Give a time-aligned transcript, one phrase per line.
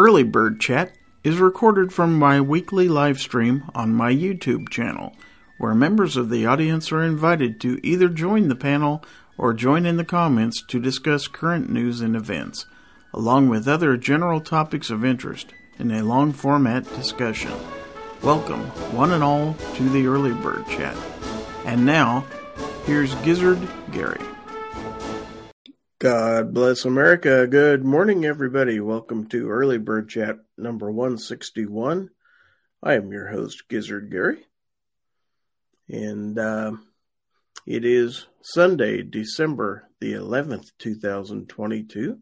[0.00, 5.14] Early Bird Chat is recorded from my weekly live stream on my YouTube channel,
[5.58, 9.04] where members of the audience are invited to either join the panel
[9.36, 12.64] or join in the comments to discuss current news and events,
[13.12, 17.52] along with other general topics of interest in a long format discussion.
[18.22, 18.62] Welcome,
[18.96, 20.96] one and all, to the Early Bird Chat.
[21.66, 22.24] And now,
[22.86, 23.60] here's Gizzard
[23.92, 24.24] Gary.
[26.00, 27.46] God bless America.
[27.46, 28.80] Good morning, everybody.
[28.80, 32.08] Welcome to Early Bird Chat number 161.
[32.82, 34.42] I am your host, Gizzard Gary.
[35.90, 36.72] And uh,
[37.66, 42.18] it is Sunday, December the 11th, 2022.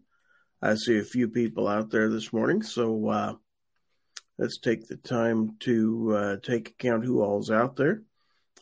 [0.61, 3.35] I see a few people out there this morning, so uh,
[4.39, 8.03] let's take the time to uh, take account who all's out there.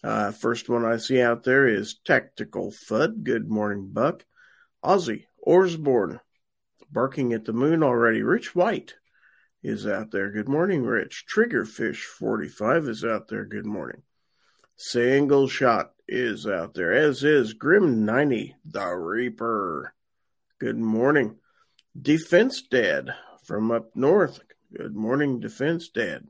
[0.04, 3.22] Uh, first one I see out there is Tactical Fud.
[3.22, 4.22] Good morning, Buck.
[4.84, 6.20] Ozzy Orsborn,
[6.90, 8.22] barking at the moon already.
[8.22, 8.94] Rich White
[9.62, 10.30] is out there.
[10.30, 11.24] Good morning, Rich.
[11.32, 13.44] Triggerfish 45 is out there.
[13.44, 14.02] Good morning.
[14.76, 19.94] Single Shot is out there, as is Grim 90, the Reaper.
[20.58, 21.36] Good morning.
[22.00, 24.40] Defense Dad from up north.
[24.76, 26.26] Good morning, Defense Dad.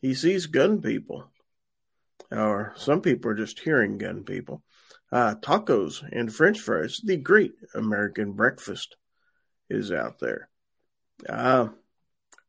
[0.00, 1.30] He sees gun people.
[2.30, 4.62] Or some people are just hearing gun people
[5.12, 7.00] uh, tacos and french fries.
[7.04, 8.96] The great American breakfast
[9.68, 10.48] is out there.
[11.28, 11.68] Uh,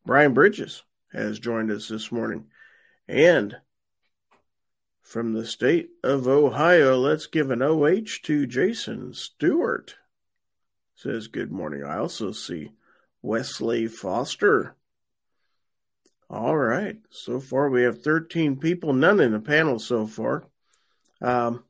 [0.05, 2.45] Brian Bridges has joined us this morning.
[3.07, 3.55] And
[5.01, 9.95] from the state of Ohio, let's give an OH to Jason Stewart.
[10.95, 11.83] Says, Good morning.
[11.83, 12.71] I also see
[13.21, 14.75] Wesley Foster.
[16.29, 16.97] All right.
[17.09, 20.45] So far, we have 13 people, none in the panel so far.
[21.21, 21.63] Um,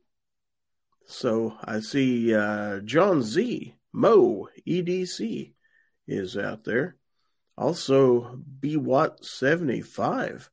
[1.06, 5.54] so I see uh, John Z, Mo, EDC
[6.08, 6.98] is out there.
[7.58, 10.50] Also, BWatt75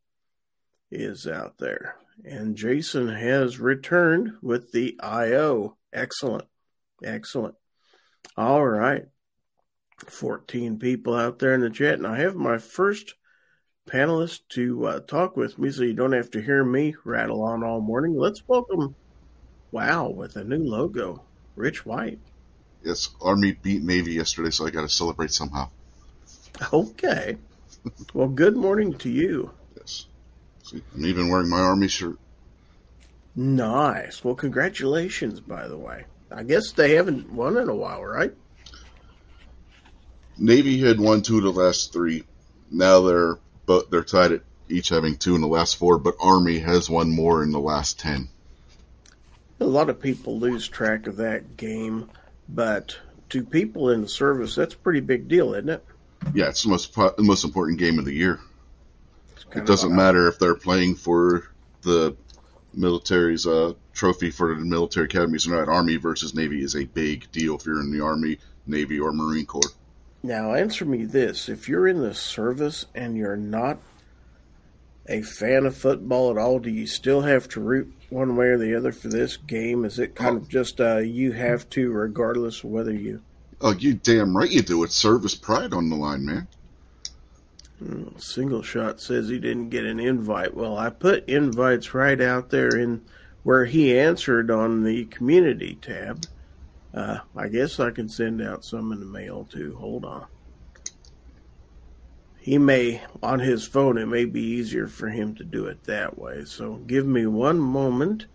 [0.90, 1.96] is out there.
[2.24, 5.76] And Jason has returned with the IO.
[5.92, 6.44] Excellent.
[7.02, 7.54] Excellent.
[8.36, 9.06] All right.
[10.06, 11.94] 14 people out there in the chat.
[11.94, 13.14] And I have my first
[13.88, 17.64] panelist to uh, talk with me so you don't have to hear me rattle on
[17.64, 18.14] all morning.
[18.14, 18.94] Let's welcome
[19.72, 21.22] Wow, with a new logo,
[21.56, 22.18] Rich White.
[22.82, 25.70] Yes, Army beat Navy yesterday, so I got to celebrate somehow.
[26.72, 27.36] Okay.
[28.14, 29.50] well, good morning to you.
[29.76, 30.06] Yes.
[30.64, 32.18] See, I'm even wearing my Army shirt.
[33.36, 34.24] Nice.
[34.24, 36.04] Well, congratulations, by the way.
[36.30, 38.32] I guess they haven't won in a while, right?
[40.36, 42.24] Navy had won two of the last three.
[42.70, 46.58] Now they're but they're tied at each having two in the last four, but Army
[46.58, 48.28] has won more in the last ten.
[49.60, 52.10] A lot of people lose track of that game,
[52.48, 52.96] but
[53.28, 55.84] to people in the service, that's a pretty big deal, isn't it?
[56.34, 58.40] Yeah, it's the most the most important game of the year.
[59.54, 61.48] It doesn't matter if they're playing for
[61.82, 62.16] the
[62.72, 65.68] military's uh, trophy for the military academies or not.
[65.68, 69.46] Army versus Navy is a big deal if you're in the Army, Navy, or Marine
[69.46, 69.72] Corps.
[70.22, 73.78] Now, answer me this: If you're in the service and you're not
[75.10, 78.58] a fan of football at all, do you still have to root one way or
[78.58, 79.84] the other for this game?
[79.84, 80.38] Is it kind oh.
[80.38, 83.20] of just uh, you have to, regardless of whether you?
[83.60, 84.84] Oh, you damn right you do.
[84.84, 86.48] It's service pride on the line, man.
[87.78, 90.54] Hmm, single shot says he didn't get an invite.
[90.54, 93.02] Well, I put invites right out there in
[93.42, 96.24] where he answered on the community tab.
[96.94, 99.76] Uh, I guess I can send out some in the mail too.
[99.78, 100.26] Hold on
[102.40, 106.18] he may on his phone it may be easier for him to do it that
[106.18, 106.44] way.
[106.46, 108.26] So give me one moment.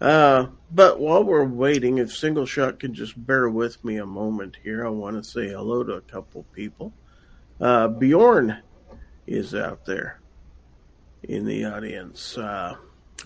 [0.00, 4.56] Uh, but while we're waiting if single shot can just bear with me a moment
[4.62, 6.92] here i want to say hello to a couple people.
[7.60, 8.56] Uh, bjorn
[9.26, 10.20] is out there
[11.24, 12.38] in the audience.
[12.38, 12.76] Uh,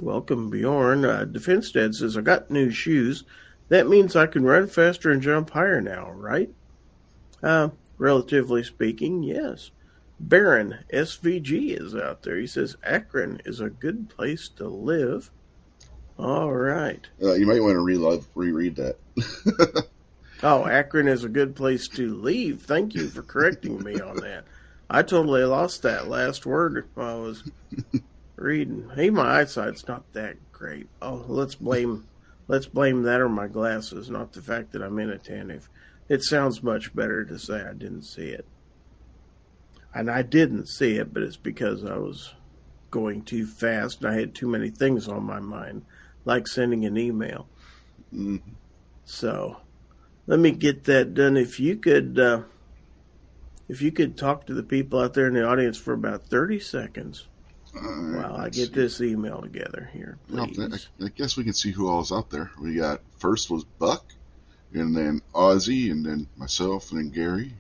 [0.01, 1.05] welcome bjorn.
[1.05, 3.25] Uh, defense dad says i got new shoes.
[3.69, 6.49] That means i can run faster and jump higher now right?
[7.43, 7.69] Uh,
[7.99, 9.71] relatively speaking yes
[10.23, 12.37] Baron SVG is out there.
[12.37, 15.31] He says Akron is a good place to live.
[16.17, 17.05] All right.
[17.21, 19.87] Uh, you might want to re- reread that.
[20.45, 22.63] oh, Akron is a good place to leave.
[22.63, 24.45] Thank you for correcting me on that.
[24.89, 27.51] I totally lost that last word while I was
[28.37, 28.91] reading.
[28.95, 30.87] Hey, my eyesight's not that great.
[31.01, 32.07] Oh, let's blame
[32.47, 35.69] let's blame that on my glasses, not the fact that I'm inattentive.
[36.09, 38.47] It sounds much better to say I didn't see it
[39.95, 42.35] and I didn't see it, but it's because I was
[42.91, 45.85] going too fast and I had too many things on my mind,
[46.25, 47.47] like sending an email.
[48.15, 48.51] Mm-hmm.
[49.05, 49.57] So
[50.27, 51.37] let me get that done.
[51.37, 52.43] If you could uh,
[53.69, 56.61] if you could talk to the people out there in the audience for about 30
[56.61, 57.27] seconds
[57.73, 58.75] while I get see.
[58.75, 60.89] this email together here, please.
[61.01, 62.51] I, I guess we can see who all's out there.
[62.61, 64.05] We got first was Buck,
[64.75, 67.55] and then Ozzy, and then myself, and then Gary,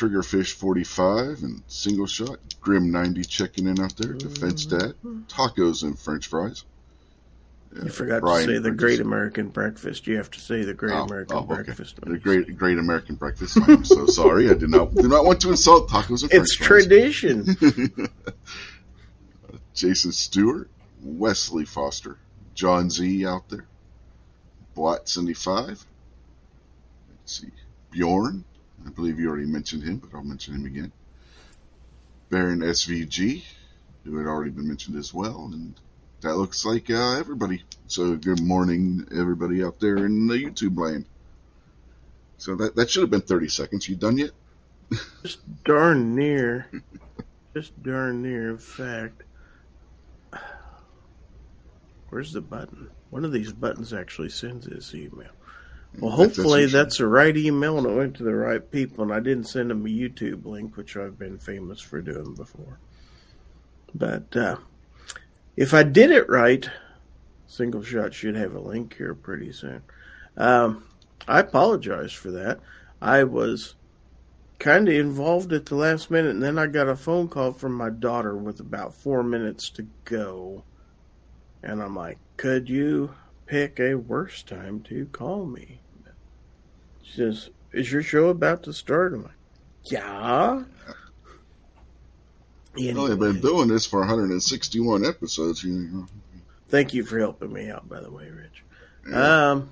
[0.00, 4.78] Triggerfish 45 and Single Shot, Grim 90 checking in out there, Defense mm-hmm.
[4.78, 6.64] Dad, tacos and French fries.
[7.74, 10.06] You forgot Brian to say the Great American Breakfast.
[10.06, 11.54] You have to say the Great oh, American oh, okay.
[11.54, 12.00] Breakfast.
[12.00, 13.58] The Great Great American Breakfast.
[13.68, 14.48] I'm so sorry.
[14.48, 17.44] I did not did not want to insult tacos and It's tradition.
[19.74, 20.70] Jason Stewart,
[21.02, 22.16] Wesley Foster,
[22.54, 23.66] John Z out there,
[24.74, 25.84] Blatt 75.
[27.10, 27.50] Let's see,
[27.92, 28.44] Bjorn.
[28.86, 30.92] I believe you already mentioned him, but I'll mention him again.
[32.30, 33.42] Baron SVG,
[34.04, 35.74] who had already been mentioned as well, and
[36.20, 37.64] that looks like uh, everybody.
[37.86, 41.06] So good morning, everybody out there in the YouTube land.
[42.38, 43.88] So that that should have been 30 seconds.
[43.88, 44.30] You done yet?
[45.22, 46.70] Just darn near.
[47.54, 48.50] Just darn near.
[48.50, 49.22] In fact,
[52.08, 52.90] where's the button?
[53.10, 55.32] One of these buttons actually sends this email.
[55.98, 59.12] Well, hopefully that's, that's the right email and it went to the right people, and
[59.12, 62.78] I didn't send them a YouTube link, which I've been famous for doing before.
[63.94, 64.56] But uh,
[65.56, 66.68] if I did it right,
[67.46, 69.82] Single Shot should have a link here pretty soon.
[70.36, 70.84] Um,
[71.26, 72.60] I apologize for that.
[73.02, 73.74] I was
[74.58, 77.72] kind of involved at the last minute, and then I got a phone call from
[77.72, 80.64] my daughter with about four minutes to go.
[81.62, 83.14] And I'm like, could you
[83.50, 85.80] pick a worse time to call me?
[87.02, 89.12] She says, Is your show about to start?
[89.12, 89.32] I'm like,
[89.84, 90.62] Yeah.
[92.78, 93.10] Anyway.
[93.10, 95.64] I've been doing this for 161 episodes.
[95.64, 96.06] You know.
[96.68, 98.62] Thank you for helping me out, by the way, Rich.
[99.10, 99.50] Yeah.
[99.50, 99.70] Um,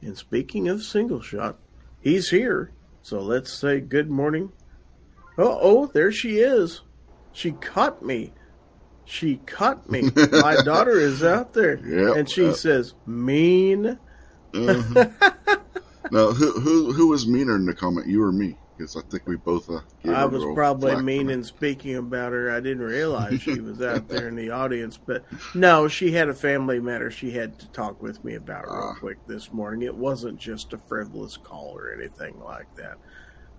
[0.00, 1.58] and speaking of single shot,
[2.00, 2.70] he's here.
[3.02, 4.52] So let's say good morning.
[5.36, 6.82] Oh, oh, there she is.
[7.32, 8.32] She caught me.
[9.10, 10.02] She caught me.
[10.32, 13.98] My daughter is out there, yep, and she says, "Mean."
[14.52, 15.54] Mm-hmm.
[16.12, 18.06] now, who who who was meaner in the comment?
[18.06, 18.56] You or me?
[18.80, 19.68] because I think we both.
[19.68, 22.50] Uh, I was probably mean in speaking about her.
[22.50, 25.24] I didn't realize she was out there in the audience, but
[25.54, 28.98] no, she had a family matter she had to talk with me about real uh,
[28.98, 29.82] quick this morning.
[29.82, 32.96] It wasn't just a frivolous call or anything like that,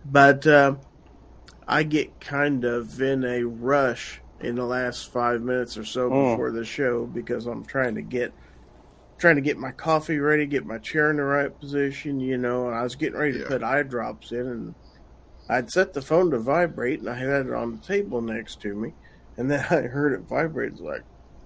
[0.05, 0.75] but uh,
[1.67, 6.31] I get kind of in a rush in the last five minutes or so mm.
[6.31, 8.33] before the show because I'm trying to get
[9.17, 12.67] trying to get my coffee ready, get my chair in the right position, you know,
[12.67, 13.47] and I was getting ready to yeah.
[13.47, 14.75] put eye drops in and
[15.47, 18.73] I'd set the phone to vibrate and I had it on the table next to
[18.73, 18.93] me.
[19.37, 20.79] And then I heard it vibrate.
[20.79, 21.03] like,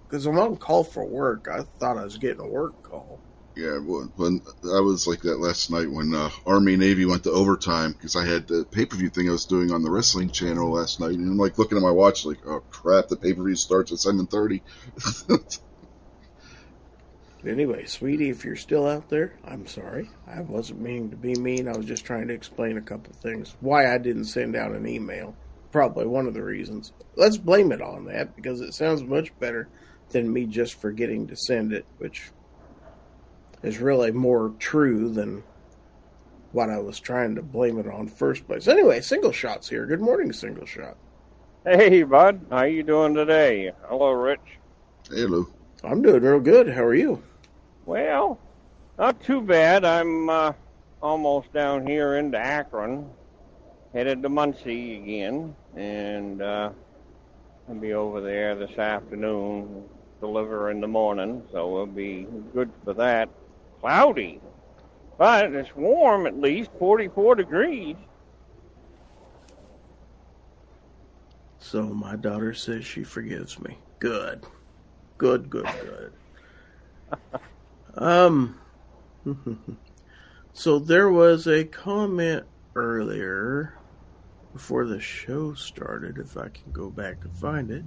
[0.08, 1.48] because I'm on call for work.
[1.52, 3.20] I thought I was getting a work call.
[3.56, 7.94] Yeah, when I was like that last night when uh, Army Navy went to overtime
[7.94, 10.72] because I had the pay per view thing I was doing on the wrestling channel
[10.72, 13.44] last night, and I'm like looking at my watch, like, oh crap, the pay per
[13.44, 14.62] view starts at seven thirty.
[17.48, 20.10] Anyway, sweetie, if you're still out there, I'm sorry.
[20.26, 21.68] I wasn't meaning to be mean.
[21.68, 23.56] I was just trying to explain a couple things.
[23.60, 25.36] Why I didn't send out an email.
[25.72, 26.92] Probably one of the reasons.
[27.16, 29.68] Let's blame it on that because it sounds much better
[30.10, 32.32] than me just forgetting to send it, which
[33.66, 35.44] is really more true than
[36.52, 38.68] what I was trying to blame it on first place.
[38.68, 39.86] Anyway, single shots here.
[39.88, 40.96] Good morning, single shot.
[41.66, 42.46] Hey, bud.
[42.52, 43.72] How you doing today?
[43.90, 44.60] Hello, Rich.
[45.10, 45.48] Hello.
[45.84, 46.70] I'm doing real good.
[46.70, 47.24] How are you?
[47.86, 48.40] Well,
[49.00, 49.84] not too bad.
[49.84, 50.54] I'm uh,
[51.02, 53.10] almost down here into Akron,
[53.94, 56.70] headed to Muncie again, and uh,
[57.68, 59.84] I'll be over there this afternoon,
[60.20, 63.28] deliver in the morning, so we'll be good for that.
[63.82, 64.40] Cloudy,
[65.18, 67.96] but it's warm at least, 44 degrees.
[71.60, 73.78] So my daughter says she forgives me.
[74.00, 74.46] Good.
[75.18, 76.14] Good, good, good.
[77.96, 78.60] Um,
[80.54, 82.44] so there was a comment
[82.76, 83.74] earlier
[84.54, 87.84] before the show started, if I can go back and find it.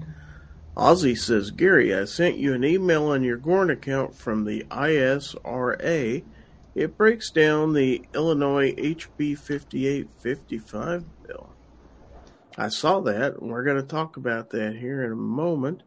[0.79, 6.23] Ozzy says, Gary, I sent you an email on your Gorn account from the ISRA.
[6.77, 11.51] It breaks down the Illinois HB 5855 bill.
[12.57, 15.83] I saw that, and we're going to talk about that here in a moment.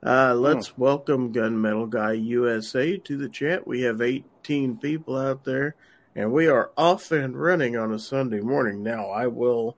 [0.00, 0.80] Uh, let's hmm.
[0.80, 3.66] welcome Gunmetal Guy USA to the chat.
[3.66, 5.74] We have 18 people out there,
[6.14, 8.84] and we are off and running on a Sunday morning.
[8.84, 9.76] Now, I will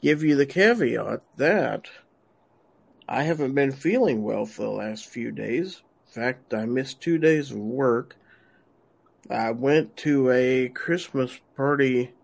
[0.00, 1.88] give you the caveat that
[3.12, 5.82] I haven't been feeling well for the last few days.
[6.06, 8.16] In fact, I missed two days of work.
[9.28, 12.14] I went to a Christmas party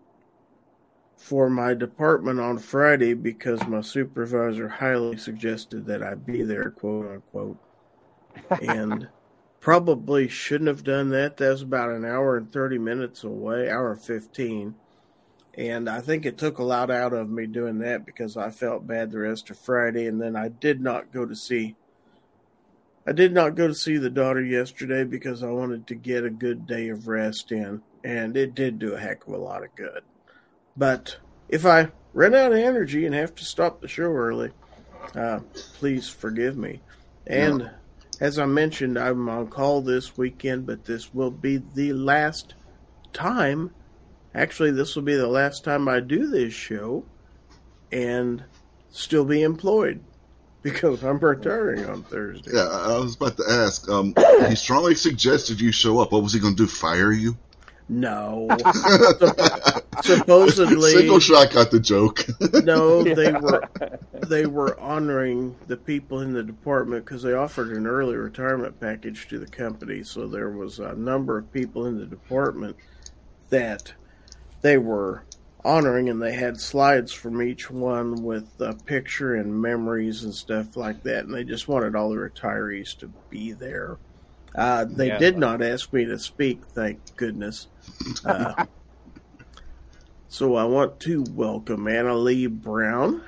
[1.15, 7.05] for my department on Friday because my supervisor highly suggested that I be there, quote
[7.05, 7.59] unquote.
[8.59, 9.09] And
[9.59, 11.37] probably shouldn't have done that.
[11.37, 14.73] That was about an hour and 30 minutes away, hour 15.
[15.59, 18.87] And I think it took a lot out of me doing that because I felt
[18.87, 20.07] bad the rest of Friday.
[20.07, 21.75] And then I did not go to see.
[23.05, 26.29] I did not go to see the daughter yesterday because I wanted to get a
[26.29, 27.81] good day of rest in.
[28.05, 30.01] And it did do a heck of a lot of good.
[30.77, 31.17] But
[31.49, 34.51] if I run out of energy and have to stop the show early,
[35.13, 35.39] uh,
[35.73, 36.79] please forgive me.
[37.27, 37.69] And
[38.21, 42.53] as I mentioned, I'm on call this weekend, but this will be the last
[43.11, 43.71] time.
[44.35, 47.03] Actually, this will be the last time I do this show
[47.91, 48.43] and
[48.91, 50.03] still be employed
[50.61, 52.51] because I'm retiring on Thursday.
[52.53, 53.89] Yeah, I was about to ask.
[53.89, 54.13] Um,
[54.47, 56.11] he strongly suggested you show up.
[56.11, 56.67] What was he going to do?
[56.67, 57.37] Fire you?
[57.91, 58.47] No.
[60.03, 62.23] Supposedly, single shot got the joke.
[62.63, 63.67] no, they were
[64.27, 69.27] they were honoring the people in the department because they offered an early retirement package
[69.29, 70.03] to the company.
[70.03, 72.75] So there was a number of people in the department
[73.49, 73.93] that
[74.61, 75.23] they were
[75.63, 80.77] honoring, and they had slides from each one with a picture and memories and stuff
[80.77, 81.25] like that.
[81.25, 83.97] And they just wanted all the retirees to be there.
[84.55, 85.17] Uh, they yeah.
[85.17, 87.67] did not ask me to speak, thank goodness.
[88.25, 88.65] Uh,
[90.27, 93.23] so I want to welcome Anna Lee Brown.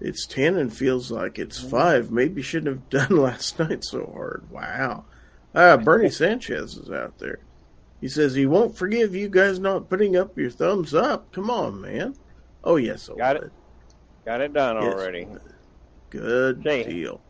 [0.00, 2.10] It's 10 and feels like it's 5.
[2.10, 4.50] Maybe shouldn't have done last night so hard.
[4.50, 5.04] Wow.
[5.54, 7.40] Uh, Bernie Sanchez is out there.
[8.02, 11.30] He says he won't forgive you guys not putting up your thumbs up.
[11.32, 12.16] Come on, man.
[12.64, 13.08] Oh, yes.
[13.16, 13.52] Got it.
[14.24, 14.92] Got it done yes.
[14.92, 15.28] already.
[16.10, 17.20] Good say, deal.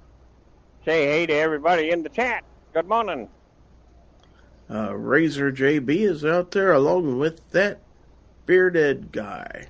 [0.87, 2.43] Say hey to everybody in the chat.
[2.73, 3.29] Good morning.
[4.71, 7.83] Uh, Razor JB is out there along with that
[8.47, 9.69] bearded guy.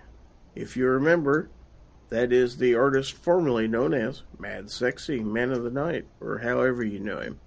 [0.55, 1.51] If you remember,
[2.11, 6.85] that is the artist formerly known as Mad Sexy Man of the Night, or however
[6.85, 7.41] you know him.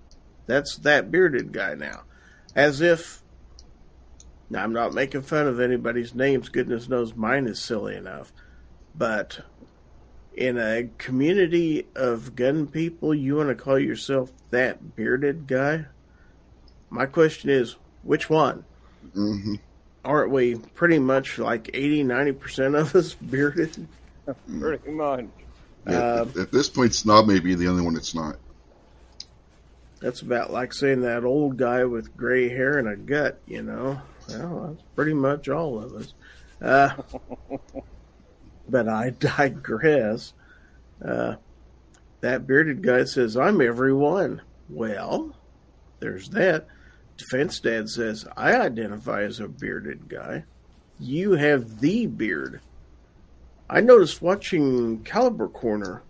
[0.45, 2.01] That's that bearded guy now.
[2.53, 3.21] As if.
[4.55, 8.31] Now, I'm not making fun of anybody's names, goodness knows mine is silly enough.
[8.97, 9.41] But
[10.33, 15.87] in a community of gun people, you want to call yourself that bearded guy?
[16.89, 18.63] My question is, which one?
[19.13, 19.55] Mm-hmm.
[20.05, 23.85] Aren't we pretty much like 80, 90% of us bearded?
[24.57, 25.25] pretty much.
[25.85, 28.37] Yeah, uh, at this point, Snob may be the only one that's not.
[29.99, 33.99] That's about like saying that old guy with gray hair and a gut, you know?
[34.29, 36.13] Well, that's pretty much all of us.
[36.61, 36.95] Uh,
[38.69, 40.33] but I digress.
[41.03, 41.35] Uh,
[42.21, 44.41] that bearded guy says, I'm everyone.
[44.69, 45.35] Well,
[45.99, 46.67] there's that.
[47.17, 50.43] Defense Dad says, I identify as a bearded guy.
[50.99, 52.61] You have the beard.
[53.69, 56.03] I noticed watching Caliber Corner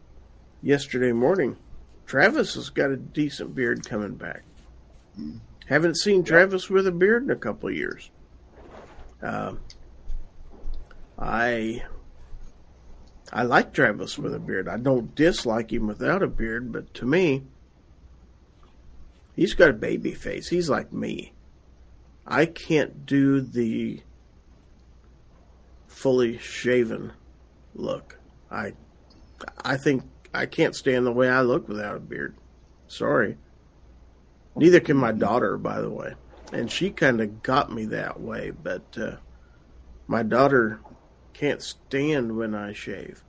[0.61, 1.57] yesterday morning.
[2.05, 4.43] Travis has got a decent beard coming back.
[5.19, 5.39] Mm.
[5.65, 8.11] Haven't seen Travis with a beard in a couple of years.
[9.21, 9.53] Uh,
[11.17, 11.83] I
[13.33, 14.69] I like Travis with a beard.
[14.69, 17.43] I don't dislike him without a beard, but to me,
[19.35, 20.49] he's got a baby face.
[20.49, 21.33] He's like me.
[22.27, 24.01] I can't do the
[25.87, 27.13] fully shaven
[27.73, 28.19] look.
[28.51, 28.73] I
[29.63, 30.03] I think
[30.33, 32.35] I can't stand the way I look without a beard.
[32.87, 33.37] Sorry.
[34.55, 36.15] Neither can my daughter, by the way.
[36.53, 39.15] And she kind of got me that way, but uh,
[40.07, 40.79] my daughter
[41.33, 43.23] can't stand when I shave.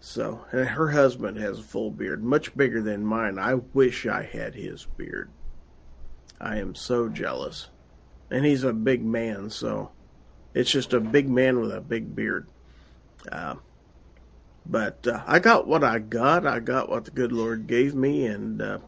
[0.00, 3.38] So, and her husband has a full beard, much bigger than mine.
[3.38, 5.30] I wish I had his beard.
[6.40, 7.68] I am so jealous.
[8.30, 9.90] And he's a big man, so
[10.54, 12.48] it's just a big man with a big beard.
[13.30, 13.56] Uh,
[14.64, 16.46] but uh, I got what I got.
[16.46, 18.78] I got what the good Lord gave me, and uh,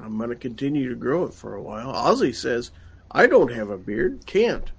[0.00, 1.92] I'm going to continue to grow it for a while.
[1.92, 2.70] Ozzy says,
[3.10, 4.26] I don't have a beard.
[4.26, 4.70] Can't.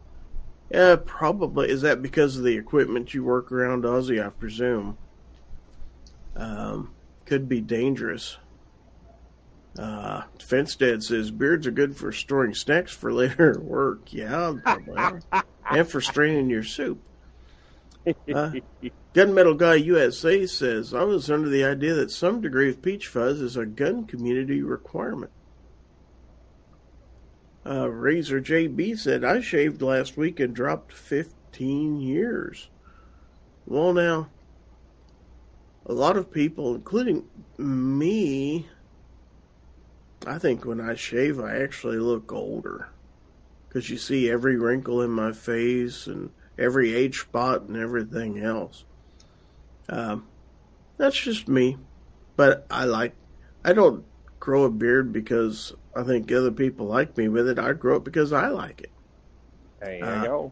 [0.70, 1.70] Yeah, probably.
[1.70, 4.24] Is that because of the equipment you work around, Ozzy?
[4.26, 4.98] I presume.
[6.36, 6.94] Um,
[7.26, 8.38] could be dangerous.
[9.78, 14.12] Uh, Defense Dad says beards are good for storing snacks for later work.
[14.12, 15.22] Yeah, probably.
[15.70, 17.00] and for straining your soup.
[19.14, 23.42] Gunmetal Guy USA says I was under the idea that some degree of peach fuzz
[23.42, 25.32] is a gun community requirement.
[27.66, 32.70] Uh, Razor JB said I shaved last week and dropped 15 years.
[33.66, 34.30] Well, now
[35.86, 37.26] a lot of people, including
[37.58, 38.68] me,
[40.26, 42.90] I think when I shave, I actually look older.
[43.68, 48.86] Because you see every wrinkle in my face and every age spot and everything else.
[49.90, 50.28] Um,
[50.98, 51.78] that's just me,
[52.36, 53.14] but I like.
[53.64, 54.06] I don't
[54.40, 57.60] grow a beard because I think other people like me with it.
[57.60, 58.92] I grow it because I like it.
[59.80, 60.52] There you uh, go.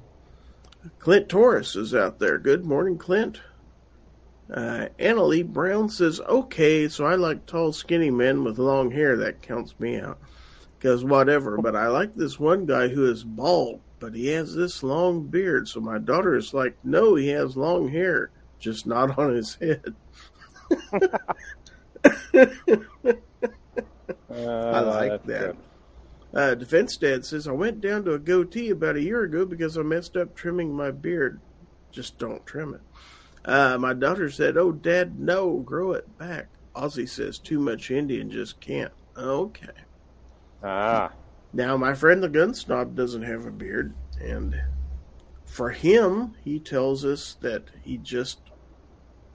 [1.00, 2.38] Clint Torres is out there.
[2.38, 3.42] Good morning, Clint.
[4.54, 4.88] Uh,
[5.44, 9.18] Brown says, okay, so I like tall, skinny men with long hair.
[9.18, 10.20] That counts me out.
[10.78, 14.84] Because whatever, but I like this one guy who is bald, but he has this
[14.84, 15.68] long beard.
[15.68, 19.96] So my daughter is like, no, he has long hair, just not on his head.
[22.34, 22.40] uh,
[24.30, 25.56] I like that.
[26.34, 29.78] Uh, Defense Dad says, I went down to a goatee about a year ago because
[29.78, 31.40] I messed up trimming my beard.
[31.92, 32.82] Just don't trim it.
[33.46, 36.48] Uh, my daughter said, Oh, Dad, no, grow it back.
[36.76, 38.92] Ozzy says, Too much Indian, just can't.
[39.18, 39.68] Okay.
[40.62, 41.12] Ah.
[41.56, 44.62] Now, my friend the gun snob doesn't have a beard, and
[45.46, 48.40] for him, he tells us that he just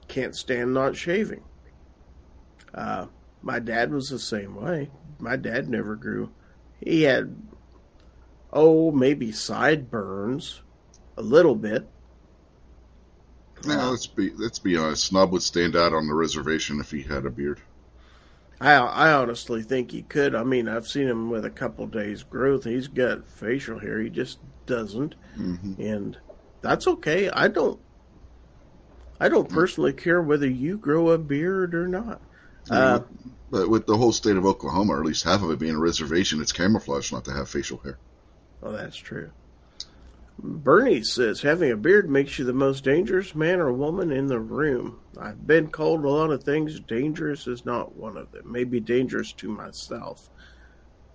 [0.07, 1.43] can't stand not shaving.
[2.73, 3.07] Uh,
[3.41, 4.89] my dad was the same way.
[5.19, 6.31] My dad never grew
[6.81, 7.35] he had,
[8.51, 10.61] oh, maybe sideburns,
[11.15, 11.87] a little bit.
[13.65, 15.03] Now let's be let's be honest.
[15.03, 17.61] Snob would stand out on the reservation if he had a beard.
[18.61, 20.35] I I honestly think he could.
[20.35, 22.63] I mean, I've seen him with a couple days growth.
[22.63, 23.99] He's got facial hair.
[23.99, 24.37] He just
[24.67, 25.81] doesn't, mm-hmm.
[25.81, 26.17] and
[26.61, 27.29] that's okay.
[27.31, 27.79] I don't.
[29.19, 32.21] I don't personally care whether you grow a beard or not.
[32.69, 33.01] Uh,
[33.49, 35.79] but with the whole state of Oklahoma, or at least half of it being a
[35.79, 37.97] reservation, it's camouflage not to have facial hair.
[38.63, 39.31] Oh, that's true.
[40.43, 44.39] Bernie says having a beard makes you the most dangerous man or woman in the
[44.39, 44.99] room.
[45.19, 46.79] I've been called a lot of things.
[46.79, 48.51] Dangerous is not one of them.
[48.51, 50.29] Maybe dangerous to myself.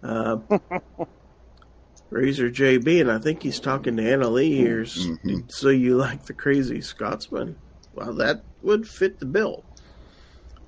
[0.02, 0.38] Uh,
[2.10, 4.84] Razor JB, and I think he's talking to Anna Lee here.
[4.84, 5.40] Mm-hmm.
[5.48, 7.56] So you like the crazy Scotsman?
[7.94, 9.64] Well, that would fit the bill.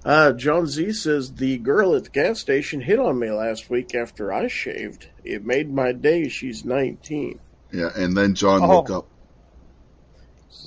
[0.05, 3.95] Uh, John Z says the girl at the gas station hit on me last week
[3.95, 5.09] after I shaved.
[5.23, 6.29] It made my day.
[6.29, 7.39] She's 19.
[7.73, 8.69] Yeah, and then John oh.
[8.69, 9.07] woke up.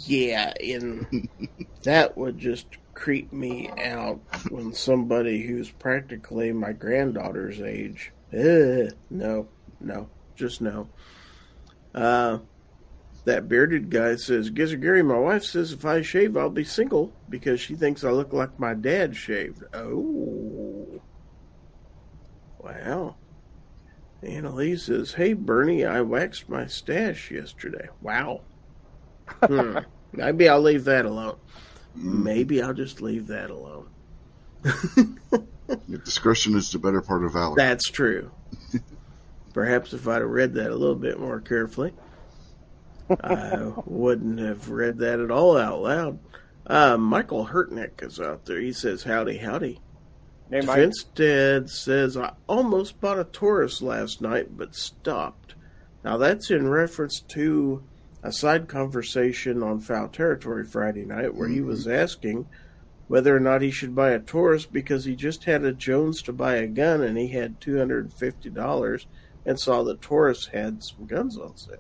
[0.06, 1.30] Yeah, and
[1.84, 8.12] that would just creep me out when somebody who's practically my granddaughter's age.
[8.34, 9.48] Uh, no,
[9.80, 10.88] no, just no.
[11.94, 12.40] Uh,
[13.26, 17.14] that bearded guy says, Gizzard Gary, my wife says if I shave, I'll be single
[17.30, 19.64] because she thinks I look like my dad shaved.
[19.74, 21.02] Oh.
[22.60, 23.16] Wow.
[24.22, 27.90] Lee says, Hey, Bernie, I waxed my stash yesterday.
[28.02, 28.42] Wow.
[29.44, 29.80] hmm.
[30.14, 31.38] Maybe I'll leave that alone.
[31.96, 33.88] Maybe I'll just leave that alone.
[35.88, 37.56] Your discretion is the better part of valor.
[37.56, 38.32] That's true.
[39.54, 41.94] Perhaps if I'd have read that a little bit more carefully.
[43.10, 46.20] I wouldn't have read that at all out loud.
[46.66, 48.60] Uh, Michael Hurtnick is out there.
[48.60, 49.80] He says, Howdy, howdy.
[50.52, 55.56] Defense Dad says, I almost bought a Taurus last night, but stopped.
[56.04, 57.84] Now, that's in reference to
[58.22, 61.56] a side conversation on Foul Territory Friday night where mm-hmm.
[61.56, 62.48] he was asking
[63.08, 66.34] whether or not he should buy a Taurus because he just had a Jones to
[66.34, 69.06] buy a gun and he had $250
[69.46, 71.78] and saw that Taurus had some guns on sale.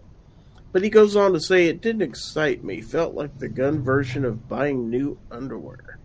[0.71, 4.23] But he goes on to say it didn't excite me, felt like the gun version
[4.23, 5.99] of buying new underwear.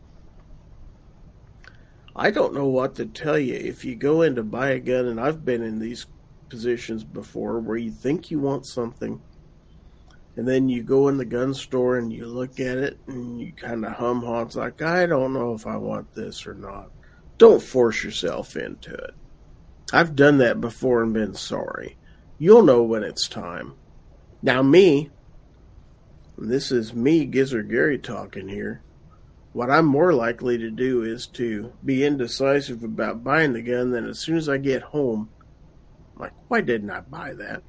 [2.19, 3.55] I don't know what to tell you.
[3.55, 6.07] If you go in to buy a gun, and I've been in these
[6.49, 9.21] positions before where you think you want something,
[10.37, 13.53] and then you go in the gun store and you look at it and you
[13.53, 14.43] kind of hum haw.
[14.43, 16.91] It's like, I don't know if I want this or not.
[17.37, 19.15] Don't force yourself into it.
[19.93, 21.99] I've done that before and been sorry.
[22.39, 23.75] You'll know when it's time.
[24.43, 25.11] Now, me,
[26.39, 28.83] this is me, Gizzard Gary, talking here.
[29.57, 33.91] What I'm more likely to do is to be indecisive about buying the gun.
[33.91, 35.31] Then, as soon as I get home,
[36.15, 37.63] I'm like, why didn't I buy that?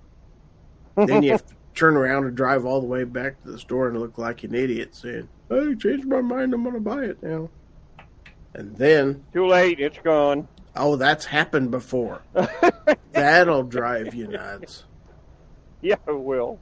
[0.98, 3.88] then you have to turn around and drive all the way back to the store
[3.88, 6.54] and look like an idiot saying, I changed my mind.
[6.54, 7.50] I'm going to buy it now.
[8.54, 9.24] And then.
[9.32, 9.80] Too late.
[9.80, 10.50] It's gone.
[10.76, 12.22] Oh, that's happened before.
[13.14, 14.84] That'll drive you nuts.
[15.82, 16.60] Yeah, it will.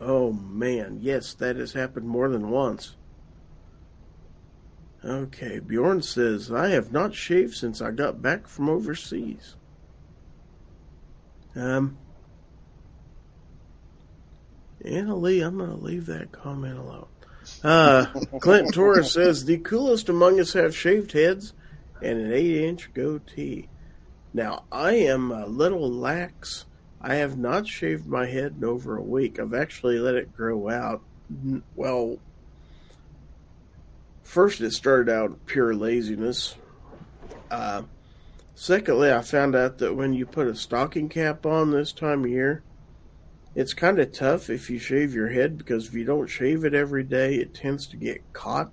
[0.00, 2.96] Oh man, yes, that has happened more than once.
[5.04, 9.56] Okay, Bjorn says, I have not shaved since I got back from overseas.
[11.54, 11.98] Um,
[14.84, 17.06] Anna Lee, I'm going to leave that comment alone.
[17.62, 18.06] Uh,
[18.40, 21.52] Clint Torres says, the coolest among us have shaved heads
[22.02, 23.68] and an 8 inch goatee.
[24.32, 26.64] Now, I am a little lax
[27.06, 29.38] I have not shaved my head in over a week.
[29.38, 31.02] I've actually let it grow out
[31.76, 32.16] Well,
[34.24, 36.56] first it started out pure laziness.
[37.50, 37.82] Uh,
[38.54, 42.30] secondly, I found out that when you put a stocking cap on this time of
[42.30, 42.64] year,
[43.54, 46.74] it's kind of tough if you shave your head because if you don't shave it
[46.74, 48.72] every day, it tends to get caught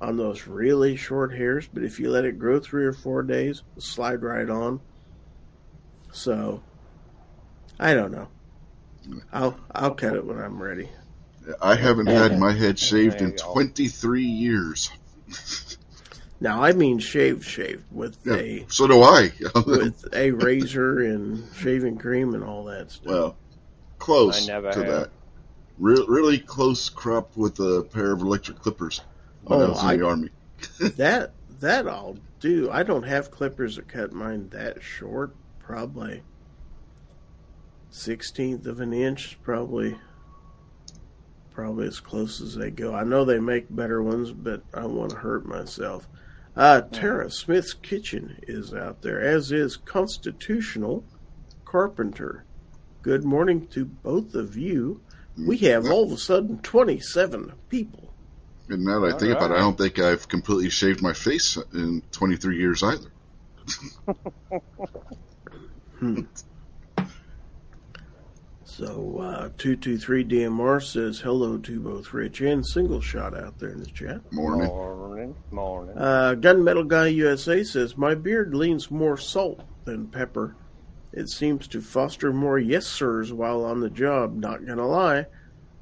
[0.00, 1.68] on those really short hairs.
[1.72, 4.80] But if you let it grow three or four days, slide right on.
[6.12, 6.62] So,
[7.78, 8.28] I don't know.
[9.32, 10.88] I'll I'll cut it when I'm ready.
[11.60, 14.90] I haven't had my head shaved in 23 years.
[16.40, 19.30] Now I mean shaved, shaved with Yeah, a so do I.
[19.66, 23.06] with a razor and shaving cream and all that stuff.
[23.06, 23.36] well,
[23.98, 24.88] close I never to have.
[24.88, 25.10] that.
[25.78, 29.00] Re- really close crop with a pair of electric clippers
[29.44, 30.28] when I Oh, was in I- the army.
[30.96, 32.70] that that I'll do.
[32.70, 35.34] I don't have clippers that cut mine that short.
[35.58, 36.22] Probably
[37.90, 39.38] sixteenth of an inch.
[39.42, 39.96] Probably
[41.60, 42.94] probably as close as they go.
[42.94, 46.08] I know they make better ones, but I want to hurt myself.
[46.56, 51.04] Uh, Tara Smith's Kitchen is out there, as is Constitutional
[51.66, 52.46] Carpenter.
[53.02, 55.02] Good morning to both of you.
[55.36, 58.14] We have all of a sudden 27 people.
[58.70, 61.58] And now that I think about it, I don't think I've completely shaved my face
[61.74, 63.12] in 23 years either.
[68.80, 73.80] So, uh, 223 DMR says hello to both Rich and Single Shot out there in
[73.80, 74.22] the chat.
[74.32, 74.68] Morning.
[74.68, 75.98] Morning, morning.
[75.98, 80.56] Uh, Gunmetal Guy USA says, My beard leans more salt than pepper.
[81.12, 84.34] It seems to foster more yes sirs while on the job.
[84.34, 85.26] Not gonna lie,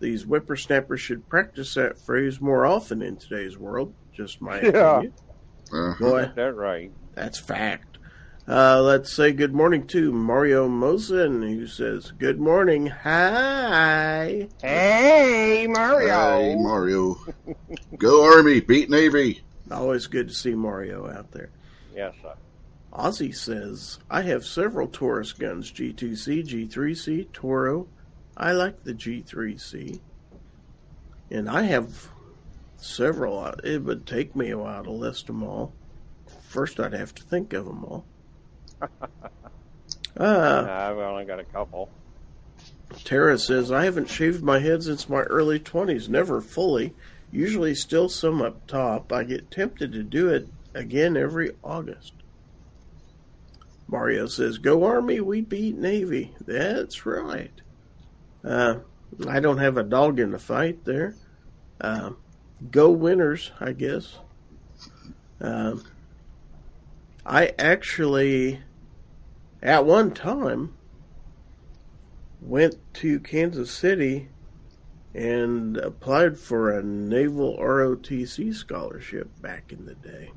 [0.01, 3.95] these whippersnappers should practice that phrase more often in today's world.
[4.13, 4.97] Just my Yeah.
[4.97, 5.13] opinion.
[5.73, 6.91] Uh, Boy, Is that right?
[7.15, 7.98] That's fact.
[8.49, 12.87] Uh, let's say good morning to Mario Mosen, who says, Good morning.
[12.87, 14.49] Hi.
[14.63, 16.39] Hey, Mario.
[16.39, 17.19] Hey, Mario.
[17.99, 19.43] Go Army, beat Navy.
[19.71, 21.51] Always good to see Mario out there.
[21.95, 22.33] Yes, sir.
[22.91, 27.87] Ozzy says, I have several Taurus guns G2C, G3C, Toro.
[28.35, 30.01] I like the G3C.
[31.31, 32.09] And I have
[32.79, 33.41] several.
[33.41, 35.75] Uh, It would take me a while to list them all.
[36.49, 38.07] First, I'd have to think of them all.
[40.19, 41.89] Uh, I've only got a couple.
[43.05, 46.93] Tara says, I haven't shaved my head since my early 20s, never fully.
[47.31, 49.13] Usually still some up top.
[49.13, 52.15] I get tempted to do it again every August.
[53.87, 56.35] Mario says, Go Army, we beat Navy.
[56.45, 57.53] That's right.
[58.45, 58.81] Uh,
[59.27, 61.15] I don't have a dog in the fight there.
[61.81, 62.11] Uh,
[62.71, 64.19] go winners, I guess.
[65.41, 65.85] Um,
[67.25, 68.61] I actually,
[69.63, 70.75] at one time,
[72.41, 74.29] went to Kansas City
[75.15, 80.31] and applied for a naval ROTC scholarship back in the day.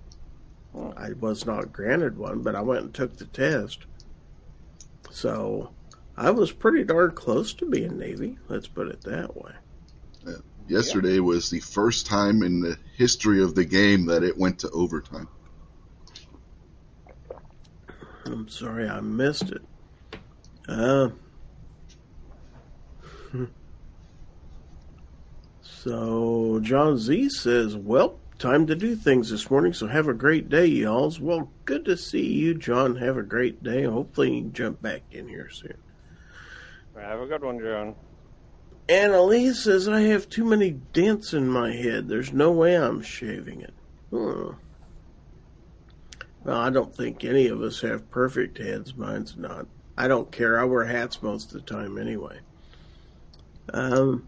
[0.98, 3.80] I was not granted one, but I went and took the test.
[5.10, 5.72] So
[6.16, 9.52] I was pretty darn close to being Navy, let's put it that way.
[10.26, 10.34] Uh,
[10.68, 14.70] yesterday was the first time in the history of the game that it went to
[14.70, 15.28] overtime.
[18.26, 19.62] I'm sorry I missed it.
[20.68, 21.10] Uh,
[25.62, 29.74] so John Z says, "Well, time to do things this morning.
[29.74, 31.20] So have a great day, y'alls.
[31.20, 32.96] Well, good to see you, John.
[32.96, 33.84] Have a great day.
[33.84, 35.78] Hopefully, you can jump back in here soon."
[36.96, 37.96] Have a good one, John.
[38.88, 42.08] Annalise says, "I have too many dents in my head.
[42.08, 43.74] There's no way I'm shaving it."
[44.12, 44.52] Hmm.
[46.44, 48.96] Well, I don't think any of us have perfect heads.
[48.96, 49.68] Mine's not.
[49.98, 50.60] I don't care.
[50.60, 52.40] I wear hats most of the time anyway.
[53.74, 54.28] Um,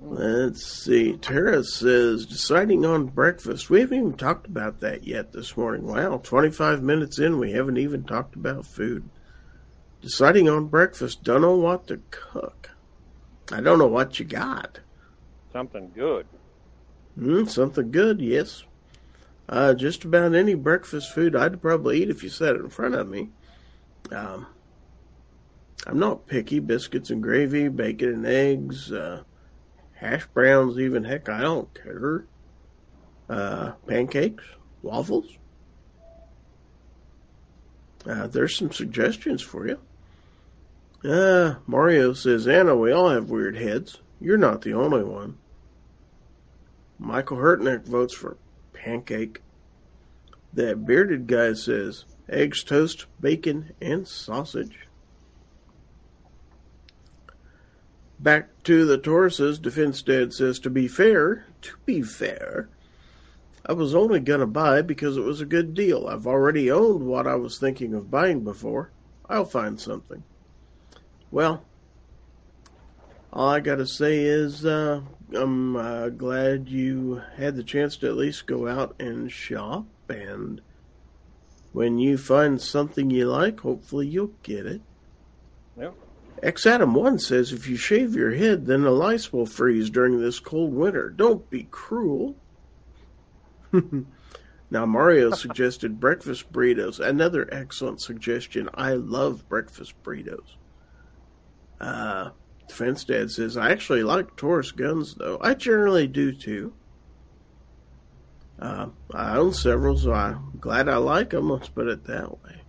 [0.00, 1.16] let's see.
[1.16, 3.70] Tara says, deciding on breakfast.
[3.70, 5.86] We haven't even talked about that yet this morning.
[5.86, 9.08] Wow, 25 minutes in, we haven't even talked about food.
[10.02, 11.22] Deciding on breakfast.
[11.22, 12.70] Don't know what to cook.
[13.52, 14.80] I don't know what you got.
[15.52, 16.26] Something good.
[17.14, 18.64] Hmm, something good, yes.
[19.48, 22.94] Uh, just about any breakfast food I'd probably eat if you set it in front
[22.94, 23.30] of me.
[24.10, 24.46] Um,
[25.86, 26.60] I'm not picky.
[26.60, 29.22] Biscuits and gravy, bacon and eggs, uh,
[29.92, 31.04] hash browns, even.
[31.04, 32.26] Heck, I don't care.
[33.28, 34.44] Uh, pancakes,
[34.82, 35.26] waffles.
[38.06, 39.78] Uh, there's some suggestions for you.
[41.04, 44.00] Uh, Mario says, Anna, we all have weird heads.
[44.20, 45.36] You're not the only one.
[46.98, 48.38] Michael Hurtnick votes for
[48.84, 49.40] pancake.
[50.52, 54.86] That bearded guy says eggs, toast, bacon, and sausage.
[58.18, 62.68] Back to the Tauruses, Defense Dad says, to be fair, to be fair,
[63.66, 66.06] I was only going to buy because it was a good deal.
[66.06, 68.90] I've already owned what I was thinking of buying before.
[69.28, 70.22] I'll find something.
[71.30, 71.64] Well,
[73.34, 75.00] all I got to say is uh,
[75.34, 79.86] I'm uh, glad you had the chance to at least go out and shop.
[80.08, 80.60] And
[81.72, 84.80] when you find something you like, hopefully you'll get it.
[85.76, 85.94] Yep.
[86.44, 90.20] X Adam 1 says if you shave your head, then the lice will freeze during
[90.20, 91.10] this cold winter.
[91.10, 92.36] Don't be cruel.
[94.70, 97.00] now, Mario suggested breakfast burritos.
[97.00, 98.68] Another excellent suggestion.
[98.74, 100.54] I love breakfast burritos.
[101.80, 102.30] Uh,
[102.68, 105.38] Defense Dad says, I actually like Taurus guns, though.
[105.40, 106.72] I generally do, too.
[108.58, 111.50] Uh, I own several, so I'm glad I like them.
[111.50, 112.62] Let's put it that way.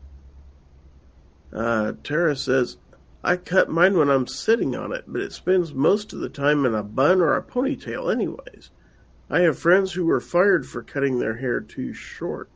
[1.54, 2.78] Uh, Tara says,
[3.24, 6.66] I cut mine when I'm sitting on it, but it spends most of the time
[6.66, 8.72] in a bun or a ponytail, anyways.
[9.30, 12.50] I have friends who were fired for cutting their hair too short.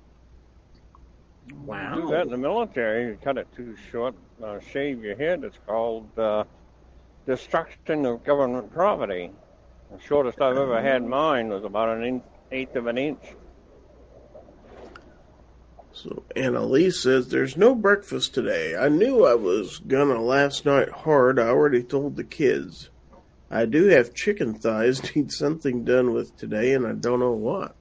[1.65, 1.95] Wow.
[1.95, 3.07] Do that in the military.
[3.07, 5.43] You cut it too short, uh, shave your head.
[5.43, 6.43] It's called uh,
[7.25, 9.31] destruction of government property.
[9.91, 13.23] The shortest I've ever had mine was about an inch, eighth of an inch.
[15.91, 18.75] So Annalise says, There's no breakfast today.
[18.75, 21.39] I knew I was gonna last night hard.
[21.39, 22.89] I already told the kids.
[23.51, 27.75] I do have chicken thighs, need something done with today, and I don't know what.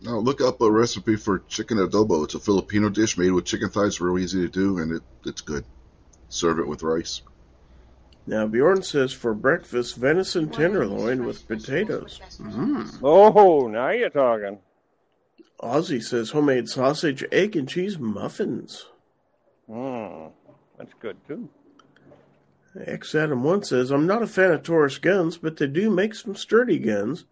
[0.00, 2.24] Now look up a recipe for chicken adobo.
[2.24, 5.40] It's a Filipino dish made with chicken thighs, real easy to do, and it, it's
[5.40, 5.64] good.
[6.28, 7.22] Serve it with rice.
[8.28, 12.20] Now Bjorn says for breakfast venison tenderloin with potatoes.
[12.38, 13.00] Mm.
[13.02, 14.58] Oh, now you're talking.
[15.62, 18.84] Ozzy says homemade sausage, egg, and cheese muffins.
[19.66, 20.30] Mmm,
[20.76, 21.48] that's good too.
[22.78, 26.14] X Adam One says I'm not a fan of Taurus guns, but they do make
[26.14, 27.24] some sturdy guns.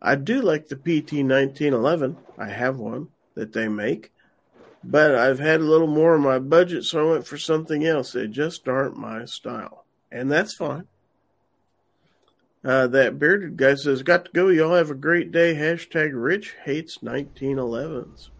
[0.00, 2.16] I do like the PT 1911.
[2.38, 4.12] I have one that they make,
[4.84, 8.12] but I've had a little more in my budget, so I went for something else.
[8.12, 10.84] They just aren't my style, and that's fine.
[12.64, 14.48] Uh, that bearded guy says, "Got to go.
[14.48, 18.30] Y'all have a great day." Hashtag Rich hates 1911s.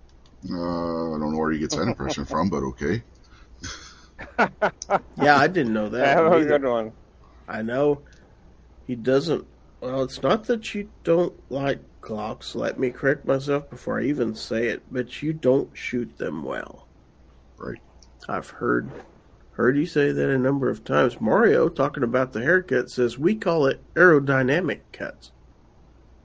[0.50, 3.02] Uh, I don't know where he gets that impression from, but okay.
[5.20, 6.06] yeah, I didn't know that.
[6.16, 6.92] Have a good one.
[7.48, 8.02] I know
[8.86, 9.46] he doesn't.
[9.80, 12.54] Well, it's not that you don't like Glocks.
[12.54, 14.82] Let me correct myself before I even say it.
[14.90, 16.86] But you don't shoot them well.
[17.56, 17.80] Right.
[18.28, 18.90] I've heard
[19.58, 21.20] heard you say that a number of times.
[21.20, 25.32] Mario, talking about the haircut, says we call it aerodynamic cuts.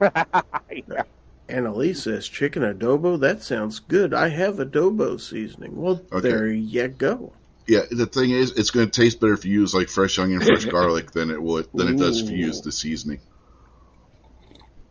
[0.00, 1.02] yeah.
[1.48, 3.18] Annalise says chicken adobo.
[3.20, 4.14] That sounds good.
[4.14, 5.76] I have adobo seasoning.
[5.76, 6.28] Well, okay.
[6.28, 7.32] there you go.
[7.66, 10.40] Yeah, the thing is, it's going to taste better if you use like fresh onion,
[10.40, 13.20] fresh garlic than it would than it does if you use the seasoning.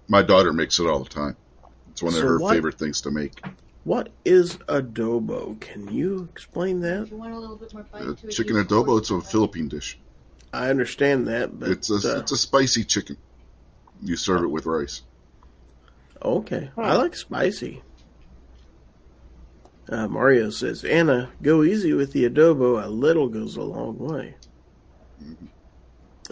[0.07, 1.37] My daughter makes it all the time.
[1.91, 3.41] It's one of so her what, favorite things to make.
[3.83, 5.59] What is adobo?
[5.59, 7.09] Can you explain that?
[7.11, 8.97] You want a little bit more bite uh, chicken adobo.
[8.97, 9.97] It's a Philippine dish.
[10.53, 13.17] I understand that, but it's a uh, it's a spicy chicken.
[14.01, 15.01] You serve it with rice.
[16.21, 16.81] Okay, huh.
[16.81, 17.81] I like spicy.
[19.89, 22.83] Uh, Mario says, Anna, go easy with the adobo.
[22.83, 24.35] A little goes a long way.
[25.21, 25.45] Mm-hmm.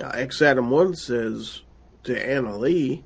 [0.01, 1.61] Uh, X Adam 1 says
[2.05, 3.03] to Anna Lee,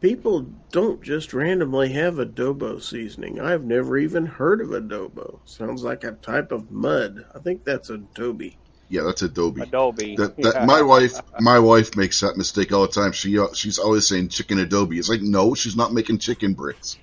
[0.00, 3.40] people don't just randomly have adobo seasoning.
[3.40, 5.40] I've never even heard of adobo.
[5.44, 7.24] Sounds like a type of mud.
[7.34, 8.58] I think that's adobe.
[8.88, 9.62] Yeah, that's adobe.
[9.62, 10.16] Adobe.
[10.16, 10.64] That, that, yeah.
[10.64, 13.12] My wife, my wife makes that mistake all the time.
[13.12, 14.98] She uh, she's always saying chicken adobe.
[14.98, 16.98] It's like no, she's not making chicken bricks.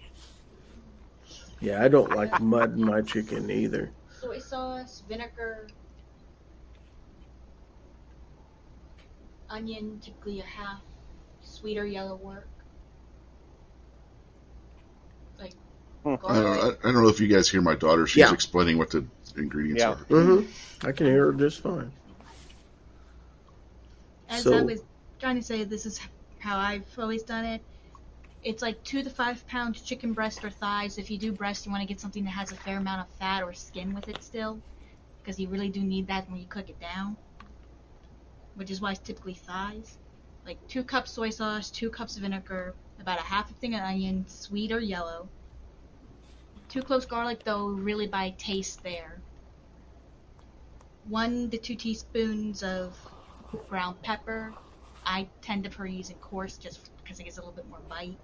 [1.60, 3.92] Yeah, I don't like mud in my chicken either.
[4.20, 5.68] Soy sauce, vinegar,
[9.50, 10.82] onion, typically a half,
[11.42, 12.48] sweeter yellow work.
[15.40, 15.60] Like, hmm.
[16.06, 18.06] I, don't, I, I, don't know if you guys hear my daughter.
[18.08, 18.34] She's yeah.
[18.34, 19.06] explaining what the
[19.38, 19.92] ingredients yeah.
[19.92, 19.96] are.
[19.96, 20.88] Mm-hmm.
[20.88, 21.92] I can hear her just fine.
[24.30, 24.82] As so, I was
[25.20, 26.00] trying to say, this is
[26.40, 27.62] how I've always done it
[28.44, 30.98] it's like two to five pounds chicken breast or thighs.
[30.98, 33.08] If you do breast, you want to get something that has a fair amount of
[33.18, 34.60] fat or skin with it still,
[35.22, 37.16] because you really do need that when you cook it down.
[38.56, 39.98] Which is why it's typically thighs.
[40.46, 44.26] Like two cups soy sauce, two cups vinegar, about a half a thing of onion,
[44.28, 45.28] sweet or yellow.
[46.74, 49.22] Two cloves garlic though, really by taste there.
[51.08, 52.98] One to two teaspoons of
[53.70, 54.54] ground pepper.
[55.06, 58.18] I tend to prefer using coarse just because it gets a little bit more bite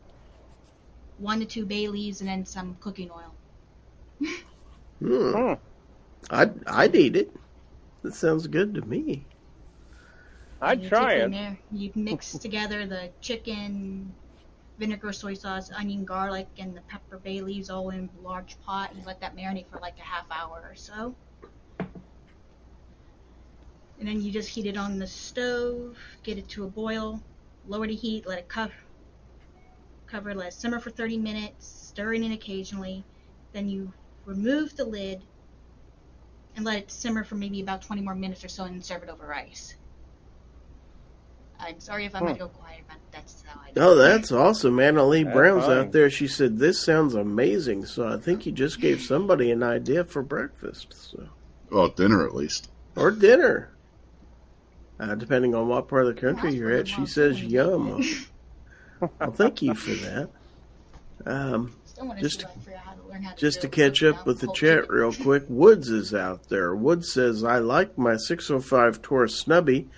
[1.19, 3.35] one to two bay leaves, and then some cooking oil.
[4.99, 5.31] hmm.
[5.31, 5.53] hmm.
[6.29, 7.31] I'd, I'd eat it.
[8.01, 9.25] That sounds good to me.
[10.61, 11.31] I'd you try take it.
[11.31, 14.13] there, You mix together the chicken,
[14.79, 18.95] vinegar, soy sauce, onion, garlic, and the pepper bay leaves all in a large pot.
[18.95, 21.15] You let that marinate for like a half hour or so.
[23.99, 27.21] And then you just heat it on the stove, get it to a boil,
[27.67, 28.73] lower the heat, let it cover,
[30.07, 33.03] cover, let it simmer for 30 minutes, stirring it occasionally.
[33.51, 35.21] Then you remove the lid
[36.55, 39.09] and let it simmer for maybe about 20 more minutes or so and serve it
[39.09, 39.75] over rice.
[41.59, 42.27] I'm sorry if I'm Hmm.
[42.27, 43.95] gonna go quiet, but that's how I do Oh, it.
[43.95, 44.79] that's awesome.
[44.79, 45.77] Anna Lee That's Brown's fine.
[45.77, 46.09] out there.
[46.09, 47.85] She said, This sounds amazing.
[47.85, 50.93] So I think you just gave somebody an idea for breakfast.
[51.11, 51.23] So.
[51.69, 52.69] Well, dinner at least.
[52.95, 53.69] Or dinner.
[54.99, 56.87] Uh, depending on what part of the country That's you're at.
[56.87, 57.49] She says, done.
[57.49, 58.03] Yum.
[59.19, 60.29] well, thank you for that.
[61.25, 61.73] Um,
[62.19, 62.99] Just- see, like, figure out how to
[63.35, 66.73] to just to catch up with the chat real quick, Woods is out there.
[66.75, 69.89] Woods says, I like my 605 Taurus Snubby,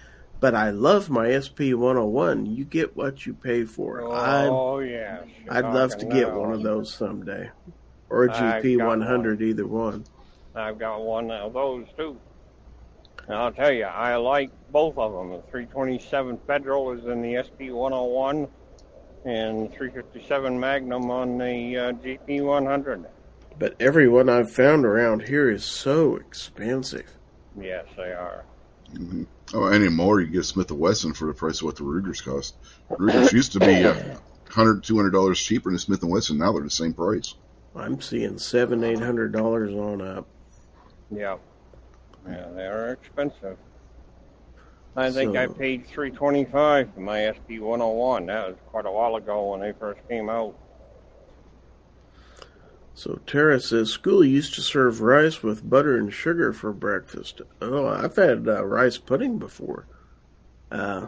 [0.41, 2.47] but I love my SP 101.
[2.47, 4.01] You get what you pay for.
[4.11, 5.23] I'm Oh, yes.
[5.45, 6.39] You're I'd love to get now.
[6.39, 7.49] one of those someday.
[8.09, 10.03] Or a I've GP got 100, either one.
[10.53, 12.17] I've got one of those too.
[13.27, 15.29] And I'll tell you, I like both of them.
[15.29, 18.47] The 327 Federal is in the SP 101,
[19.25, 23.05] and 357 Magnum on the uh, GP 100.
[23.59, 27.15] But every one I've found around here is so expensive.
[27.59, 28.43] Yes, they are.
[28.97, 32.21] hmm Oh, anymore, you get Smith & Wesson for the price of what the Rugers
[32.21, 32.55] cost.
[32.89, 36.37] Rugers used to be uh, 100 $200 cheaper than Smith & Wesson.
[36.37, 37.35] Now they're the same price.
[37.75, 40.27] I'm seeing seven, eight hundred dollars on up.
[41.09, 41.37] Yeah.
[42.27, 43.57] Yeah, they are expensive.
[44.95, 48.25] I think I paid 325 for my SP 101.
[48.25, 50.53] That was quite a while ago when they first came out.
[53.01, 57.41] So Tara says school used to serve rice with butter and sugar for breakfast.
[57.59, 59.87] Oh, I've had uh, rice pudding before.
[60.71, 61.07] Uh,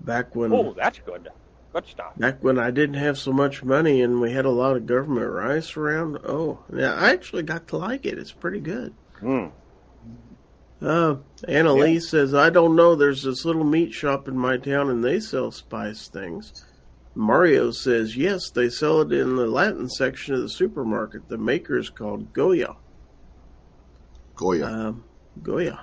[0.00, 1.28] back when Oh, that's good.
[1.74, 2.18] Good stuff.
[2.18, 5.30] back when I didn't have so much money and we had a lot of government
[5.30, 6.20] rice around.
[6.24, 8.18] Oh, yeah, I actually got to like it.
[8.18, 8.94] It's pretty good.
[9.20, 9.52] Mm.
[10.80, 11.16] Uh,
[11.46, 12.94] Annalise says, I don't know.
[12.94, 16.64] There's this little meat shop in my town and they sell spice things.
[17.16, 21.28] Mario says, yes, they sell it in the Latin section of the supermarket.
[21.28, 22.76] The maker is called Goya.
[24.34, 24.66] Goya.
[24.66, 25.04] Um,
[25.42, 25.80] Goya.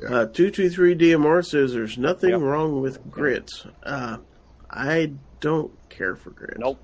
[0.00, 0.06] Yeah.
[0.08, 2.40] Uh, 223 DMR says, there's nothing Yep.
[2.42, 3.64] wrong with grits.
[3.82, 4.18] Uh,
[4.70, 6.58] I don't care for grits.
[6.58, 6.78] Nope.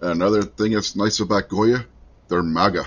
[0.00, 1.84] Another thing that's nice about Goya,
[2.28, 2.84] they're MAGA.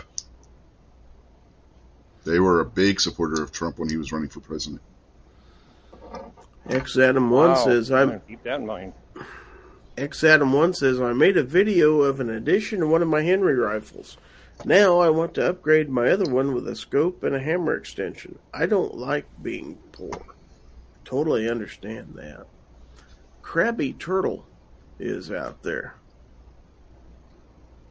[2.25, 4.81] They were a big supporter of Trump when he was running for president.
[6.69, 7.55] X Adam 1 Wow.
[7.55, 8.93] says, I'm Yeah, Keep that in mind.
[9.97, 13.23] X Adam One says I made a video of an addition to one of my
[13.23, 14.17] Henry rifles.
[14.63, 18.37] Now I want to upgrade my other one with a scope and a hammer extension.
[18.53, 20.35] I don't like being poor.
[21.03, 22.45] Totally understand that.
[23.41, 24.45] Crabby Turtle
[24.99, 25.95] is out there.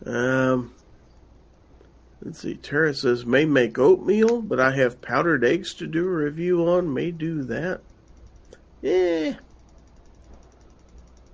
[0.04, 0.74] Um
[2.22, 6.10] let's see, Tara says may make oatmeal, but I have powdered eggs to do a
[6.10, 7.80] review on, may do that.
[8.84, 9.34] Eh.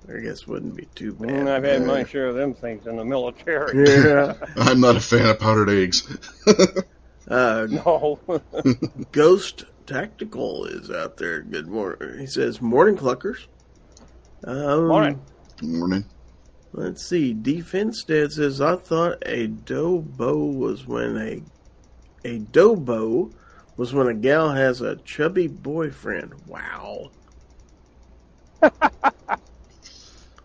[0.09, 1.31] I guess wouldn't be too bad.
[1.31, 1.87] Mm, I've had Yeah.
[1.87, 3.87] my share of them things in the military.
[3.89, 4.35] Yeah.
[4.57, 6.07] I'm not a fan of powdered eggs.
[7.29, 8.19] Uh, No.
[9.13, 11.41] Ghost Tactical is out there.
[11.43, 12.19] Good morning.
[12.19, 13.47] He says, Morning, Cluckers.
[14.45, 15.21] Um, Morning.
[15.63, 16.05] Morning.
[16.73, 17.33] Let's see.
[17.33, 21.43] Defense Dad says, I thought a dobo was when a
[22.29, 23.33] a dobo
[23.77, 26.33] was when a gal has a chubby boyfriend.
[26.49, 27.11] Wow.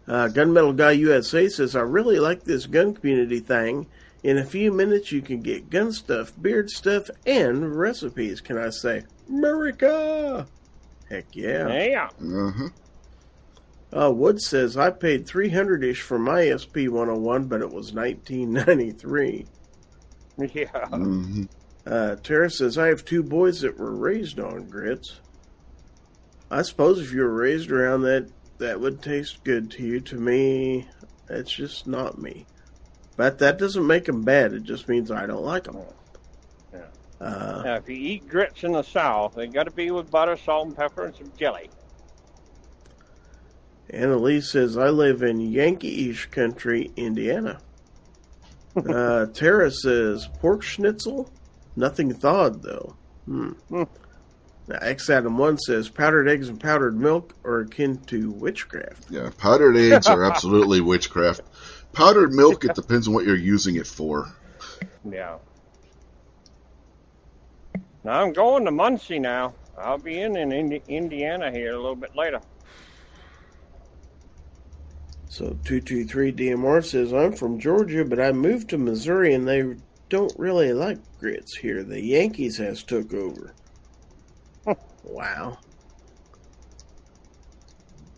[0.08, 3.88] Uh, Gunmetal Guy USA says, I really like this gun community thing.
[4.24, 8.42] In a few minutes, you can get gun stuff, beard stuff, and recipes.
[8.42, 10.48] Can I say, America?
[11.10, 11.68] Heck yeah.
[11.72, 12.10] Yeah.
[12.22, 12.70] Uh-huh.
[13.94, 17.62] Uh, Wood says I paid three hundred ish for my SP one hundred one, but
[17.62, 19.46] it was nineteen ninety three.
[20.38, 20.88] Yeah.
[20.90, 21.44] hmm
[21.86, 25.22] Uh, Tara says I have two boys that were raised on grits.
[26.52, 28.30] I suppose if you were raised around that,
[28.60, 30.00] that would taste good to you.
[30.02, 30.88] To me,
[31.28, 32.46] that's just not me.
[33.16, 34.54] But that doesn't make them bad.
[34.54, 35.78] It just means I don't like them.
[36.74, 36.82] Yeah.
[37.20, 40.38] Uh, Now, if you eat grits in the South, they got to be with butter,
[40.38, 41.70] salt, and pepper, and some jelly.
[43.90, 47.60] Annalise says, I live in Yankee-ish country, Indiana.
[48.78, 51.32] Uh, Tara says, pork schnitzel?
[51.76, 52.96] Nothing thawed, though.
[53.26, 53.54] Hmm.
[54.68, 59.06] Now, X Adam 1 says, powdered eggs and powdered milk are akin to witchcraft.
[59.10, 61.42] Yeah, powdered eggs are absolutely witchcraft.
[61.94, 64.30] Powdered milk, it depends on what you're using it for.
[65.10, 65.38] Yeah.
[68.04, 69.54] Now I'm going to Muncie now.
[69.78, 72.42] I'll be in in Indi- Indiana here a little bit later.
[75.30, 79.76] So 223 DMR says, I'm from Georgia, but I moved to Missouri and they
[80.10, 81.84] don't really like grits here.
[81.84, 83.54] The Yankees has took over.
[85.10, 85.58] Wow.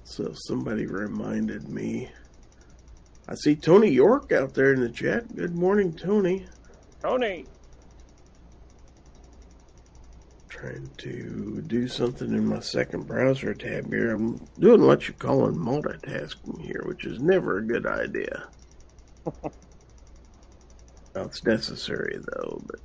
[0.03, 2.09] So somebody reminded me.
[3.27, 5.35] I see Tony York out there in the chat.
[5.35, 6.47] Good morning, Tony.
[7.01, 7.45] Tony,
[10.49, 14.13] Trying to do something in my second browser tab here.
[14.13, 18.43] I'm doing what you call in multitasking here, which is never a good idea.
[19.25, 19.53] well,
[21.15, 22.81] it's necessary though, but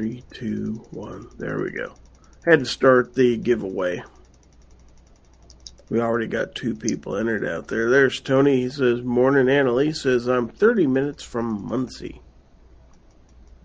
[0.00, 1.28] three, two, one.
[1.36, 1.94] There we go.
[2.46, 4.02] Had to start the giveaway.
[5.90, 7.90] We already got two people entered out there.
[7.90, 8.62] There's Tony.
[8.62, 12.22] He says, Morning, Annalise says, I'm 30 minutes from Muncie.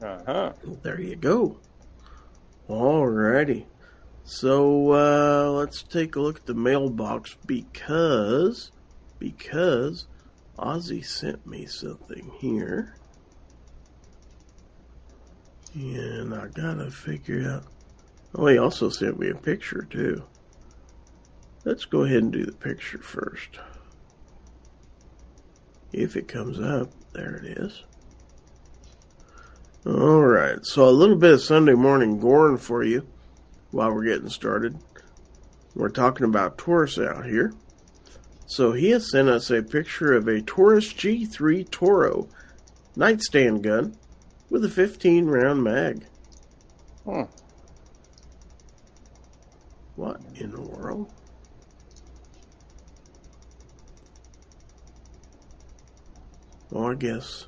[0.02, 0.54] uh huh.
[0.84, 1.58] There you go.
[2.70, 3.64] Alrighty.
[4.26, 8.72] So uh, let's take a look at the mailbox because
[9.20, 10.08] because
[10.60, 12.98] Ozzy sent me something here.
[15.76, 17.66] And I gotta figure out
[18.38, 20.24] Oh he also sent me a picture too.
[21.64, 23.60] Let's go ahead and do the picture first.
[25.94, 27.84] If it comes up, there it is.
[29.86, 33.08] All right, so a little bit of Sunday morning Gorn for you
[33.72, 34.78] while we're getting started.
[35.74, 37.54] We're talking about Taurus out here.
[38.48, 42.28] So he has sent us a picture of a Taurus G3 Toro
[42.96, 43.96] nightstand gun
[44.50, 46.06] with a 15 round mag.
[47.04, 47.24] Hmm.
[49.96, 51.12] What in the world?
[56.72, 57.48] Well, I guess.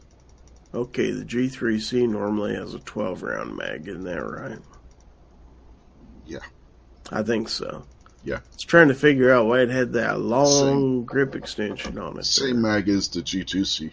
[0.73, 4.59] Okay, the G3C normally has a 12 round mag, isn't that right?
[6.25, 6.39] Yeah.
[7.11, 7.85] I think so.
[8.23, 8.39] Yeah.
[8.53, 11.05] It's trying to figure out why it had that long Same.
[11.05, 12.25] grip extension on it.
[12.25, 13.91] Same mag as the G2C.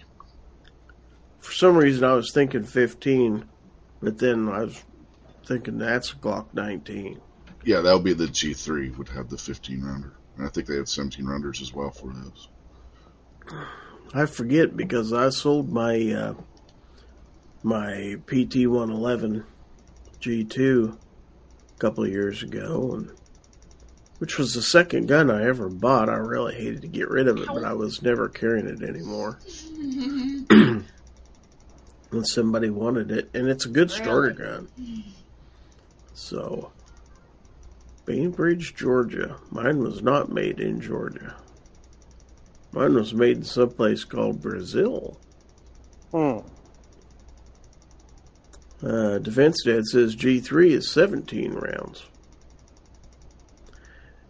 [1.45, 3.45] For some reason, I was thinking 15,
[4.01, 4.83] but then I was
[5.45, 7.21] thinking that's Glock 19.
[7.65, 10.15] Yeah, that would be the G3 would have the 15 rounder.
[10.39, 12.49] And I think they have 17 rounders as well for those.
[14.15, 16.35] I forget because I sold my uh,
[17.63, 19.45] my PT 111
[20.21, 23.13] G2 a couple of years ago, and
[24.17, 26.09] which was the second gun I ever bought.
[26.09, 29.39] I really hated to get rid of it, but I was never carrying it anymore.
[32.15, 34.69] and somebody wanted it, and it's a good starter gun.
[36.15, 36.73] So,
[38.07, 39.37] Bainbridge, Georgia.
[39.51, 41.37] Mine was not made in Georgia.
[42.73, 45.19] Mine was made in someplace called Brazil.
[46.11, 46.39] Hmm.
[48.83, 52.05] Uh, Defense Dad says G3 is 17 rounds.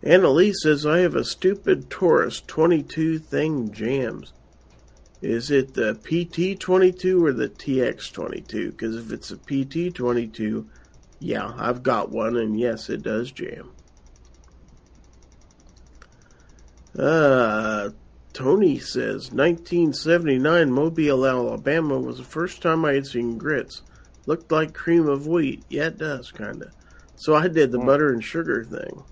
[0.02, 4.32] Annalise says, I have a stupid Taurus 22 thing jams.
[5.24, 8.72] Is it the PT 22 or the TX 22?
[8.72, 10.68] Because if it's a PT 22,
[11.18, 13.70] yeah, I've got one, and yes, it does jam.
[16.98, 17.88] Uh,
[18.34, 23.80] Tony says, 1979 Mobile, Alabama was the first time I had seen grits.
[24.26, 25.64] Looked like cream of wheat.
[25.70, 26.70] Yeah, it does, kind of.
[27.16, 27.86] So I did the Mm.
[27.86, 29.02] butter and sugar thing.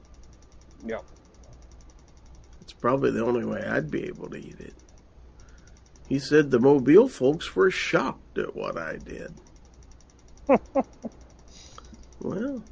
[0.85, 1.01] Yeah.
[2.61, 4.75] It's probably the only way I'd be able to eat it.
[6.09, 9.33] He said the Mobile folks were shocked at what I did.
[12.21, 12.63] well,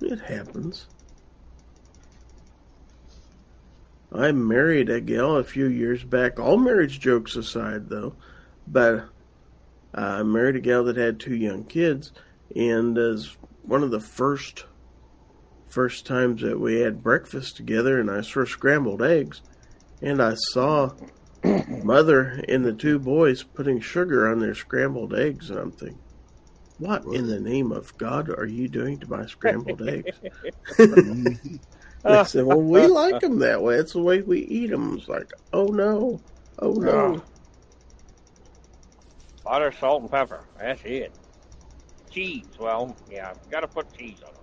[0.00, 0.86] it happens.
[4.12, 6.40] I married a gal a few years back.
[6.40, 8.14] All marriage jokes aside, though,
[8.66, 9.08] but
[9.94, 12.12] I married a gal that had two young kids,
[12.54, 14.64] and as one of the first
[15.70, 19.40] first times that we had breakfast together, and I saw scrambled eggs,
[20.02, 20.92] and I saw
[21.84, 25.98] mother and the two boys putting sugar on their scrambled eggs, and I'm thinking,
[26.78, 30.18] what in the name of God are you doing to my scrambled eggs?
[32.02, 33.76] They said, well, we like them that way.
[33.76, 34.96] It's the way we eat them.
[34.96, 36.20] It's like, oh no,
[36.58, 37.22] oh no.
[39.44, 40.44] Butter, salt, and pepper.
[40.58, 41.12] That's it.
[42.10, 42.46] Cheese.
[42.58, 44.42] Well, yeah, I've got to put cheese on them.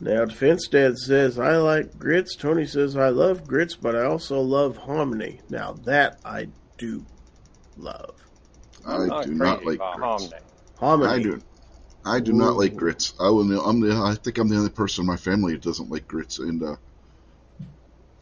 [0.00, 2.36] Now, Defense Dad says, I like grits.
[2.36, 5.40] Tony says, I love grits, but I also love hominy.
[5.50, 7.04] Now, that I do
[7.76, 8.14] love.
[8.86, 10.34] I not do not like about grits.
[10.76, 11.12] Hominy.
[11.12, 11.40] I do.
[12.04, 13.12] I do not like grits.
[13.20, 13.60] I will.
[13.60, 13.92] I'm the.
[13.92, 16.38] I think I'm the only person in my family who doesn't like grits.
[16.38, 16.76] And uh,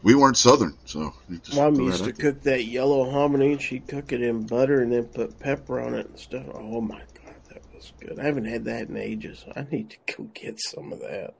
[0.01, 1.13] we weren't Southern, so
[1.55, 3.53] Mom used to cook that yellow hominy.
[3.53, 6.45] And she'd cook it in butter and then put pepper on it and stuff.
[6.53, 8.19] Oh my god, that was good.
[8.19, 9.45] I haven't had that in ages.
[9.55, 11.35] I need to go get some of that.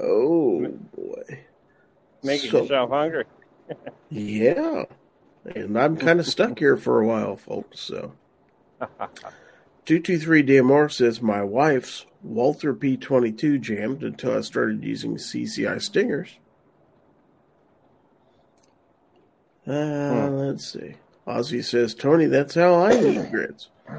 [0.00, 1.44] Oh boy,
[2.22, 3.24] making so, yourself hungry.
[4.10, 4.84] yeah,
[5.54, 7.80] and I'm kind of stuck here for a while, folks.
[7.80, 8.12] So.
[9.88, 16.38] 223 DMR says my wife's Walther P22 jammed until I started using CCI stingers.
[19.66, 20.34] Uh, hmm.
[20.36, 20.96] Let's see.
[21.26, 23.68] Ozzy says, Tony, that's how I eat grits.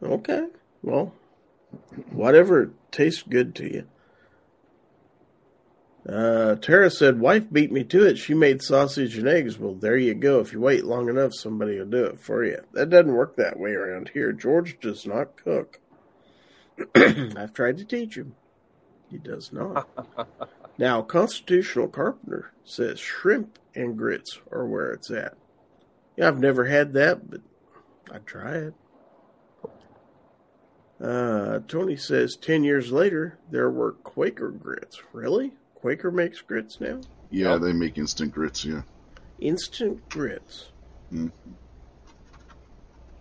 [0.00, 0.46] Okay.
[0.80, 1.12] Well,
[2.10, 3.86] whatever tastes good to you.
[6.08, 8.16] Uh, Tara said, Wife beat me to it.
[8.16, 9.58] She made sausage and eggs.
[9.58, 10.40] Well, there you go.
[10.40, 12.62] If you wait long enough, somebody will do it for you.
[12.72, 14.32] That doesn't work that way around here.
[14.32, 15.80] George does not cook.
[16.94, 18.34] I've tried to teach him.
[19.10, 19.88] He does not.
[20.78, 25.36] now, Constitutional Carpenter says shrimp and grits are where it's at.
[26.16, 27.40] Yeah, I've never had that, but
[28.10, 28.74] I'd try it.
[31.00, 35.00] Uh, Tony says 10 years later, there were Quaker grits.
[35.12, 35.52] Really?
[35.74, 37.00] Quaker makes grits now?
[37.30, 38.82] Yeah, they make instant grits, yeah.
[39.38, 40.70] Instant grits.
[41.12, 41.30] Mm.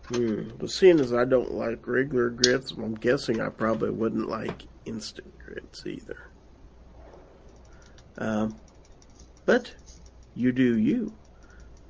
[0.07, 0.49] Hmm.
[0.57, 5.37] But seeing as I don't like regular grits, I'm guessing I probably wouldn't like instant
[5.37, 6.29] grits either.
[8.17, 8.55] Um,
[9.45, 9.75] but
[10.33, 11.13] you do you.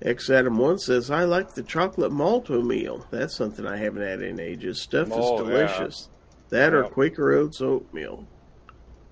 [0.02, 3.08] X Adam One says I like the chocolate Malt-O-Meal.
[3.10, 4.82] That's something I haven't had in ages.
[4.82, 6.10] Stuff oh, is delicious.
[6.10, 6.14] Yeah.
[6.50, 8.26] That or Quaker Oats oatmeal.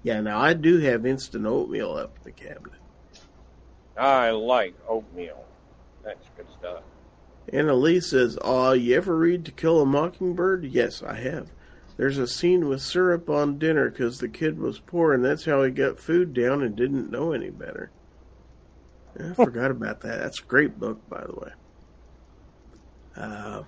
[0.04, 2.80] Yeah, now I do have instant oatmeal up in the cabinet.
[3.98, 5.44] I like oatmeal.
[6.04, 6.84] That's good stuff.
[7.52, 10.66] Annalise says, Aw, you ever read To Kill a Mockingbird?
[10.66, 11.50] Yes, I have.
[11.98, 15.64] There's a scene with syrup on dinner because the kid was poor and that's how
[15.64, 17.90] he got food down and didn't know any better.
[19.20, 20.20] I forgot about that.
[20.20, 21.52] That's a great book, by the way.
[23.16, 23.64] Uh,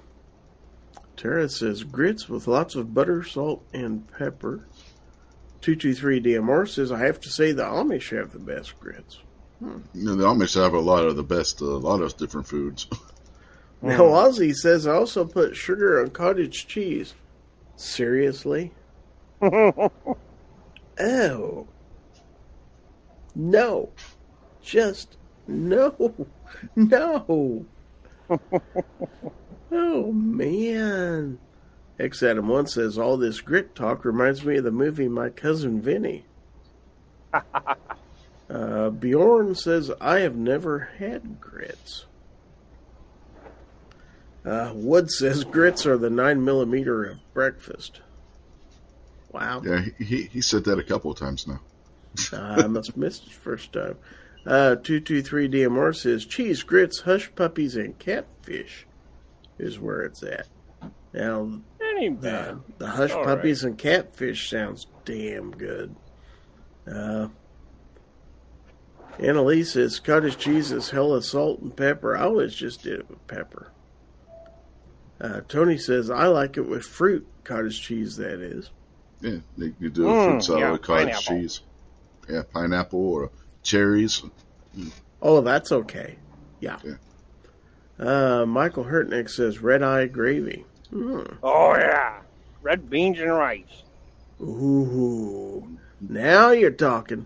[1.16, 4.68] Tara says, grits with lots of butter, salt, and pepper.
[5.62, 9.20] 223 DMR says, I have to say the Amish have the best grits.
[9.60, 9.80] Hmm.
[9.94, 12.48] You know, the Amish have a lot of the best, uh, a lot of different
[12.48, 12.88] foods.
[13.82, 17.16] now, Ozzy says, I also put sugar on cottage cheese.
[17.76, 18.74] Seriously?
[19.42, 19.92] oh.
[23.36, 23.90] No.
[24.62, 25.18] Just
[25.48, 26.28] no.
[26.76, 27.66] No.
[29.72, 31.40] oh, man.
[32.00, 35.82] X Adam One says all this grit talk reminds me of the movie My Cousin
[35.82, 36.26] Vinny.
[38.50, 42.06] uh, Bjorn says I have never had grits.
[44.46, 48.02] Uh, Wood says grits are the nine millimeter of breakfast.
[49.32, 49.62] Wow.
[49.66, 51.60] Yeah, he he said that a couple of times now.
[52.32, 53.98] uh, I must have missed his first time.
[54.48, 58.88] Uh, 223 DMR says cheese, grits, hush puppies, and catfish
[59.60, 60.48] is where it's at.
[61.14, 63.72] Now, the, the hush All puppies right.
[63.72, 65.94] and catfish sounds damn good.
[66.90, 67.28] Uh,
[69.20, 72.16] Annalise says cottage cheese is hella salt and pepper.
[72.16, 73.72] I always just did it with pepper.
[75.20, 78.16] Uh, Tony says I like it with fruit cottage cheese.
[78.18, 78.70] That is.
[79.20, 81.42] Yeah, you do a mm, fruit salad yeah, with cottage pineapple.
[81.42, 81.62] cheese.
[82.30, 83.32] Yeah, pineapple or
[83.68, 84.24] cherries.
[85.22, 86.18] Oh, that's okay.
[86.60, 86.80] Yeah.
[86.84, 86.96] yeah.
[88.00, 90.66] Uh, Michael Hurtnick says red eye gravy.
[90.92, 91.38] Mm.
[91.44, 92.22] Oh yeah,
[92.62, 93.84] red beans and rice.
[94.40, 97.26] Ooh, now you're talking.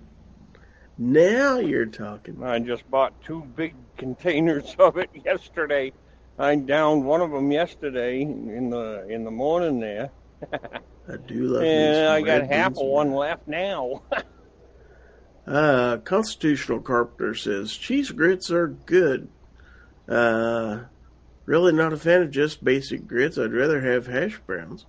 [0.97, 2.41] Now you're talking.
[2.43, 5.93] I just bought two big containers of it yesterday.
[6.39, 10.09] I downed one of them yesterday in the in the morning there.
[10.53, 11.63] I do love.
[11.63, 14.01] And I got half of one left now.
[15.47, 19.27] uh, Constitutional Carpenter says cheese grits are good.
[20.07, 20.81] Uh,
[21.45, 23.37] Really not a fan of just basic grits.
[23.37, 24.85] I'd rather have hash browns.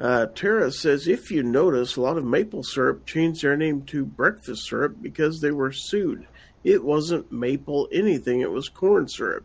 [0.00, 4.04] Uh, Tara says if you notice, a lot of maple syrup changed their name to
[4.04, 6.26] breakfast syrup because they were sued.
[6.62, 9.44] It wasn't maple anything, it was corn syrup.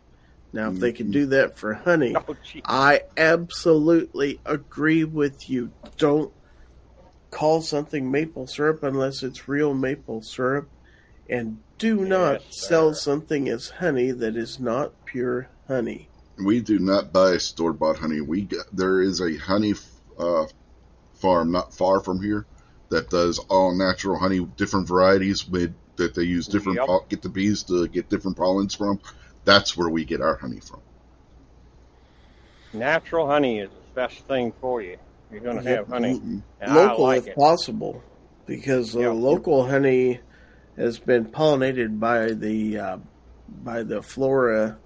[0.52, 5.72] Now, if they can do that for honey, oh, I absolutely agree with you.
[5.96, 6.32] Don't
[7.34, 10.68] call something maple syrup unless it's real maple syrup.
[11.28, 16.08] And do not sell something as honey that is not pure honey.
[16.38, 18.20] We do not buy store bought honey.
[18.20, 19.74] We get, there is a honey
[20.18, 20.46] uh,
[21.14, 22.46] farm not far from here
[22.90, 27.08] that does all natural honey, different varieties with that they use different yep.
[27.08, 29.00] get the bees to get different pollens from.
[29.44, 30.80] That's where we get our honey from.
[32.72, 34.98] Natural honey is the best thing for you.
[35.34, 36.20] You're going to have honey.
[36.64, 37.34] Local, like if it.
[37.36, 38.00] possible,
[38.46, 39.14] because uh, yep.
[39.14, 40.20] local honey
[40.76, 42.98] has been pollinated by the uh,
[43.48, 44.78] by the flora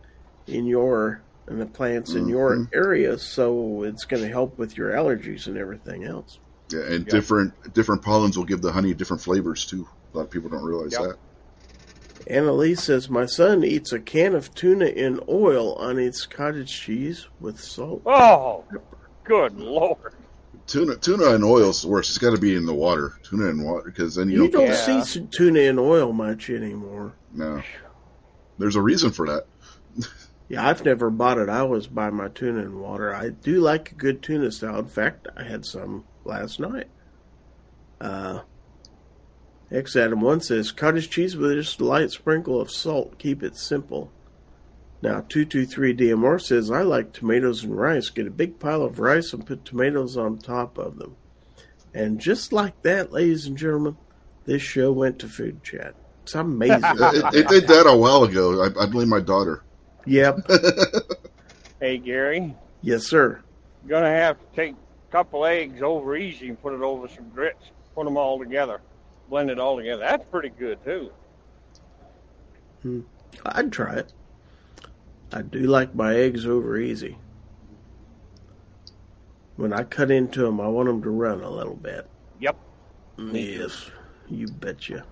[0.47, 2.69] in your and the plants in your Mhm.
[2.75, 6.39] area, so it's going to help with your allergies and everything else.
[6.73, 7.09] Yeah, and Yep.
[7.09, 9.87] different different pollens will give the honey different flavors too.
[10.15, 11.03] A lot of people don't realize Yep.
[11.03, 11.17] that.
[12.27, 17.27] Annalise says, My son eats a can of tuna in oil on his cottage cheese
[17.41, 18.03] with salt.
[18.07, 18.65] Oh,
[19.25, 20.15] good lord.
[20.69, 22.09] Tuna tuna and oil is worse.
[22.11, 23.15] It's got to be in the water.
[23.25, 24.67] Tuna and water because then you, You don't.
[24.67, 25.03] don't Yeah.
[25.03, 27.15] see tuna in oil much anymore.
[27.35, 27.63] No,
[28.59, 29.47] there's a reason for that.
[30.51, 31.51] Yeah, I've never bought it.
[31.51, 33.15] I always buy my tuna in water.
[33.15, 34.87] I do like a good tuna salad.
[34.87, 36.87] In fact, I had some last night.
[38.01, 38.41] Uh,
[39.71, 43.19] X Adam 1 says, cottage cheese with just a light sprinkle of salt.
[43.19, 44.11] Keep it simple.
[45.01, 48.11] Now, 223 DMR says, I like tomatoes and rice.
[48.11, 51.17] Get a big pile of rice and put tomatoes on top of them.
[51.95, 53.97] And just like that, ladies and gentlemen,
[54.45, 55.95] this show went to food chat.
[56.25, 56.81] It's amazing.
[56.85, 58.63] it, it did that a while ago.
[58.65, 59.63] I, I blame my daughter.
[60.07, 60.39] yep.
[61.81, 63.41] Hey, Gary, Yes, sir.
[63.85, 67.07] you're going to have to take a couple eggs over easy and put it over
[67.07, 67.71] some grits.
[67.95, 68.81] Put them all together.
[69.31, 70.01] Blend it all together.
[70.01, 71.13] That's pretty good, too.
[72.83, 73.01] Hmm.
[73.47, 74.13] I'd try it.
[75.33, 77.19] I do like my eggs over easy.
[79.57, 82.09] When I cut into them, I want them to run a little bit.
[82.41, 82.57] Yep.
[83.19, 83.59] Me.
[83.59, 83.91] Yes,
[84.29, 85.05] you betcha.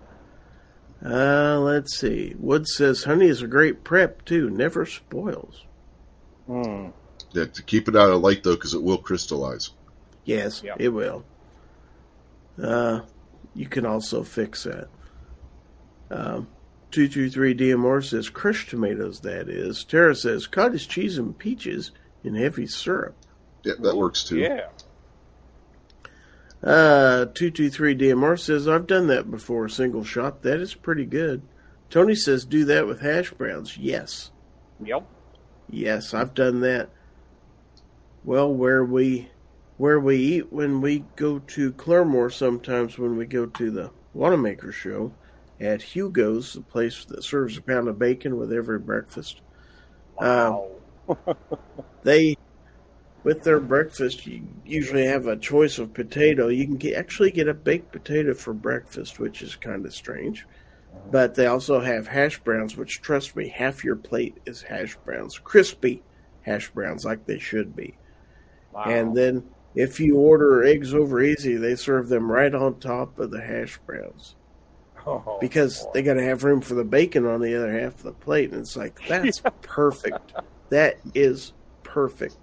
[1.05, 2.35] Uh, let's see.
[2.39, 4.49] Wood says honey is a great prep too.
[4.49, 5.65] Never spoils.
[6.47, 6.89] Hmm.
[7.33, 9.71] Yeah, to keep it out of light though, because it will crystallize.
[10.25, 10.77] Yes, Yep.
[10.79, 11.25] it will.
[12.63, 13.01] Uh,
[13.55, 14.89] you can also fix that.
[16.11, 16.49] Um,
[16.93, 19.85] 223 DMR says crushed tomatoes, that is.
[19.85, 21.91] Tara says cottage cheese and peaches
[22.25, 23.17] in heavy syrup.
[23.65, 24.39] Yeah, that works too.
[24.39, 24.69] Yeah.
[26.63, 30.43] Uh, 223 DMR says, I've done that before, single shot.
[30.43, 31.43] That is pretty good.
[31.91, 33.77] Tony says, do that with hash browns.
[33.77, 34.31] Yes.
[34.85, 35.07] Yep.
[35.71, 36.91] Yes, I've done that.
[38.25, 39.29] Well, where we
[39.77, 44.73] where we eat when we go to Claremore sometimes when we go to the Wanenmacher
[44.73, 45.13] show
[45.61, 49.41] at Hugo's, the place that serves a pound of bacon with every breakfast.
[50.19, 50.61] Uh,
[51.09, 51.37] wow.
[52.03, 52.37] They
[53.25, 56.47] with their breakfast you usually have a choice of potato.
[56.47, 60.47] You can get, actually get a baked potato for breakfast, which is kind of strange.
[61.11, 65.39] But they also have hash browns, which trust me, half your plate is hash browns,
[65.39, 66.05] crispy
[66.43, 67.97] hash browns like they should be.
[68.73, 68.85] wow.
[68.85, 69.43] And then
[69.75, 73.81] if you order eggs over easy, they serve them right on top of the hash
[73.85, 74.37] browns
[75.07, 75.91] Oh, because boy.
[75.95, 78.51] they got to have room for the bacon on the other half of the plate.
[78.51, 80.33] And it's like, that's perfect.
[80.71, 81.53] That is
[81.85, 82.37] perfect.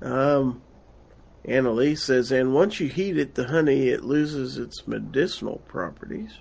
[0.00, 0.62] Um,
[1.44, 6.34] Annalise says, and once you heat it, the honey, it loses its medicinal properties.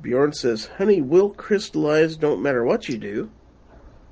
[0.00, 3.30] Bjorn says, honey will crystallize, don't matter what you do.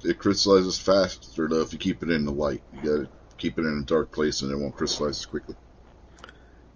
[0.02, 2.62] It crystallizes faster though if you keep it in the light.
[2.74, 5.54] You gotta keep it in a dark place and it won't crystallize as quickly.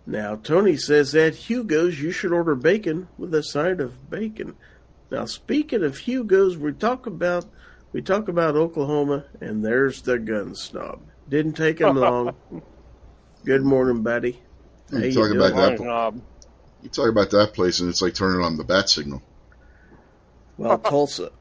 [0.09, 4.57] Now, Tony says at Hugo's you should order bacon with a side of bacon.
[5.11, 7.45] Now, speaking of Hugo's, we talk about
[7.93, 11.03] we talk about Oklahoma, and there's the gun snob.
[11.29, 12.35] Didn't take him long.
[13.45, 14.41] Good morning, buddy.
[14.91, 15.85] How You you talk about that.
[15.85, 16.23] Knob.
[16.83, 19.23] You talk about that place and it's like turning on the bat signal.
[20.57, 21.33] Well, Tulsa,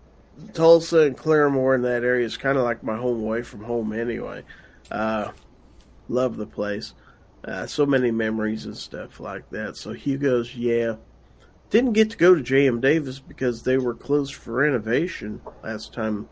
[0.54, 3.94] Tulsa and Claremore in that area is kind of like my home away from home
[3.94, 4.44] anyway.
[4.92, 5.32] Uh,
[6.10, 6.94] love the place.
[7.48, 9.78] Uh, so many memories and stuff like that.
[9.78, 10.96] So Hugo's, yeah.
[11.70, 12.82] Didn't get to go to J.M.
[12.82, 16.28] Davis because they were closed for renovation last time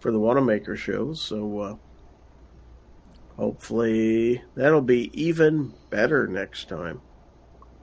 [0.00, 1.20] for the Wanenmacher shows.
[1.20, 1.76] So uh,
[3.36, 7.00] hopefully that'll be even better next time.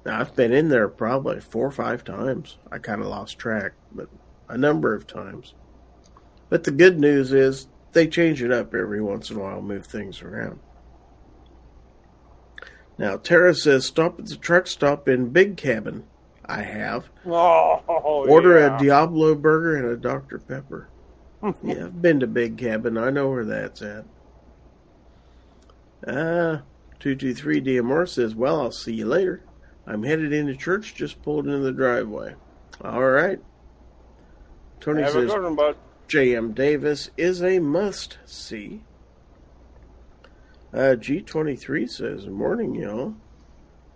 [0.05, 2.57] Now, I've been in there probably four or five times.
[2.69, 4.09] I kind of lost track, but
[4.49, 5.53] a number of times.
[6.49, 9.86] But the good news is they change it up every once in a while, move
[9.86, 10.59] things around.
[12.97, 16.05] Now, Tara says, stop at the truck stop in Big Cabin.
[16.45, 17.09] I have.
[17.25, 18.75] Oh, Order yeah.
[18.75, 20.39] a Diablo burger and a Dr.
[20.39, 20.89] Pepper.
[21.63, 22.97] yeah, I've been to Big Cabin.
[22.97, 24.05] I know where that's at.
[26.05, 26.61] Uh,
[26.99, 29.43] 223 DMR says, well, I'll see you later.
[29.87, 32.35] I'm headed into church, just pulled into the driveway.
[32.81, 33.39] All right.
[34.79, 35.75] Tony Have says, one.
[36.07, 36.53] J.M.
[36.53, 38.83] Davis is a must see.
[40.74, 43.13] Uh, G23 says, Morning, y'all.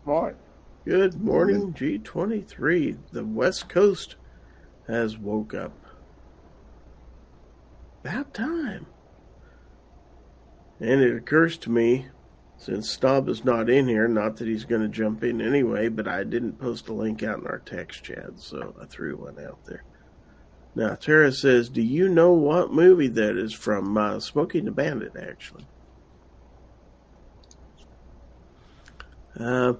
[0.05, 0.37] Morning.
[0.85, 2.97] Good morning, G23.
[3.11, 4.15] The West Coast
[4.87, 5.73] has woke up.
[8.05, 8.85] About time.
[10.79, 12.09] And it occurs to me
[12.57, 16.07] since Staub is not in here, not that he's going to jump in anyway, but
[16.07, 19.65] I didn't post a link out in our text chat, so I threw one out
[19.65, 19.83] there.
[20.75, 23.97] Now, Tara says, Do you know what movie that is from?
[23.97, 25.65] Uh, Smokey the Bandit, actually.
[29.39, 29.73] Uh,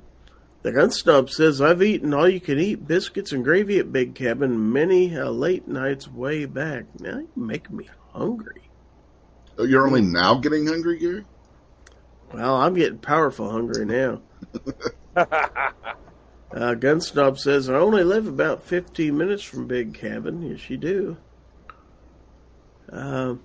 [0.64, 4.16] the gun snob says, I've eaten all you can eat biscuits and gravy at Big
[4.16, 6.86] Cabin many uh, late nights way back.
[7.00, 8.70] Now you make me hungry.
[9.58, 11.26] Oh, you're only now getting hungry, Gary?
[12.34, 14.22] Well, I'm getting powerful hungry now.
[16.52, 20.42] uh, gun snob says, I only live about 15 minutes from Big Cabin.
[20.42, 21.18] Yes, you do.
[22.92, 23.36] Uh,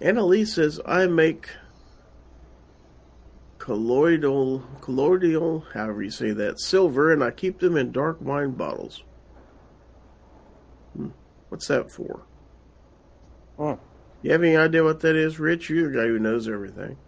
[0.00, 1.48] Annalise says, I make
[3.64, 9.02] colloidal, colloidal, however you say that, silver, and I keep them in dark wine bottles.
[10.94, 11.08] Hmm.
[11.48, 12.26] What's that for?
[13.58, 13.78] Oh.
[14.20, 15.70] You have any idea what that is, Rich?
[15.70, 16.98] You're the guy who knows everything.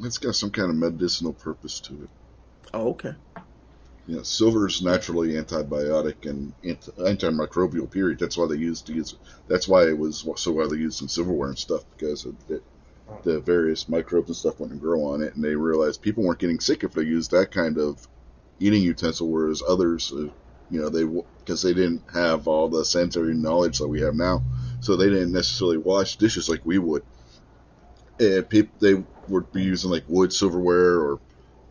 [0.00, 2.10] It's got some kind of medicinal purpose to it.
[2.72, 3.14] Oh, okay.
[4.06, 7.90] Yeah, silver is naturally antibiotic and anti- antimicrobial.
[7.90, 8.20] Period.
[8.20, 9.16] That's why they used to use.
[9.48, 12.62] That's why it was so widely used in silverware and stuff because it, it
[13.22, 16.60] the various microbes and stuff wouldn't grow on it, and they realized people weren't getting
[16.60, 18.06] sick if they used that kind of
[18.60, 20.28] eating utensil, whereas others, uh,
[20.70, 21.04] you know, they
[21.38, 24.42] because they didn't have all the sanitary knowledge that we have now,
[24.80, 27.02] so they didn't necessarily wash dishes like we would.
[28.20, 31.20] And people they would be using like wood silverware or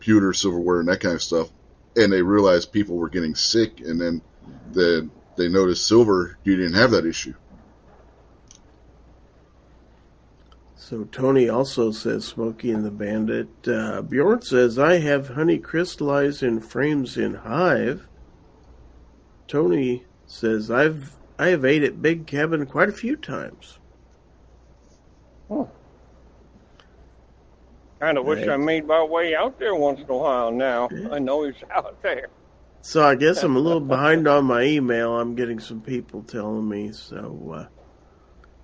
[0.00, 1.48] pewter silverware and that kind of stuff,
[1.96, 4.22] and they realized people were getting sick, and then
[4.72, 7.34] then they noticed silver you didn't have that issue.
[10.88, 13.50] So Tony also says Smokey and the Bandit.
[13.68, 18.08] Uh, Bjorn says I have honey crystallized in frames in hive.
[19.48, 23.78] Tony says I've I have ate at Big Cabin quite a few times.
[25.50, 25.68] Oh.
[28.00, 28.54] Kind of wish Right.
[28.54, 30.88] I made my way out there once in a while now.
[30.90, 31.10] Yeah.
[31.12, 32.28] I know he's out there.
[32.80, 35.20] So I guess I'm a little behind on my email.
[35.20, 36.92] I'm getting some people telling me.
[36.92, 37.77] So, uh,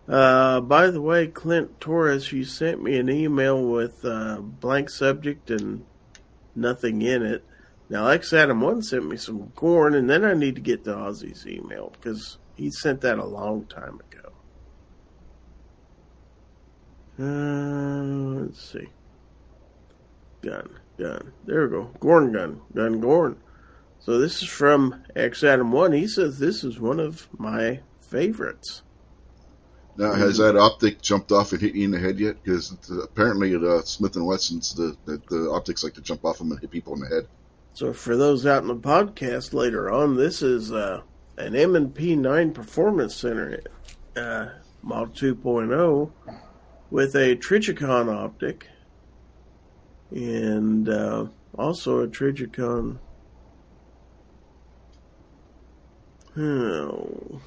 [0.08, 5.50] uh, by the way, Clint Torres, you sent me an email with uh, blank subject
[5.50, 5.84] and
[6.54, 7.44] nothing in it.
[7.88, 10.94] Now, X Adam One sent me some corn, and then I need to get to
[10.94, 14.32] Ozzy's email because he sent that a long time ago.
[17.18, 18.88] Uh, let's see.
[20.42, 21.32] Gun, gun.
[21.44, 21.90] There we go.
[22.00, 23.36] Gorn gun, gun, Gorn.
[24.00, 25.92] So this is from X Adam One.
[25.92, 28.82] He says this is one of my favorites.
[29.96, 32.42] Now, has that optic jumped off and hit you in the head yet?
[32.42, 36.38] Because apparently, at uh, Smith and Wesson's, the, the the optics like to jump off
[36.38, 37.28] them and hit people in the head.
[37.74, 41.02] So for those out in the podcast later on, this is uh,
[41.38, 43.60] an M&P 9 Performance Center
[44.16, 44.46] uh,
[44.82, 46.10] Model 2.0
[46.90, 48.68] with a Trijicon optic
[50.12, 51.26] and uh,
[51.58, 52.98] also a Trijicon.
[56.36, 57.40] Oh.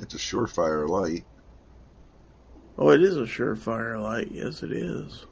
[0.00, 1.24] It's a surefire light.
[2.78, 4.28] Oh, it is a Surefire light.
[4.30, 5.26] Yes, it is.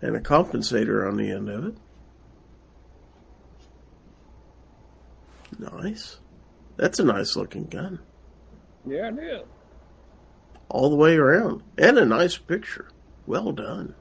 [0.00, 1.76] And a compensator on the end of it.
[5.58, 6.18] Nice.
[6.76, 8.00] That's a nice looking gun.
[8.86, 9.42] Yeah, it is.
[10.68, 11.62] All the way around.
[11.78, 12.90] And a nice picture.
[13.26, 13.94] Well done.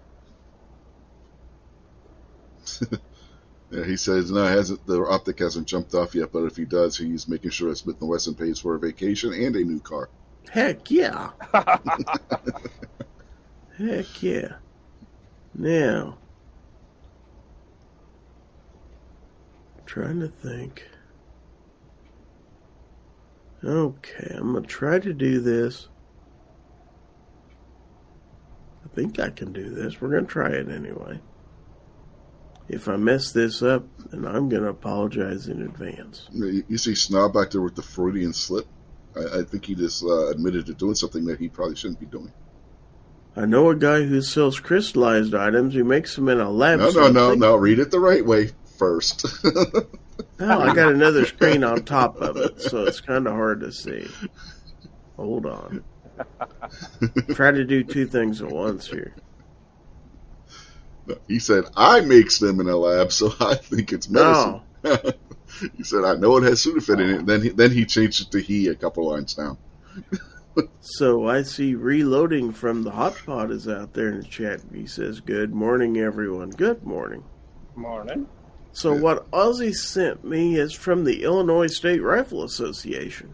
[3.73, 6.63] Yeah, he says no, it hasn't the optic hasn't jumped off yet, but if he
[6.63, 9.79] does, he's making sure that Smith and Wesson pays for a vacation and a new
[9.79, 10.09] car.
[10.51, 11.31] Heck yeah.
[13.77, 14.53] Heck yeah.
[15.55, 16.17] Now,
[19.85, 20.87] trying to think.
[23.63, 25.87] Okay, I'm going to try to do this.
[28.83, 30.01] I think I can do this.
[30.01, 31.19] We're going to try it anyway.
[32.67, 36.27] If I mess this up, then I'm going to apologize in advance.
[36.31, 38.67] You, you see Snob back there with the Freudian slip.
[39.15, 42.05] I, I think he just uh, admitted to doing something that he probably shouldn't be
[42.05, 42.31] doing.
[43.35, 45.73] I know a guy who sells crystallized items.
[45.73, 46.79] He makes them in a lab.
[46.79, 47.55] No, no, no, no.
[47.55, 49.25] Read it the right way first.
[50.39, 53.71] Oh, I got another screen on top of it, so it's kind of hard to
[53.71, 54.07] see.
[55.15, 55.83] Hold on.
[57.33, 59.15] Try to do two things at once here.
[61.27, 64.97] he said, "I makes them in a lab, so I think it's medicine." No.
[65.77, 68.31] he said, "I know it has Sudafed in it." Then he, then he changed it
[68.31, 69.57] to he a couple lines down.
[70.81, 74.61] So I see reloading from the hot pot is out there in the chat.
[74.71, 76.51] He says, "Good morning, everyone.
[76.51, 77.23] Good morning."
[77.75, 78.27] Morning.
[78.71, 79.01] So Yeah.
[79.01, 83.33] what Ozzy sent me is from the Illinois State Rifle Association.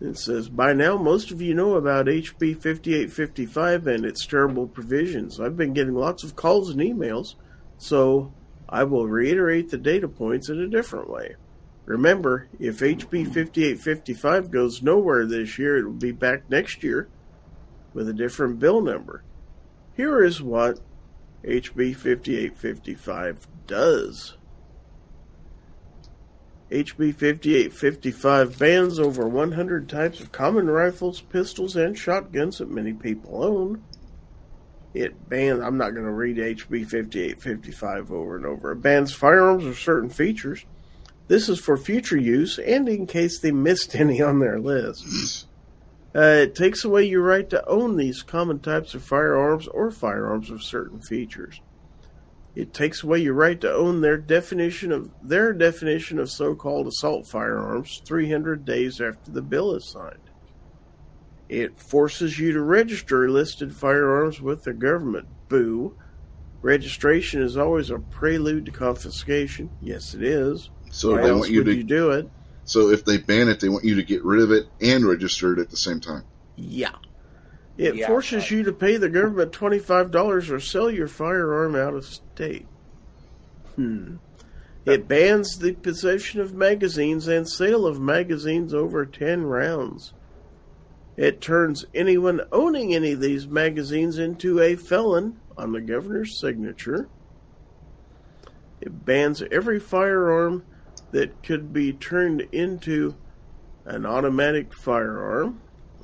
[0.00, 5.40] It says, By now, most of you know about HB 5855 and its terrible provisions.
[5.40, 7.34] I've been getting lots of calls and emails,
[7.78, 8.32] so
[8.72, 11.36] I will reiterate the data points in a different way.
[11.84, 17.08] Remember, if HB 5855 goes nowhere this year, it will be back next year
[17.92, 19.24] with a different bill number.
[19.94, 20.80] Here is what
[21.44, 24.38] HB 5855 does.
[26.70, 33.44] HB 5855 bans over 100 types of common rifles, pistols, and shotguns that many people
[33.44, 33.84] own.
[34.94, 38.72] It bans, I'm not going to read HB 5855 over and over.
[38.72, 40.66] It bans firearms with certain features.
[41.28, 45.46] This is for future use and in case they missed any on their list.
[46.14, 50.50] Uh, it takes away your right to own these common types of firearms or firearms
[50.50, 51.62] with certain features.
[52.54, 57.26] It takes away your right to own their definition of their definition of so-called assault
[57.26, 60.18] firearms 300 days after the bill is signed.
[61.52, 65.28] It forces you to register listed firearms with the government.
[65.50, 65.94] Boo.
[66.62, 69.68] Registration is always a prelude to confiscation.
[69.82, 70.70] Yes, it is.
[70.90, 71.74] So Why they want you to.
[71.74, 72.26] you do it?
[72.64, 75.52] So if they ban it, they want you to get rid of it and register
[75.52, 76.22] it at the same time.
[76.56, 76.94] Yeah.
[77.76, 78.50] It Yeah, forces right.
[78.52, 82.66] you to pay the government $25 or sell your firearm out of state.
[83.76, 84.16] Hmm.
[84.86, 90.14] It bans the possession of magazines and sale of magazines over 10 rounds.
[91.16, 97.08] It turns anyone owning any of these magazines into a felon on the governor's signature.
[98.80, 100.64] It bans every firearm
[101.12, 103.14] that could be turned into
[103.84, 105.60] an automatic firearm.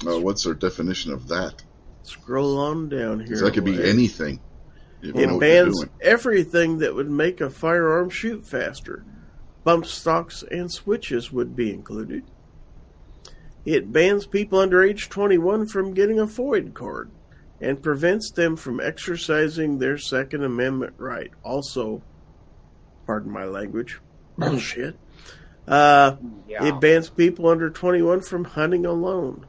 [0.07, 1.63] Uh, what's their definition of that?
[2.03, 3.39] Scroll on down here.
[3.41, 4.41] that could be anything.
[5.03, 9.05] If you know It bans everything that would make a firearm shoot faster.
[9.65, 12.25] Bump stocks and switches would be included.
[13.65, 17.11] It bans people under age 21 from getting a FOID card
[17.61, 21.31] and prevents them from exercising their Second Amendment right.
[21.43, 22.03] Also,
[23.07, 24.01] pardon my language,
[24.39, 24.97] bullshit.
[25.67, 26.65] Uh, Yeah.
[26.67, 29.45] it bans people under 21 from hunting alone.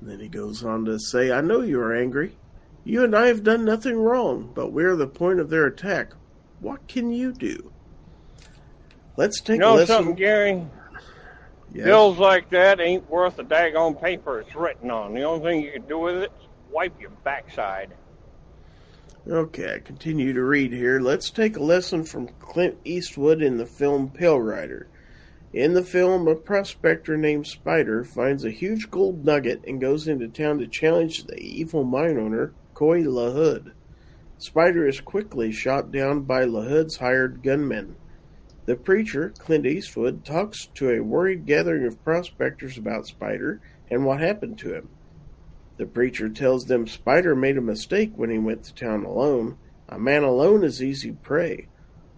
[0.00, 2.36] And then he goes on to say, I know you are angry.
[2.84, 6.12] You and I have done nothing wrong, but we are the point of their attack.
[6.60, 7.72] What can you do?
[9.16, 9.86] Let's take you know a listen.
[9.96, 10.64] something, Gary?
[11.72, 11.86] Yes.
[11.86, 15.14] Bills like that ain't worth the daggone paper it's written on.
[15.14, 17.90] The only thing you can do with it is wipe your backside.
[19.28, 21.00] Okay, I continue to read here.
[21.00, 24.88] Let's take a lesson from Clint Eastwood in the film Pale Rider.
[25.52, 30.28] In the film, a prospector named Spider finds a huge gold nugget and goes into
[30.28, 33.72] town to challenge the evil mine owner, Coy LaHood.
[34.38, 37.96] Spider is quickly shot down by LaHood's hired gunmen.
[38.68, 44.20] The preacher, Clint Eastwood, talks to a worried gathering of prospectors about Spider and what
[44.20, 44.90] happened to him.
[45.78, 49.56] The preacher tells them Spider made a mistake when he went to town alone.
[49.88, 51.68] A man alone is easy prey.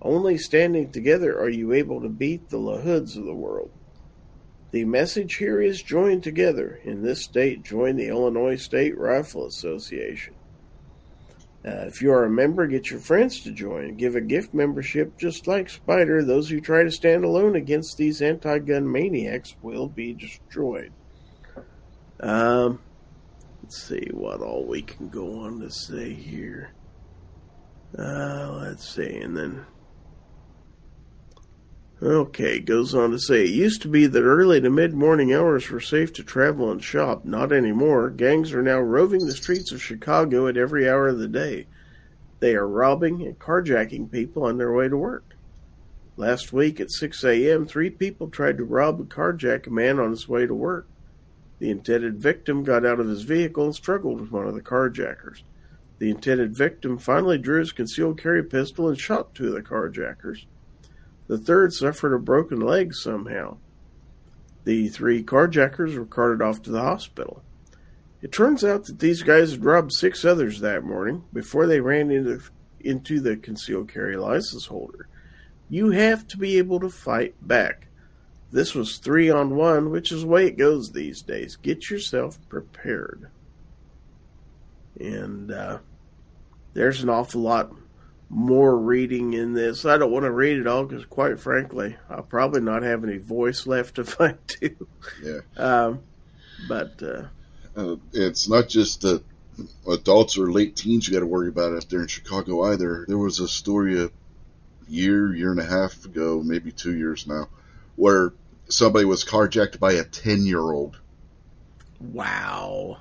[0.03, 3.71] Only standing together are you able to beat the LaHoods of the world.
[4.73, 6.81] The message here is join together.
[6.83, 10.35] In this state, join the Illinois State Rifle Association.
[11.63, 13.95] Uh, if you are a member, get your friends to join.
[13.97, 16.25] Give a gift membership just like Spider.
[16.25, 20.93] Those who try to stand alone against these anti gun maniacs will be destroyed.
[22.21, 22.81] Um,
[23.63, 26.73] let's see what all we can go on to say here.
[27.99, 29.67] Uh, let's see, and then.
[32.03, 35.69] Okay, goes on to say it used to be that early to mid morning hours
[35.69, 37.27] were safe to travel and shop.
[37.27, 38.09] Not anymore.
[38.09, 41.67] Gangs are now roving the streets of Chicago at every hour of the day.
[42.39, 45.35] They are robbing and carjacking people on their way to work.
[46.17, 50.11] Last week at 6 a.m., three people tried to rob and carjack a man on
[50.11, 50.87] his way to work.
[51.59, 55.43] The intended victim got out of his vehicle and struggled with one of the carjackers.
[55.99, 60.47] The intended victim finally drew his concealed carry pistol and shot two of the carjackers.
[61.31, 63.59] The third suffered a broken leg somehow.
[64.65, 67.45] The three carjackers were carted off to the hospital.
[68.21, 72.11] It turns out that these guys had robbed six others that morning before they ran
[72.11, 72.43] into,
[72.81, 75.07] into the concealed carry license holder.
[75.69, 77.87] You have to be able to fight back.
[78.51, 81.55] This was three on one, which is the way it goes these days.
[81.55, 83.31] Get yourself prepared.
[84.99, 85.79] And uh,
[86.75, 87.73] there's an awful lot
[88.31, 89.85] more reading in this.
[89.85, 93.19] I don't want to read it all because, quite frankly, I'll probably not have any
[93.19, 94.89] voice left to fight to.
[95.23, 95.41] Yeah.
[95.57, 96.01] Um,
[96.69, 97.25] but uh,
[97.77, 99.23] Uh, it's not just the
[99.89, 103.05] adults or late teens you got to worry about up there in Chicago either.
[103.09, 104.11] There was a story a
[104.89, 107.49] year, year and a half ago, maybe two years now,
[107.97, 108.33] where
[108.69, 110.99] somebody was carjacked by a 10 year old.
[112.01, 112.99] Wow.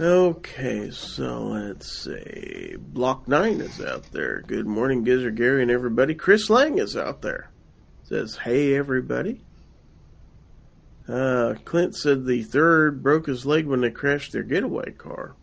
[0.00, 2.74] Okay, so let's see.
[2.78, 4.40] Block 9 is out there.
[4.40, 6.14] Good morning, Gizzard Gary and everybody.
[6.14, 7.50] Chris Lang is out there.
[8.04, 9.42] Says, hey, everybody.
[11.06, 15.34] Uh, Clint said the third broke his leg when they crashed their getaway car.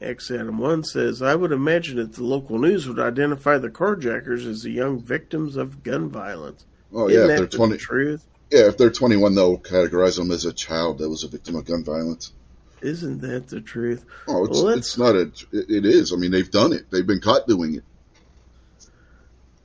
[0.00, 4.46] X Adam 1 says, I would imagine that the local news would identify the carjackers
[4.46, 6.64] as the young victims of gun violence.
[6.92, 7.76] Oh, Isn't yeah, they're the 20.
[7.76, 8.24] truth?
[8.50, 11.66] Yeah, if they're 21, they'll categorize them as a child that was a victim of
[11.66, 12.32] gun violence.
[12.80, 14.04] Isn't that the truth?
[14.26, 15.32] Oh, it's, Well, it's not a.
[15.52, 16.12] It, is.
[16.12, 16.90] I mean, they've done it.
[16.90, 17.84] They've been caught doing it.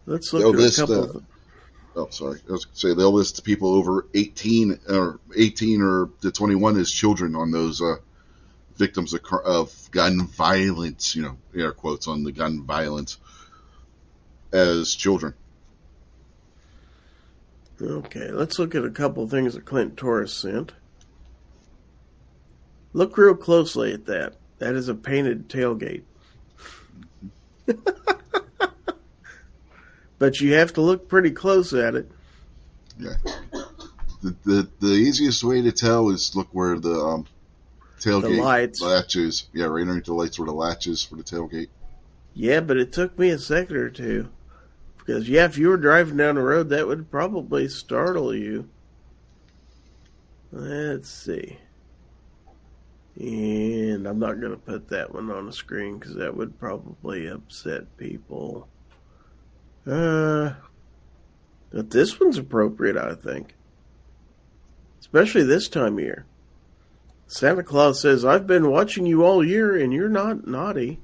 [0.06, 0.96] Let's look They'll at a couple.
[0.96, 1.28] uh, of, them.
[1.96, 2.40] Oh, sorry.
[2.50, 7.36] I was say they'll list people over 18 or 18 or to 21 as children
[7.36, 7.98] on those uh,
[8.76, 11.16] victims of, of gun violence.
[11.16, 13.18] You know, air quotes on the gun violence
[14.52, 15.36] as children.
[17.82, 20.74] Okay, let's look at a couple of things that Clint Torres sent.
[22.94, 24.36] Look real closely at that.
[24.60, 26.04] That is a painted tailgate.
[30.20, 32.12] but you have to look pretty close at it.
[33.00, 33.16] Yeah.
[34.22, 37.26] The, the the easiest way to tell is look where the um,
[38.00, 38.80] tailgate lights.
[38.82, 39.48] latches.
[39.54, 41.70] Yeah, right underneath the lights where the latches for the tailgate.
[42.34, 44.30] Yeah, but it took me a second or two.
[45.06, 48.70] Because, yeah, if you were driving down the road, that would probably startle you.
[50.52, 51.58] Let's see.
[53.20, 57.28] And I'm not going to put that one on the screen because that would probably
[57.28, 58.70] upset people.
[59.86, 60.54] Uh,
[61.70, 63.56] but this one's appropriate, I think.
[65.02, 66.26] Especially this time of year.
[67.28, 71.00] Santa Claus says, I've been watching you all year and you're not naughty.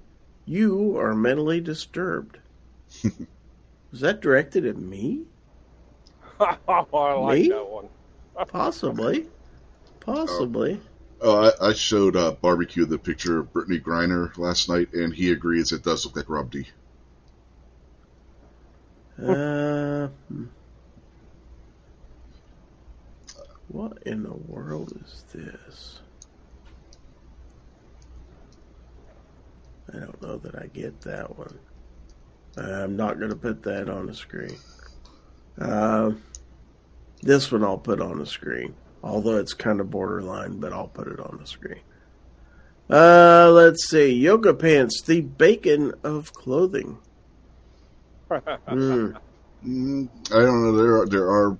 [0.45, 2.37] You are mentally disturbed.
[3.91, 5.23] Was that directed at me?
[6.39, 6.55] I
[7.13, 7.49] like Me?
[7.49, 7.89] that one.
[8.47, 9.27] Possibly.
[9.99, 10.79] Possibly.
[11.21, 15.31] Oh, I, I showed uh, barbecue the picture of Brittney Griner last night, and he
[15.31, 16.65] agrees it does look like Rob D.
[19.21, 20.45] Uh, hmm.
[23.67, 25.99] what in the world is this?
[29.93, 31.59] I don't know that I get that one.
[32.57, 34.57] I'm not going to put that on the screen.
[35.59, 36.11] Uh,
[37.21, 41.07] this one I'll put on the screen, although it's kind of borderline, but I'll put
[41.07, 41.81] it on the screen.
[42.89, 44.13] Uh, let's see.
[44.13, 46.97] Yoga pants, the bacon of clothing.
[48.67, 49.13] Hmm.
[49.65, 50.77] Mm, I don't know.
[50.77, 51.51] There are there are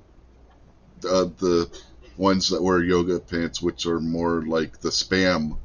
[1.04, 1.70] uh, the
[2.18, 5.58] ones that wear yoga pants, which are more like the spam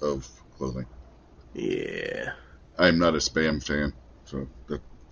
[0.00, 0.86] of clothing.
[1.54, 2.32] Yeah.
[2.78, 3.99] I'm not a spam fan, so that,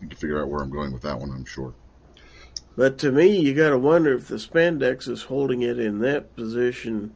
[0.00, 1.30] you can figure out where I'm going with that one.
[1.30, 1.74] I'm sure.
[2.76, 6.36] But to me, you got to wonder if the spandex is holding it in that
[6.36, 7.12] position.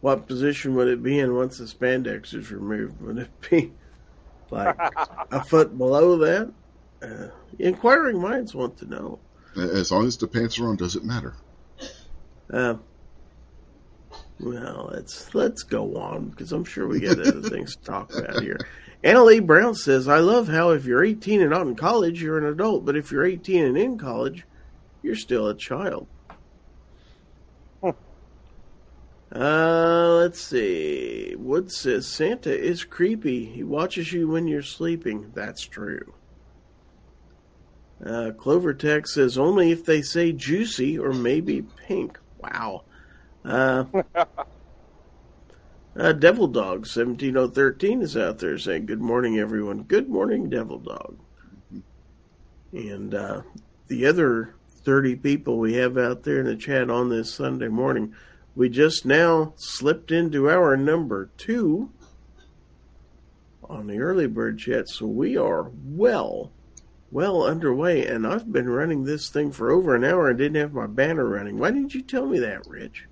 [0.00, 3.02] What position would it be in once the spandex is removed?
[3.02, 3.72] Would it be
[4.50, 4.78] like
[5.30, 6.50] a foot below that?
[7.02, 9.18] Uh, inquiring minds want to know.
[9.56, 11.34] As long as the pants are on, does it matter?
[12.50, 12.76] Uh,
[14.40, 18.42] well, let's let's go on because I'm sure we got other things to talk about
[18.42, 18.58] here.
[19.02, 22.38] Anna Lee Brown says, "I love how if you're 18 and not in college, you're
[22.38, 24.46] an adult, but if you're 18 and in college,
[25.02, 26.06] you're still a child."
[29.32, 31.36] Uh, let's see.
[31.38, 33.44] Wood says Santa is creepy.
[33.44, 35.30] He watches you when you're sleeping.
[35.34, 36.14] That's true.
[38.04, 42.18] Uh, Clover Tech says only if they say juicy or maybe pink.
[42.38, 42.82] Wow.
[43.44, 43.84] Uh,
[45.96, 49.82] uh, Devil Dog 17013 is out there saying, Good morning, everyone.
[49.82, 51.18] Good morning, Devil Dog.
[52.72, 53.42] And uh,
[53.88, 58.14] the other 30 people we have out there in the chat on this Sunday morning,
[58.54, 61.90] we just now slipped into our number two
[63.68, 66.50] on the early bird chat, so we are well
[67.12, 70.72] well underway, and I've been running this thing for over an hour and didn't have
[70.72, 71.58] my banner running.
[71.58, 73.06] Why didn't you tell me that, Rich?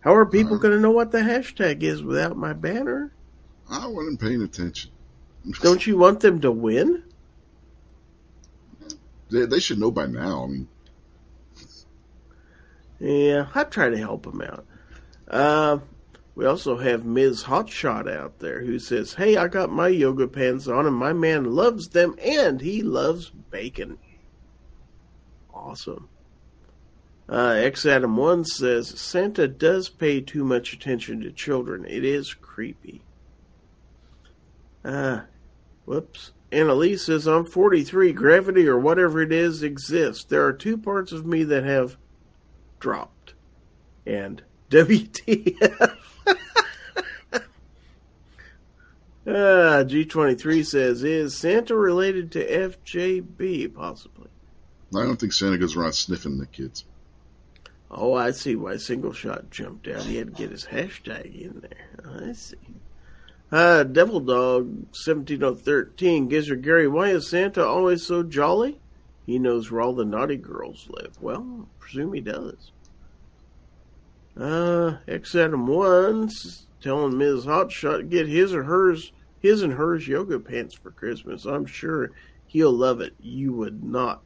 [0.00, 3.12] How are people Uh, going to know what the hashtag is without my banner?
[3.68, 4.90] I wasn't paying attention.
[5.62, 7.04] Don't you want them to win?
[9.30, 10.44] They, they should know by now.
[10.44, 10.68] I mean,
[12.98, 14.66] Yeah, I try to help them out.
[15.28, 15.78] Uh,
[16.34, 17.44] we also have Ms.
[17.44, 21.44] Hotshot out there who says, Hey, I got my yoga pants on and my man
[21.44, 23.98] loves them and he loves bacon.
[25.52, 26.08] Awesome.
[27.30, 31.86] Uh, X Adam 1 says, Santa does pay too much attention to children.
[31.86, 33.02] It is creepy.
[34.84, 35.20] Uh,
[35.84, 36.32] whoops.
[36.50, 38.12] Annalise says, I'm 43.
[38.12, 40.24] Gravity or whatever it is exists.
[40.24, 41.96] There are two parts of me that have
[42.80, 43.34] dropped.
[44.04, 45.96] And WTF.
[49.26, 53.72] Uh, G23 says, is Santa related to FJB?
[53.72, 54.28] Possibly.
[54.96, 56.84] I don't think Santa goes around sniffing the kids.
[57.90, 60.02] Oh, I see why Single Shot jumped out.
[60.02, 62.28] He had to get his hashtag in there.
[62.28, 62.56] I see.
[63.50, 68.78] Uh, Devil Dog 17013 Gizzard Gary, why is Santa always so jolly?
[69.26, 71.20] He knows where all the naughty girls live.
[71.20, 72.70] Well, I presume he does.
[74.36, 76.30] Uh, X Adam 1
[76.80, 77.44] telling Ms.
[77.44, 81.44] Hotshot get his or hers, his and hers yoga pants for Christmas.
[81.44, 82.12] I'm sure
[82.46, 83.14] he'll love it.
[83.20, 84.22] You would not.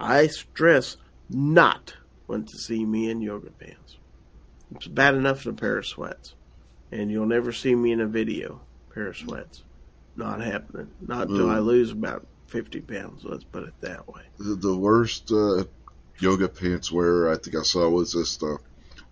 [0.00, 0.96] I stress
[1.28, 1.94] not
[2.28, 3.98] want to see me in yoga pants.
[4.74, 6.34] It's bad enough in a pair of sweats.
[6.90, 8.60] And you'll never see me in a video,
[8.92, 9.62] pair of sweats.
[10.16, 10.90] Not happening.
[11.00, 13.24] Not until I lose about 50 pounds.
[13.24, 14.22] Let's put it that way.
[14.38, 15.64] The, the worst uh,
[16.18, 18.56] yoga pants wearer I think I saw was this uh,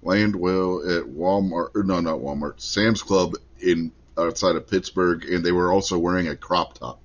[0.02, 1.70] Landwell at Walmart.
[1.84, 2.60] No, not Walmart.
[2.60, 7.00] Sam's Club in outside of Pittsburgh, and they were also wearing a crop top.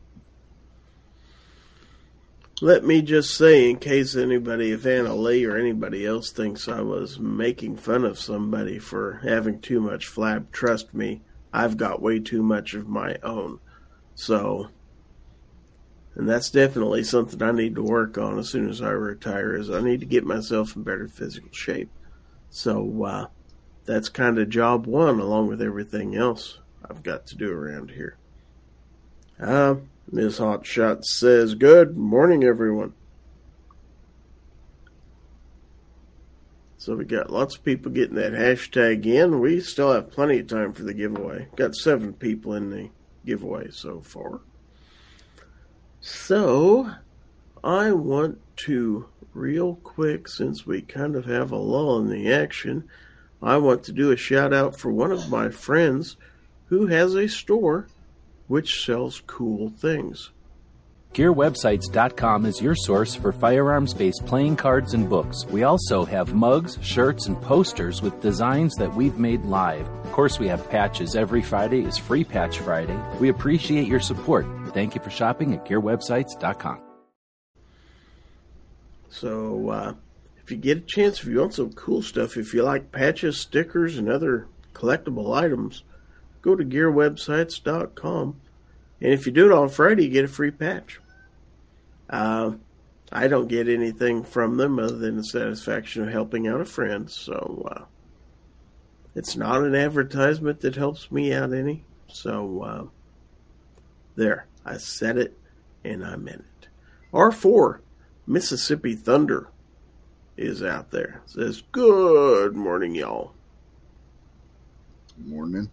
[2.62, 6.82] Let me just say, in case anybody, if Anna Lee or anybody else thinks I
[6.82, 11.22] was making fun of somebody for having too much flab, trust me,
[11.53, 13.60] I've got way too much of my own.
[14.14, 14.68] So,
[16.16, 19.55] and that's definitely something I need to work on as soon as I retire.
[19.55, 21.89] Is I need to get myself in better physical shape.
[22.49, 23.28] So uh,
[23.86, 28.18] that's kind of job one, along with everything else I've got to do around here.
[29.39, 29.76] Uh,
[30.12, 30.39] Ms.
[30.39, 32.93] Hotshot says, Good morning, everyone.
[36.78, 39.39] So we got lots of people getting that hashtag in.
[39.39, 41.47] We still have plenty of time for the giveaway.
[41.55, 42.89] Got seven people in the
[43.26, 44.39] giveaway so far.
[46.01, 46.89] So
[47.64, 52.86] I want to, real quick, since we kind of have a lull in the action,
[53.43, 56.18] I want to do a shout out for one of my friends
[56.68, 57.88] who has a store
[58.50, 60.32] which sells cool things.
[61.14, 65.45] GearWebsites.com is your source for firearms based playing cards and books.
[65.45, 69.88] We also have mugs, shirts, and posters with designs that we've made live.
[69.88, 71.16] Of course, we have patches.
[71.16, 73.00] Every Friday is Free Patch Friday.
[73.20, 74.45] We appreciate your support.
[74.74, 76.82] Thank you for shopping at GearWebsites.com.
[79.10, 79.93] So, uh,
[80.43, 83.39] if you get a chance, if you want some cool stuff, if you like patches,
[83.39, 85.84] stickers, and other collectible items,
[86.42, 88.42] go to GearWebsites.com.
[89.02, 91.00] And if you do it on Friday, you get a free patch.
[92.10, 92.54] Uh,
[93.12, 97.10] I don't get anything from them other than the satisfaction of helping out a friend.
[97.10, 97.86] So uh,
[99.16, 101.84] it's not an advertisement that helps me out any.
[102.08, 103.82] So uh,
[104.16, 105.38] there, I said it
[105.84, 106.68] and I meant it.
[107.14, 107.80] R4,
[108.28, 109.50] Mississippi Thunder
[110.38, 111.22] is out there.
[111.26, 113.34] says, Good morning, y'all.
[115.18, 115.70] Morning.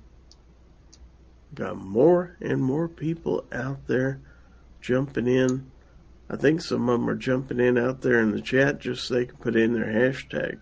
[1.57, 4.21] Got more and more people out there
[4.81, 5.71] jumping in.
[6.29, 9.15] I think some of them are jumping in out there in the chat just so
[9.15, 10.59] they can put in their hashtag.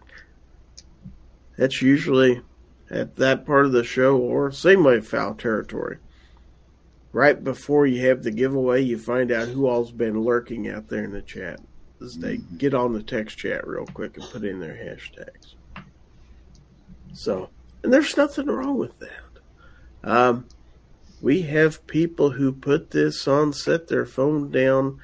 [1.59, 2.43] That's usually
[2.91, 5.99] at that part of the show, or same way foul territory.
[7.13, 11.05] Right before you have the giveaway, you find out who all's been lurking out there
[11.05, 11.61] in the chat.
[12.01, 15.55] As they get on the text chat real quick and put in their hashtags.
[17.15, 17.51] So,
[17.83, 19.11] and there's nothing wrong with that.
[20.03, 20.47] Um,
[21.25, 25.01] we have people who put this on, set their phone down,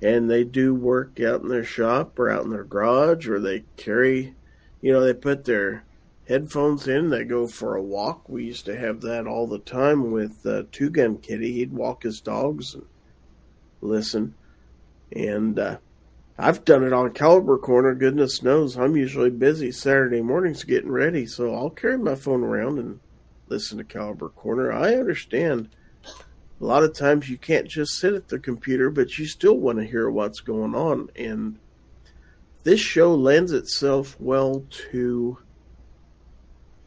[0.00, 3.64] and they do work out in their shop or out in their garage, or they
[3.76, 4.36] carry,
[4.80, 5.82] you know, they put their
[6.28, 8.28] headphones in, they go for a walk.
[8.28, 11.54] We used to have that all the time with uh, Two Gun Kitty.
[11.54, 12.86] He'd walk his dogs and
[13.80, 14.32] listen.
[15.10, 15.78] And uh,
[16.38, 17.96] I've done it on Caliber Corner.
[17.96, 22.78] Goodness knows I'm usually busy Saturday mornings getting ready, so I'll carry my phone around
[22.78, 23.00] and
[23.48, 24.72] listen to Caliber Corner.
[24.72, 25.68] I understand
[26.60, 29.78] a lot of times you can't just sit at the computer, but you still want
[29.78, 31.10] to hear what's going on.
[31.16, 31.58] And
[32.62, 35.38] this show lends itself well to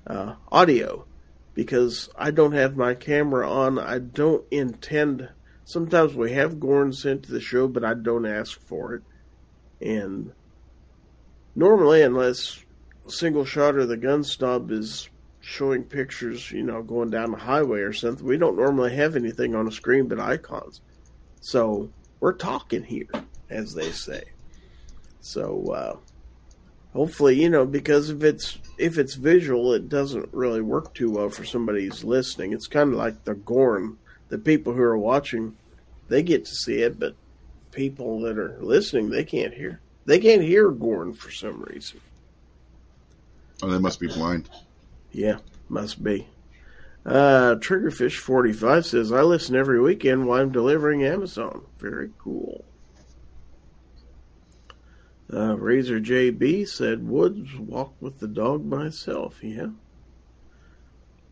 [0.08, 1.06] uh, audio
[1.54, 3.78] because I don't have my camera on.
[3.78, 5.30] I don't intend.
[5.66, 9.04] Sometimes we have Gorn sent to the show, but I don't ask for it.
[9.82, 10.32] And
[11.56, 12.64] normally, unless
[13.08, 15.10] single shot or the gun stop is
[15.48, 18.26] showing pictures, you know, going down the highway or something.
[18.26, 20.82] We don't normally have anything on the screen but icons.
[21.40, 23.08] So we're talking here,
[23.50, 24.26] as they say.
[25.22, 25.98] So uh,
[26.92, 31.30] hopefully, you know, because if it's if it's visual, it doesn't really work too well
[31.30, 32.52] for somebody who's listening.
[32.52, 33.98] It's kind of like the Gorn.
[34.28, 35.56] The people who are watching
[36.10, 37.16] they get to see it, but
[37.72, 39.80] people that are listening, they can't hear.
[40.06, 42.02] They can't hear Gorn for some reason.
[43.64, 44.50] Oh, they must be blind.
[45.12, 45.38] Yeah,
[45.70, 46.28] must be.
[47.06, 51.66] Uh, Triggerfish45 says, I listen every weekend while I'm delivering Amazon.
[51.80, 52.66] Very cool.
[55.32, 59.42] Uh, Razor JB said, Woods walk with the dog myself.
[59.42, 59.68] Yeah.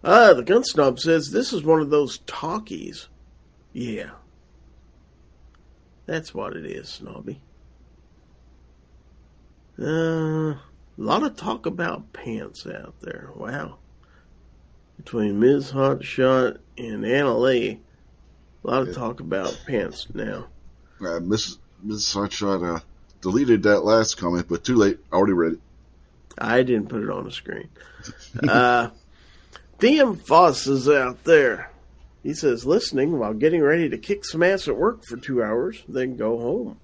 [0.03, 3.09] Uh, the gun snob says, This is one of those talkies.
[3.73, 4.11] Yeah.
[6.05, 7.41] That's what it is, Snobby.
[9.81, 10.55] Uh,
[10.97, 13.29] a lot of talk about pants out there.
[13.35, 13.77] Wow.
[14.97, 15.71] Between Ms.
[15.71, 17.79] Hotshot and Anna Lee,
[18.63, 20.47] a lot of talk about pants now.
[21.05, 22.79] Uh, Miss Miss Hotshot uh,
[23.21, 24.99] deleted that last comment, but too late.
[25.11, 25.59] I already read it.
[26.37, 27.69] I didn't put it on the screen.
[28.47, 28.89] uh,
[29.79, 31.71] DM Foss is out there.
[32.23, 35.83] He says, listening while getting ready to kick some ass at work for two hours,
[35.87, 36.79] then go home.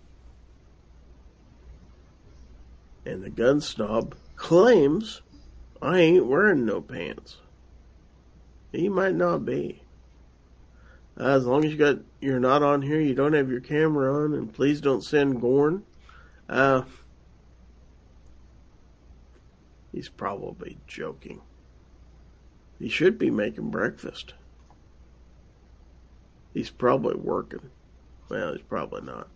[3.06, 5.22] And the gun snob claims
[5.82, 7.38] I ain't wearing no pants.
[8.72, 9.82] He might not be.
[11.20, 14.24] Uh, as long as you got you're not on here, you don't have your camera
[14.24, 15.84] on, and please don't send Gorn.
[16.48, 16.84] Uh,
[19.92, 21.42] he's probably joking.
[22.80, 24.34] He should be making breakfast.
[26.54, 27.70] He's probably working.
[28.30, 29.28] Well, he's probably not.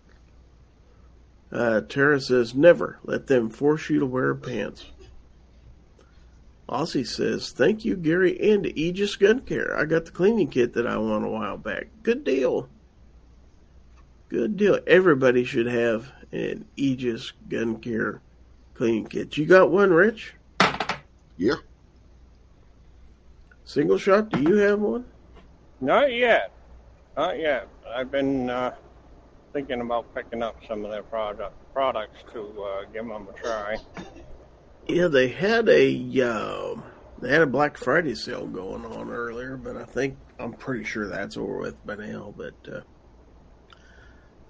[1.52, 4.86] Uh, Tara says, never let them force you to wear pants.
[6.68, 9.78] Aussie says, thank you, Gary, and Aegis Gun Care.
[9.78, 11.88] I got the cleaning kit that I won a while back.
[12.02, 12.68] Good deal.
[14.30, 14.80] Good deal.
[14.88, 18.22] Everybody should have an Aegis Gun Care
[18.74, 19.38] cleaning kit.
[19.38, 20.34] You got one, Rich?
[21.38, 21.56] Yeah.
[23.64, 25.06] Single shot, do you have one?
[25.82, 26.52] Not yet.
[27.16, 27.68] Not yet.
[27.88, 28.74] I've been uh,
[29.56, 33.78] thinking about picking up some of their product products to uh, give them a try.
[34.86, 36.76] Yeah, they had a uh,
[37.20, 41.08] they had a Black Friday sale going on earlier, but I think I'm pretty sure
[41.08, 42.34] that's over with by now.
[42.36, 42.54] But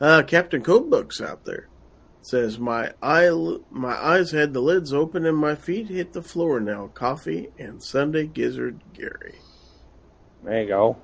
[0.01, 1.69] uh, uh, Captain Codebook's out there
[2.23, 3.29] says my eye
[3.69, 6.87] my eyes had the lids open and my feet hit the floor now.
[6.87, 9.35] Coffee and Sunday Gizzard Gary.
[10.43, 10.97] There you go.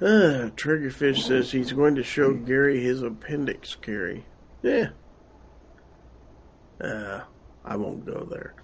[0.00, 4.26] Uh, Triggerfish says he's going to show Gary his appendix, Gary.
[4.62, 4.88] Yeah.
[6.80, 7.22] Uh,
[7.64, 8.54] I won't go there.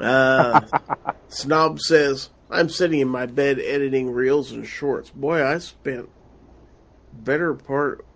[0.00, 0.62] Uh,
[1.28, 5.10] Snob says, I'm sitting in my bed editing reels and shorts.
[5.10, 6.08] Boy, I spent
[7.12, 8.06] better part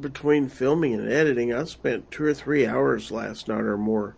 [0.00, 1.52] between filming and editing.
[1.52, 4.16] I spent two or three hours last night or more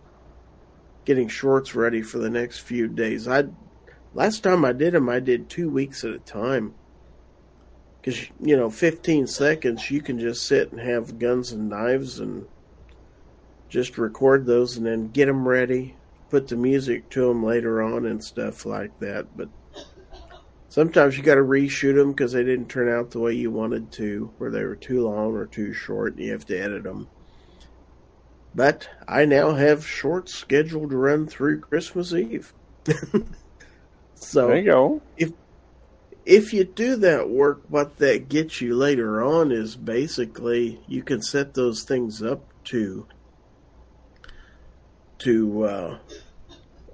[1.03, 3.27] getting shorts ready for the next few days.
[3.27, 3.45] I
[4.13, 6.75] last time I did them, I did two weeks at a time.
[8.01, 12.45] Because you know, 15 seconds, you can just sit and have guns and knives and
[13.69, 15.95] just record those and then get them ready,
[16.29, 19.37] put the music to them later on and stuff like that.
[19.37, 19.49] But
[20.69, 23.91] sometimes you got to reshoot them because they didn't turn out the way you wanted
[23.93, 27.07] to, or they were too long or too short, and you have to edit them.
[28.53, 32.53] But I now have shorts scheduled to run through Christmas Eve.
[34.15, 35.01] so there you go.
[35.17, 35.31] If
[36.25, 41.21] if you do that work, what that gets you later on is basically you can
[41.21, 43.07] set those things up to
[45.19, 45.97] to uh,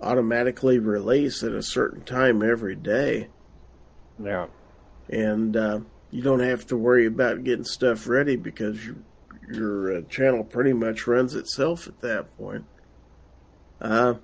[0.01, 3.29] automatically release at a certain time every day.
[4.21, 4.47] Yeah.
[5.09, 5.79] And uh,
[6.11, 9.03] you don't have to worry about getting stuff ready because you,
[9.49, 12.65] your uh, channel pretty much runs itself at that point.
[13.79, 14.15] Uh,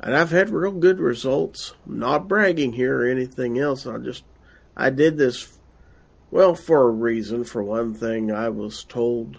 [0.00, 1.74] and I've had real good results.
[1.86, 3.86] I'm not bragging here or anything else.
[3.86, 4.24] I just,
[4.76, 5.58] I did this,
[6.30, 7.44] well, for a reason.
[7.44, 9.38] For one thing, I was told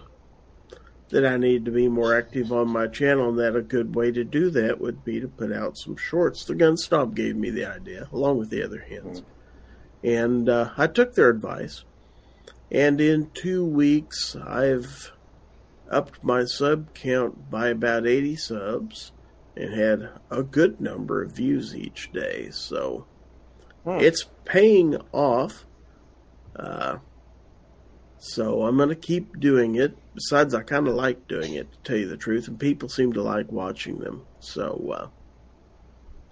[1.10, 4.10] that I needed to be more active on my channel, and that a good way
[4.10, 6.44] to do that would be to put out some shorts.
[6.44, 9.22] The Gun Snob gave me the idea, along with the other hands.
[10.02, 11.84] And uh, I took their advice.
[12.70, 15.12] And in two weeks, I've
[15.90, 19.12] upped my sub count by about 80 subs
[19.58, 22.48] and had a good number of views each day.
[22.50, 23.06] So
[23.84, 23.98] hmm.
[23.98, 25.66] it's paying off.
[26.54, 26.98] Uh,
[28.18, 29.96] so I'm going to keep doing it.
[30.14, 33.12] Besides, I kind of like doing it, to tell you the truth, and people seem
[33.12, 34.24] to like watching them.
[34.40, 35.08] So uh,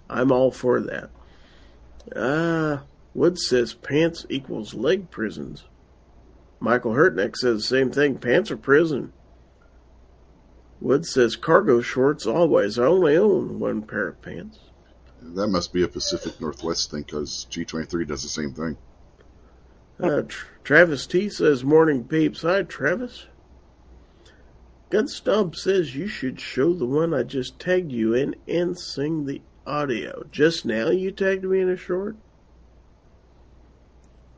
[0.09, 1.09] I'm all for that.
[2.15, 2.79] Uh,
[3.13, 5.65] Wood says pants equals leg prisons.
[6.59, 8.17] Michael Hurtneck says the same thing.
[8.17, 9.13] Pants are prison.
[10.79, 12.77] Wood says cargo shorts always.
[12.77, 14.59] I only own one pair of pants.
[15.21, 18.77] That must be a Pacific Northwest thing because G23 does the same thing.
[19.99, 20.21] Uh,
[20.63, 22.43] Travis T says, Morning peeps.
[22.43, 23.25] Hi, Travis.
[24.91, 29.41] Gunstomp says you should show the one I just tagged you in and sing the
[29.65, 30.23] audio.
[30.31, 32.15] Just now you tagged me in a short?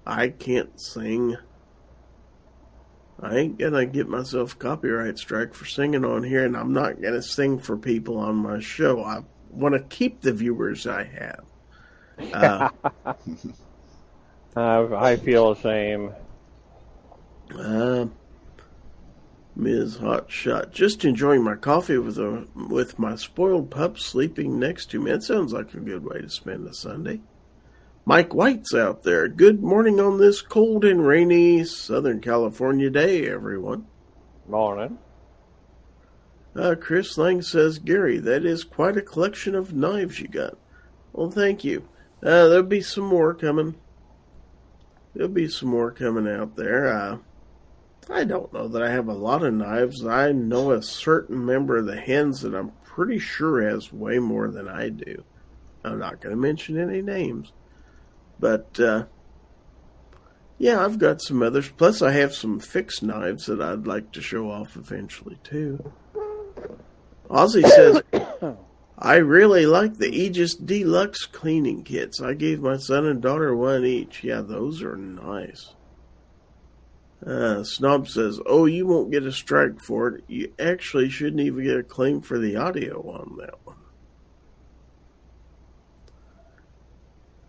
[0.08, 1.38] I can't sing.
[3.22, 7.22] I ain't gonna get myself copyright strike for singing on here, and I'm not gonna
[7.22, 9.04] sing for people on my show.
[9.04, 11.46] I want to keep the viewers I have.
[12.34, 12.70] Uh,
[14.56, 16.14] uh, I feel the same.
[17.58, 18.06] Uh,
[19.56, 19.98] Ms.
[19.98, 25.12] Hotshot, just enjoying my coffee with a with my spoiled pup sleeping next to me.
[25.12, 27.20] It sounds like a good way to spend a Sunday.
[28.06, 29.28] Mike White's out there.
[29.28, 33.86] Good morning on this cold and rainy Southern California day, everyone.
[34.48, 34.98] Morning.
[36.56, 40.58] Uh, Chris Lang says, Gary, that is quite a collection of knives you got.
[41.14, 41.88] Well, thank you.
[42.24, 43.76] Uh, there'll be some more coming.
[45.14, 46.88] There'll be some more coming out there.
[46.88, 47.18] Uh,
[48.10, 50.04] I don't know that I have a lot of knives.
[50.04, 54.50] I know a certain member of the hens that I'm pretty sure has way more
[54.50, 55.24] than I do.
[55.84, 57.52] I'm not going to mention any names.
[58.40, 59.06] But, uh,
[60.58, 61.70] yeah, I've got some others.
[61.70, 65.92] Plus, I have some fixed knives that I'd like to show off eventually, too.
[67.30, 68.02] Ozzy says,
[68.98, 72.22] I really like the Aegis Deluxe cleaning kits.
[72.22, 74.24] I gave my son and daughter one each.
[74.24, 75.74] Yeah, those are nice.
[77.26, 80.24] Uh, Snob says, Oh, you won't get a strike for it.
[80.28, 83.69] You actually shouldn't even get a claim for the audio on that one.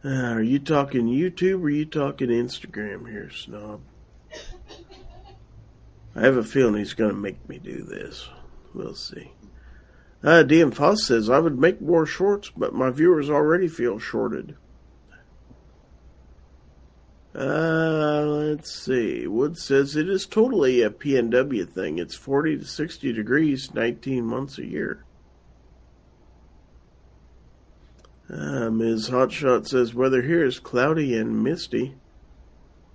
[0.02, 3.82] Uh, are you talking YouTube or are you talking Instagram here, Snob?
[6.16, 8.26] I have a feeling he's going to make me do this.
[8.74, 9.30] We'll see.
[10.22, 14.56] Uh, DM Foss says, I would make more shorts, but my viewers already feel shorted.
[17.34, 19.26] Uh, let's see.
[19.26, 21.98] Wood says it is totally a PNW thing.
[21.98, 25.04] It's 40 to 60 degrees 19 months a year.
[28.32, 29.10] Uh, Ms.
[29.10, 31.96] Hotshot says weather here is cloudy and misty.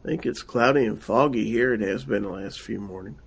[0.04, 1.74] I think it's cloudy and foggy here.
[1.74, 3.20] It has been the last few mornings.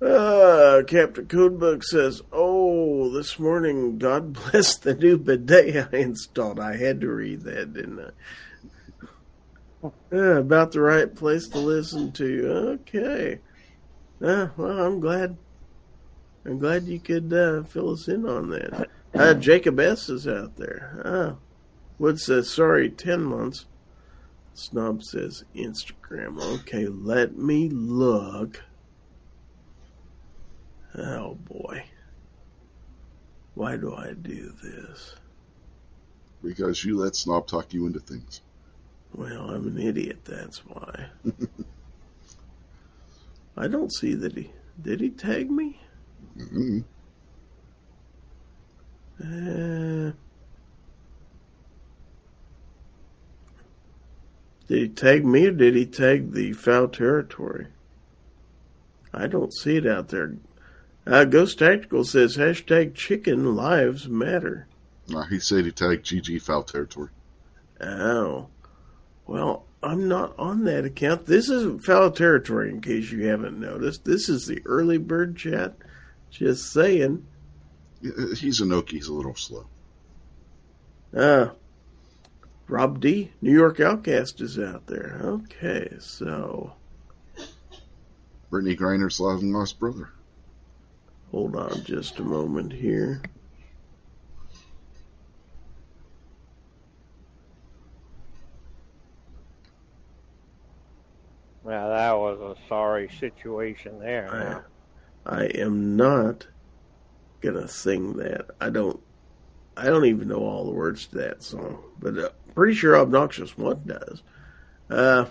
[0.00, 6.60] Uh, Captain Codebook says, Oh, this morning, God bless the new bidet I installed.
[6.60, 9.90] I had to read that, didn't I?
[10.12, 12.48] Yeah, about the right place to listen to.
[12.80, 13.40] Okay.
[14.22, 15.36] Uh, well, I'm glad.
[16.44, 18.88] I'm glad you could uh, fill us in on that.
[19.14, 20.08] Uh, Jacob S.
[20.08, 21.00] is out there.
[21.04, 21.34] Uh,
[21.98, 23.66] Wood says, sorry, 10 months.
[24.54, 26.40] Snob says, Instagram.
[26.60, 28.62] Okay, let me look.
[30.96, 31.84] Oh, boy.
[33.54, 35.16] Why do I do this?
[36.42, 38.42] Because you let Snob talk you into things.
[39.14, 41.06] Well, I'm an idiot, that's why.
[43.56, 44.50] I don't see that he.
[44.82, 45.80] Did he tag me?
[46.36, 46.80] Mm-hmm.
[49.20, 50.12] Uh,
[54.68, 57.68] did he tag me or did he tag the foul territory?
[59.14, 60.34] I don't see it out there.
[61.06, 64.66] Uh, Ghost Tactical says hashtag chicken lives matter.
[65.14, 67.10] Uh, he said he tagged GG foul territory.
[67.80, 68.48] Oh.
[69.26, 71.26] Well, I'm not on that account.
[71.26, 74.04] This isn't foul territory, in case you haven't noticed.
[74.04, 75.76] This is the early bird chat.
[76.30, 77.24] Just saying.
[78.00, 78.90] He's a Noki.
[78.92, 79.66] He's a little slow.
[81.16, 81.48] Uh,
[82.68, 85.20] Rob D, New York Outcast is out there.
[85.22, 86.74] Okay, so.
[88.50, 90.10] Brittney Griner's long lost brother.
[91.30, 93.22] Hold on just a moment here.
[101.66, 104.64] Yeah, that was a sorry situation there.
[105.26, 106.46] I, I am not
[107.40, 108.50] gonna sing that.
[108.60, 109.00] I don't.
[109.76, 113.56] I don't even know all the words to that song, but uh, pretty sure Obnoxious
[113.58, 114.22] One does.
[114.88, 115.26] Uh,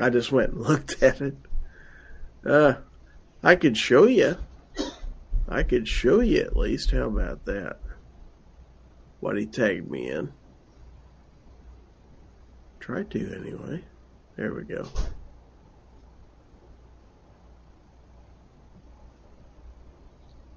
[0.00, 1.36] I just went and looked at it.
[2.44, 2.74] Uh,
[3.42, 4.36] I could show you.
[5.48, 6.90] I could show you at least.
[6.90, 7.78] How about that?
[9.20, 10.32] What he tagged me in.
[12.80, 13.84] Try to anyway.
[14.36, 14.88] There we go.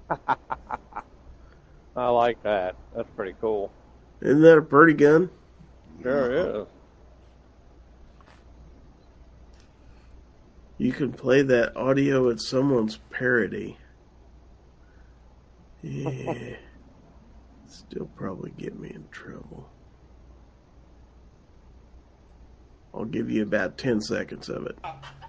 [1.96, 2.76] I like that.
[2.94, 3.72] That's pretty cool.
[4.20, 5.30] Isn't that a pretty gun?
[6.02, 6.60] Sure mm-hmm.
[6.62, 6.66] is.
[10.78, 13.78] You can play that audio at someone's parody.
[15.82, 16.56] Yeah.
[17.66, 19.68] Still probably get me in trouble.
[22.94, 24.78] I'll give you about 10 seconds of it.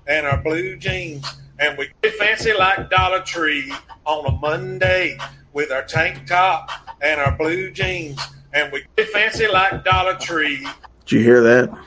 [0.08, 1.26] And our blue jeans.
[1.60, 3.74] And we get fancy like Dollar Tree
[4.06, 5.18] on a Monday
[5.54, 6.70] with our tank top
[7.02, 8.20] and our blue jeans.
[8.54, 10.68] And we get fancy like Dollar Tree.
[11.06, 11.78] Did you hear that?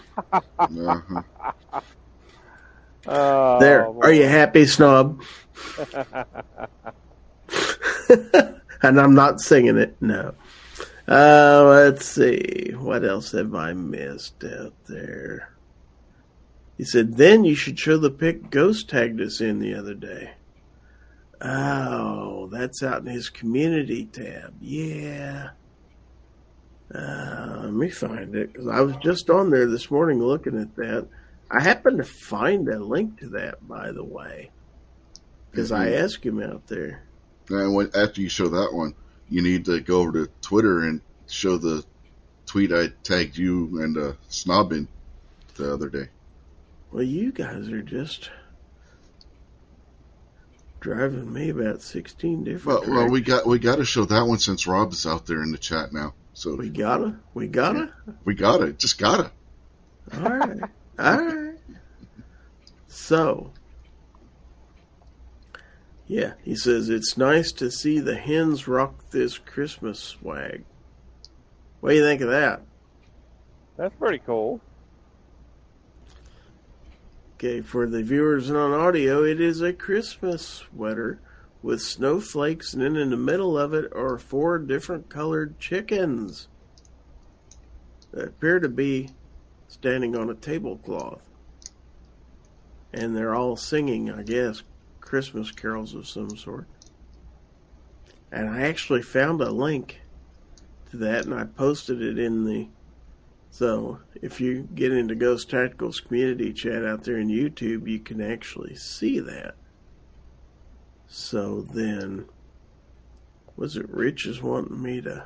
[0.58, 1.22] Uh-huh.
[3.06, 3.84] Oh, there.
[3.90, 4.00] boy.
[4.02, 5.22] Are you happy, snob?
[8.82, 9.96] and I'm not singing it.
[10.00, 10.34] No.
[11.08, 12.72] Uh, let's see.
[12.76, 15.50] What else have I missed out there?
[16.80, 20.30] He said, then you should show the pic Ghost tagged us in the other day.
[21.38, 24.54] Oh, that's out in his community tab.
[24.62, 25.50] Yeah.
[26.94, 30.74] Uh, let me find it because I was just on there this morning looking at
[30.76, 31.06] that.
[31.50, 34.50] I happened to find a link to that, by the way,
[35.50, 36.02] because I Mhm.
[36.02, 37.02] asked him out there.
[37.50, 38.94] And when, after you show that one,
[39.28, 41.84] you need to go over to Twitter and show the
[42.46, 44.88] tweet I tagged you and uh, Snob in
[45.56, 46.08] the other day.
[46.92, 48.30] Well, you guys are just
[50.80, 52.86] driving me about sixteen different.
[52.86, 55.42] Well, well, we got we got to show that one since Rob is out there
[55.42, 56.14] in the chat now.
[56.32, 57.92] So we gotta, we gotta.
[58.24, 58.78] we got it.
[58.78, 59.30] Just gotta.
[60.14, 60.60] All right,
[60.98, 61.54] all right.
[62.88, 63.52] So,
[66.06, 70.64] yeah, he says it's nice to see the hens rock this Christmas swag.
[71.80, 72.62] What do you think of that?
[73.76, 74.60] That's pretty cool.
[77.42, 81.22] Okay, for the viewers on audio, it is a Christmas sweater
[81.62, 86.48] with snowflakes, and then in the middle of it are four different colored chickens
[88.12, 89.08] that appear to be
[89.68, 91.26] standing on a tablecloth.
[92.92, 94.62] And they're all singing, I guess,
[95.00, 96.66] Christmas carols of some sort.
[98.30, 100.02] And I actually found a link
[100.90, 102.68] to that, and I posted it in the
[103.50, 108.20] so if you get into Ghost Tactical's community chat out there in YouTube, you can
[108.20, 109.54] actually see that.
[111.08, 112.26] So then,
[113.56, 115.24] was it Rich is wanting me to?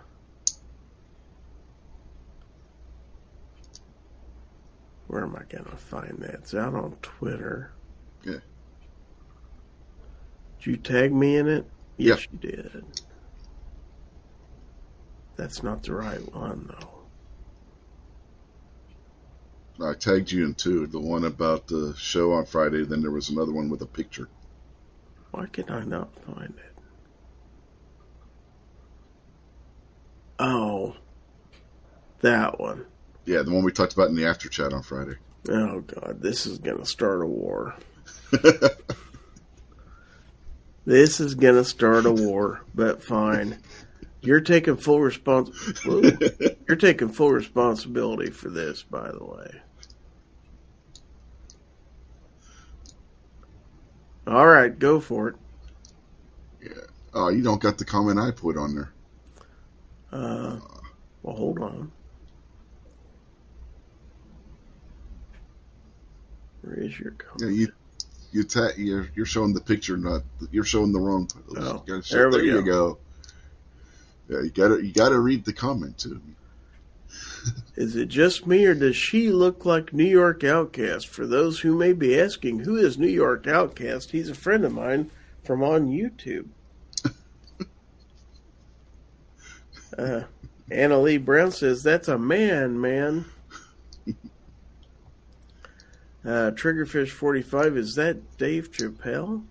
[5.07, 6.35] Where am I gonna find that?
[6.35, 7.73] It's out on Twitter.
[8.25, 8.39] Yeah.
[10.59, 11.67] Did you tag me in it?
[11.99, 12.85] Yes, you did.
[15.37, 16.94] That's not the right one though.
[19.83, 20.87] I tagged you in two.
[20.87, 22.85] The one about the show on Friday.
[22.85, 24.29] Then there was another one with a picture.
[25.33, 26.79] Why can I not find it?
[30.39, 30.97] Oh,
[32.21, 32.87] that one.
[33.25, 35.17] Yeah, the one we talked about in the after chat on Friday.
[35.49, 37.75] Oh God, this is gonna start a war.
[40.87, 43.59] This is gonna start a war, but fine.
[44.25, 45.53] You're taking full respons.
[46.69, 49.61] You're taking full responsibility for this, by the way.
[54.27, 55.37] All right, go for it.
[56.63, 56.69] Yeah.
[57.13, 58.93] oh, you don't got the comment I put on there.
[60.11, 60.59] Uh,
[61.23, 61.93] well, hold on.
[66.63, 67.57] Where is your Yeah, comment?
[67.59, 67.69] you
[68.33, 71.29] you ta- you're you're showing the picture, not you're showing the wrong.
[71.59, 72.99] Oh, show- there we there you go.
[74.29, 76.21] Yeah, you gotta you gotta read the comment too.
[77.77, 81.09] Is it just me, or does she look like New York Outcast?
[81.09, 84.13] For those who may be asking, who is New York Outcast?
[84.13, 85.11] He's a friend of mine
[85.43, 86.47] from on YouTube.
[89.97, 90.25] Uh,
[90.73, 93.27] Anna Lee Brown says, That's a man, man.
[96.25, 99.45] Uh, Triggerfish45, is that Dave Chappelle?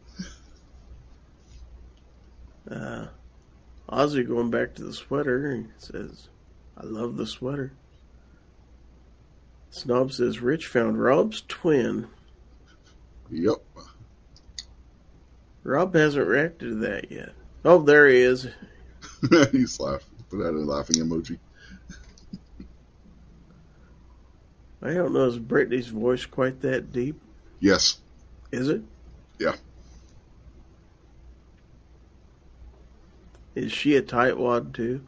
[2.70, 3.06] Uh,
[3.94, 6.28] Ozzy going back to the sweater, he says,
[6.76, 7.74] I love the sweater.
[9.70, 12.08] Snob says Rich found Rob's twin.
[13.30, 13.58] Yep.
[15.64, 17.30] Rob hasn't reacted to that yet.
[17.64, 18.48] Oh, there he is.
[19.52, 20.08] He's laughing.
[20.30, 21.38] Put out a laughing emoji.
[24.82, 27.20] I don't know, is Brittney's voice quite that deep?
[27.60, 28.00] Yes.
[28.52, 28.82] Is it?
[29.40, 29.56] Yeah.
[33.56, 35.02] Is she a tightwad too?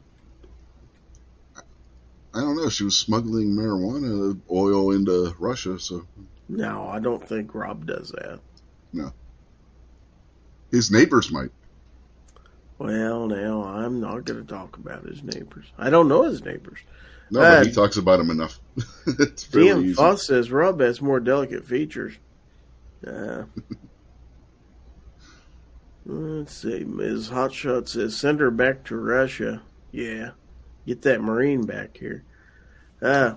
[2.34, 2.70] I don't know.
[2.70, 6.06] She was smuggling marijuana oil into Russia, so
[6.50, 8.40] No, I don't think Rob does that.
[8.92, 9.14] No.
[10.72, 11.52] His neighbors might.
[12.78, 15.66] Well, now I'm not going to talk about his neighbors.
[15.78, 16.80] I don't know his neighbors.
[17.32, 18.60] No, Uh, but he talks about him enough.
[19.08, 19.96] it's really DM.
[19.96, 22.14] Foss says Rob has more delicate features.
[23.08, 23.44] Uh,
[26.06, 26.84] let's see.
[26.84, 27.30] Ms.
[27.30, 29.62] Hotshot says send her back to Russia.
[29.92, 30.32] Yeah,
[30.86, 32.24] get that Marine back here.
[33.02, 33.36] Uh,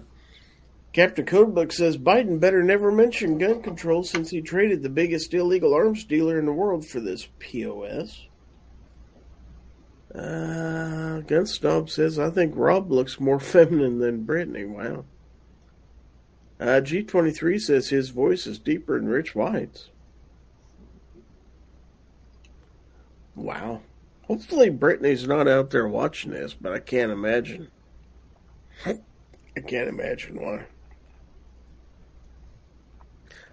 [0.92, 5.74] Captain Codebook says Biden better never mention gun control since he traded the biggest illegal
[5.74, 8.26] arms dealer in the world for this POS.
[10.14, 14.66] Uh, Gunstomp says, I think Rob looks more feminine than Brittney.
[14.66, 15.04] Wow.
[16.58, 19.90] Uh, G23 says his voice is deeper than Rich White's.
[23.38, 23.82] Wow.
[24.24, 27.68] Hopefully Brittney's not out there watching this, but I can't imagine.
[28.84, 28.98] I
[29.66, 30.66] can't imagine why.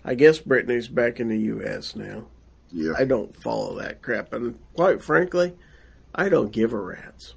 [0.04, 1.96] I guess Brittney's back in the U.S.
[1.96, 2.26] now.
[2.72, 2.94] Yeah.
[2.98, 5.54] I don't follow that crap, and quite frankly,
[6.14, 7.36] I don't give a rat's.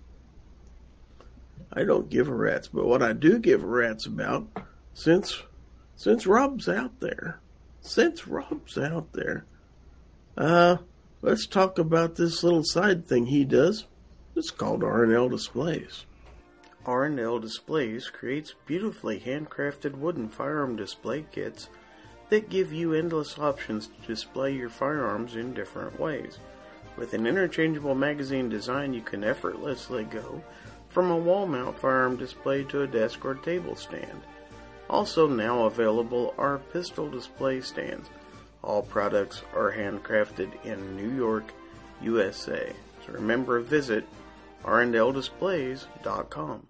[1.72, 4.48] I don't give a rat's, but what I do give a rat's about,
[4.94, 5.42] since
[5.96, 7.40] since Rob's out there,
[7.82, 9.44] since Rob's out there,
[10.36, 10.78] uh,
[11.22, 13.86] let's talk about this little side thing he does.
[14.36, 16.04] It's called R&L Displays.
[16.86, 21.68] R&L Displays creates beautifully handcrafted wooden firearm display kits
[22.30, 26.38] that give you endless options to display your firearms in different ways.
[26.96, 30.42] With an interchangeable magazine design, you can effortlessly go
[30.88, 34.22] from a wall mount firearm display to a desk or table stand.
[34.88, 38.08] Also, now available are pistol display stands.
[38.62, 41.52] All products are handcrafted in New York,
[42.02, 42.72] USA.
[43.06, 44.04] So remember, to visit
[44.64, 46.66] randldisplays.com.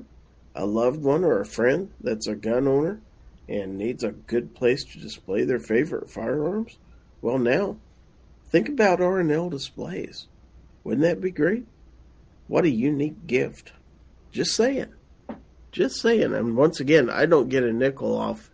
[0.55, 2.99] a loved one or a friend that's a gun owner
[3.51, 6.77] and needs a good place to display their favorite firearms?
[7.21, 7.77] Well, now,
[8.49, 10.27] think about R&L displays.
[10.83, 11.65] Wouldn't that be great?
[12.47, 13.73] What a unique gift.
[14.31, 14.93] Just saying.
[15.71, 16.33] Just saying.
[16.33, 18.49] And once again, I don't get a nickel off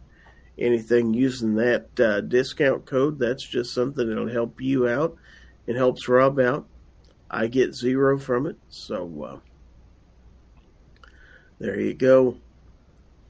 [0.57, 3.19] anything using that uh, discount code.
[3.19, 5.15] That's just something that'll help you out.
[5.67, 6.67] It helps Rob out.
[7.29, 8.57] I get zero from it.
[8.69, 11.07] So uh,
[11.59, 12.37] there you go.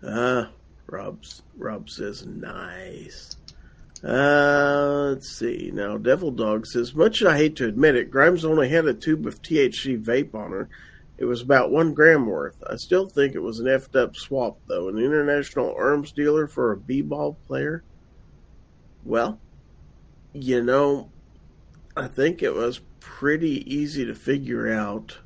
[0.02, 0.46] Uh,
[0.88, 3.36] Rob's, Rob says nice.
[4.04, 5.72] Uh, let's see.
[5.74, 8.94] Now, Devil Dog says, much as I hate to admit it, Grimes only had a
[8.94, 10.70] tube of THC vape on her.
[11.18, 12.64] It was about one gram worth.
[12.70, 14.88] I still think it was an effed up swap, though.
[14.88, 17.84] An international arms dealer for a b ball player?
[19.04, 19.40] Well,
[20.34, 21.10] you know,
[21.96, 25.18] I think it was pretty easy to figure out.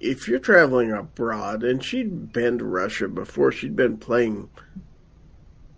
[0.00, 4.48] If you're traveling abroad, and she'd been to Russia before, she'd been playing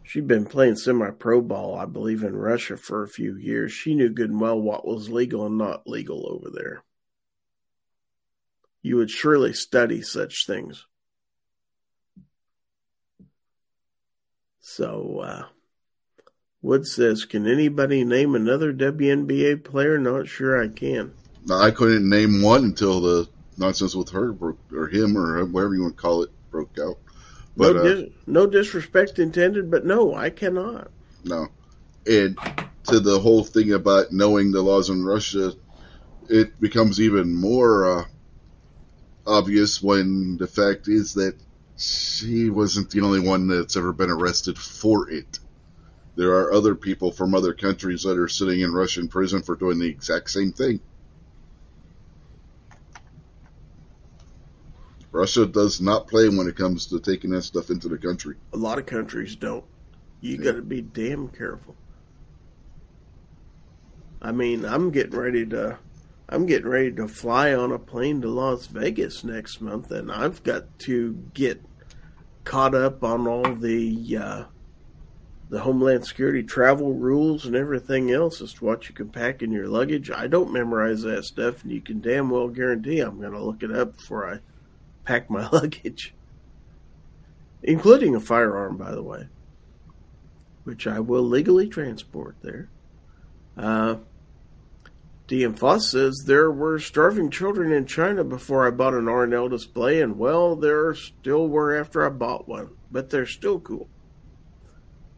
[0.07, 3.73] She'd been playing semi pro ball, I believe, in Russia for a few years.
[3.73, 6.85] She knew good and well what was legal and not legal over there.
[8.83, 10.87] You would surely study such things.
[14.61, 15.47] So, uh,
[16.63, 19.99] Wood says, Can anybody name another WNBA player?
[19.99, 21.15] Not sure I can.
[21.51, 23.29] I couldn't name one until the
[23.59, 26.97] nonsense with her broke, or him, or whatever you want to call it, broke out.
[27.57, 30.91] But, no, dis- uh, no disrespect intended, but no, I cannot.
[31.25, 31.49] No.
[32.07, 32.39] And
[32.89, 35.55] to the whole thing about knowing the laws in Russia,
[36.29, 38.05] it becomes even more uh,
[39.27, 41.37] obvious when the fact is that
[41.79, 45.39] she wasn't the only one that's ever been arrested for it.
[46.17, 49.79] There are other people from other countries that are sitting in Russian prison for doing
[49.79, 50.81] the exact same thing.
[55.13, 58.37] Russia does not play when it comes to taking that stuff into the country.
[58.53, 59.65] A lot of countries don't.
[60.21, 60.45] You yeah.
[60.45, 61.77] got to be damn careful.
[64.21, 65.79] I mean, I'm getting ready to
[66.29, 70.43] I'm getting ready to fly on a plane to Las Vegas next month and I've
[70.43, 71.63] got to get
[72.43, 74.45] caught up on all the uh,
[75.49, 79.53] the Homeland Security travel rules and everything else as to what you can pack in
[79.53, 80.11] your luggage.
[80.11, 83.63] I don't memorize that stuff, and you can damn well guarantee I'm going to look
[83.63, 84.39] it up before I
[85.07, 86.15] pack my luggage,
[87.63, 89.29] including a firearm, by the way,
[90.65, 92.69] which I will legally transport there.
[93.57, 93.97] Uh,
[95.29, 100.01] DM Foss says there were starving children in China before I bought an R&L display,
[100.01, 103.89] and well, there still were after I bought one, but they're still cool.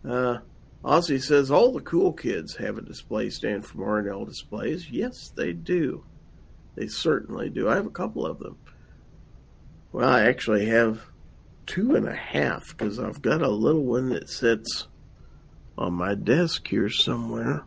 [0.09, 0.39] Uh,
[0.85, 4.89] Ozzy says all the cool kids have a display stand from R&L displays.
[4.91, 6.05] Yes, they do.
[6.77, 7.69] They certainly do.
[7.69, 8.57] I have a couple of them.
[9.93, 11.01] Well, I actually have
[11.67, 14.87] two and a half because I've got a little one that sits
[15.77, 17.65] on my desk here somewhere.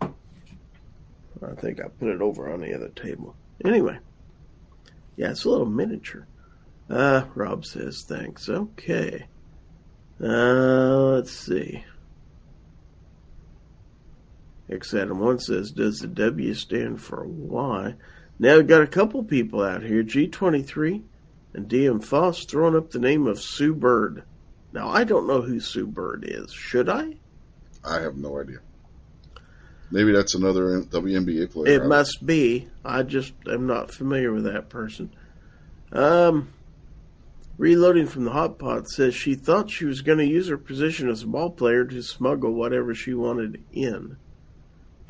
[0.00, 3.36] I think I put it over on the other table.
[3.64, 3.98] Anyway,
[5.16, 6.26] yeah, it's a little miniature.
[6.90, 8.48] Uh, Rob says thanks.
[8.48, 9.26] Okay.
[10.20, 11.84] Uh, let's see.
[14.70, 17.94] X Adam 1 says, Does the W stand for Y?
[18.38, 21.02] Now we've got a couple people out here, G23
[21.54, 24.24] and DM Foss, throwing up the name of Sue Bird.
[24.72, 26.52] Now, I don't know who Sue Bird is.
[26.52, 27.16] Should I?
[27.84, 28.58] I have no idea.
[29.90, 31.74] Maybe that's another WNBA player.
[31.74, 32.68] It must be.
[32.82, 35.14] I just am not familiar with that person.
[35.92, 36.50] Um,
[37.58, 41.10] reloading from the hot pot says she thought she was going to use her position
[41.10, 44.16] as a ball player to smuggle whatever she wanted in.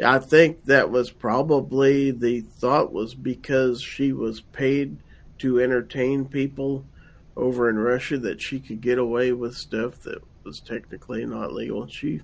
[0.02, 4.96] I think that was probably the thought was because she was paid
[5.42, 6.84] to entertain people
[7.36, 11.86] over in Russia that she could get away with stuff that was technically not legal.
[11.88, 12.20] She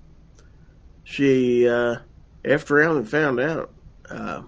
[1.03, 1.97] she uh,
[2.45, 3.71] after and found out.
[4.09, 4.43] Uh,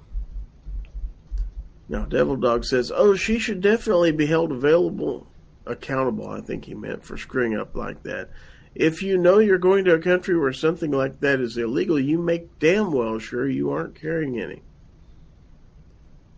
[1.89, 5.27] now, Devil Dog says, "Oh, she should definitely be held available,
[5.65, 8.29] accountable." I think he meant for screwing up like that.
[8.73, 12.17] If you know you're going to a country where something like that is illegal, you
[12.17, 14.61] make damn well sure you aren't carrying any.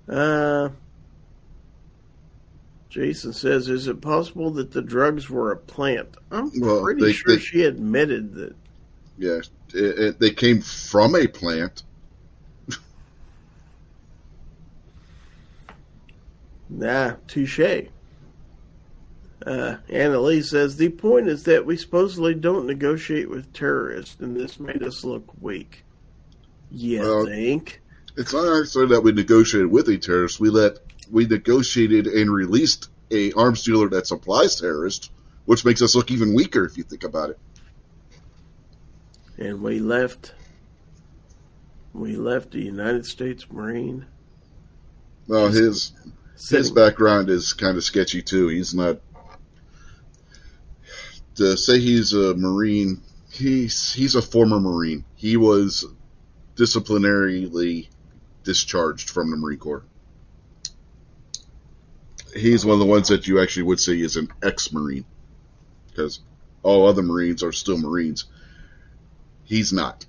[0.10, 0.69] Uh,
[2.94, 7.11] Jason says, "Is it possible that the drugs were a plant?" I'm well, pretty they,
[7.11, 8.56] sure they, she admitted that.
[9.18, 9.40] Yeah,
[9.74, 11.82] it, it, they came from a plant.
[16.70, 17.88] nah, touche.
[19.44, 24.60] Uh, Annalise says the point is that we supposedly don't negotiate with terrorists, and this
[24.60, 25.84] made us look weak.
[26.70, 27.82] You well, think?
[28.18, 30.40] It's not necessarily that we negotiated with a terrorist.
[30.40, 30.78] We let
[31.14, 35.11] we negotiated and released a arms dealer that supplies terrorists,
[35.45, 37.40] which makes us look even weaker if you think about it.
[39.38, 40.34] And we left.
[41.94, 44.07] We left the United States Marine.
[45.27, 45.94] Well, his
[46.49, 48.48] his background is kind of sketchy too.
[48.48, 48.99] He's not
[51.35, 55.06] to say he's a Marine, he's he's a former Marine.
[55.15, 55.85] He was
[56.56, 57.90] disciplinarily
[58.44, 59.84] discharged from the Marine Corps.
[62.35, 65.05] He's one of the ones that you actually would say is an ex-Marine,
[65.88, 66.19] because
[66.64, 68.26] all other Marines are still Marines.
[69.43, 70.05] He's not.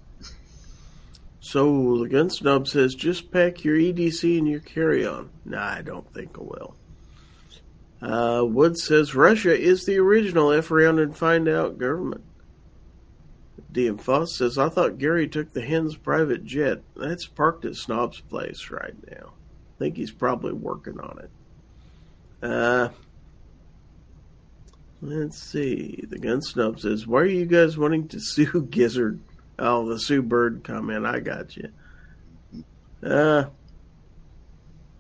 [1.41, 5.31] So the gun snob says, just pack your EDC and your carry-on.
[5.45, 6.77] Nah, I don't think I will.
[8.01, 12.25] Uh, Wood says Russia is the original F around and find out government.
[13.73, 16.83] DM Foss says, I thought Gary took the hen's private jet.
[16.97, 19.33] That's parked at Snob's place right now.
[19.33, 21.31] I think he's probably working on it.
[22.45, 22.89] Uh,
[25.01, 26.05] let's see.
[26.09, 29.21] The gun snob says, Why are you guys wanting to sue Gizzard?
[29.59, 31.07] Oh, the Sue Bird comment.
[31.07, 31.69] I got you.
[33.03, 33.45] Uh,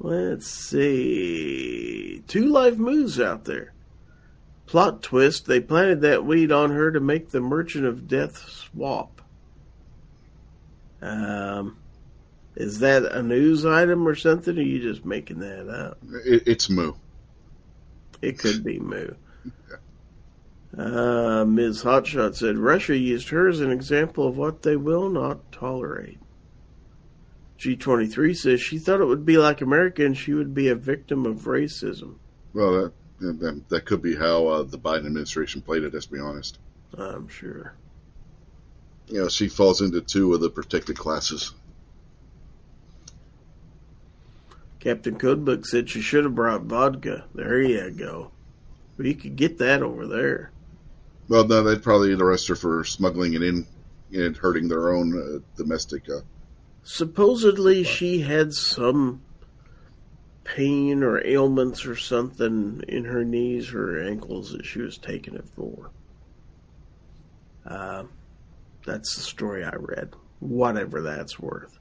[0.04, 2.22] Let's see.
[2.26, 3.72] Two live moves out there.
[4.66, 9.22] Plot twist they planted that weed on her to make the Merchant of Death swap.
[11.00, 11.78] Um,
[12.54, 15.98] is that a news item or something, or are you just making that up?
[16.26, 16.92] It, it's Moo.
[18.24, 19.10] It could be Moo.
[20.76, 21.84] Uh, Ms.
[21.84, 26.18] Hotshot said Russia used her as an example of what they will not tolerate.
[27.58, 31.26] G23 says she thought it would be like America and she would be a victim
[31.26, 32.16] of racism.
[32.52, 35.94] Well, that that, that could be how uh, the Biden administration played it.
[35.94, 36.58] Let's be honest.
[36.96, 37.74] I'm sure.
[39.06, 41.52] You know, she falls into two of the protected classes.
[44.84, 47.24] Captain Codebook said she should have brought vodka.
[47.34, 48.30] There you go.
[48.98, 50.52] Well, you could get that over there.
[51.26, 53.66] Well, no, they'd probably arrest her for smuggling it in
[54.12, 56.20] and hurting their own uh, domestic uh,
[56.82, 59.22] Supposedly she had some
[60.44, 65.48] pain or ailments or something in her knees or ankles that she was taking it
[65.56, 65.90] for.
[67.66, 68.04] Uh,
[68.84, 70.12] that's the story I read.
[70.40, 71.78] Whatever that's worth.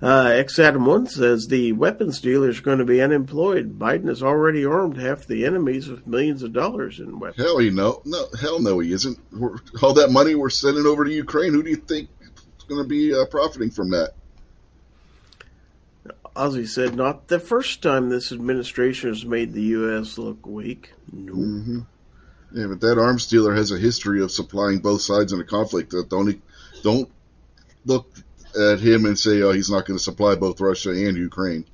[0.00, 3.78] Uh, X Adam 1 says the weapons dealers are going to be unemployed.
[3.78, 7.44] Biden has already armed half the enemies with millions of dollars in weapons.
[7.44, 9.18] Hell, you know, no, hell no, he isn't.
[9.32, 12.82] We're, all that money we're sending over to Ukraine, who do you think is going
[12.82, 14.14] to be uh, profiting from that.
[16.36, 20.16] Ozzy said, "Not the first time this administration has made the U.S.
[20.18, 21.32] look weak." No.
[21.32, 21.78] Mm-hmm.
[22.52, 25.92] Yeah, but that arms dealer has a history of supplying both sides in a conflict.
[26.08, 26.40] Don't
[26.82, 27.10] don't
[27.84, 28.08] look
[28.58, 31.64] at him and say, "Oh, he's not going to supply both Russia and Ukraine."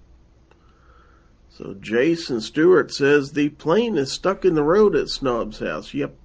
[1.51, 5.95] So Jason Stewart says the plane is stuck in the road at Snob's house.
[5.95, 6.17] Yep,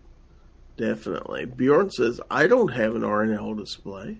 [0.76, 1.45] definitely.
[1.45, 4.18] Bjorn says I don't have an RNL display.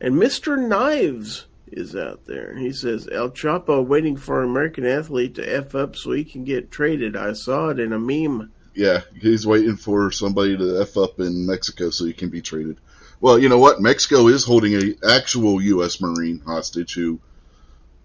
[0.00, 0.58] And Mr.
[0.58, 2.56] Knives is out there.
[2.56, 6.42] He says El Chapo waiting for an American athlete to f up so he can
[6.42, 7.16] get traded.
[7.16, 8.50] I saw it in a meme.
[8.74, 12.78] Yeah, he's waiting for somebody to f up in Mexico so he can be traded.
[13.20, 13.80] Well, you know what?
[13.80, 16.00] Mexico is holding a actual U.S.
[16.00, 17.20] Marine hostage who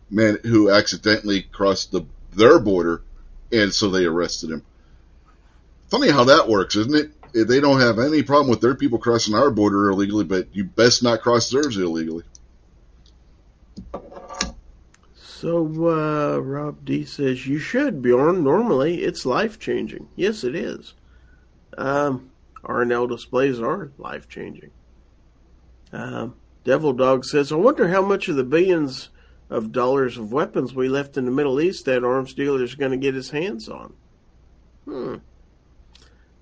[0.09, 3.01] man who accidentally crossed the their border,
[3.51, 4.63] and so they arrested him.
[5.89, 7.47] Funny how that works, isn't it?
[7.47, 11.03] They don't have any problem with their people crossing our border illegally, but you best
[11.03, 12.23] not cross theirs illegally.
[15.15, 18.43] So, uh, Rob D says, You should, Bjorn.
[18.43, 20.07] Normally, it's life changing.
[20.15, 20.93] Yes, it is.
[21.77, 22.31] Um,
[22.63, 24.71] RNL displays are life changing.
[25.91, 29.10] Um, Devil Dog says, I wonder how much of the billions
[29.49, 32.91] of dollars of weapons we left in the Middle East that arms dealer is going
[32.91, 33.94] to get his hands on.
[34.86, 35.16] Hmm.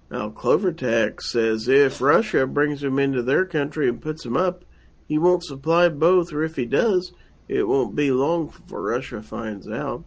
[0.09, 4.63] Now, Clovertax says if Russia brings him into their country and puts him up,
[5.07, 7.11] he won't supply both, or if he does,
[7.47, 10.03] it won't be long before Russia finds out.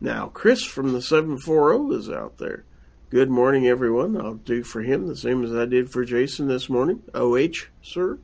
[0.00, 2.64] Now, Chris from the 740 is out there.
[3.08, 4.20] Good morning, everyone.
[4.20, 7.02] I'll do for him the same as I did for Jason this morning.
[7.14, 8.18] OH, sir.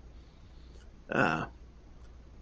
[1.11, 1.49] Ah.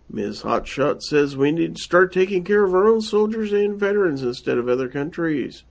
[0.08, 0.42] Ms.
[0.42, 4.56] Hotshot says we need to start taking care of our own soldiers and veterans instead
[4.56, 5.64] of other countries.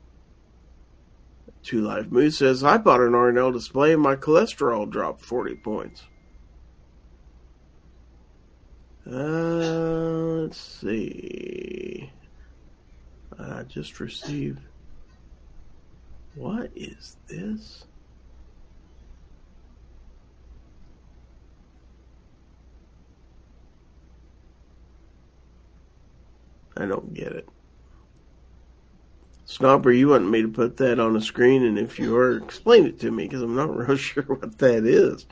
[1.64, 6.04] Two Life Moose says I bought an RNL display and my cholesterol dropped 40 points.
[9.08, 12.12] Uh, let's see.
[13.40, 14.60] I just received.
[16.36, 17.86] What is this?
[26.78, 27.50] I don't get it.
[29.46, 32.86] Snobber, you want me to put that on the screen, and if you are, explain
[32.86, 35.26] it to me because I'm not real sure what that is.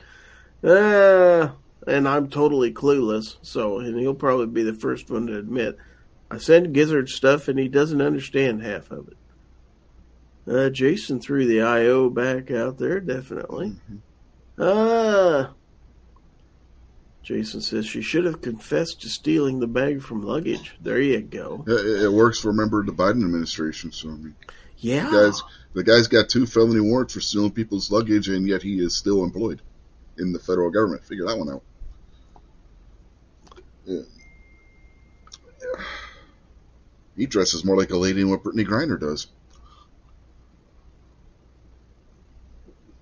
[0.62, 1.50] Uh,
[1.86, 3.36] and I'm totally clueless.
[3.42, 5.78] So, and he'll probably be the first one to admit
[6.30, 9.16] I send Gizzard stuff, and he doesn't understand half of it.
[10.48, 13.68] Uh, Jason threw the IO back out there, definitely.
[13.70, 13.96] Mm-hmm.
[14.60, 15.52] Ah,
[17.22, 20.74] Jason says she should have confessed to stealing the bag from luggage.
[20.80, 21.64] There you go.
[21.66, 23.92] It, works for a member of the Biden administration.
[23.92, 24.34] So I mean,
[24.78, 25.42] yeah, the guy's,
[25.74, 29.22] the guy's got two felony warrants for stealing people's luggage, and yet he is still
[29.22, 29.60] employed
[30.16, 31.04] in the federal government.
[31.04, 31.62] Figure that one out.
[33.84, 34.02] Yeah.
[37.16, 39.26] He dresses more like a lady than what Brittney Griner does.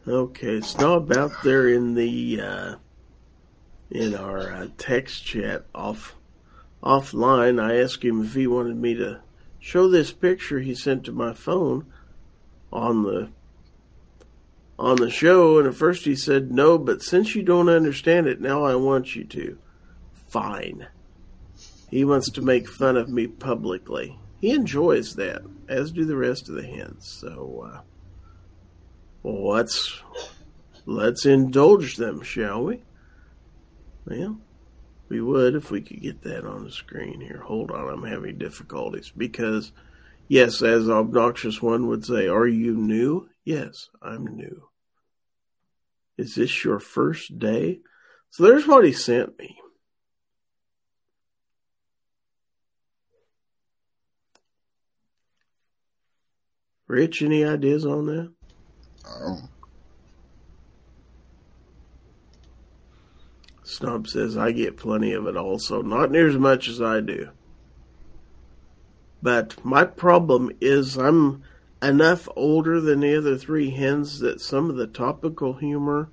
[0.08, 2.74] Okay, Snob out there in the uh,
[3.90, 6.14] in our uh, text chat off
[6.80, 7.60] offline.
[7.60, 9.20] I asked him if he wanted me to
[9.58, 11.86] show this picture he sent to my phone
[12.72, 13.30] on the
[14.78, 18.40] on the show, and at first he said no, but since you don't understand it,
[18.40, 19.58] now I want you to.
[20.28, 20.86] Fine.
[21.90, 24.18] He wants to make fun of me publicly.
[24.40, 27.08] He enjoys that, as do the rest of the hens.
[27.20, 27.80] So, uh,
[29.32, 30.03] let's
[30.85, 32.82] let's indulge them, shall we?
[34.07, 34.39] Well,
[35.09, 37.43] we would if we could get that on the screen here.
[37.44, 39.73] Hold on, I'm having difficulties because,
[40.28, 43.28] yes, as obnoxious one would say, are you new?
[43.44, 44.69] Yes, I'm new.
[46.16, 47.81] Is this your first day?
[48.31, 49.59] So there's what he sent me.
[56.89, 58.32] Rich, any ideas on that?
[63.62, 67.30] Snob says, I get plenty of it also, not near as much as I do.
[69.22, 71.42] But my problem is I'm
[71.82, 76.10] enough older than the other three hens that some of the topical humor,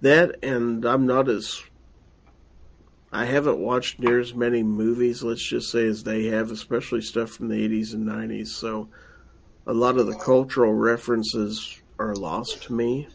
[0.00, 1.62] that and I'm not as.
[3.10, 7.30] I haven't watched near as many movies, let's just say, as they have, especially stuff
[7.30, 8.48] from the 80s and 90s.
[8.48, 8.88] So
[9.66, 13.08] a lot of the cultural references are lost to me.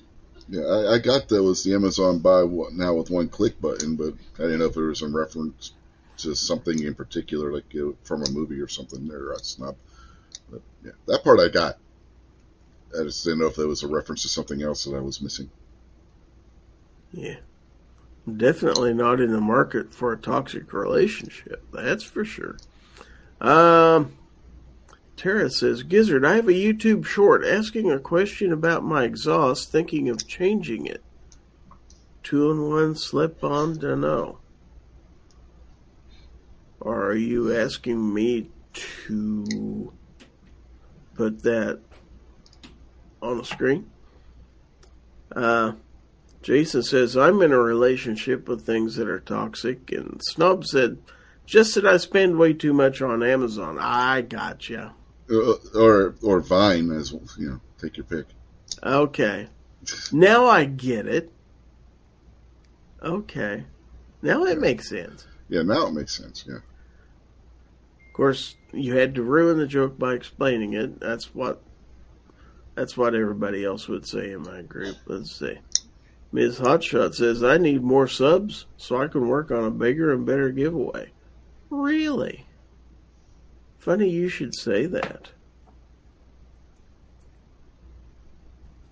[0.49, 4.13] Yeah, I, I got that was the Amazon buy now with one click button, but
[4.37, 5.71] I didn't know if there was some reference
[6.17, 9.29] to something in particular, like you know, from a movie or something there.
[9.31, 9.75] That's not.
[10.49, 11.77] But yeah, that part I got.
[12.99, 15.21] I just didn't know if there was a reference to something else that I was
[15.21, 15.49] missing.
[17.13, 17.37] Yeah.
[18.37, 21.63] Definitely not in the market for a toxic relationship.
[21.71, 22.57] That's for sure.
[23.39, 24.13] Um,
[25.21, 30.09] Tara says, Gizzard, I have a YouTube short asking a question about my exhaust, thinking
[30.09, 31.03] of changing it.
[32.23, 34.39] Two and one slip on, dunno.
[36.81, 38.49] Are you asking me
[39.05, 39.93] to
[41.13, 41.81] put that
[43.21, 43.91] on the screen?
[45.35, 45.73] Uh,
[46.41, 49.91] Jason says, I'm in a relationship with things that are toxic.
[49.91, 50.97] And Snob said,
[51.45, 53.77] just that I spend way too much on Amazon.
[53.79, 54.95] I gotcha.
[55.31, 58.25] Uh, or or Vine as you know, take your pick.
[58.83, 59.47] Okay.
[60.11, 61.31] Now I get it.
[63.01, 63.63] Okay.
[64.21, 65.25] Now it makes sense.
[65.49, 66.45] Yeah, now it makes sense.
[66.47, 66.57] Yeah.
[66.57, 70.99] Of course, you had to ruin the joke by explaining it.
[70.99, 71.61] That's what
[72.75, 74.97] that's what everybody else would say in my group.
[75.05, 75.57] Let's see.
[76.33, 76.59] Ms.
[76.59, 80.49] Hotshot says, I need more subs so I can work on a bigger and better
[80.49, 81.11] giveaway.
[81.69, 82.45] Really?
[83.81, 85.31] Funny you should say that.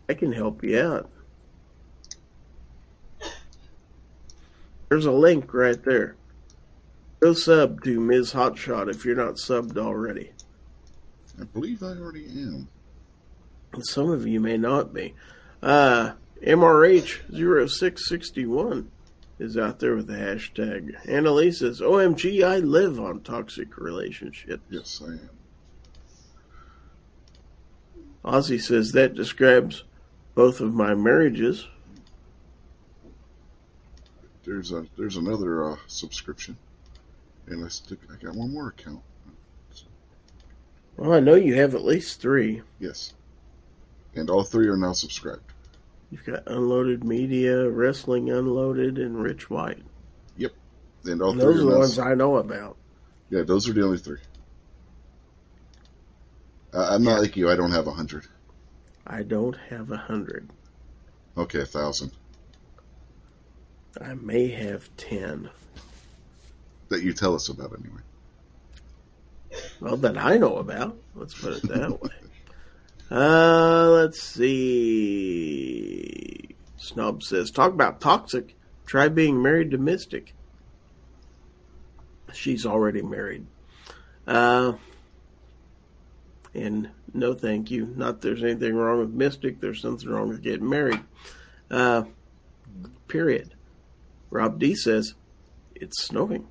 [0.09, 1.11] I can help you out.
[4.89, 6.15] There's a link right there.
[7.19, 8.33] Go sub to Ms.
[8.33, 10.31] Hotshot if you're not subbed already.
[11.39, 12.67] I believe I already am.
[13.81, 15.13] Some of you may not be.
[15.61, 16.13] Uh,
[16.43, 18.87] MRH0661
[19.39, 20.95] is out there with the hashtag.
[21.09, 24.63] Annalise says, OMG, I live on toxic relationships.
[24.69, 25.29] Yes, I am.
[28.23, 29.85] Ozzy says, that describes
[30.35, 31.67] both of my marriages.
[34.43, 36.57] There's a there's another uh, subscription,
[37.47, 39.01] and I stick I got one more account.
[40.97, 42.61] Well, I know you have at least three.
[42.79, 43.13] Yes,
[44.15, 45.43] and all three are now subscribed.
[46.11, 49.83] You've got Unloaded Media, Wrestling Unloaded, and Rich White.
[50.37, 50.53] Yep,
[51.05, 52.77] and all And those are the ones I know about.
[53.29, 54.17] Yeah, those are the only three.
[56.73, 57.49] Uh, I'm not like you.
[57.49, 58.25] I don't have a hundred.
[59.05, 60.49] I don't have a hundred.
[61.37, 62.11] Okay, a thousand
[64.01, 65.49] I may have ten.
[66.89, 68.01] that you tell us about anyway.
[69.79, 70.97] Well, that I know about.
[71.15, 72.09] Let's put it that way.
[73.11, 75.69] Uh, let's see.
[76.77, 78.55] Snob says, talk about toxic.
[78.85, 80.35] Try being married to Mystic.
[82.33, 83.45] She's already married.
[84.27, 84.73] Uh,
[86.53, 87.93] and no thank you.
[87.95, 89.59] Not there's anything wrong with Mystic.
[89.59, 91.01] There's something wrong with getting married.
[91.71, 92.03] Uh,
[93.07, 93.55] period.
[94.29, 95.15] Rob D says,
[95.75, 96.47] it's snowing.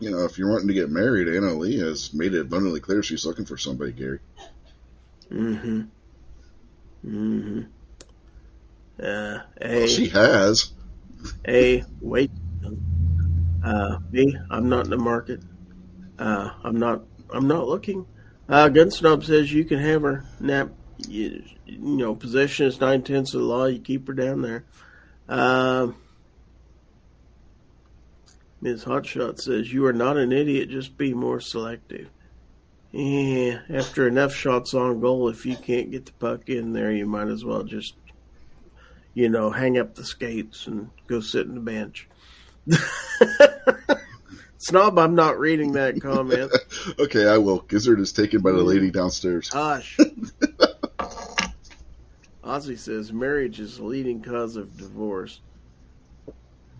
[0.00, 3.02] You know, if you're wanting to get married, Anna Lee has made it abundantly clear
[3.02, 4.18] she's looking for somebody, Gary.
[5.32, 5.80] Mm-hmm.
[7.06, 7.60] Mm-hmm.
[9.02, 10.72] Uh, A, Well, she has.
[11.48, 12.30] A, wait.
[13.64, 15.40] Uh, B, I'm not in the market.
[16.18, 18.06] Uh, I'm not, I'm not looking.
[18.48, 20.70] Uh, Gun Snob says you can have her nap.
[21.08, 23.66] You, you know, possession is nine tenths of the law.
[23.66, 24.64] You keep her down there.
[25.28, 25.96] Um,
[28.60, 28.84] Ms.
[28.84, 30.68] Hotshot says you are not an idiot.
[30.70, 32.08] Just be more selective.
[32.92, 37.06] Yeah, after enough shots on goal, if you can't get the puck in there, you
[37.06, 37.94] might as well just,
[39.14, 42.06] you know, hang up the skates and go sit in the bench.
[44.58, 46.52] Snob, I'm not reading that comment.
[46.98, 47.60] okay, I will.
[47.60, 49.48] Gizzard is taken by the lady downstairs.
[49.48, 49.96] Hush.
[52.44, 55.40] Ozzy says marriage is the leading cause of divorce.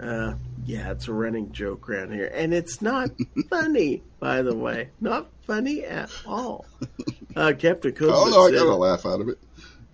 [0.01, 3.11] Uh, yeah, it's a running joke around here, and it's not
[3.51, 6.67] funny, by the way, not funny at all.
[7.35, 9.39] Uh, Captain Codebook Oh no, I got a laugh out of it.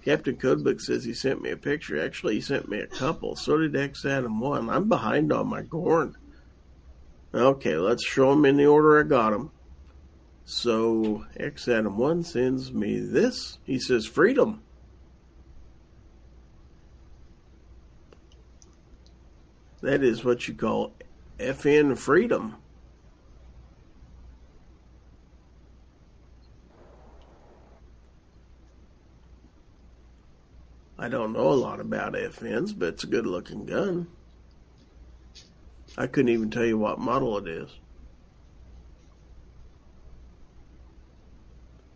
[0.04, 2.04] Captain Codebook says he sent me a picture.
[2.04, 3.36] Actually, he sent me a couple.
[3.36, 4.68] So did X Adam One.
[4.68, 6.16] I'm behind on my Gorn.
[7.32, 9.52] Okay, let's show them in the order I got them.
[10.46, 13.58] So X Adam One sends me this.
[13.62, 14.62] He says freedom.
[19.80, 20.92] That is what you call
[21.38, 22.56] FN freedom.
[30.98, 34.08] I don't know a lot about FNs, but it's a good looking gun.
[35.96, 37.70] I couldn't even tell you what model it is.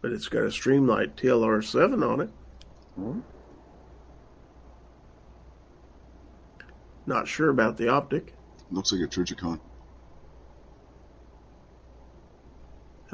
[0.00, 2.30] But it's got a Streamlight TLR7 on it.
[2.94, 3.20] Hmm?
[7.06, 8.34] Not sure about the optic.
[8.70, 9.60] Looks like a Trijicon.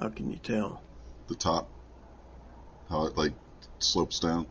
[0.00, 0.82] How can you tell?
[1.26, 1.68] The top,
[2.88, 3.32] how it like
[3.80, 4.46] slopes down.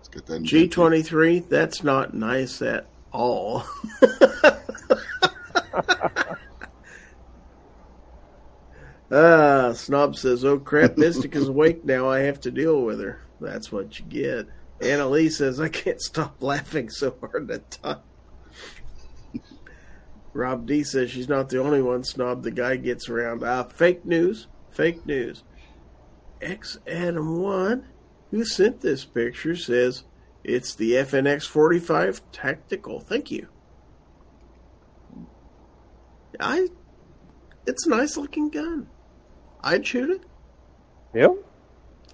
[0.00, 3.64] It's got that G23, that's not nice at all.
[9.16, 12.08] Ah, Snob says, Oh crap, Mystic is awake now.
[12.08, 13.20] I have to deal with her.
[13.40, 14.48] That's what you get.
[14.80, 17.98] Annalise says, I can't stop laughing so hard at time.
[20.34, 23.42] Rob D says she's not the only one snob the guy gets around.
[23.44, 24.48] Ah, fake news.
[24.70, 25.44] Fake news.
[26.42, 27.86] X Adam 1,
[28.32, 30.02] who sent this picture, says,
[30.42, 33.00] It's the FNX 45 Tactical.
[33.00, 33.48] Thank you.
[36.40, 36.66] I.
[37.66, 38.88] It's a nice looking gun.
[39.62, 40.22] I'd shoot it.
[41.14, 41.36] Yep.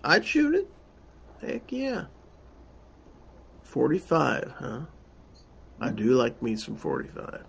[0.04, 0.70] I'd shoot it.
[1.40, 2.04] Heck yeah.
[3.62, 4.80] 45, huh?
[5.80, 7.44] I do like me some 45.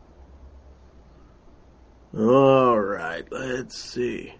[2.17, 4.33] All right, let's see.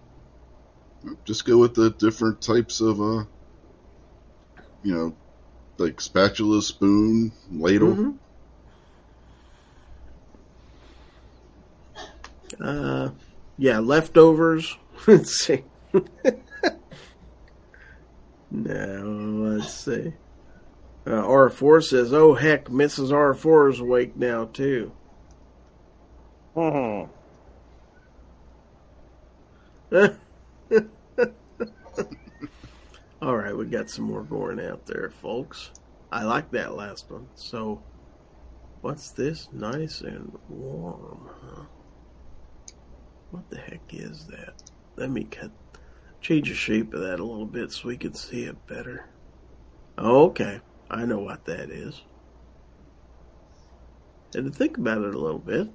[1.26, 3.24] Just go with the different types of, uh,
[4.84, 5.16] you know,
[5.78, 7.96] like spatula, spoon, ladle.
[7.96, 8.18] Mhm.
[12.60, 13.10] Uh,
[13.58, 14.78] yeah, leftovers.
[15.08, 15.64] Let's see.
[18.52, 20.14] now, let's see.
[21.08, 23.10] Uh, R4 says, oh heck, Mrs.
[23.10, 24.92] R4 is awake now too.
[26.54, 27.06] hmm
[33.22, 35.72] All right, we got some more going out there, folks.
[36.14, 37.28] I like that last one.
[37.36, 37.84] So,
[38.80, 39.50] what's this?
[39.52, 41.64] Nice and warm, huh?
[43.32, 44.72] What the heck is that?
[44.96, 45.52] Let me cut,
[46.22, 49.10] change the shape of that a little bit so we can see it better.
[49.98, 52.02] Okay, I know what that is.
[54.36, 55.68] And to think about it a little bit.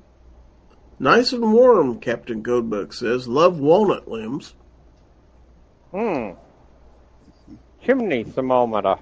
[0.99, 3.29] Nice and warm, Captain Codebook says.
[3.29, 4.55] Love walnut limbs.
[5.91, 6.31] Hmm.
[7.85, 8.97] Chimney thermometer.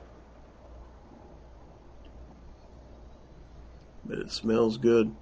[4.07, 5.15] but it smells good.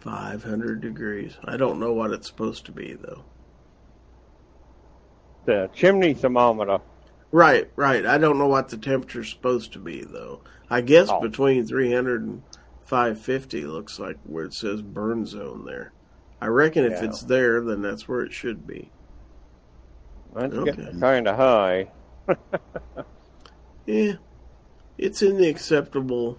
[0.00, 1.36] 500 degrees.
[1.44, 3.24] I don't know what it's supposed to be, though.
[5.44, 6.78] The chimney thermometer.
[7.30, 8.04] Right, right.
[8.06, 10.40] I don't know what the temperature's supposed to be, though.
[10.70, 11.20] I guess Oh.
[11.20, 12.42] between 300 and
[12.88, 15.92] 550 looks like where it says burn zone there.
[16.40, 17.04] I reckon if Yeah.
[17.08, 18.90] it's there, then that's where it should be.
[20.34, 20.72] That's Okay.
[20.72, 21.90] getting kind of high.
[23.86, 24.16] Yeah,
[24.98, 26.38] it's in the acceptable.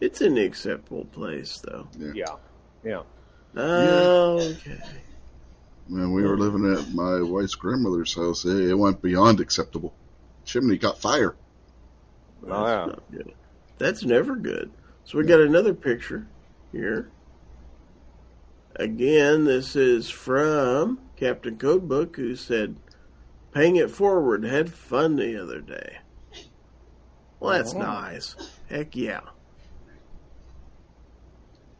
[0.00, 1.88] It's in the acceptable place, though.
[2.14, 2.36] Yeah.
[2.84, 3.02] Yeah.
[3.56, 4.78] Okay.
[5.88, 9.94] When we were living at my wife's grandmother's house, it, it went beyond acceptable.
[10.44, 11.34] Chimney caught fire.
[12.44, 12.86] Oh, That's yeah.
[12.86, 13.34] not good.
[13.78, 14.70] That's never good.
[15.06, 16.26] So we got another picture
[16.72, 17.10] here.
[18.74, 22.76] Again, this is from Captain Codebook, who said,
[23.52, 24.44] "Paying it forward.
[24.44, 25.98] Had fun the other day."
[27.38, 27.78] Well, that's Oh.
[27.78, 28.34] nice.
[28.68, 29.20] Heck yeah.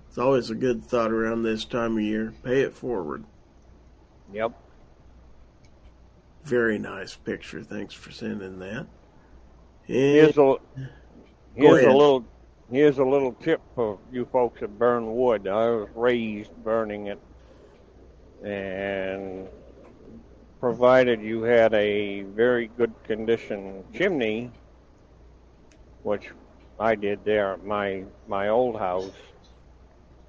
[0.09, 2.33] It's always a good thought around this time of year.
[2.45, 3.25] Pay it forward.
[4.33, 4.53] Yep.
[6.45, 7.63] Very nice picture.
[7.65, 8.87] Thanks for sending that.
[8.87, 8.87] And
[9.89, 10.57] Here's a
[11.55, 12.25] here's a little
[12.71, 15.47] here's a little tip for you folks that burn wood.
[15.47, 17.21] I was raised burning it,
[18.45, 19.49] and
[20.61, 24.51] provided you had a very good condition chimney,
[26.03, 26.31] which
[26.79, 29.13] I did there at my my old house,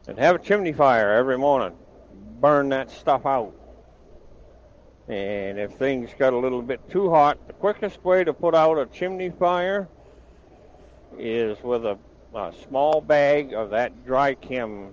[0.07, 1.77] and have a chimney fire every morning.
[2.39, 3.53] Burn that stuff out.
[5.07, 8.77] And if things got a little bit too hot, the quickest way to put out
[8.77, 9.87] a chimney fire
[11.17, 11.97] is with a,
[12.37, 14.89] a small bag of that dry chem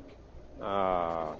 [0.63, 1.35] uh,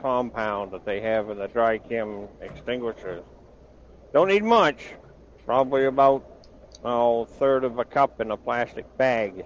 [0.00, 3.24] compound that they have in the dry chem extinguishers.
[4.12, 4.94] Don't need much,
[5.44, 6.24] probably about
[6.84, 9.44] oh, a third of a cup in a plastic bag.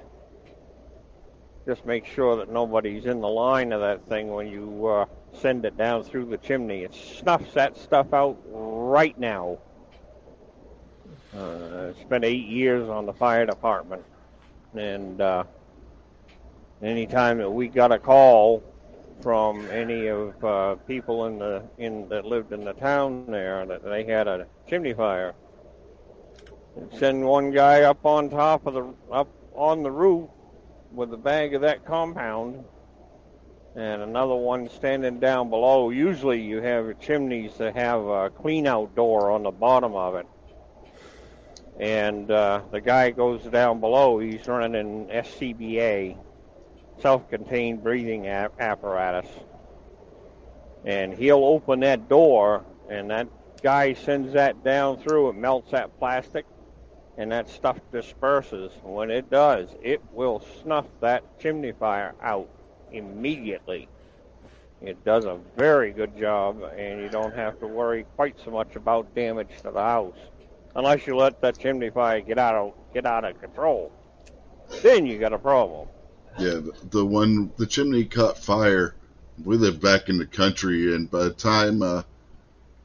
[1.67, 5.65] Just make sure that nobody's in the line of that thing when you uh, send
[5.65, 6.83] it down through the chimney.
[6.83, 9.59] It snuffs that stuff out right now.
[11.35, 14.03] Uh, I spent eight years on the fire department,
[14.75, 15.45] and uh,
[16.83, 18.63] anytime that we got a call
[19.23, 23.85] from any of uh, people in the in that lived in the town there that
[23.85, 25.35] they had a chimney fire,
[26.99, 30.29] send one guy up on top of the up on the roof
[30.93, 32.65] with a bag of that compound
[33.77, 35.91] and another one standing down below.
[35.91, 40.27] Usually, you have chimneys that have a clean out door on the bottom of it.
[41.79, 46.17] And uh, the guy goes down below, he's running SCBA,
[47.01, 49.29] self contained breathing ap- apparatus.
[50.85, 53.29] And he'll open that door, and that
[53.63, 56.47] guy sends that down through, it melts that plastic,
[57.19, 58.73] and that stuff disperses.
[58.83, 62.49] When it does, it will snuff that chimney fire out
[62.91, 63.89] immediately.
[64.81, 68.77] It does a very good job, and you don't have to worry quite so much
[68.77, 70.17] about damage to the house,
[70.75, 73.93] unless you let that chimney fire get out of get out of control.
[74.83, 75.89] Then you got a problem.
[76.39, 78.95] Yeah, the, the one the chimney caught fire.
[79.43, 82.03] We lived back in the country, and by the time uh,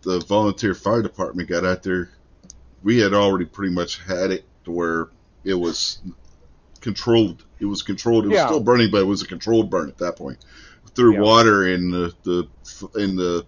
[0.04, 2.10] the volunteer fire department got out there,
[2.84, 5.10] we had already pretty much had it to where
[5.44, 6.00] it was
[6.82, 7.44] controlled.
[7.60, 8.26] It was controlled.
[8.26, 8.46] It was Yeah.
[8.48, 10.38] still burning, but it was a controlled burn at that point.
[10.96, 11.22] Threw Yeah.
[11.22, 12.48] water in the, the
[12.96, 13.46] in the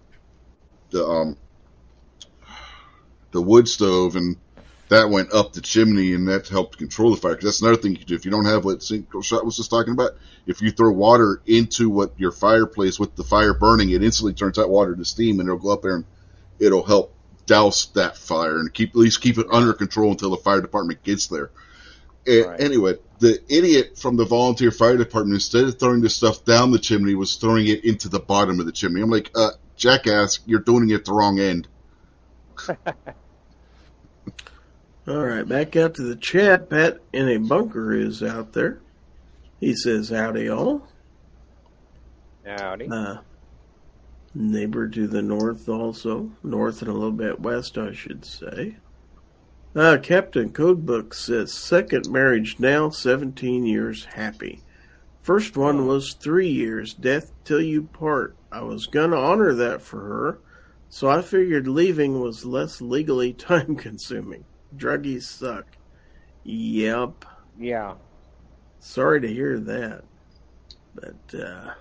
[0.90, 1.38] the um
[3.32, 4.38] the wood stove, and
[4.90, 7.34] that went up the chimney, and that helped control the fire.
[7.34, 9.58] Because that's another thing you can do if you don't have what Cinco Shot was
[9.58, 10.12] just talking about.
[10.46, 14.56] If you throw water into what your fireplace with the fire burning, it instantly turns
[14.56, 16.06] that water to steam, and it'll go up there and
[16.60, 17.14] it'll help
[17.46, 21.04] douse that fire and keep at least keep it under control until the fire department
[21.04, 21.50] gets there.
[22.28, 22.60] Right.
[22.60, 26.80] Anyway, the idiot from the volunteer fire department, instead of throwing this stuff down the
[26.80, 29.02] chimney, was throwing it into the bottom of the chimney.
[29.02, 31.68] I'm like, uh, jackass, you're doing it the wrong end.
[35.08, 36.70] All right, back out to the chat.
[36.70, 38.80] Pat in a bunker is out there.
[39.60, 40.86] He says, "Howdy, all."
[42.46, 42.90] Howdy.
[42.90, 43.20] Uh,
[44.36, 48.76] neighbor to the north, also north and a little bit west, I should say.
[49.76, 54.62] Uh, Captain Codebook says, second marriage now, 17 years happy.
[55.22, 58.36] First one was three years, death till you part.
[58.52, 60.40] I was gonna honor that for her,
[60.90, 64.46] so I figured leaving was less legally time consuming.
[64.78, 65.66] Druggies suck.
[66.44, 67.26] Yep.
[67.60, 67.96] Yeah.
[68.80, 70.04] Sorry to hear that.
[70.96, 71.74] But, uh,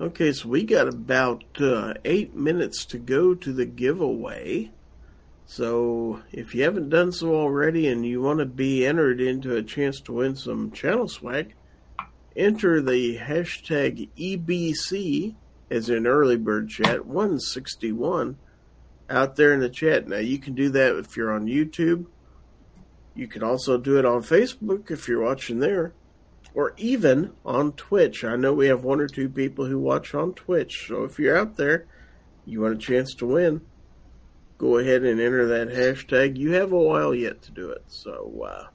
[0.00, 4.70] okay, so we got about uh, eight minutes to go to the giveaway.
[5.44, 9.62] So if you haven't done so already and you want to be entered into a
[9.62, 11.54] chance to win some channel swag,
[12.34, 15.36] enter the hashtag EBC
[15.70, 18.36] as in early bird chat 161
[19.08, 20.08] out there in the chat.
[20.08, 22.06] Now you can do that if you're on YouTube.
[23.14, 25.94] You can also do it on Facebook if you're watching there,
[26.54, 28.24] or even on Twitch.
[28.24, 31.36] I know we have one or two people who watch on Twitch, so if you're
[31.36, 31.86] out there,
[32.44, 33.62] you want a chance to win,
[34.58, 36.36] go ahead and enter that hashtag.
[36.36, 38.66] You have a while yet to do it, so uh,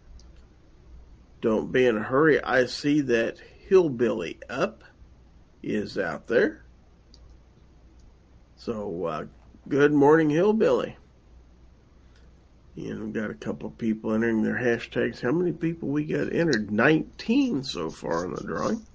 [1.40, 2.44] don't be in a hurry.
[2.44, 3.38] I see that
[3.68, 4.84] Hillbilly Up
[5.62, 6.64] is out there.
[8.56, 9.26] So, uh,
[9.72, 10.98] good morning, Hillbilly.
[12.76, 15.22] And we've got a couple people entering their hashtags.
[15.22, 16.72] How many people we got entered?
[16.72, 18.86] 19 so far in the drawing.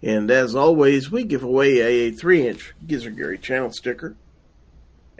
[0.00, 4.14] And as always, we give away a 3 inch Gizzard Gary channel sticker,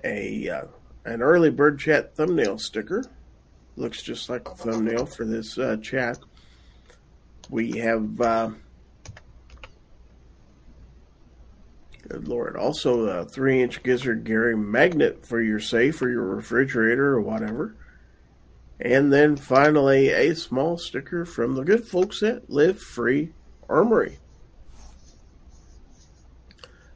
[0.04, 0.66] a uh,
[1.04, 3.04] an early bird chat thumbnail sticker.
[3.76, 6.18] Looks just like the thumbnail for this uh, chat.
[7.50, 8.50] We have, uh,
[12.08, 17.08] good lord, also a 3 inch Gizzard Gary magnet for your safe or your refrigerator
[17.14, 17.74] or whatever.
[18.80, 23.32] And then finally, a small sticker from the good folks at Live Free
[23.68, 24.18] Armory.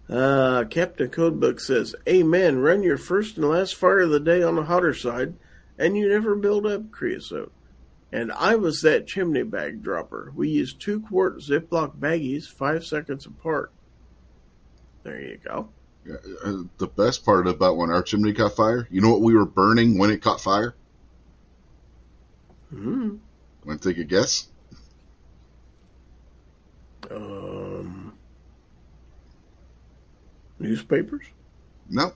[0.09, 2.59] Uh, Captain Codebook says, Amen.
[2.59, 5.35] Run your first and last fire of the day on the hotter side,
[5.79, 7.53] and you never build up creosote.
[8.11, 10.33] And I was that chimney bag dropper.
[10.35, 13.71] We used two quart Ziploc baggies, five seconds apart.
[15.09, 15.69] There you go.
[16.45, 19.47] Uh, the best part about when our chimney caught fire, you know what we were
[19.47, 20.75] burning when it caught fire?
[22.69, 23.17] Hmm.
[23.65, 24.49] Want to take a guess?
[27.11, 28.13] Um,
[30.59, 31.25] newspapers?
[31.89, 32.13] No.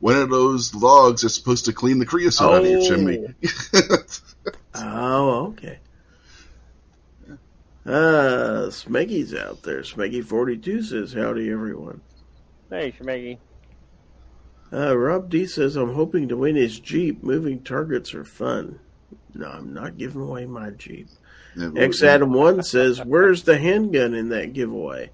[0.00, 2.88] One of those logs that's supposed to clean the creosote out of your Oh.
[2.88, 3.26] chimney.
[4.74, 5.80] Oh, okay.
[7.86, 9.82] Uh, Smeggy's out there.
[9.82, 12.00] Smeggy42 says, Howdy, everyone.
[12.70, 13.38] Hey, Schmeggy.
[14.72, 17.22] Uh, Rob D says, I'm hoping to win his Jeep.
[17.22, 18.80] Moving targets are fun.
[19.34, 21.08] No, I'm not giving away my Jeep.
[21.56, 25.10] Yeah, X Adam 1 says, Where's the handgun in that giveaway?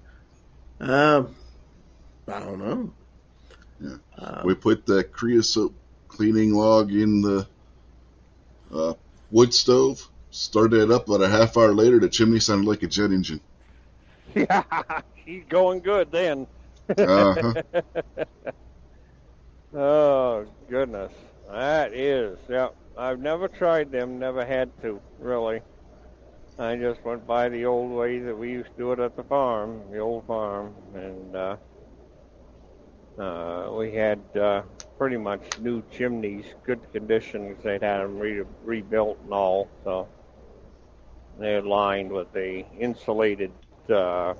[0.79, 1.35] Um,
[2.27, 2.93] I don't know.
[3.79, 3.97] Yeah.
[4.17, 5.73] Uh, we put the creosote
[6.07, 7.47] cleaning log in the
[8.73, 8.93] uh,
[9.29, 12.87] wood stove, started it up, about a half hour later, the chimney sounded like a
[12.87, 13.41] jet engine.
[14.35, 14.63] Yeah,
[15.23, 16.47] she's going good then.
[17.03, 17.55] Uh-huh.
[19.73, 21.11] Oh goodness,
[21.49, 22.39] that is.
[22.49, 24.19] Yeah, I've never tried them.
[24.19, 25.61] Never had to really.
[26.59, 29.23] I just went by the old way that we used to do it at the
[29.23, 31.57] farm, the old farm, and uh,
[33.17, 34.63] uh, we had uh,
[34.97, 37.55] pretty much new chimneys, good condition.
[37.63, 40.07] They'd had them re- rebuilt and all, so
[41.41, 43.51] they're lined with the insulated
[43.89, 44.33] uh,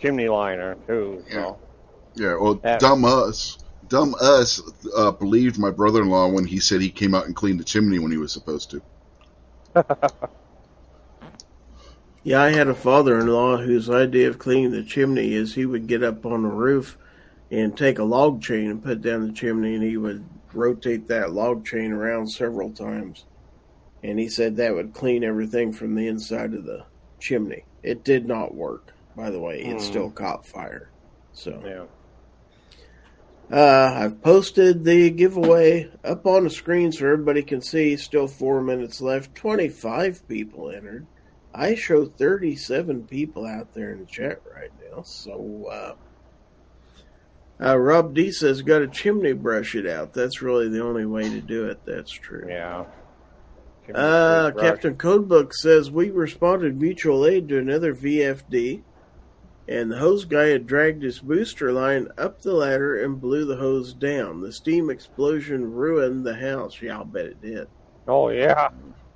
[0.00, 1.24] chimney liner too.
[1.30, 1.58] So.
[2.14, 3.58] Yeah, well, That- dumb us.
[3.88, 4.62] Dumb us
[4.96, 7.64] uh, believed my brother in law when he said he came out and cleaned the
[7.64, 8.82] chimney when he was supposed to.
[12.24, 15.66] Yeah, I had a father in law whose idea of cleaning the chimney is he
[15.66, 16.96] would get up on the roof
[17.50, 21.32] and take a log chain and put down the chimney, and he would rotate that
[21.32, 23.24] log chain around several times.
[24.02, 26.84] And he said that would clean everything from the inside of the
[27.20, 27.64] chimney.
[27.82, 29.60] It did not work, by the way.
[29.60, 29.78] It Hmm.
[29.78, 30.90] still caught fire.
[31.32, 31.86] So Yeah.
[33.56, 37.96] uh, I've posted the giveaway up on the screen so everybody can see.
[37.96, 39.34] Still four minutes left.
[39.34, 41.06] 25 people entered.
[41.54, 45.02] I show 37 people out there in the chat right now.
[45.02, 45.94] So, uh,
[47.64, 50.14] uh, Rob D says, got a chimney brush it out.
[50.14, 51.80] That's really the only way to do it.
[51.86, 52.46] That's true.
[52.48, 52.86] Yeah.
[53.92, 58.82] Uh, Captain Codebook says we responded mutual aid to another VFD,
[59.68, 63.56] and the hose guy had dragged his booster line up the ladder and blew the
[63.56, 64.40] hose down.
[64.40, 66.80] The steam explosion ruined the house.
[66.80, 67.68] Yeah, I'll bet it did.
[68.06, 68.68] Oh yeah.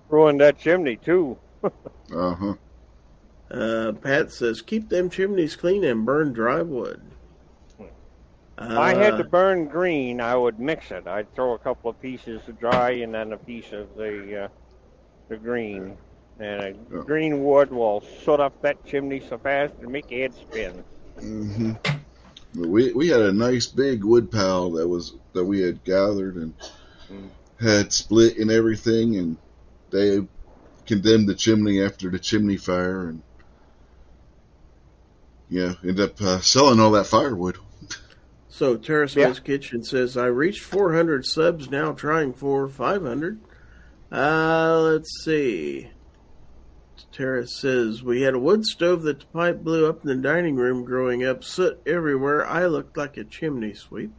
[0.08, 1.38] Ruined that chimney too.
[2.14, 2.54] Uh huh.
[3.50, 7.00] Uh, Pat says keep them chimneys clean and burn dry wood.
[8.58, 11.06] If I had Uh, to burn green, I would mix it.
[11.06, 14.48] I'd throw a couple of pieces of dry and then a piece of the uh,
[15.28, 15.98] the green.
[16.38, 17.02] And a Yeah.
[17.06, 20.84] green wood will soot up that chimney so fast and make your head spin.
[21.20, 21.72] hmm
[22.54, 26.54] We we had a nice big wood pile that was that we had gathered and
[27.10, 27.30] Mm.
[27.60, 29.38] had split and everything, and
[29.90, 30.26] they
[30.86, 33.22] condemned the chimney after the chimney fire, and
[35.48, 37.56] yeah, ended up uh, selling all that firewood.
[38.56, 39.26] So Terrace Yeah.
[39.26, 43.38] Man's Kitchen says I reached 400 subs now, trying for 500.
[44.10, 45.90] Uh, let's see.
[47.12, 50.56] Terrace says we had a wood stove that the pipe blew up in the dining
[50.56, 52.46] room growing up, soot everywhere.
[52.46, 54.12] I looked like a chimney sweep.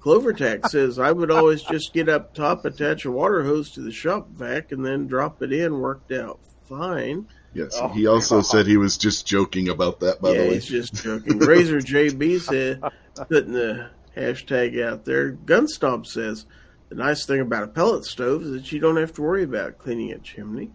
[0.00, 3.92] Clovertack says I would always just get up top, attach a water hose to the
[3.92, 5.78] shop vac, and then drop it in.
[5.78, 7.28] Worked out fine.
[7.54, 8.46] Yes, Oh, he also God.
[8.46, 10.20] said he was just joking about that.
[10.20, 11.38] By yeah, the way, he's just joking.
[11.38, 12.82] Razor JB said,
[13.28, 15.32] putting the hashtag out there.
[15.32, 16.46] Gunstomp says,
[16.88, 19.78] the nice thing about a pellet stove is that you don't have to worry about
[19.78, 20.70] cleaning a chimney.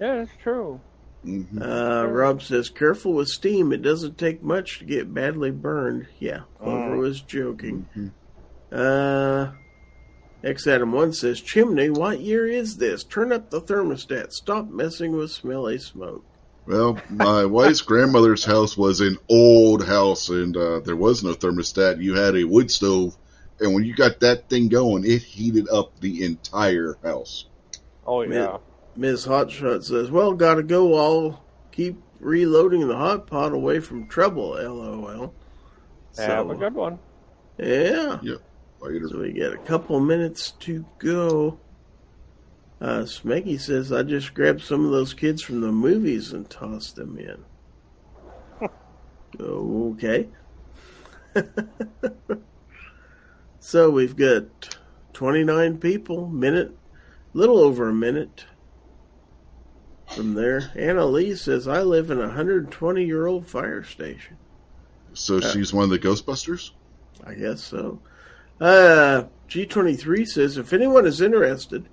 [0.00, 0.80] Yeah, that's true.
[1.22, 3.72] hmm Uh, Rob says, careful with steam.
[3.72, 6.06] It doesn't take much to get badly burned.
[6.18, 6.98] Yeah, Clover Mm.
[7.00, 7.86] was joking.
[7.94, 8.12] Mhm.
[8.72, 9.52] Uh,
[10.42, 13.04] X Adam 1 says, chimney, what year is this?
[13.04, 14.32] Turn up the thermostat.
[14.32, 16.24] Stop messing with smelly smoke.
[16.66, 22.00] Well, my wife's grandmother's house was an old house, and uh, there was no thermostat.
[22.02, 23.16] You had a wood stove,
[23.58, 27.46] and when you got that thing going, it heated up the entire house.
[28.06, 28.58] Oh yeah.
[28.96, 30.94] Miss Hotshot says, Well, gotta go.
[30.96, 35.34] I'll keep reloading the hot pot away from trouble, lol.
[36.16, 36.98] Have a So, good one.
[37.58, 38.18] yeah.
[38.80, 39.08] Later.
[39.08, 41.58] So we got a couple minutes to go.
[42.80, 46.96] Uh, Smeggy says, I just grabbed some of those kids from the movies and tossed
[46.96, 48.68] them in.
[49.40, 50.28] okay.
[53.60, 54.78] so we've got
[55.12, 56.74] 29 people, minute,
[57.34, 58.46] little over a minute
[60.14, 60.72] from there.
[60.74, 64.38] Anna Lee says, I live in a 120 year old fire station.
[65.12, 66.70] So she's one of the Ghostbusters.
[67.26, 68.00] I guess so.
[68.60, 71.88] Uh, G23 says if anyone is interested,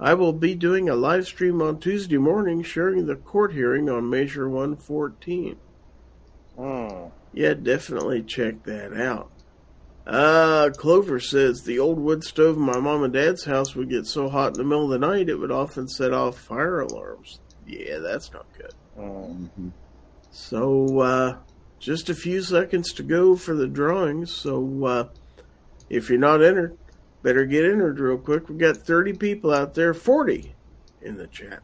[0.00, 4.08] I will be doing a live stream on Tuesday morning sharing the court hearing on
[4.08, 5.56] Measure 114.
[6.56, 6.88] Hmm.
[7.34, 9.30] Yeah, definitely check that out.
[10.06, 14.06] Uh, Clover says the old wood stove in my mom and dad's house would get
[14.06, 17.38] so hot in the middle of the night it would often set off fire alarms.
[17.66, 18.72] Yeah, that's not good.
[18.96, 19.44] Hmm.
[19.44, 19.68] hmm
[20.30, 21.36] So, uh,
[21.78, 24.32] just a few seconds to go for the drawings.
[24.32, 25.08] So, uh,
[25.90, 26.78] if you're not entered,
[27.22, 28.48] better get entered real quick.
[28.48, 30.54] We've got 30 people out there, 40
[31.02, 31.62] in the chat.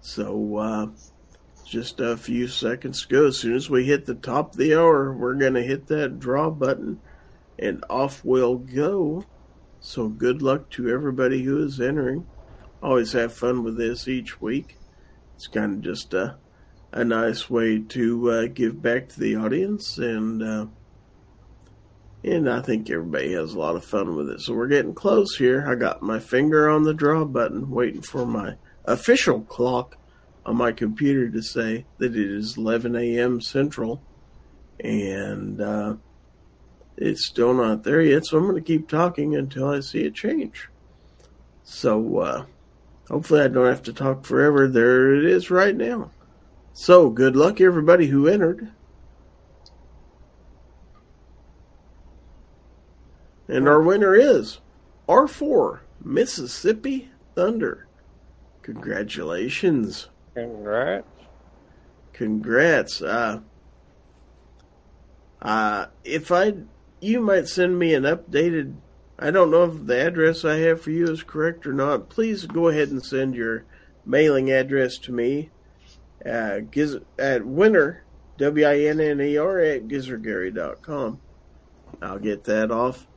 [0.00, 0.86] So, uh,
[1.64, 3.26] just a few seconds to go.
[3.26, 6.18] As soon as we hit the top of the hour, we're going to hit that
[6.18, 7.00] draw button
[7.58, 9.24] and off we'll go.
[9.80, 12.26] So, good luck to everybody who is entering.
[12.82, 14.78] Always have fun with this each week.
[15.36, 16.36] It's kind of just a
[16.92, 20.66] a nice way to uh, give back to the audience and uh,
[22.22, 24.40] and I think everybody has a lot of fun with it.
[24.40, 25.66] So we're getting close here.
[25.66, 29.96] I got my finger on the draw button, waiting for my official clock
[30.44, 33.40] on my computer to say that it is 11 a.m.
[33.40, 34.02] Central,
[34.80, 35.94] and uh,
[36.96, 38.26] it's still not there yet.
[38.26, 40.68] So I'm going to keep talking until I see it change.
[41.64, 42.44] So uh,
[43.08, 44.68] hopefully I don't have to talk forever.
[44.68, 46.10] There it is right now.
[46.72, 48.70] So, good luck, everybody who entered.
[53.50, 54.60] And our winner is
[55.08, 57.88] R4 Mississippi Thunder.
[58.62, 60.08] Congratulations.
[60.34, 61.08] Congrats.
[62.12, 63.02] Congrats.
[63.02, 63.40] Uh,
[65.42, 66.54] uh, if I
[67.00, 68.76] you might send me an updated.
[69.18, 72.08] I don't know if the address I have for you is correct or not.
[72.08, 73.64] Please go ahead and send your
[74.06, 75.50] mailing address to me.
[76.24, 78.04] Uh, giz, at winner
[78.38, 81.20] W I N N E R at gizzardgary.com.
[82.00, 83.08] I'll get that off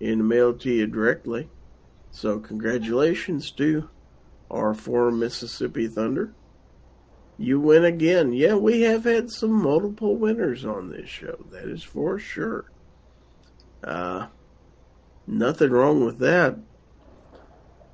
[0.00, 1.48] in the mail to you directly.
[2.10, 3.88] So congratulations to
[4.50, 6.32] our four Mississippi Thunder.
[7.38, 8.32] You win again.
[8.32, 11.38] Yeah, we have had some multiple winners on this show.
[11.50, 12.70] That is for sure.
[13.82, 14.26] Uh,
[15.26, 16.58] nothing wrong with that.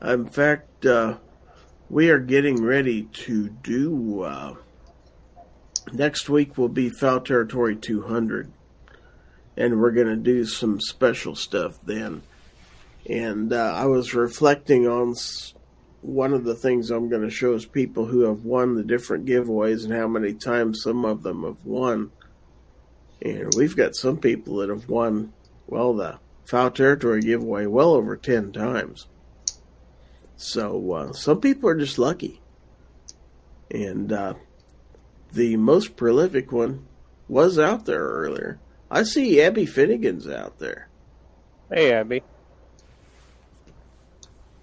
[0.02, 1.18] In fact, uh,
[1.88, 4.22] we are getting ready to do.
[4.22, 4.54] Uh,
[5.92, 8.52] next week will be Foul Territory 200,
[9.56, 12.22] and we're going to do some special stuff then.
[13.08, 15.14] And uh, I was reflecting on
[16.02, 19.26] one of the things I'm going to show is people who have won the different
[19.26, 22.10] giveaways and how many times some of them have won.
[23.22, 25.32] And we've got some people that have won,
[25.66, 29.06] well, the Foul Territory giveaway well over 10 times.
[30.36, 32.40] So uh, some people are just lucky.
[33.70, 34.34] And uh,
[35.32, 36.86] the most prolific one
[37.28, 38.60] was out there earlier.
[38.90, 40.88] I see Abby Finnegan's out there.
[41.70, 42.22] Hey, Abby.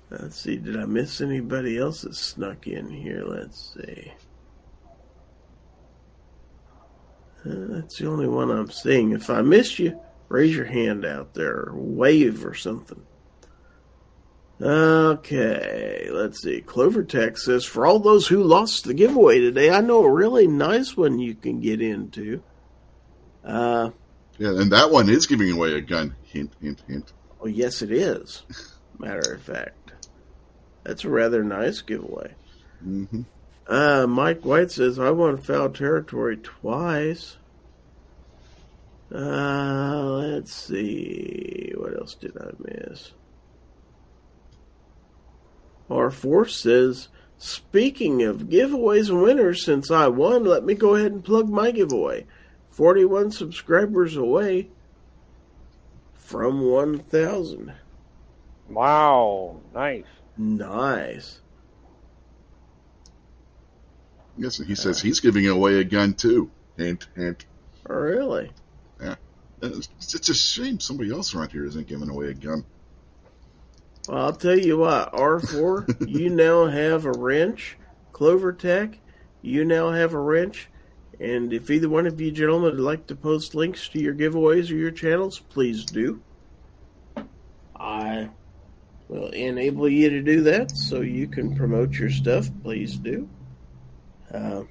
[0.10, 3.24] Let's see, did I miss anybody else that snuck in here?
[3.26, 4.14] Let's see.
[7.46, 9.12] Uh, that's the only one I'm seeing.
[9.12, 13.02] If I missed you, raise your hand out there or wave or something.
[14.62, 16.62] Okay, let's see.
[16.62, 20.48] Clover Tech says for all those who lost the giveaway today, I know a really
[20.48, 22.42] nice one you can get into.
[23.44, 23.90] Uh,
[24.38, 26.16] yeah, and that one is giving away a gun.
[26.24, 27.14] Hint, hint, hint.
[27.42, 28.44] Oh, yes, it is.
[29.00, 29.94] Matter of fact,
[30.84, 32.34] that's a rather nice giveaway.
[32.86, 33.22] Mm-hmm.
[33.68, 37.38] Uh, Mike White says I won foul territory twice.
[39.14, 41.72] Uh, let's see.
[41.76, 43.12] What else did I miss?
[45.90, 51.24] R4 says, Speaking of giveaways and winners, since I won, let me go ahead and
[51.24, 52.26] plug my giveaway.
[52.74, 54.68] 41 subscribers away
[56.16, 57.72] from 1,000.
[58.68, 60.06] Wow, nice.
[60.36, 61.40] Nice.
[64.36, 66.50] Yes, he says he's giving away a gun too.
[66.76, 67.46] Hint, hint.
[67.88, 68.52] Oh, really?
[69.00, 69.16] Yeah.
[69.62, 72.66] It's, it's a shame somebody else around here isn't giving away a gun.
[74.08, 77.78] Well, I'll tell you what, R4, you now have a wrench.
[78.12, 78.98] Clover Tech,
[79.44, 80.70] you now have a wrench.
[81.20, 84.72] And if either one of you gentlemen would like to post links to your giveaways
[84.72, 86.22] or your channels, please do.
[87.76, 88.30] I
[89.08, 92.50] will enable you to do that so you can promote your stuff.
[92.64, 93.30] Please do.
[94.34, 94.64] Uh,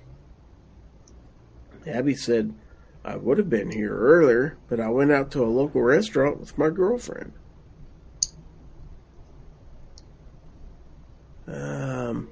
[1.86, 2.54] Abby said,
[3.04, 6.56] I would have been here earlier, but I went out to a local restaurant with
[6.56, 7.32] my girlfriend.
[11.46, 12.28] Um,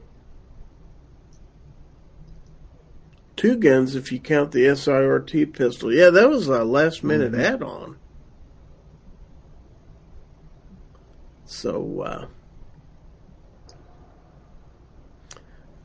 [3.40, 5.90] two guns if you count the SIRT pistol.
[5.90, 7.40] Yeah, that was a last minute mm-hmm.
[7.40, 7.96] add on.
[11.46, 12.26] So, uh,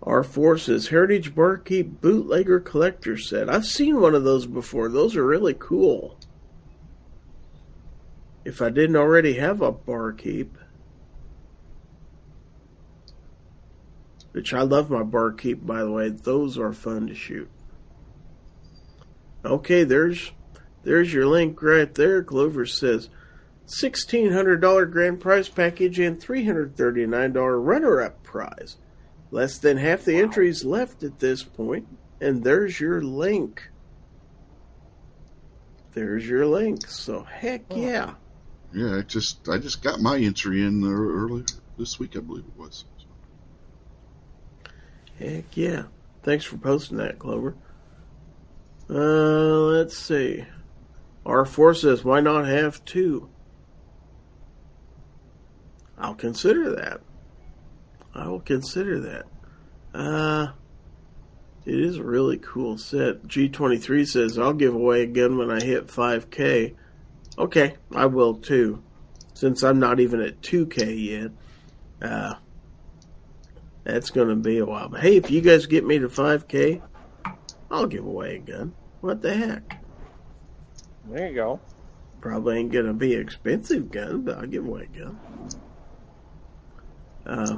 [0.03, 3.49] our forces Heritage Barkeep Bootlegger Collector set.
[3.49, 4.89] I've seen one of those before.
[4.89, 6.19] Those are really cool.
[8.43, 10.57] If I didn't already have a Barkeep.
[14.35, 16.09] Which I love my barkeep, by the way.
[16.09, 17.49] Those are fun to shoot.
[19.45, 20.33] Okay, there's
[20.83, 22.21] there's your link right there.
[22.21, 23.07] Clover says
[23.65, 28.75] sixteen hundred dollar grand prize package and three hundred thirty nine dollar runner up prize.
[29.31, 31.87] Less than half the entries left at this point,
[32.19, 33.69] and there's your link.
[35.93, 36.85] There's your link.
[36.87, 38.15] So heck yeah.
[38.73, 41.45] Yeah, I just I just got my entry in earlier
[41.77, 42.83] this week, I believe it was.
[45.19, 45.83] Heck yeah.
[46.23, 47.55] Thanks for posting that, Clover.
[48.89, 50.45] Uh, let's see.
[51.25, 53.29] R4 says, why not have two?
[55.97, 57.01] I'll consider that.
[58.13, 59.25] I will consider that.
[59.93, 60.51] Uh,
[61.65, 63.27] it is a really cool set.
[63.27, 66.75] G23 says, I'll give away a gun when I hit 5K.
[67.37, 68.83] Okay, I will too.
[69.33, 71.31] Since I'm not even at 2K yet.
[72.01, 72.35] Uh,
[73.85, 74.89] that's going to be a while.
[74.89, 76.81] But hey, if you guys get me to 5K,
[77.71, 78.73] I'll give away a gun.
[78.99, 79.81] What the heck?
[81.05, 81.59] There you go.
[82.19, 85.19] Probably ain't going to be an expensive gun, but I'll give away a gun.
[87.27, 87.57] Uh,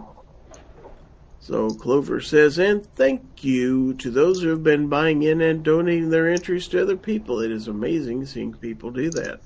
[1.39, 6.09] so Clover says, and thank you to those who have been buying in and donating
[6.09, 7.39] their entries to other people.
[7.39, 9.39] It is amazing seeing people do that.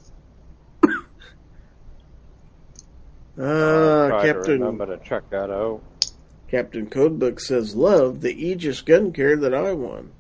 [3.38, 5.82] Uh, Try to Captain remember to check that out.
[6.52, 10.12] Captain Codebook says, "Love the Aegis gun care that I won."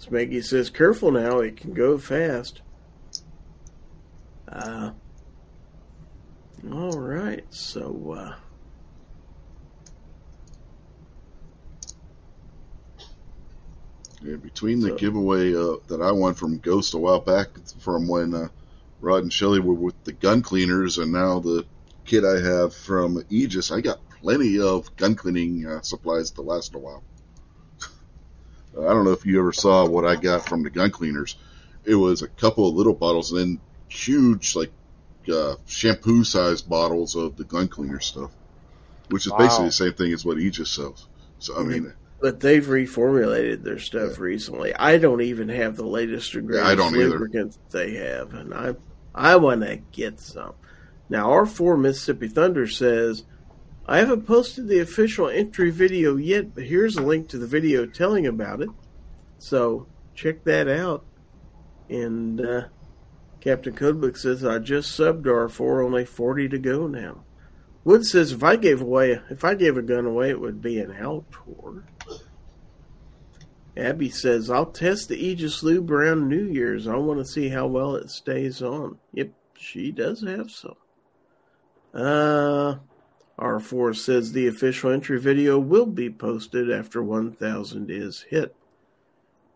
[0.00, 2.62] Smeggy says, "Careful now, it can go fast."
[4.48, 4.92] Uh,
[6.72, 8.34] all right, so uh,
[14.22, 17.48] Yeah, between the So- giveaway uh, that I won from Ghost a while back,
[17.78, 18.48] from when uh,
[19.00, 21.66] Rod and Shelley were with the gun cleaners, and now the
[22.06, 26.74] kit I have from Aegis, I got plenty of gun cleaning uh, supplies to last
[26.74, 27.04] a while.
[28.78, 31.36] I don't know if you ever saw what I got from the gun cleaners.
[31.84, 34.72] It was a couple of little bottles and then huge, like
[35.32, 38.30] uh, shampoo sized bottles of the gun cleaner stuff,
[39.10, 39.38] which is Wow.
[39.38, 41.08] basically the same thing as what Aegis sells.
[41.38, 44.74] So I mean, but they've reformulated their stuff recently.
[44.74, 47.08] I don't even have the latest and Yeah, I greatest don't either.
[47.10, 48.74] lubricants they have, and I
[49.14, 50.54] I want to get some.
[51.08, 53.24] Now, R4 Mississippi Thunder says,
[53.86, 57.86] I haven't posted the official entry video yet, but here's a link to the video
[57.86, 58.70] telling about it.
[59.38, 61.04] So check that out.
[61.88, 62.62] And uh,
[63.40, 67.22] Captain Codebook says, I just subbed R4, only 40 to go now.
[67.84, 70.80] Wood says, if I gave away, if I gave a gun away, it would be
[70.80, 71.84] an Altor.
[73.76, 76.88] Abby says, I'll test the Aegis Lube around New Year's.
[76.88, 78.98] I want to see how well it stays on.
[79.12, 80.74] Yep, she does have some.
[81.96, 82.76] Uh,
[83.38, 88.54] R4 says the official entry video will be posted after 1,000 is hit.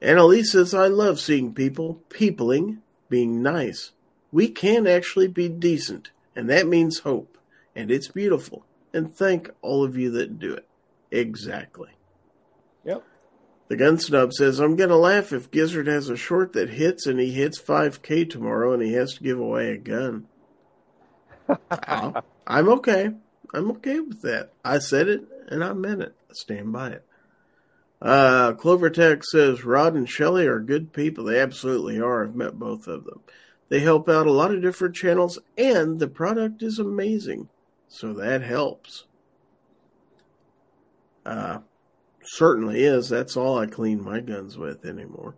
[0.01, 2.79] Annalise says, I love seeing people peopling,
[3.11, 3.93] being nice.
[4.33, 7.37] We can actually be decent, and that means hope.
[7.77, 8.65] And it's beautiful.
[8.95, 10.67] And thank all of you that do it.
[11.11, 11.91] Exactly.
[12.85, 13.05] Yep.
[13.69, 17.07] The gun snob says, I'm going to laugh if Gizzard has a short that hits
[17.07, 20.27] and he hits 5K tomorrow and he has to give away a gun.
[21.71, 23.13] I'll- I'm okay.
[23.55, 24.51] I'm okay with that.
[24.65, 26.15] I said it and I meant it.
[26.29, 27.07] I stand by it.
[28.03, 31.25] Uh, Clovertech says Rod and Shelley are good people.
[31.25, 32.25] They absolutely are.
[32.25, 33.21] I've met both of them.
[33.69, 37.49] They help out a lot of different channels and the product is amazing.
[37.87, 39.05] So that helps.
[41.25, 41.59] Uh,
[42.25, 43.09] certainly is.
[43.09, 45.37] That's all I clean my guns with anymore.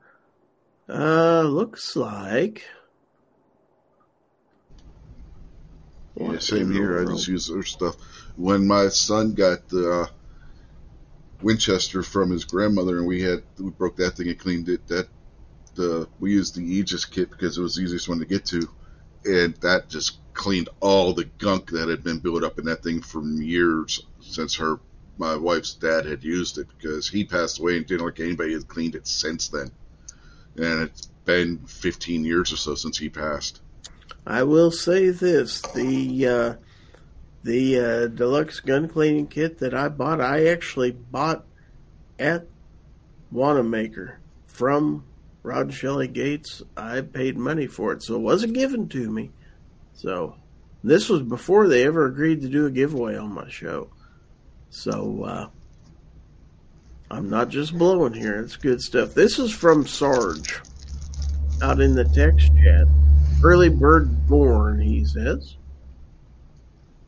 [0.89, 2.65] Uh, looks like.
[6.17, 7.01] Yeah, same here.
[7.01, 7.97] I just use their stuff.
[8.37, 10.07] When my son got the uh,
[11.43, 14.87] Winchester from his grandmother, and we had we broke that thing and cleaned it.
[14.89, 15.09] That
[15.75, 18.69] the we used the Aegis kit because it was the easiest one to get to,
[19.25, 23.03] and that just cleaned all the gunk that had been built up in that thing
[23.03, 24.81] from years since her
[25.19, 28.67] my wife's dad had used it because he passed away and didn't like anybody had
[28.67, 29.71] cleaned it since then,
[30.57, 33.61] and it's been 15 years or so since he passed.
[34.27, 36.55] I will say this: the uh,
[37.43, 41.44] the uh, deluxe gun cleaning kit that I bought, I actually bought
[42.19, 42.47] at
[43.35, 44.16] Wanenmacher
[44.47, 45.05] from
[45.43, 46.62] Rod Shelley Gates.
[46.77, 49.31] I paid money for it, so it wasn't given to me.
[49.94, 50.36] So
[50.85, 53.90] this was before they ever agreed to do a giveaway on my show.
[54.70, 55.49] So uh,
[57.11, 59.15] I'm not just blowing here; it's good stuff.
[59.15, 60.61] This is from Sarge
[61.61, 62.86] out in the text chat.
[63.43, 65.56] Early bird born, he says.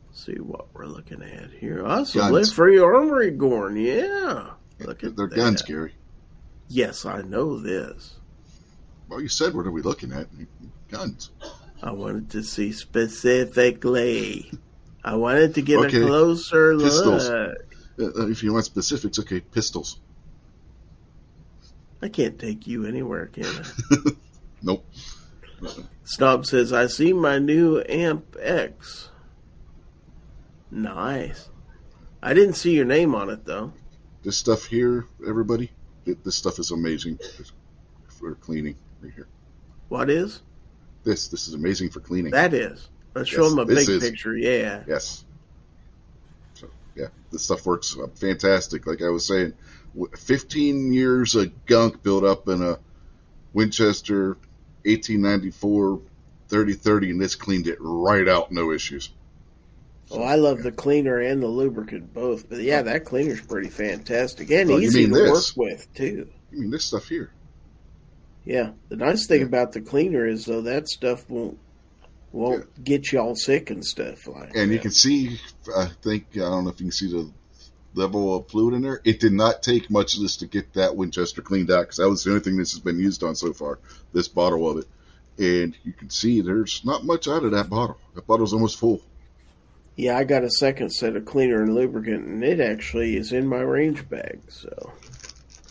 [0.07, 1.85] Let's see what we're looking at here.
[1.85, 2.31] Awesome.
[2.31, 2.51] Guns.
[2.53, 3.77] Free armory Gorn.
[3.77, 4.51] Yeah.
[4.79, 5.35] Look at They're that.
[5.35, 5.93] guns, Gary.
[6.67, 8.15] Yes, I know this.
[9.07, 10.27] Well, you said what are we looking at?
[10.89, 11.29] Guns.
[11.81, 14.51] I wanted to see specifically.
[15.03, 16.01] I wanted to get Okay.
[16.01, 17.29] a closer Pistols.
[17.29, 17.57] look.
[17.97, 19.99] Uh, if you want specifics, okay, pistols.
[22.01, 24.11] I can't take you anywhere, can I?
[24.63, 24.83] Nope.
[26.03, 29.09] Snob says, I see my new Amp X.
[30.71, 31.49] Nice.
[32.21, 33.73] I didn't see your name on it, though.
[34.23, 35.71] This stuff here, everybody,
[36.05, 37.19] it, this stuff is amazing
[38.07, 39.27] for cleaning right here.
[39.89, 40.41] What is?
[41.03, 42.31] This this is amazing for cleaning.
[42.31, 42.89] That is.
[43.13, 44.03] Let's show them a big is.
[44.03, 44.35] picture.
[44.35, 44.83] Yeah.
[44.87, 45.23] yes.
[46.55, 48.87] So yeah, this stuff works uh, fantastic.
[48.87, 49.53] Like I was saying,
[50.17, 52.79] 15 years of gunk built up in a
[53.53, 54.37] Winchester
[54.85, 56.01] 1894
[56.47, 59.09] 3030, and this cleaned it right out, no issues.
[60.11, 62.47] Oh, I love the cleaner and the lubricant both.
[62.47, 65.57] But yeah, that cleaner's pretty fantastic and Oh, easy to this?
[65.57, 66.29] work with too.
[66.51, 67.31] I mean, this stuff here.
[68.45, 68.71] Yeah.
[68.89, 71.57] The nice thing about the cleaner is though that stuff won't
[72.31, 74.55] won't get you all sick and stuff like.
[74.55, 75.39] And you can see,
[75.75, 77.31] I think, I don't know if you can see the
[77.95, 79.01] level of fluid in there.
[79.03, 82.09] It did not take much of this to get that Winchester cleaned out because that
[82.09, 83.79] was the only thing this has been used on so far,
[84.13, 84.87] this bottle of it.
[85.37, 87.97] and you can see there's not much out of that bottle.
[88.13, 89.01] That bottle's almost full.
[89.95, 93.47] Yeah, I got a second set of cleaner and lubricant, and it actually is in
[93.47, 94.41] my range bag.
[94.49, 94.91] So,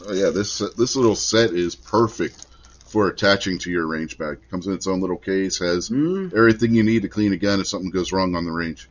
[0.06, 2.46] oh yeah, this this little set is perfect
[2.86, 4.38] for attaching to your range bag.
[4.42, 6.32] It comes in its own little case, has mm.
[6.34, 8.88] everything you need to clean a gun if something goes wrong on the range.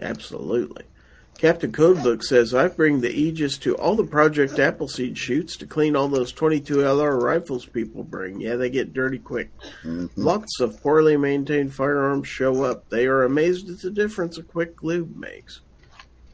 [0.00, 0.84] Absolutely.
[1.38, 5.96] Captain Codebook says, I bring the Aegis to all the Project Appleseed shoots to clean
[5.96, 8.40] all those 22 LR rifles people bring.
[8.40, 9.50] Yeah, they get dirty quick.
[9.82, 10.06] Mm-hmm.
[10.14, 12.88] Lots of poorly maintained firearms show up.
[12.90, 15.62] They are amazed at the difference a quick lube makes.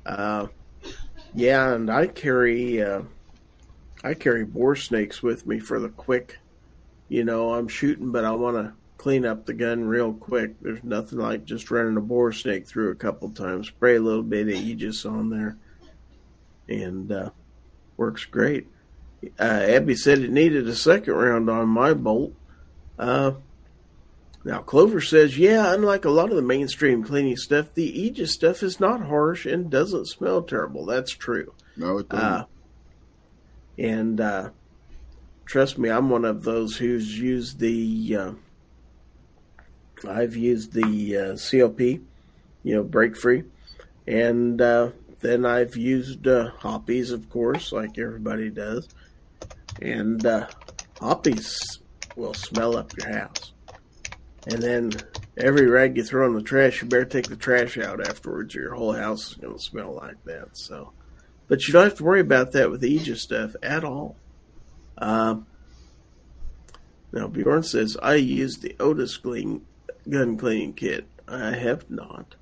[0.05, 0.49] Uh,
[1.35, 3.03] yeah, and I carry, uh,
[4.05, 6.39] I carry bore snakes with me for the quick,
[7.09, 10.61] you know, I'm shooting, but I want to clean up the gun real quick.
[10.61, 13.69] There's nothing like just running a bore snake through a couple times.
[13.69, 15.57] Spray a little bit of Aegis on there,
[16.69, 17.31] and uh,
[17.97, 18.67] works great.
[19.39, 22.35] Uh, Abby said it needed a second round on my bolt.
[22.99, 23.33] Uh,
[24.45, 28.63] now Clover says, yeah, unlike a lot of the mainstream cleaning stuff, the Aegis stuff
[28.63, 30.87] is not harsh and doesn't smell terrible.
[30.87, 31.55] That's true.
[31.77, 32.27] No, it doesn't.
[32.27, 32.45] Uh,
[33.79, 34.51] and uh,
[35.45, 38.33] trust me, I'm one of those who's used the uh,
[40.07, 42.01] I've used the uh, COP, you
[42.65, 43.45] know, break free,
[44.07, 48.89] and uh, then I've used uh, Hoppe's, of course, like everybody does,
[49.81, 50.47] and uh,
[51.01, 51.81] Hoppe's
[52.17, 53.53] will smell up your house.
[54.47, 54.93] And then
[55.37, 58.61] every rag you throw in the trash, you better take the trash out afterwards, or
[58.61, 60.57] your whole house is going to smell like that.
[60.57, 60.93] So,
[61.49, 64.17] but you don't have to worry about that with Aegis stuff at all.
[64.97, 65.47] Um,
[67.13, 69.65] now Bjorn says I use the Otis Gleam
[70.09, 71.07] gun cleaning kit.
[71.27, 72.35] I have not.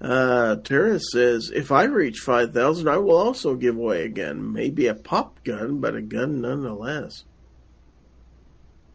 [0.00, 4.52] Uh, Tara says, if I reach 5,000, I will also give away a gun.
[4.52, 7.24] Maybe a pop gun, but a gun nonetheless.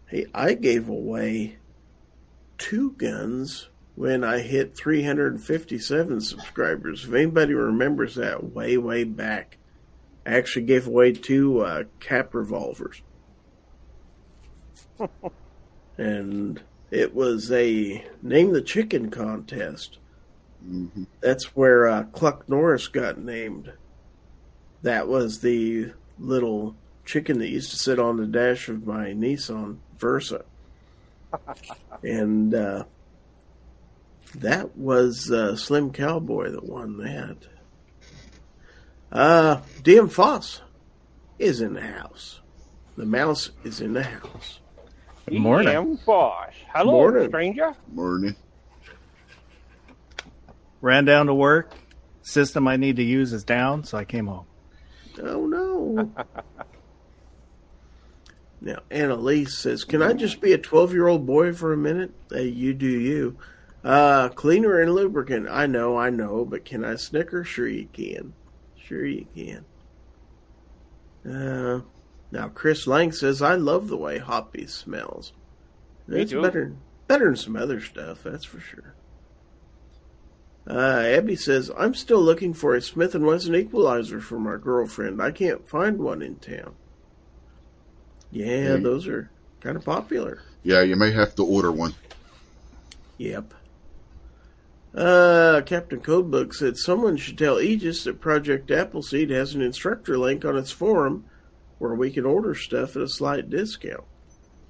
[0.06, 1.58] Hey, I gave away
[2.58, 7.06] two guns when I hit 357 subscribers.
[7.06, 9.58] If anybody remembers that way, way back,
[10.26, 13.02] I actually gave away two uh, cap revolvers.
[15.98, 19.98] and it was a name the chicken contest.
[20.66, 21.04] Mm-hmm.
[21.22, 23.72] That's where uh, Cluck Norris got named.
[24.84, 29.78] That was the little chicken that used to sit on the dash of my Nissan
[29.98, 30.44] Versa.
[32.04, 32.84] and uh,
[34.36, 37.38] that was uh, Slim Cowboy that won that.
[39.12, 40.62] Uh, DM Foss
[41.40, 42.40] is in the house.
[42.98, 44.61] The mouse is in the house.
[45.32, 45.74] Good morning.
[45.74, 45.98] E.M.
[46.06, 46.52] Boss.
[46.74, 47.30] Hello, morning.
[47.30, 47.74] stranger.
[47.94, 48.36] Morning.
[50.82, 51.72] Ran down to work.
[52.22, 54.46] System I need to use is down, so I came home.
[55.22, 56.12] Oh no.
[58.62, 62.12] now Annalise says, Can I just be a twelve year old boy for a minute?
[62.30, 63.38] Hey, you do you.
[63.86, 65.48] Uh cleaner and lubricant.
[65.50, 67.46] I know, I know, but can I snicker?
[67.46, 68.34] Sure you can.
[68.76, 69.66] Sure you can.
[71.26, 71.82] Uh
[72.32, 75.34] now, Chris Lang says, I love the way Hoppy smells.
[76.08, 76.74] It's better,
[77.08, 78.96] better than some other stuff, that's for sure.
[80.68, 85.22] Uh, Abby says, I'm still looking for a Smith & Wesson equalizer for my girlfriend.
[85.22, 86.76] I can't find one in town.
[88.32, 88.84] Yeah, mm.
[88.84, 89.30] those are
[89.60, 90.42] kind of popular.
[90.64, 91.96] Yeah, you may have to order one.
[93.18, 93.54] Yep.
[94.94, 100.46] Uh, Captain Codebook said someone should tell Aegis that Project Appleseed has an instructor link
[100.46, 101.26] on its forum
[101.82, 104.04] where we can order stuff at a slight discount.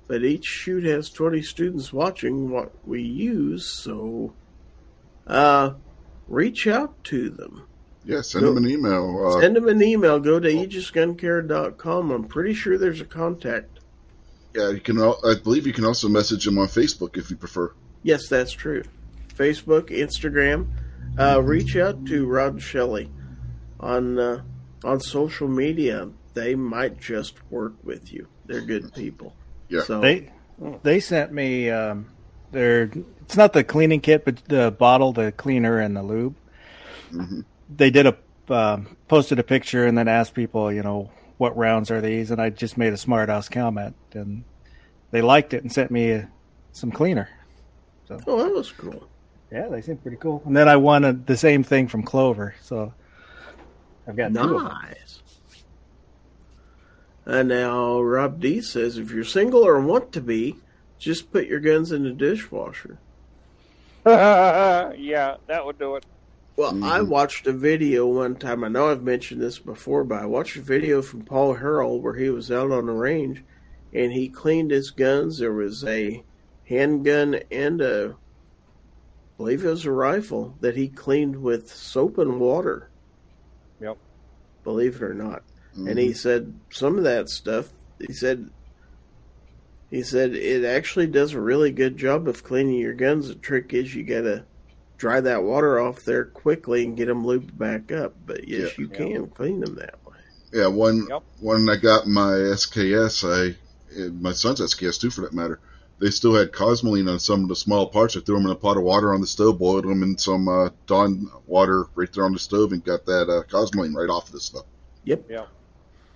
[0.07, 4.33] But each shoot has 20 students watching what we use, so
[5.27, 5.73] uh,
[6.29, 7.67] reach out to them.
[8.05, 9.27] Yeah, send go, them an email.
[9.27, 10.21] Uh, send them an email.
[10.21, 12.11] Go to aegisguncare.com.
[12.11, 13.79] I'm pretty sure there's a contact.
[14.55, 14.97] Yeah, you can.
[15.01, 17.73] I believe you can also message them on Facebook if you prefer.
[18.03, 18.83] Yes, that's true.
[19.35, 20.67] Facebook, Instagram.
[21.19, 23.11] Uh, reach out to Rod Shelley
[23.81, 24.43] on uh,
[24.85, 28.27] on social media they might just work with you.
[28.45, 29.35] They're good people.
[29.69, 29.83] Yeah.
[29.83, 30.31] So they
[30.83, 32.07] they sent me um,
[32.51, 32.91] their
[33.21, 36.35] it's not the cleaning kit, but the bottle, the cleaner, and the lube.
[37.11, 37.41] Mm-hmm.
[37.75, 38.17] They did a
[38.49, 42.31] uh, posted a picture and then asked people, you know, what rounds are these?
[42.31, 44.43] And I just made a smart ass comment, and
[45.11, 46.29] they liked it and sent me a,
[46.71, 47.29] some cleaner.
[48.07, 49.07] So oh, that was cool.
[49.51, 50.41] Yeah, they seem pretty cool.
[50.45, 52.93] And then I won a, the same thing from Clover, so
[54.07, 55.10] I've got nice.
[57.25, 60.55] And now Rob D says if you're single or want to be,
[60.97, 62.97] just put your guns in the dishwasher.
[64.05, 66.05] yeah, that would do it.
[66.55, 66.83] Well, mm-hmm.
[66.83, 68.63] I watched a video one time.
[68.63, 72.15] I know I've mentioned this before, but I watched a video from Paul Harrell where
[72.15, 73.43] he was out on the range
[73.93, 75.37] and he cleaned his guns.
[75.37, 76.23] There was a
[76.67, 82.39] handgun and a, I believe it was a rifle that he cleaned with soap and
[82.39, 82.89] water.
[83.79, 83.97] Yep.
[84.63, 85.43] Believe it or not.
[85.73, 85.87] Mm-hmm.
[85.87, 87.69] And he said some of that stuff,
[88.05, 88.49] he said,
[89.89, 93.27] he said it actually does a really good job of cleaning your guns.
[93.27, 94.45] The trick is you gotta
[94.97, 98.15] dry that water off there quickly and get them lubed back up.
[98.25, 98.81] But yes, Yeah.
[98.81, 100.17] you can clean them that way.
[100.53, 101.23] Yeah, one Yep.
[101.39, 103.55] when I got my SKS, I
[104.21, 105.59] my son's SKS too, for that matter.
[105.99, 108.17] They still had cosmoline on some of the small parts.
[108.17, 110.47] I threw them in a pot of water on the stove, boiled them in some
[110.47, 114.27] uh, Dawn water right there on the stove, and got that uh, cosmoline right off
[114.27, 114.65] of the stuff.
[115.03, 115.25] Yep.
[115.29, 115.45] Yeah.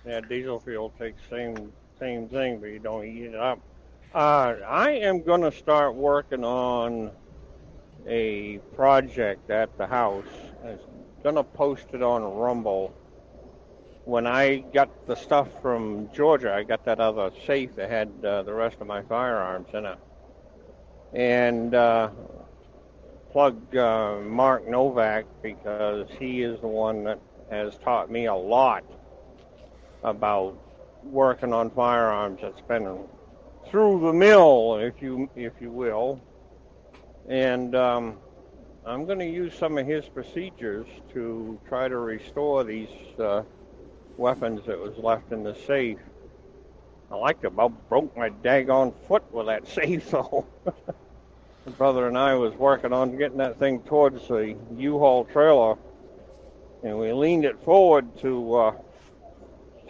[0.06, 3.58] Yeah, diesel fuel takes same same thing, but you don't heat it up.
[4.14, 7.10] Uh, I am going to start working on
[8.06, 10.24] a project at the house.
[10.64, 10.78] I'm
[11.24, 12.94] going to post it on Rumble.
[14.04, 18.44] When I got the stuff from Georgia, I got that other safe that had uh,
[18.44, 19.98] the rest of my firearms in it.
[21.14, 22.10] And uh,
[23.32, 27.18] plug uh, Mark Novak because he is the one that
[27.50, 28.84] has taught me a lot
[30.06, 30.56] about
[31.02, 32.40] working on firearms.
[32.40, 33.04] That's been
[33.68, 36.20] through the mill, if you if you will.
[37.28, 38.16] And um,
[38.86, 42.88] I'm going to use some of his procedures to try to restore these
[43.18, 43.42] uh,
[44.16, 45.98] weapons that was left in the safe.
[47.10, 50.46] I like about broke my daggone foot with that safe though.
[50.64, 55.76] My brother and I was working on getting that thing towards the U-Haul trailer,
[56.84, 58.72] and we leaned it forward to uh,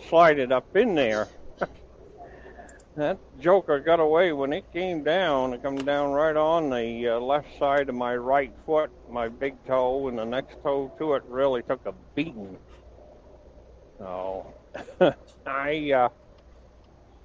[0.08, 1.28] slide it up in there.
[2.96, 5.52] that joker got away when it came down.
[5.52, 9.54] It come down right on the uh, left side of my right foot, my big
[9.66, 12.56] toe, and the next toe to it really took a beating.
[13.98, 14.54] So
[15.46, 16.08] I uh,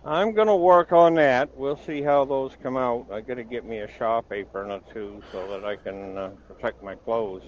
[0.03, 1.55] I'm gonna work on that.
[1.55, 3.07] We'll see how those come out.
[3.11, 6.81] I gotta get me a shop apron or two so that I can uh, protect
[6.83, 7.43] my clothes.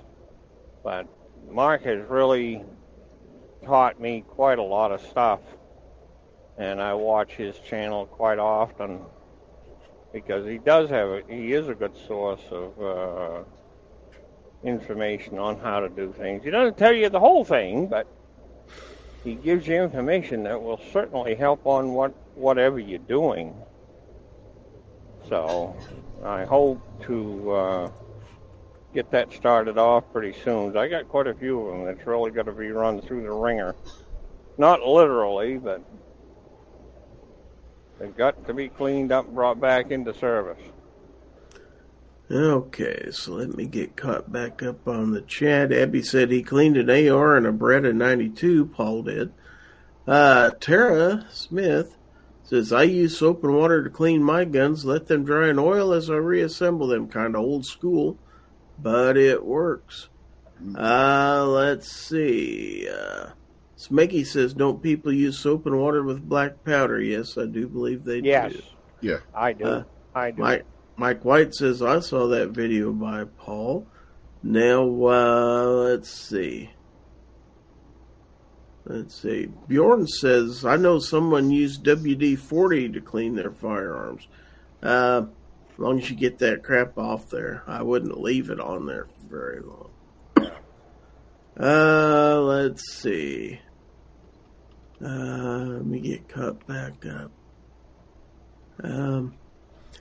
[0.83, 1.07] But
[1.49, 2.63] Mark has really
[3.65, 5.39] taught me quite a lot of stuff,
[6.57, 8.99] and I watch his channel quite often
[10.11, 13.43] because he does have a, he is a good source of uh,
[14.63, 16.43] information on how to do things.
[16.43, 18.07] He doesn't tell you the whole thing, but
[19.23, 23.55] he gives you information that will certainly help on what whatever you're doing.
[25.29, 25.75] So
[26.23, 27.91] I hope to uh,
[28.93, 30.77] get that started off pretty soon.
[30.77, 33.31] I got quite a few of them that's really got to be run through the
[33.31, 33.75] ringer.
[34.57, 35.81] Not literally, but
[37.99, 40.61] they've got to be cleaned up and brought back into service.
[42.31, 45.73] Okay, so let me get caught back up on the chat.
[45.73, 48.67] Abby said he cleaned an AR and a Beretta 92.
[48.67, 49.33] Paul did.
[50.07, 51.95] Uh, Tara Smith
[52.43, 55.93] says, I use soap and water to clean my guns, let them dry in oil
[55.93, 57.07] as I reassemble them.
[57.07, 58.17] Kind of old school,
[58.79, 60.09] but it works.
[60.77, 62.87] Uh, let's see.
[62.89, 63.31] Uh,
[63.77, 67.01] Smeggy says, Don't people use soap and water with black powder?
[67.01, 68.27] Yes, I do believe they do.
[68.27, 68.61] Yes, do.
[69.01, 69.17] Yeah.
[69.35, 69.65] I do.
[69.65, 69.83] Uh,
[70.15, 70.41] I do.
[70.41, 73.87] Mike Mike White says I saw that video by Paul.
[74.41, 76.69] Now uh, let's see.
[78.85, 79.49] Let's see.
[79.67, 84.27] Bjorn says I know someone used WD forty to clean their firearms.
[84.81, 85.25] Uh,
[85.73, 89.05] as long as you get that crap off there, I wouldn't leave it on there
[89.05, 89.89] for very long.
[91.59, 93.59] Uh, let's see.
[95.03, 97.31] Uh, let me get cut back up.
[98.83, 99.35] Um.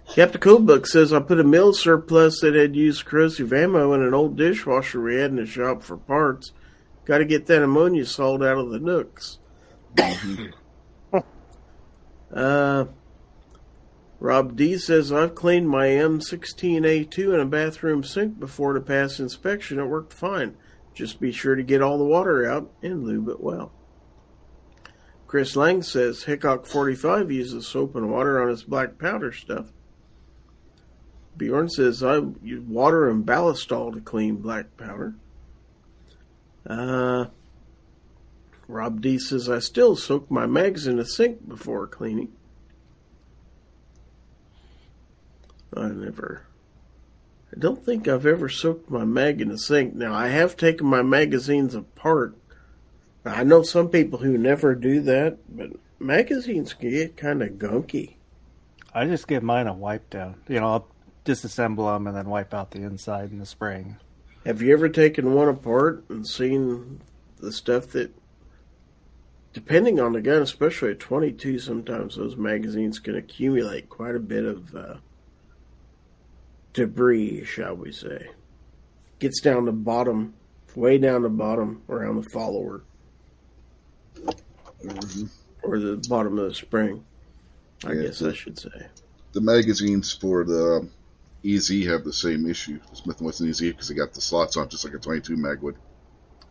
[0.09, 4.12] Captain Codebook says I put a mill surplus that had used corrosive ammo in an
[4.12, 6.52] old dishwasher we had in the shop for parts.
[7.05, 9.39] Got to get that ammonia salt out of the nooks.
[12.33, 12.84] uh,
[14.23, 19.81] Rob D says I've cleaned my M16A2 in a bathroom sink before to pass inspection.
[19.81, 20.57] It worked fine.
[20.94, 23.73] Just be sure to get all the water out and lube it well.
[25.26, 29.73] Chris Lang says Hickok 45 uses soap and water on his black powder stuff.
[31.36, 35.17] Bjorn says I use water and ballistol to clean black powder.
[36.65, 37.25] Uh,
[38.68, 42.31] Rob D says I still soak my mags in a sink before cleaning.
[45.76, 46.42] I never.
[47.55, 49.94] I don't think I've ever soaked my mag in the sink.
[49.94, 52.34] Now I have taken my magazines apart.
[53.25, 58.15] I know some people who never do that, but magazines can get kind of gunky.
[58.94, 60.36] I just give mine a wipe down.
[60.49, 60.89] You know, I'll
[61.25, 63.97] disassemble them and then wipe out the inside in the spring.
[64.44, 67.01] Have you ever taken one apart and seen
[67.39, 68.12] the stuff that,
[69.52, 74.44] depending on the gun, especially at 22, sometimes those magazines can accumulate quite a bit
[74.44, 74.94] of uh,
[76.73, 78.28] debris, shall we say.
[79.18, 80.34] Gets down the bottom,
[80.75, 82.83] way down the bottom around the follower.
[84.84, 85.26] Mm-hmm.
[85.62, 87.05] Or the bottom of the spring,
[87.84, 88.86] I yeah, guess the, I should say.
[89.33, 90.89] The magazines for the
[91.44, 94.68] EZ have the same issue, Smith & Wesson EZ, because they got the slots on
[94.68, 95.76] just like a 22 mag would.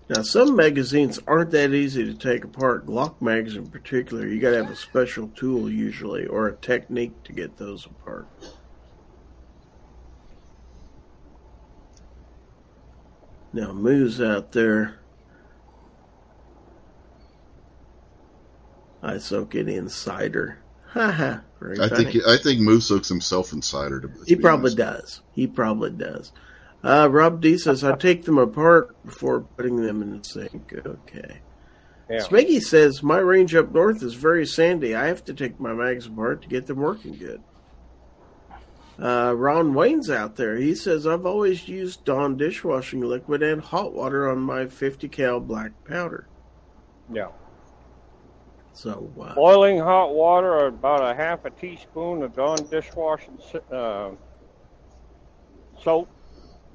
[0.10, 2.86] Now, some magazines aren't that easy to take apart.
[2.86, 7.24] Glock mags, in particular, you got to have a special tool usually, or a technique
[7.24, 8.28] to get those apart.
[13.54, 15.00] Now, Moo's out there.
[19.04, 20.60] I soak it in cider.
[20.92, 21.40] Haha.
[21.80, 24.02] I think I think Moo soaks himself in cider.
[24.02, 24.78] To, he probably honest.
[24.78, 25.22] does.
[25.34, 26.32] He probably does.
[26.84, 30.74] Uh, Rob D says, I take them apart before putting them in the sink.
[30.74, 31.42] Okay.
[32.10, 32.20] Yeah.
[32.22, 34.96] Smiggy says, My range up north is very sandy.
[34.96, 37.42] I have to take my mags apart to get them working good.
[39.02, 40.58] Uh, Ron Wayne's out there.
[40.58, 45.40] He says, I've always used Dawn dishwashing liquid and hot water on my 50 cal
[45.40, 46.28] black powder.
[47.12, 47.30] Yeah.
[48.74, 53.40] So, uh, boiling hot water, about a half a teaspoon of Dawn dishwashing
[53.72, 54.12] uh,
[55.82, 56.08] soap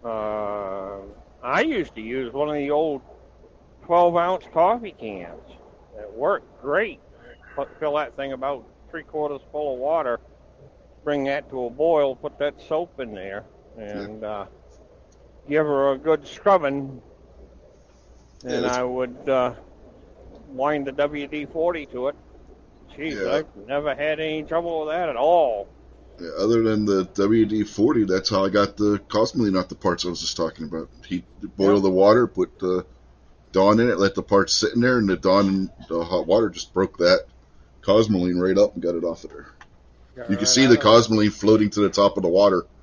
[0.06, 0.98] uh,
[1.42, 3.02] I used to use one of the old
[3.84, 5.42] 12 ounce coffee cans.
[5.98, 7.00] It worked great.
[7.80, 10.20] Fill that thing about three quarters full of water,
[11.06, 13.44] bring that to a boil, put that soap in there,
[13.78, 14.46] and uh,
[15.48, 17.00] give her a good scrubbing.
[18.44, 19.54] And I would uh,
[20.48, 22.16] wind the WD 40 to it.
[22.96, 23.36] Jeez, yeah.
[23.36, 25.68] I've never had any trouble with that at all
[26.18, 30.04] Yeah, other than the WD forty, that's how I got the Cosmoline, not the parts
[30.04, 30.88] I was just talking about.
[31.06, 31.24] He
[31.56, 32.86] boiled the water, put the
[33.52, 36.26] Dawn in it, let the parts sit in there, and the Dawn and the hot
[36.26, 37.20] water just broke that
[37.84, 39.55] Cosmoline right up and got it off of there.
[40.16, 42.66] Yeah, you can see the Cosmoline floating to the top of the water.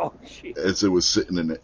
[0.00, 0.12] Oh,
[0.56, 1.60] as it was sitting in it.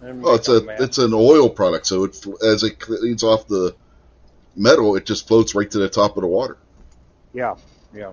[0.00, 3.76] Oh, it's a it's an oil product, so it as it cleans off the
[4.56, 6.56] metal, it just floats right to the top of the water.
[7.34, 7.56] Yeah,
[7.94, 8.12] yeah,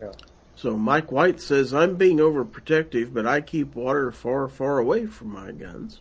[0.00, 0.12] yeah.
[0.56, 5.32] So Mike White says, I'm being overprotective, but I keep water far, far away from
[5.32, 6.00] my guns.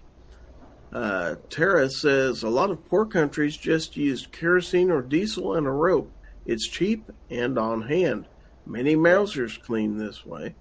[0.91, 5.71] Uh, Tara says, a lot of poor countries just use kerosene or diesel and a
[5.71, 6.11] rope.
[6.45, 8.25] It's cheap and on hand.
[8.69, 10.53] Many Mausers clean this way.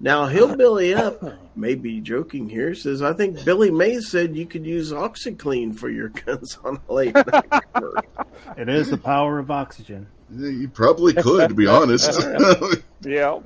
[0.00, 1.22] Now, Hillbilly Up
[1.56, 5.88] may be joking here, says, I think Billy Mays said you could use OxiClean for
[5.88, 7.44] your guns on a late night.
[8.58, 10.08] it is the power of oxygen.
[10.28, 12.20] You probably could, to be honest.
[13.02, 13.38] yeah.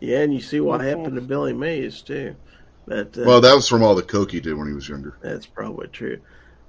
[0.00, 2.34] Yeah, and you see what happened to Billy Mays too.
[2.84, 5.18] But uh, well, that was from all the coke he did when he was younger.
[5.22, 6.20] That's probably true.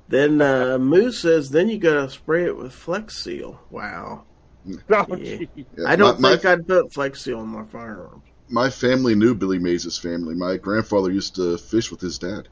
[0.10, 3.60] Then uh, Moose says, then you got to spray it with Flex Seal.
[3.72, 4.26] Wow.
[4.90, 5.46] Oh, yeah.
[5.56, 5.66] Yeah.
[5.88, 8.24] I don't my, think my, I'd put Flex Seal on my firearms.
[8.50, 10.36] My family knew Billy Mays' family.
[10.36, 12.50] My grandfather used to fish with his dad.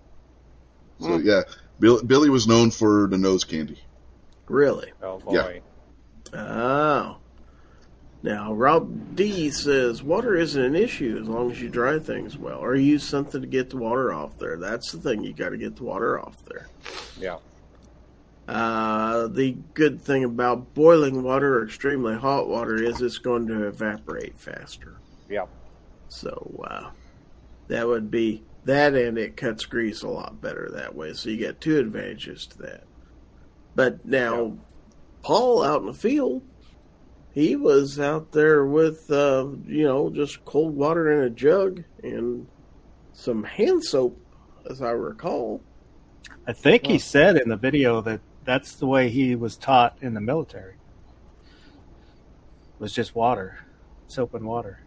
[1.00, 1.24] So mm.
[1.24, 1.42] yeah,
[1.80, 3.80] Bill, Billy was known for the nose candy.
[4.48, 4.92] Really?
[5.02, 5.61] Oh boy.
[6.34, 6.40] Yeah.
[6.40, 7.18] Oh.
[8.24, 12.60] Now, Rob D says water isn't an issue as long as you dry things well
[12.60, 14.58] or use something to get the water off there.
[14.58, 16.68] That's the thing, you got to get the water off there.
[17.19, 17.38] Yeah.
[18.48, 23.67] Uh, the good thing about boiling water or extremely hot water is it's going to
[23.67, 24.98] evaporate faster.
[25.30, 25.48] Yeah.
[26.08, 26.92] So, uh,
[27.67, 31.11] that would be that, and it cuts grease a lot better that way.
[31.14, 32.84] So, you get two advantages to that.
[33.76, 34.51] But now, yeah.
[35.24, 36.42] Paul out in the field,
[37.34, 42.48] he was out there with, uh, you know, just cold water in a jug and
[43.11, 44.17] some hand soap,
[44.69, 45.61] as I recall.
[46.48, 50.14] I think he said in the video that that's the way he was taught in
[50.14, 50.76] the military.
[51.43, 53.59] It was just water,
[54.08, 54.80] soap and water.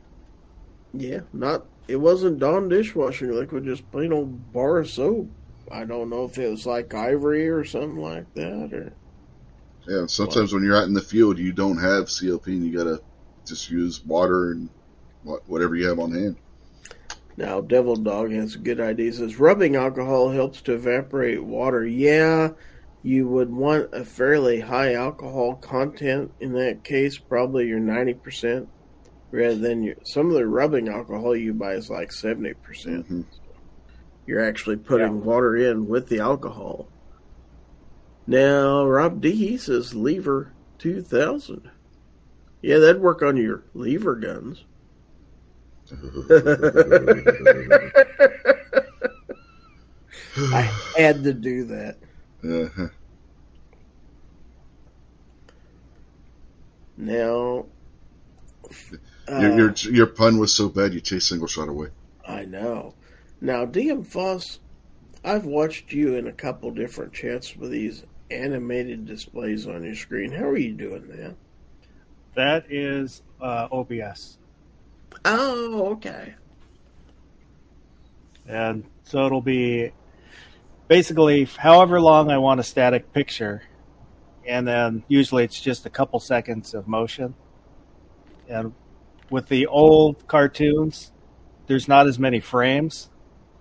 [0.95, 5.29] Yeah, not it wasn't Dawn dishwashing liquid, just plain old bar of soap.
[5.71, 8.93] I don't know if it was like ivory or something like that, or
[9.87, 13.03] yeah, sometimes when you're out in the field, you don't have CLP, and you gotta
[13.45, 14.71] just use water and
[15.47, 16.37] whatever you have on hand.
[17.37, 19.07] Now, Devil Dog has a good idea.
[19.07, 21.87] He says rubbing alcohol helps to evaporate water.
[21.87, 22.51] Yeah,
[23.03, 28.69] you would want a fairly high alcohol content in that case, probably your ninety percent,
[29.31, 33.05] rather than your some of the rubbing alcohol you buy is like seventy percent.
[33.07, 33.23] Mm-hmm.
[34.27, 35.25] You're actually putting yeah.
[35.25, 36.89] water in with the alcohol.
[38.27, 41.71] Now, Rob D says lever 2000.
[42.63, 44.65] Yeah, that'd work on your lever guns.
[50.37, 51.97] I had to do that.
[52.43, 52.89] Uh-huh.
[56.97, 57.67] Now,
[59.29, 61.89] your, your your pun was so bad you chased single shot away.
[62.27, 62.95] I know.
[63.41, 64.61] Now, DM Foss,
[65.25, 70.31] I've watched you in a couple different chats with these animated displays on your screen.
[70.31, 71.37] How are you doing that?
[72.35, 74.39] That is uh, OBS.
[75.25, 76.35] Oh, okay.
[78.47, 79.93] And so it'll be
[80.91, 83.63] basically however long I want a static picture,
[84.45, 87.35] and then usually it's just a couple seconds of motion.
[88.49, 88.75] And
[89.31, 91.13] with the old cartoons,
[91.69, 93.09] there's not as many frames,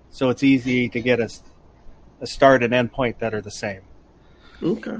[0.09, 1.29] so it's easy to get a,
[2.19, 3.81] a start and end point that are the same.
[4.63, 4.97] Okay.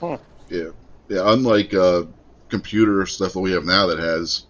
[0.00, 0.16] Huh.
[0.48, 0.70] Yeah,
[1.10, 1.30] yeah.
[1.30, 2.04] Unlike uh,
[2.48, 4.46] computer stuff that we have now that has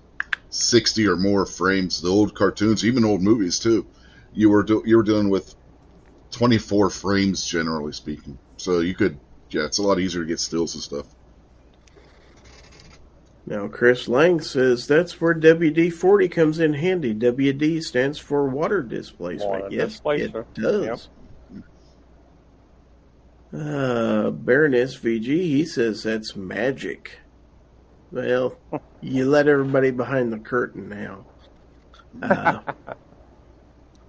[0.48, 3.84] sixty or more frames, the old cartoons, even old movies too,
[4.32, 5.56] you were do- you were dealing with
[6.35, 8.39] twenty four frames generally speaking.
[8.57, 9.19] So you could,
[9.51, 11.07] yeah, it's a lot easier to get stills and stuff.
[13.47, 17.15] Now, Chris Lang says that's where WD 40 comes in handy.
[17.15, 19.51] WD stands for water displacement.
[19.51, 20.41] Water yes, displacer.
[20.41, 21.09] it does.
[23.53, 27.19] Uh, Baron SVG, he says that's magic.
[28.11, 28.57] Well,
[29.03, 31.27] you let everybody behind the curtain now.
[32.23, 32.61] Uh,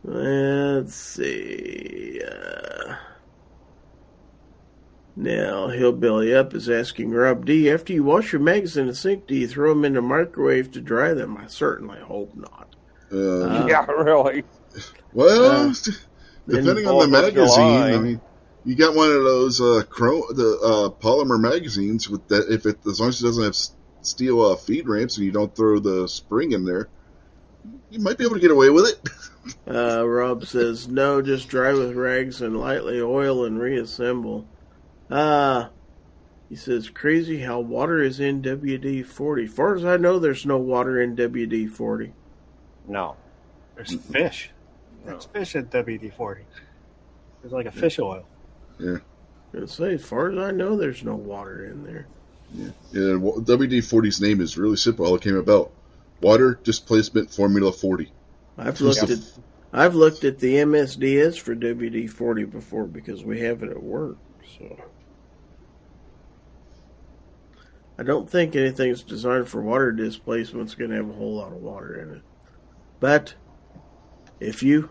[0.06, 2.22] let's see.
[2.24, 2.96] Uh,
[5.16, 9.28] now, Hillbilly Up is asking Rob D, after you wash your mags in the sink,
[9.28, 11.38] do you throw them in the microwave to dry them?
[11.38, 12.76] I certainly hope not.
[13.12, 14.44] Uh, Uh, yeah, really.
[15.14, 15.74] well, uh,
[16.48, 17.92] depending on the magazine, July.
[17.94, 18.22] I mean,
[18.66, 22.52] you got one of those uh, chrome, the uh, polymer magazines with that.
[22.52, 23.56] If it as long as it doesn't have
[24.02, 26.90] steel uh, feed ramps and you don't throw the spring in there,
[27.96, 29.10] you might be able to get away with it.
[29.68, 34.48] Uh, Rob says, no, just dry with rags and lightly oil and reassemble.
[35.08, 35.68] Uh,
[36.50, 39.46] he says, crazy how water is in WD 40.
[39.46, 42.12] Far as I know, there's no water in WD 40.
[42.88, 43.18] No.
[43.76, 44.50] There's fish.
[45.06, 46.42] There's fish at WD 40.
[47.42, 48.26] There's like a fish oil.
[48.80, 48.98] Yeah.
[49.56, 52.08] I say, as far as I know, there's no water in there.
[52.54, 55.08] Yeah, WD 40's name is really simple.
[55.08, 55.72] How it came about:
[56.26, 58.12] water displacement formula 40.
[58.58, 59.16] I've looked Yeah.
[59.16, 59.40] at
[59.72, 64.18] I've looked at the MSDS for WD 40 before because we have it at work.
[64.58, 64.76] So
[68.00, 71.62] I don't think anything's designed for water displacement's going to have a whole lot of
[71.62, 72.22] water in it.
[73.00, 73.36] But
[74.40, 74.90] if you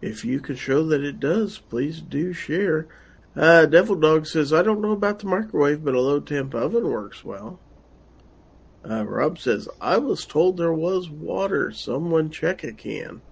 [0.00, 2.86] if you can show that it does, please do share.
[3.34, 6.88] Uh, Devil Dog says, I don't know about the microwave, but a low temp oven
[6.88, 7.58] works well.
[8.88, 11.70] Uh, Rob says, I was told there was water.
[11.70, 13.22] Someone check a can.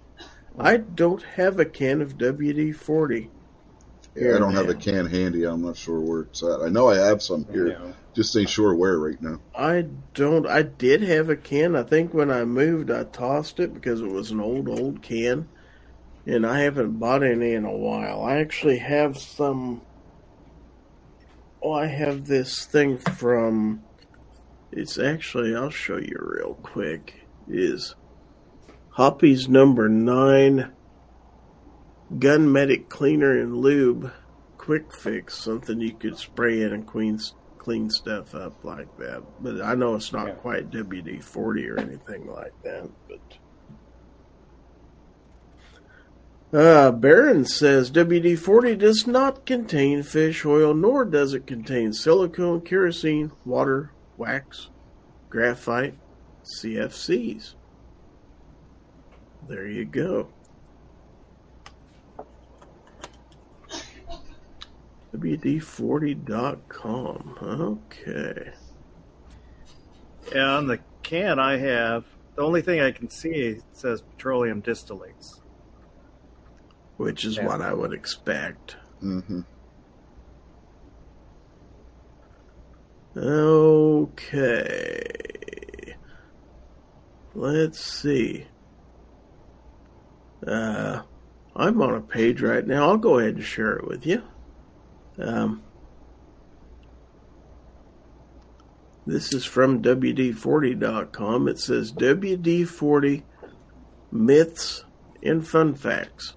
[0.59, 3.31] I don't have a can of WD 40.
[4.15, 5.45] Yeah, I don't have a can handy.
[5.45, 6.61] I'm not sure where it's at.
[6.61, 7.69] I know I have some here.
[7.69, 7.93] Yeah.
[8.13, 9.41] Just ain't sure where right now.
[9.57, 10.47] I don't.
[10.47, 11.77] I did have a can.
[11.77, 15.49] I think when I moved, I tossed it because it was an old, old can.
[16.27, 18.23] And I haven't bought any in a while.
[18.25, 19.83] I actually have some.
[21.63, 23.85] Oh, I have this thing from.
[24.73, 27.27] It's actually, I'll show you real quick.
[27.49, 27.95] is
[28.91, 30.73] Hoppe's number nine
[32.19, 34.13] gun medic cleaner and lube
[34.59, 37.19] quick fix something you could spray in and clean
[37.57, 40.33] clean stuff up like that but i know it's not Yeah.
[40.35, 43.21] quite wd-40 or anything like that but
[46.53, 53.31] uh, Barron says WD-40 does not contain fish oil, nor does it contain silicone, kerosene,
[53.45, 54.69] water, wax,
[55.31, 55.95] graphite,
[56.45, 57.55] CFCs.
[59.49, 60.29] There you go.
[66.21, 67.79] WD40.com.
[67.93, 68.51] Okay.
[70.35, 72.05] Yeah, on the can I have,
[72.37, 75.41] the only thing I can see says petroleum distillates.
[76.97, 77.47] Which is Yeah.
[77.47, 78.77] what I would expect.
[79.01, 79.41] hmm
[83.17, 85.01] Okay.
[87.35, 88.47] Let's see.
[90.47, 91.03] Uh,
[91.57, 92.89] I'm on a page right now.
[92.89, 94.23] I'll go ahead and share it with you.
[95.19, 95.63] Um,
[99.07, 101.49] this is from WD40.com.
[101.49, 103.23] It says WD40
[104.13, 104.85] myths
[105.23, 106.35] and fun facts.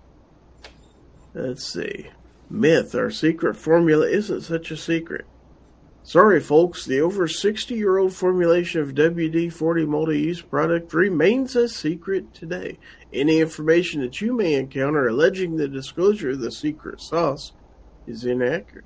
[1.33, 2.09] Let's see.
[2.49, 5.25] Myth, our secret formula isn't such a secret.
[6.05, 11.55] Sorry, folks, the over 60 year old formulation of WD 40 multi use product remains
[11.55, 12.77] a secret today.
[13.13, 17.53] Any information that you may encounter alleging the disclosure of the secret sauce
[18.05, 18.83] is inaccurate.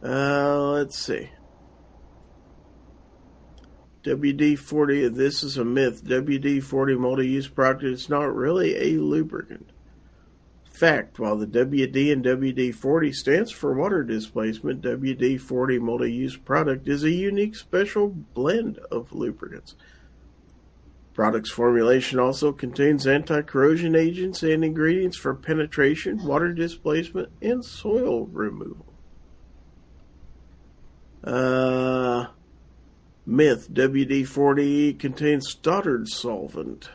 [0.00, 1.30] Uh, let's see.
[4.04, 6.04] WD 40, this is a myth.
[6.04, 9.70] WD 40 multi use product is not really a lubricant.
[10.82, 16.36] Fact While the WD and WD 40 stands for water displacement, WD 40 multi use
[16.36, 19.76] product is a unique special blend of lubricants.
[21.14, 28.26] Product's formulation also contains anti corrosion agents and ingredients for penetration, water displacement, and soil
[28.26, 28.92] removal.
[31.22, 32.26] Uh,
[33.24, 36.90] myth WD 40 contains Stoddard solvent.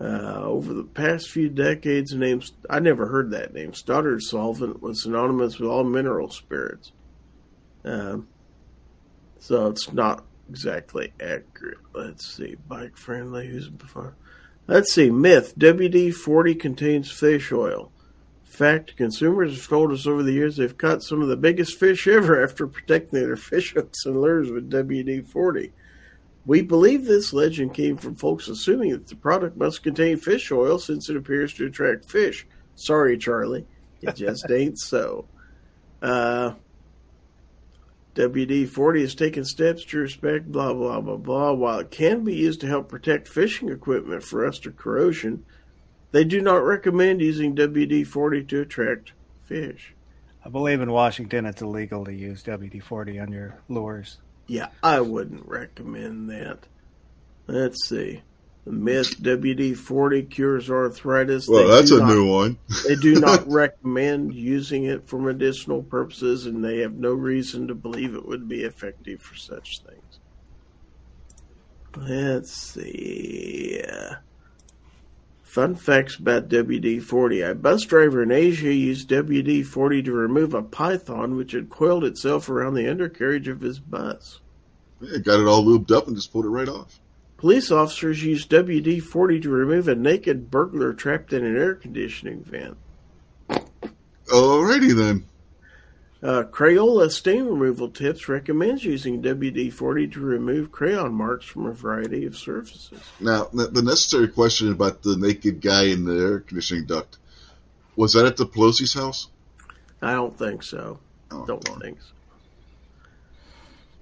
[0.00, 3.74] Uh, over the past few decades, the name I never heard that name.
[3.74, 6.90] Stoddard solvent was synonymous with all mineral spirits.
[7.84, 8.26] Um,
[9.38, 11.78] so it's not exactly accurate.
[11.94, 12.56] Let's see.
[12.66, 13.46] Bike friendly.
[13.46, 14.16] Who's before?
[14.66, 15.10] Let's see.
[15.10, 17.92] Myth WD 40 contains fish oil.
[18.42, 22.06] Fact consumers have told us over the years they've caught some of the biggest fish
[22.08, 25.72] ever after protecting their fish hooks and lures with WD 40.
[26.46, 30.78] We believe this legend came from folks assuming that the product must contain fish oil
[30.78, 32.46] since it appears to attract fish.
[32.76, 33.66] Sorry, Charlie.
[34.02, 35.26] It just ain't so.
[36.02, 36.54] Uh,
[38.14, 41.52] WD 40 has taken steps to respect blah, blah, blah, blah.
[41.52, 45.44] While it can be used to help protect fishing equipment for rust or corrosion,
[46.12, 49.12] they do not recommend using WD 40 to attract
[49.44, 49.94] fish.
[50.44, 54.18] I believe in Washington it's illegal to use WD 40 on your lures.
[54.46, 56.58] Yeah, I wouldn't recommend that.
[57.46, 58.22] Let's see.
[58.64, 61.46] The myth WD 40 cures arthritis.
[61.46, 62.58] Well, they that's a not, new one.
[62.86, 67.74] they do not recommend using it for medicinal purposes, and they have no reason to
[67.74, 70.18] believe it would be effective for such things.
[71.96, 73.82] Let's see.
[75.54, 77.42] Fun facts about WD 40.
[77.42, 82.02] A bus driver in Asia used WD 40 to remove a python which had coiled
[82.02, 84.40] itself around the undercarriage of his bus.
[85.00, 86.98] Yeah, got it all lubed up and just pulled it right off.
[87.36, 92.42] Police officers used WD 40 to remove a naked burglar trapped in an air conditioning
[92.42, 92.76] vent.
[94.26, 95.24] Alrighty then.
[96.24, 102.24] Uh, Crayola Stain Removal Tips recommends using WD-40 to remove crayon marks from a variety
[102.24, 102.98] of surfaces.
[103.20, 107.18] Now, the necessary question about the naked guy in the air conditioning duct
[107.94, 109.28] was that at the Pelosi's house?
[110.00, 110.98] I don't think so.
[111.30, 111.82] Oh, don't God.
[111.82, 112.08] think so.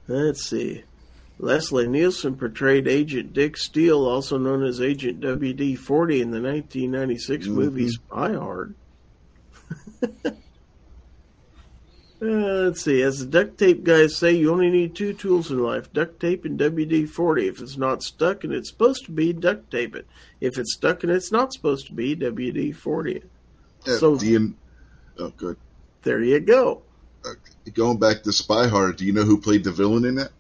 [0.07, 0.85] Let's see.
[1.41, 7.55] Leslie Nielsen portrayed Agent Dick Steele, also known as Agent WD-40, in the 1996 mm-hmm.
[7.57, 8.77] movie Spy Hard.
[12.23, 13.03] Uh, let's see.
[13.03, 16.45] As the duct tape guys say, you only need two tools in life duct tape
[16.45, 17.49] and WD 40.
[17.49, 20.07] If it's not stuck and it's supposed to be, duct tape it.
[20.41, 23.23] If it's stuck and it's not supposed to be, WD 40
[23.85, 24.55] Yeah, so, you,
[25.19, 25.57] oh, good.
[26.03, 26.83] There you go.
[27.25, 27.31] Uh,
[27.75, 30.31] going back to Spy Hard, do you know who played the villain in that?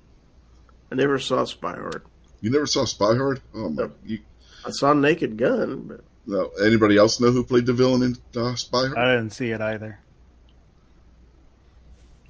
[0.93, 2.05] I never saw Spy Hard.
[2.41, 3.41] You never saw Spy Hard?
[3.55, 3.89] Oh, my.
[4.05, 4.21] You,
[4.65, 6.05] I saw Naked Gun, but.
[6.27, 6.51] No.
[6.65, 8.99] Anybody else know who played the villain in uh, Spy Hard?
[8.99, 9.99] I didn't see it either.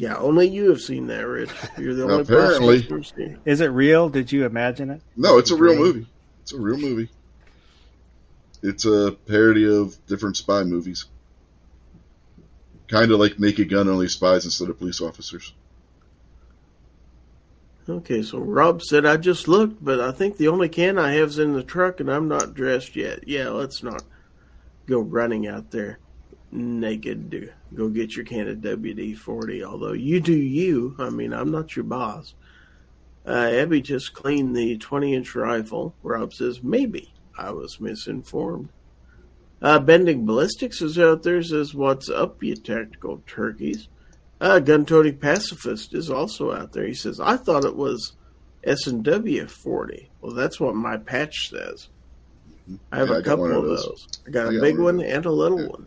[0.03, 1.53] Yeah, only you have seen that, Rich.
[1.79, 2.65] You're the only person.
[2.65, 2.83] Apparently.
[2.83, 4.09] person Is it real?
[4.09, 5.01] Did you imagine it?
[5.17, 6.09] No, it's a real movie.
[6.41, 7.09] It's a real movie.
[8.65, 11.05] It's a parody of different spy movies.
[12.89, 15.53] Kind of like Naked Gun, only spies instead of police officers.
[17.89, 21.29] Okay, so Rob said, I just looked, but I think the only can I have
[21.29, 23.29] is in the truck and I'm not dressed yet.
[23.29, 24.03] Yeah, let's not
[24.87, 26.01] go running out there
[26.53, 29.65] naked to go get your can of WD 40.
[29.65, 30.95] Although you do you.
[30.99, 32.35] I mean, I'm not your boss.
[33.27, 35.95] Uh, Abby just cleaned the 20 inch rifle.
[36.03, 38.69] Rob says, maybe I was misinformed.
[39.61, 43.89] Uh, Bending Ballistics is out there, says, What's up, you tactical turkeys?
[44.41, 46.85] Uh, Gun Toting Pacifist is also out there.
[46.85, 48.15] He says, I thought it was
[48.65, 50.11] S&W 40.
[50.21, 51.89] Well, that's what my patch says.
[52.91, 53.85] I have yeah, a couple of those.
[53.85, 54.09] those.
[54.27, 55.69] I got a big one, one and a little yeah.
[55.69, 55.87] one.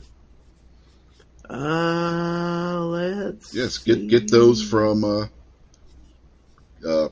[1.49, 3.53] Uh, let's.
[3.53, 5.03] Yes, get get those from.
[5.03, 5.27] Uh,
[6.87, 7.09] uh,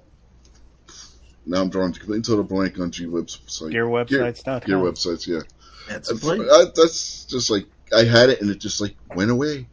[1.46, 3.72] now I'm drawing to complete total blank on G website.
[3.72, 4.44] Gear websites.
[4.44, 5.28] Gear, gear websites.
[5.28, 5.42] Yeah.
[5.90, 6.42] That's a place.
[6.42, 9.68] I, that's just like I had it and it just like went away.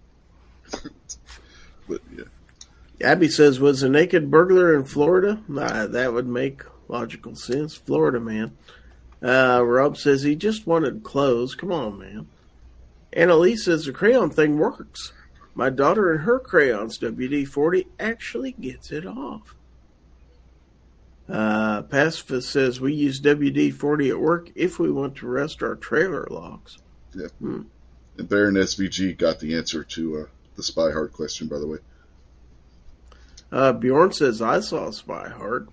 [1.89, 2.24] but yeah.
[3.02, 5.42] Abby says, "Was a naked burglar in Florida?
[5.48, 7.74] Nah, that would make logical sense.
[7.74, 8.56] Florida man."
[9.22, 11.55] Uh, Rob says he just wanted clothes.
[11.55, 12.26] Come on, man.
[13.12, 15.12] Annalise says the crayon thing works.
[15.55, 19.55] My daughter and her crayons, WD 40, actually gets it off.
[21.28, 25.76] Uh, Pacifist says we use WD 40 at work if we want to rest our
[25.76, 26.78] trailer locks.
[27.14, 27.28] Yeah.
[27.39, 27.62] Hmm.
[28.18, 30.24] And Baron SVG got the answer to uh,
[30.56, 31.78] the Spy Hard question, by the way.
[33.52, 35.68] Uh, Bjorn says, I saw Spy Hard.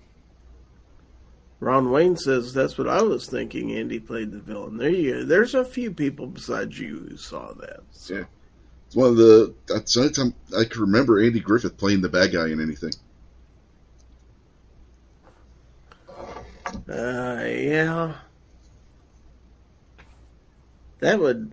[1.60, 3.72] Ron Wayne says that's what I was thinking.
[3.72, 4.76] Andy played the villain.
[4.76, 5.24] There you go.
[5.24, 7.80] There's a few people besides you who saw that.
[7.90, 8.14] So.
[8.14, 8.24] Yeah,
[8.86, 9.54] it's one of the.
[9.66, 12.92] That's the only time I can remember Andy Griffith playing the bad guy in anything.
[16.88, 18.14] Uh, yeah.
[21.00, 21.52] That would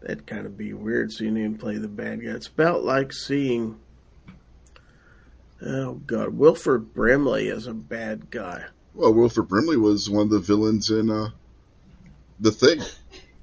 [0.00, 2.30] that'd kind of be weird seeing him play the bad guy.
[2.30, 3.78] It's about like seeing
[5.62, 8.64] oh god, Wilford Brimley as a bad guy.
[8.94, 11.30] Well, Wilford Brimley was one of the villains in uh,
[12.38, 12.80] the Thing,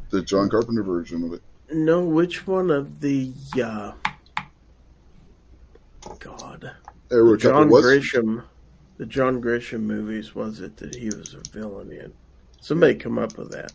[0.09, 1.41] the John Carpenter version of it.
[1.73, 3.31] No, which one of the
[3.61, 3.91] uh,
[6.19, 6.71] God,
[7.09, 8.43] There were a John was Grisham,
[8.97, 12.13] the John Grisham movies was it that he was a villain in?
[12.61, 13.73] Somebody come up with that.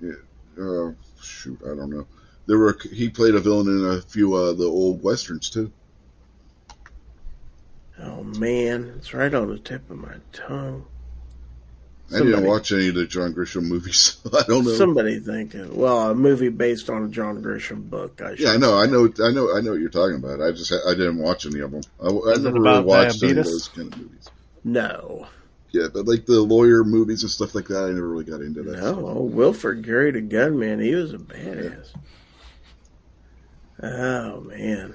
[0.00, 0.12] Yeah.
[0.60, 2.06] Uh, shoot, I don't know.
[2.46, 5.70] There were he played a villain in a few uh, the old westerns too.
[8.00, 10.86] Oh man, it's right on the tip of my tongue.
[12.14, 14.18] I didn't watch any of the John Grisham movies.
[14.22, 14.72] so I don't know.
[14.72, 18.22] Somebody think of well, a movie based on a John Grisham book.
[18.22, 20.40] I yeah, I should know, I know, I know, I know what you're talking about.
[20.40, 21.82] I just I didn't watch any of them.
[22.02, 24.30] I, I never about really watched any of those kind of movies.
[24.64, 25.26] No,
[25.70, 28.62] Yeah, but like the lawyer movies and stuff like that, I never really got into
[28.62, 28.80] that.
[28.80, 29.06] no.
[29.06, 30.80] Oh, Wilford carried a gunman.
[30.80, 31.90] He was a badass.
[33.82, 34.94] Oh man,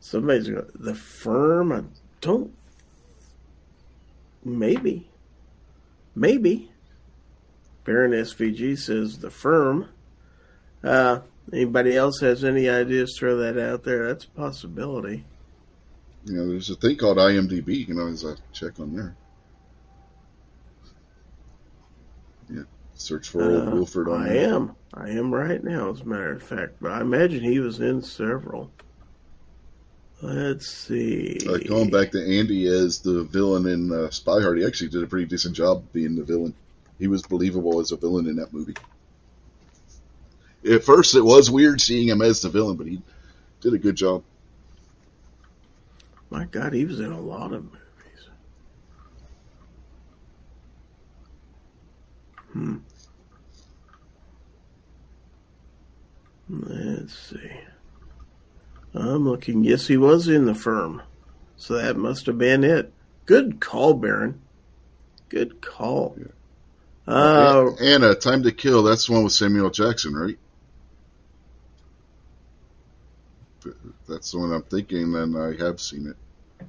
[0.00, 1.72] somebody's got the firm.
[1.72, 1.84] I
[2.20, 2.52] don't.
[4.44, 5.08] Maybe,
[6.14, 6.70] maybe.
[7.84, 9.88] Baron SVG says the firm.
[10.84, 11.20] Uh,
[11.52, 13.16] anybody else has any ideas?
[13.18, 14.06] Throw that out there.
[14.08, 15.24] That's a possibility.
[16.24, 17.76] You know, there's a thing called IMDb.
[17.78, 19.16] You can always uh, check on there.
[22.48, 22.62] Yeah,
[22.94, 24.54] search for old Uh, Wilford I there.
[24.54, 24.76] am.
[24.94, 26.74] I am right now, as a matter of fact.
[26.80, 28.70] But I imagine he was in several.
[30.22, 31.40] Let's see.
[31.44, 35.02] Like going back to Andy as the villain in uh, Spy Hard, he actually did
[35.02, 36.54] a pretty decent job being the villain.
[37.00, 38.76] He was believable as a villain in that movie.
[40.64, 43.02] At first, it was weird seeing him as the villain, but he
[43.60, 44.22] did a good job.
[46.30, 48.28] My God, he was in a lot of movies.
[52.52, 52.76] Hmm.
[56.48, 57.50] Let's see.
[58.94, 59.64] I'm looking.
[59.64, 61.02] Yes, he was in the firm.
[61.56, 62.92] So that must have been it.
[63.24, 64.40] Good call, Baron.
[65.28, 66.16] Good call.
[67.06, 70.38] Uh, and uh, Time to Kill, that's the one with Samuel Jackson, right?
[74.08, 76.66] That's the one I'm thinking, and I have seen it.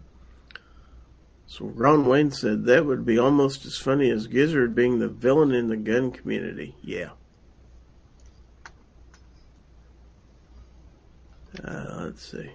[1.48, 5.52] So Ron Wayne said that would be almost as funny as Gizzard being the villain
[5.52, 6.76] in the gun community.
[6.82, 7.10] Yeah.
[11.64, 12.50] Uh, let's see.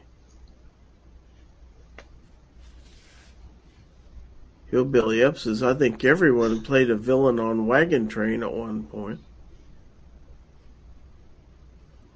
[4.70, 9.20] Hillbilly Up says, I think everyone played a villain on Wagon Train at one point.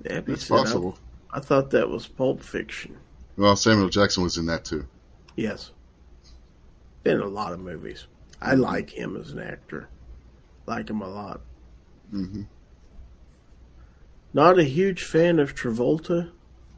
[0.09, 0.99] Abby That's said, I- possible.
[1.35, 2.99] I thought that was Pulp Fiction.
[3.39, 4.87] Well, Samuel Jackson was in that too.
[5.35, 5.71] Yes.
[7.05, 8.07] Been in a lot of movies.
[8.43, 9.89] I like him as an actor.
[10.67, 11.41] Like him a lot.
[12.11, 12.43] hmm
[14.35, 16.31] Not a huge fan of Travolta,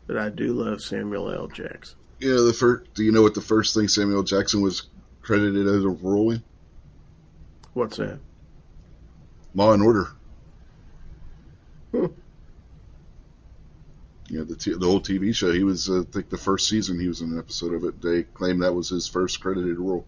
[0.07, 1.49] but I do love Samuel L.
[1.49, 1.99] Jackson.
[2.21, 2.95] Yeah, the first.
[2.95, 4.89] Do you know what the first thing Samuel Jackson was
[5.23, 6.43] credited as a role in?
[7.73, 8.19] What's that?
[9.55, 10.09] Law and Order.
[11.93, 12.07] Hmm.
[14.29, 15.53] Yeah, the t- the old TV show.
[15.53, 18.01] He was, uh, I think, the first season he was in an episode of it.
[18.01, 20.07] They claim that was his first credited role.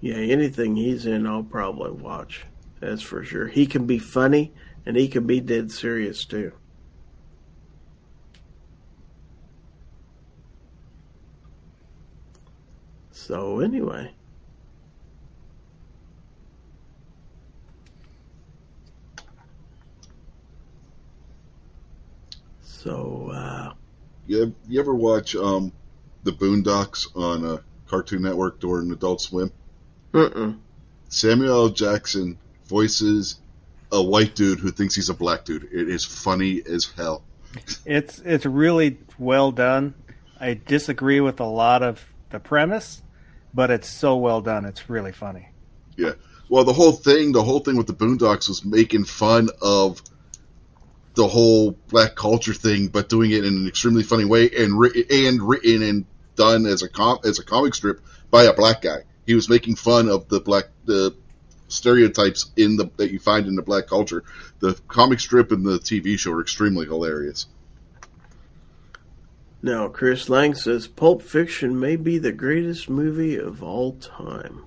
[0.00, 2.44] Yeah, anything he's in, I'll probably watch.
[2.80, 3.46] That's for sure.
[3.46, 4.52] He can be funny,
[4.84, 6.52] and he can be dead serious too.
[13.10, 14.12] So anyway,
[22.62, 23.74] so uh,
[24.26, 25.72] You, you ever watch um,
[26.24, 29.52] the Boondocks on uh, Cartoon Network during Adult Swim?
[31.08, 31.68] Samuel L.
[31.68, 33.36] Jackson voices
[33.92, 35.64] a white dude who thinks he's a black dude.
[35.64, 37.22] It is funny as hell.
[37.84, 39.94] It's it's really well done.
[40.40, 43.02] I disagree with a lot of the premise,
[43.54, 44.64] but it's so well done.
[44.64, 45.50] It's really funny.
[45.96, 46.14] Yeah.
[46.48, 50.02] Well, the whole thing, the whole thing with the Boondocks was making fun of
[51.14, 55.04] the whole black culture thing, but doing it in an extremely funny way and written
[55.10, 59.04] and written and done as a com- as a comic strip by a black guy.
[59.26, 61.14] He was making fun of the black the
[61.72, 64.22] stereotypes in the that you find in the black culture.
[64.60, 67.46] The comic strip and the TV show are extremely hilarious.
[69.62, 74.64] Now, Chris Lang says Pulp Fiction may be the greatest movie of all time.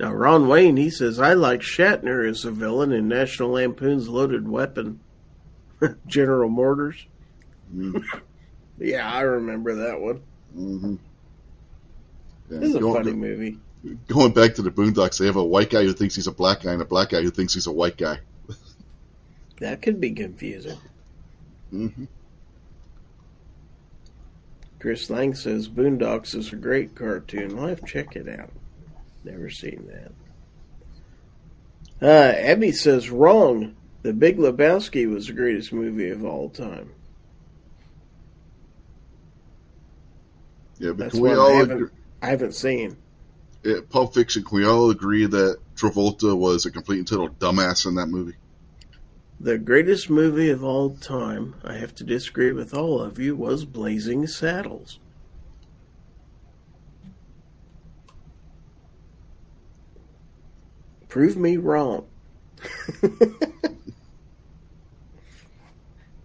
[0.00, 4.48] Now, Ron Wayne, he says, I like Shatner as a villain in National Lampoon's Loaded
[4.48, 5.00] Weapon.
[6.06, 7.06] General Mortars.
[7.74, 8.02] Mm.
[8.78, 10.22] yeah, I remember that one.
[10.56, 10.94] Mm-hmm.
[12.50, 13.58] Yeah, this is a funny movie.
[14.08, 16.62] Going back to the Boondocks, they have a white guy who thinks he's a black
[16.62, 18.18] guy and a black guy who thinks he's a white guy.
[19.60, 20.78] that could be confusing.
[21.72, 22.04] Mm-hmm.
[24.78, 27.58] Chris Lang says Boondocks is a great cartoon.
[27.58, 28.50] I'll have to check it out.
[29.24, 30.12] Never seen that.
[32.06, 33.76] Uh, Abby says wrong.
[34.02, 36.92] The Big Lebowski was the greatest movie of all time.
[40.78, 41.92] Yeah, but That's can we all haven't,
[42.24, 42.96] I haven't seen.
[43.62, 44.44] Yeah, Pulp Fiction.
[44.44, 48.36] Can we all agree that Travolta was a complete and total dumbass in that movie?
[49.40, 53.66] The greatest movie of all time, I have to disagree with all of you, was
[53.66, 55.00] Blazing Saddles.
[61.10, 62.06] Prove me wrong.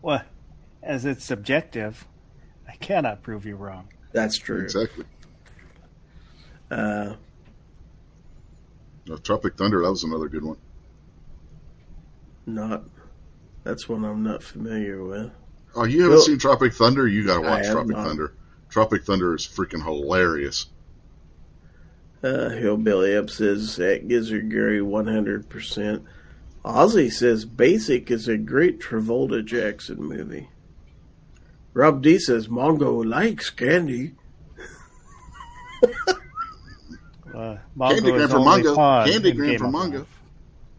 [0.01, 0.23] well,
[0.81, 2.07] as it's subjective,
[2.69, 3.89] I cannot prove you wrong.
[4.13, 4.61] That's true.
[4.61, 5.03] Exactly.
[6.72, 7.15] Uh,
[9.23, 10.57] Tropic Thunder, that was another good one.
[12.45, 12.83] Not.
[13.64, 15.31] That's one I'm not familiar with.
[15.75, 17.07] Oh, you haven't well, seen Tropic Thunder?
[17.07, 18.07] You got to watch Tropic not.
[18.07, 18.33] Thunder.
[18.69, 20.67] Tropic Thunder is freaking hilarious.
[22.23, 26.03] Uh, Hillbilly Up says at Gizzard Gary 100%.
[26.65, 30.49] Ozzy says Basic is a great Travolta Jackson movie.
[31.73, 34.15] Rob D says Mongo likes candy.
[37.35, 39.06] uh, candy gram for Mongo.
[39.06, 40.06] Candy gram for Mongo.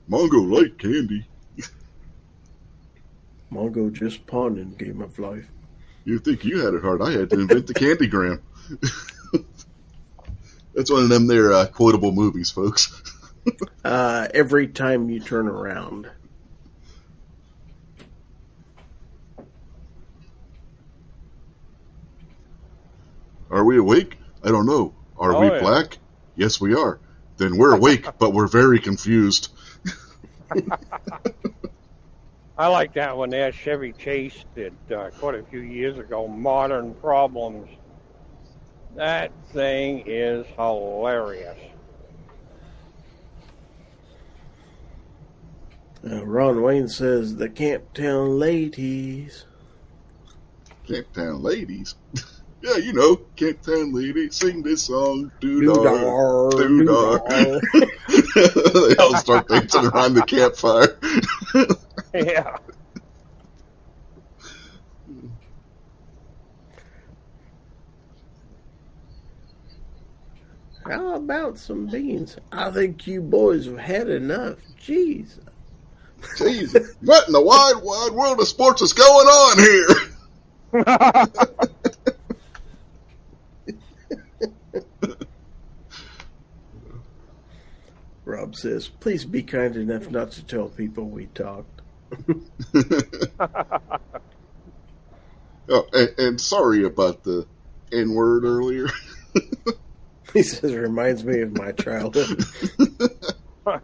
[0.09, 1.27] Mongo like candy.
[3.53, 5.51] Mongo just pawned in Game of Life.
[6.05, 7.03] You think you had it hard?
[7.03, 8.43] I had to invent the candy gram.
[10.75, 13.03] That's one of them there uh, quotable movies, folks.
[13.85, 16.09] uh, every time you turn around.
[23.51, 24.17] Are we awake?
[24.45, 24.95] I don't know.
[25.19, 25.61] Are oh, we yeah.
[25.61, 25.99] black?
[26.41, 26.99] Yes, we are.
[27.37, 29.51] Then we're awake, but we're very confused.
[32.57, 33.53] I like that one there.
[33.53, 36.27] Chevy Chase did uh, quite a few years ago.
[36.27, 37.69] Modern Problems.
[38.97, 41.59] That thing is hilarious.
[46.03, 49.45] Uh, Ron Wayne says the Camptown ladies.
[50.89, 51.97] Camptown ladies?
[52.63, 55.33] yeah, you know, Camptown lady, sing this song.
[55.41, 57.21] Doo-dar, doo-dar.
[58.89, 60.99] they all start dancing around the campfire.
[62.15, 62.57] yeah.
[70.85, 72.37] How about some beans?
[72.51, 74.59] I think you boys have had enough.
[74.83, 75.39] Jeez.
[76.37, 76.95] Jesus.
[77.01, 79.87] what in the wide, wide world of sports is going on here?
[88.31, 91.81] Rob says, please be kind enough not to tell people we talked.
[95.69, 97.47] oh, and, and sorry about the
[97.93, 98.89] N word earlier.
[100.33, 102.45] He says it reminds me of my childhood.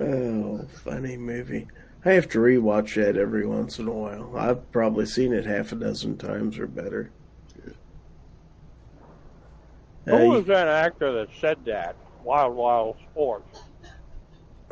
[0.00, 1.68] oh, funny movie.
[2.04, 4.36] I have to rewatch that every once in a while.
[4.36, 7.10] I've probably seen it half a dozen times or better.
[10.06, 11.96] Who uh, was that actor that said that?
[12.24, 13.60] Wild Wild Sports.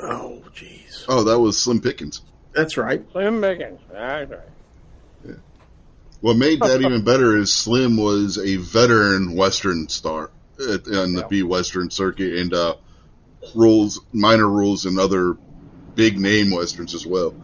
[0.01, 1.05] Oh, jeez.
[1.09, 2.23] Oh, that was Slim Pickens.
[2.53, 3.05] That's right.
[3.13, 3.81] Slim Pickens.
[3.93, 4.41] That's right.
[6.21, 11.27] What made that even better is Slim was a veteran Western star on the yeah.
[11.29, 12.77] B Western circuit and uh,
[13.55, 15.37] rules, minor rules, and other
[15.95, 17.35] big name Westerns as well.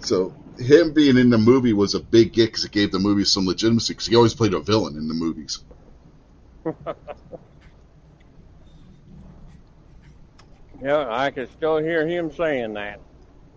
[0.00, 3.24] So him being in the movie was a big get because it gave the movie
[3.24, 5.62] some legitimacy because he always played a villain in the movies.
[10.82, 13.00] Yeah, I can still hear him saying that.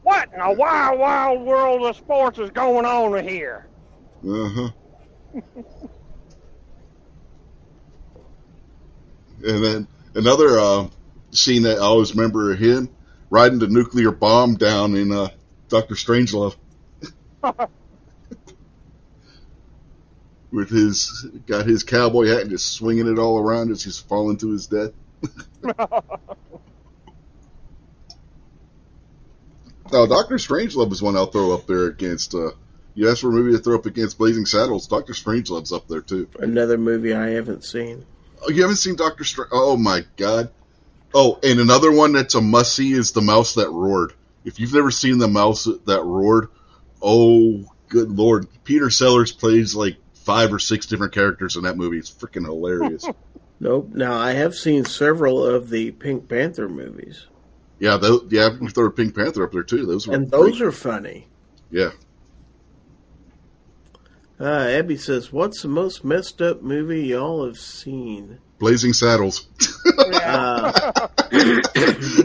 [0.03, 3.67] What in a wild, wild world of sports is going on here?
[4.27, 4.69] Uh huh.
[9.45, 10.88] and then another uh,
[11.31, 12.89] scene that I always remember him
[13.29, 15.29] riding the nuclear bomb down in uh,
[15.69, 16.55] Doctor Strangelove.
[20.52, 24.38] With his got his cowboy hat and just swinging it all around as he's falling
[24.38, 24.92] to his death.
[29.92, 32.36] Now, Doctor Strangelove is one I'll throw up there against.
[32.36, 32.52] Uh,
[32.94, 34.88] you asked for a movie to throw up against Blazing Saddles.
[34.88, 36.28] Doctor Strangelove's up there too.
[36.40, 38.06] Another movie I haven't seen.
[38.42, 39.50] Oh, you haven't seen Doctor Strange?
[39.52, 40.52] Oh my god!
[41.14, 44.14] Oh, and another one that's a must see is The Mouse That Roared.
[44.45, 46.50] If you've never seen The Mouse That Roared,
[47.02, 49.98] oh good lord, Peter Sellers plays like
[50.30, 51.98] five or six different characters in that movie.
[51.98, 53.06] It's freaking hilarious.
[53.61, 53.90] Nope.
[53.91, 57.27] Now I have seen several of the Pink Panther movies,
[57.80, 59.85] yeah, those, yeah, you throw a Pink Panther up there too.
[59.85, 61.27] Those and those are funny.
[61.72, 61.91] yeah.
[64.40, 69.48] Uh, Abby says, "What's the most messed up movie y'all have seen?" Blazing Saddles.
[69.85, 70.91] Uh,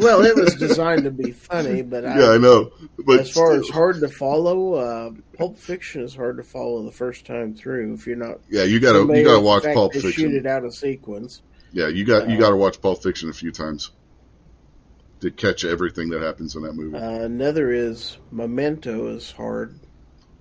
[0.00, 2.72] well, it was designed to be funny, but I, yeah, I know.
[3.04, 6.90] But as far as hard to follow, uh, Pulp Fiction is hard to follow the
[6.92, 8.40] first time through if you're not.
[8.50, 10.36] yeah, you gotta you gotta watch fact Pulp they Shoot Fiction.
[10.36, 11.42] it out of sequence.
[11.72, 13.90] Yeah, you got you Uh, gotta watch Pulp Fiction a few times
[15.20, 16.96] to catch everything that happens in that movie.
[16.96, 19.78] Uh, another is Memento is hard.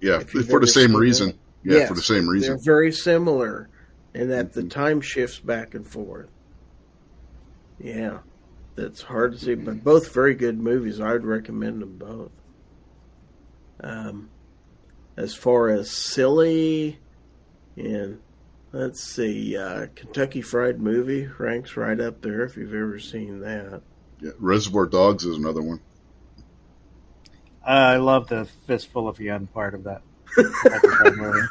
[0.01, 1.29] yeah, for the same reason.
[1.29, 1.35] it.
[1.65, 2.49] Yeah, Yes, for the same reason.
[2.55, 3.69] They're very similar
[4.13, 4.69] in that the Mhm.
[4.71, 6.27] time shifts back and forth.
[7.83, 8.19] Yeah,
[8.75, 11.01] that's hard to see, but both very good movies.
[11.01, 12.31] I would recommend them both.
[13.81, 14.29] Um,
[15.17, 16.97] as far as silly,
[17.75, 18.21] and
[18.71, 23.81] let's see, uh, Kentucky Fried Movie ranks right up there if you've ever seen that.
[24.21, 25.81] Yeah, Reservoir Dogs is another one.
[27.65, 30.01] I love the fistful of yen part of that.
[30.37, 31.47] episode movie.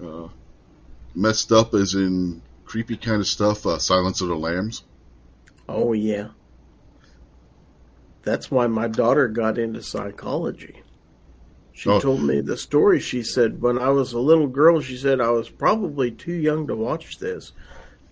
[0.00, 0.28] Uh,
[1.14, 3.66] messed up as in creepy kind of stuff.
[3.66, 4.84] Uh, Silence of the Lambs.
[5.68, 6.28] Oh yeah.
[8.22, 10.82] That's why my daughter got into psychology.
[11.72, 12.00] She Oh.
[12.00, 13.00] told me the story.
[13.00, 16.66] She said when I was a little girl, she said I was probably too young
[16.68, 17.52] to watch this,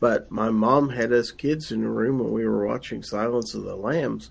[0.00, 3.62] but my mom had us kids in the room when we were watching Silence of
[3.62, 4.30] the Lambs,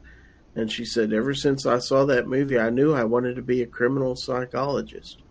[0.56, 3.62] and she said ever since I saw that movie, I knew I wanted to be
[3.62, 5.22] a criminal psychologist.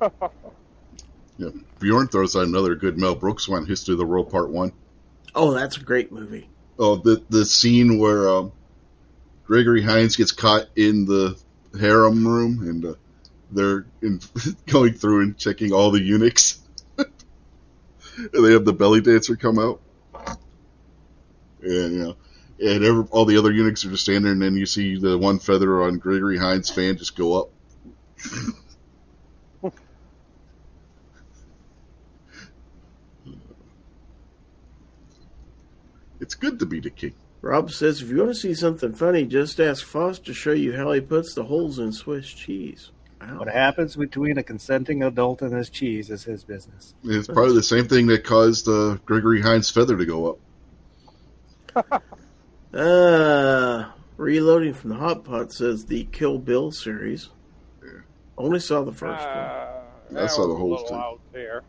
[1.38, 4.72] Yeah, Bjorn throws out another good Mel Brooks one, History of the World Part One.
[5.34, 6.48] Oh, that's a great movie.
[6.78, 8.52] Oh, the the scene where um,
[9.46, 11.38] Gregory Hines gets caught in the
[11.78, 12.94] harem room and uh,
[13.52, 14.20] they're in,
[14.66, 16.60] going through and checking all the eunuchs.
[16.98, 17.08] and
[18.32, 19.80] they have the belly dancer come out.
[21.62, 22.16] And you know,
[22.60, 25.16] and every, all the other eunuchs are just standing there, and then you see the
[25.16, 27.50] one feather on Gregory Hines' fan just go up.
[36.20, 37.14] it's good to be the king.
[37.40, 40.76] Rob says if you want to see something funny, just ask Foss to show you
[40.76, 42.90] how he puts the holes in Swiss cheese.
[43.20, 43.38] Wow.
[43.38, 46.94] What happens between a consenting adult and his cheese is his business.
[47.04, 50.38] It's probably the same thing that caused uh, Gregory Hines' feather to go
[51.74, 52.02] up.
[52.74, 57.30] Uh, reloading from the hot pot says the Kill Bill series.
[57.82, 58.00] Yeah.
[58.36, 59.36] Only saw the first one.
[59.36, 59.82] Uh,
[60.14, 60.96] I saw the was a whole thing.
[60.98, 61.64] out there.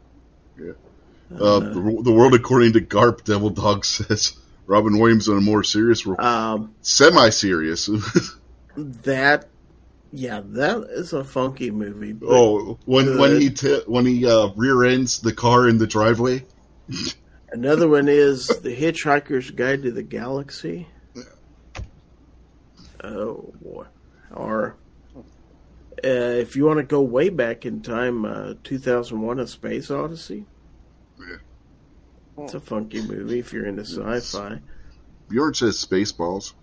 [1.31, 4.33] Uh, the, the world according to Garp, Devil Dog says
[4.65, 7.89] Robin Williams in a more serious role, Um, semi-serious.
[8.77, 9.47] that,
[10.11, 12.15] yeah, that is a funky movie.
[12.25, 16.45] oh, when when he t- when he uh, rear ends the car in the driveway.
[17.51, 20.87] Another one is The Hitchhiker's Guide to the Galaxy.
[23.03, 23.85] Oh boy!
[24.31, 24.75] Or
[26.03, 30.45] uh, if you want to go way back in time, uh, 2001: A Space Odyssey.
[32.45, 34.59] It's a funky movie if you're into sci-fi.
[35.29, 36.53] Bjorn says Spaceballs.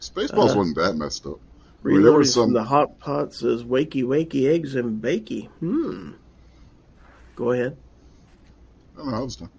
[0.00, 1.38] Spaceballs Uh, wasn't that messed up.
[1.84, 2.52] I mean, there was some.
[2.52, 6.12] the hot pot says "Wakey, wakey, eggs and bakey." Hmm.
[7.36, 7.76] Go ahead.
[8.94, 9.16] I don't know.
[9.16, 9.50] I was done.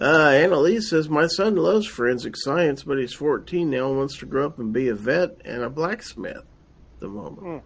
[0.00, 4.26] Uh, Annalise says, My son loves forensic science, but he's 14 now and wants to
[4.26, 6.44] grow up and be a vet and a blacksmith at
[7.00, 7.62] the moment.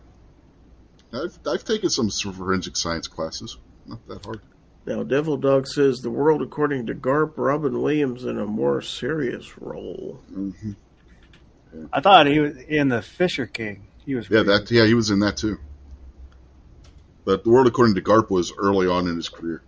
[1.13, 3.59] I've I've taken some forensic science classes.
[3.87, 4.41] Not that hard.
[4.87, 9.59] Now, Devil Dog says, The world according to Garp, Robin Williams in a more serious
[9.59, 10.21] role.
[10.33, 10.73] hmm
[11.93, 13.89] I thought he was in the Fisher King.
[14.05, 15.59] He was Yeah, that yeah, he was in that too.
[17.25, 19.63] But the world according to Garp was early on in his career.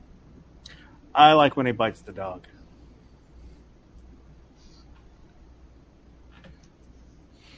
[1.14, 2.47] I like when he bites the dog.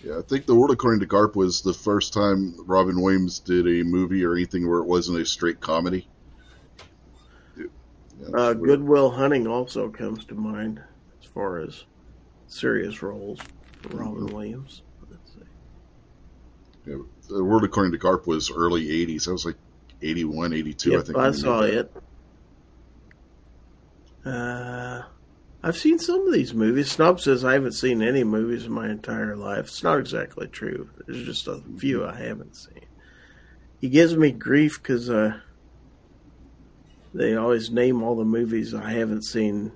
[0.02, 3.66] Yeah, I think the world according to Garp was the first time Robin Williams did
[3.66, 6.08] a movie or anything where it wasn't a straight comedy.
[8.34, 8.52] Uh.
[8.54, 10.80] Goodwill Hunting also comes to mind
[11.20, 11.84] as far as
[12.46, 13.40] serious roles
[13.82, 14.82] for Robin Williams.
[15.10, 15.40] Let's see.
[16.86, 16.96] Yeah,
[17.28, 19.24] the world according to Garp was early '80s.
[19.24, 19.56] That was like
[20.02, 20.98] '81, '82.
[20.98, 21.18] I think.
[21.18, 21.74] I saw that.
[21.74, 21.92] it.
[24.24, 25.02] Uh,
[25.62, 26.90] I've seen some of these movies.
[26.90, 29.66] Snob says I haven't seen any movies in my entire life.
[29.66, 30.90] It's not exactly true.
[31.06, 32.86] There's just a few I haven't seen.
[33.78, 35.40] He gives me grief because uh,
[37.12, 39.72] they always name all the movies I haven't seen.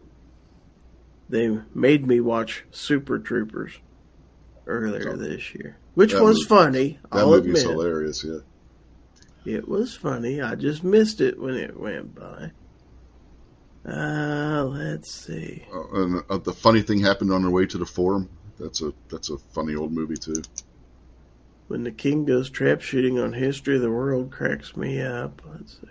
[1.28, 3.72] They made me watch Super Troopers
[4.66, 6.98] earlier this year, which was movie, funny.
[7.12, 7.76] That I'll movie's admit.
[7.76, 8.24] hilarious.
[8.24, 10.40] Yeah, it was funny.
[10.40, 12.50] I just missed it when it went by.
[13.86, 15.64] Uh, let's see.
[15.72, 18.28] Uh, and uh, the funny thing happened on their way to the forum.
[18.58, 20.42] That's a that's a funny old movie too.
[21.68, 25.42] When the king goes trap shooting on history of the world cracks me up.
[25.50, 25.88] Let's see.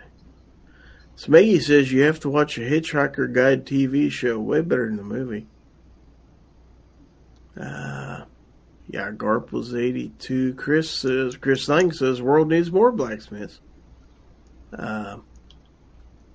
[1.17, 4.40] Smeggy says you have to watch a Hitchhiker Guide TV show.
[4.40, 5.48] Way better than the movie.
[7.59, 8.25] Uh,
[8.88, 10.56] yeah, Garp was 82.
[10.56, 13.59] Chris says, Chris Lang says, world needs more blacksmiths.
[14.77, 15.17] Uh,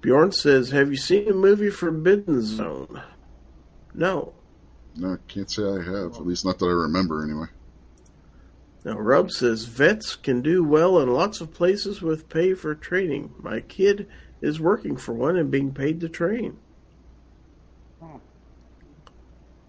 [0.00, 3.02] Bjorn says, have you seen a movie Forbidden Zone?
[3.94, 4.32] No.
[4.94, 6.14] No, I can't say I have.
[6.14, 7.46] At least not that I remember, anyway.
[8.84, 13.34] Now, Rub says, vets can do well in lots of places with pay for training.
[13.38, 14.08] My kid
[14.40, 16.58] is working for one and being paid to train.
[18.00, 18.18] Hmm.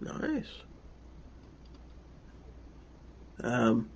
[0.00, 0.50] Nice.
[3.42, 3.90] Um,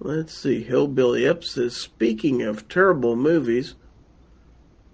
[0.00, 0.62] let's see.
[0.62, 3.74] Hillbilly Up says, speaking of terrible movies,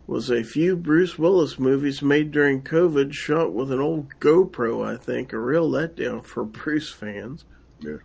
[0.06, 4.96] was a few Bruce Willis movies made during COVID shot with an old GoPro, I
[4.96, 5.32] think.
[5.32, 7.44] A real letdown for Bruce fans.
[7.78, 7.98] Yeah.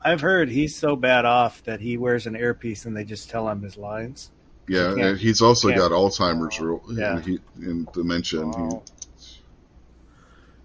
[0.00, 3.48] I've heard he's so bad off that he wears an earpiece and they just tell
[3.48, 4.30] him his lines.
[4.68, 7.16] Yeah, he and he's also got Alzheimer's real, yeah.
[7.16, 8.46] and, and dementia.
[8.46, 8.52] Wow.
[8.52, 8.78] And he,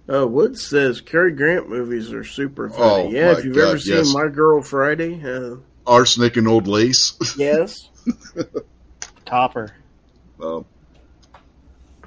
[0.09, 3.07] uh, Wood says Cary Grant movies are super funny.
[3.07, 4.13] Oh, yeah, if you've God, ever seen yes.
[4.13, 5.57] My Girl Friday, uh,
[5.87, 7.17] Arsenic and Old Lace.
[7.37, 7.89] Yes.
[9.25, 9.73] Topper.
[10.41, 10.65] Um,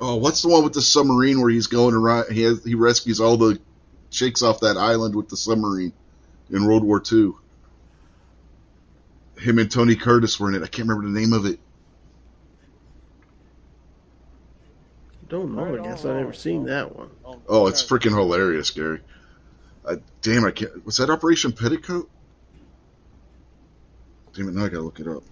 [0.00, 2.31] oh, what's the one with the submarine where he's going around?
[2.31, 3.58] He has, he rescues all the
[4.10, 5.94] chicks off that island with the submarine
[6.50, 7.33] in World War II.
[9.39, 10.62] Him and Tony Curtis were in it.
[10.62, 11.58] I can't remember the name of it.
[15.28, 15.78] Don't know.
[15.78, 17.10] I guess I've never seen that one.
[17.48, 19.00] Oh, it's freaking hilarious, Gary.
[19.88, 20.84] I, damn, I can't.
[20.84, 22.08] Was that Operation Petticoat?
[24.34, 24.55] Damn it!
[24.55, 25.22] Now I gotta look it up.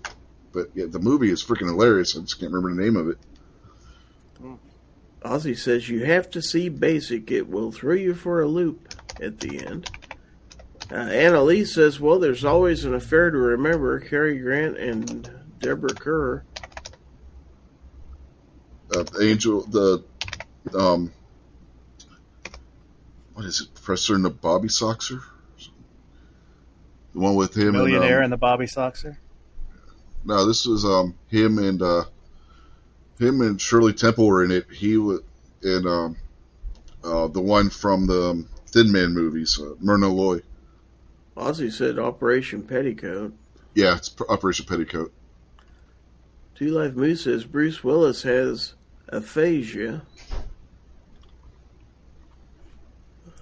[0.52, 2.16] But yeah, the movie is freaking hilarious.
[2.16, 3.18] I just can't remember the name of it.
[5.22, 7.30] Ozzy says you have to see Basic.
[7.30, 9.90] It will throw you for a loop at the end.
[10.92, 13.98] Uh, Annalise says, well, there's always an affair to remember.
[14.00, 16.44] Cary Grant and Deborah Kerr
[18.96, 20.04] uh, Angel, the
[20.76, 21.12] um,
[23.34, 25.20] what is it, Professor and the Bobby Soxer?
[27.12, 29.16] The one with him, millionaire and, um, and the Bobby Soxer.
[30.24, 32.04] No, this is um him and uh,
[33.18, 34.66] him and Shirley Temple were in it.
[34.72, 35.20] He was
[35.62, 36.16] in um,
[37.02, 40.40] uh, the one from the um, Thin Man movies, uh, Myrna Loy.
[41.36, 43.32] Ozzy said Operation Petticoat.
[43.74, 45.12] Yeah, it's Operation Petticoat.
[46.54, 48.74] Two Life Moose says Bruce Willis has
[49.08, 50.02] aphasia.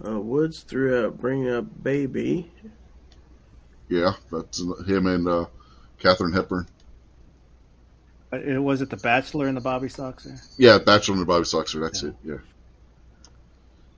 [0.04, 2.50] Uh, Woods threw out Bring Up Baby.
[3.88, 5.46] Yeah, that's him and uh,
[5.98, 6.66] Katharine Hepburn.
[8.32, 10.40] Uh, was it The Bachelor and the Bobby Soxer?
[10.56, 11.80] Yeah, Bachelor and the Bobby Soxer.
[11.80, 12.08] That's yeah.
[12.08, 12.14] it.
[12.24, 12.38] Yeah.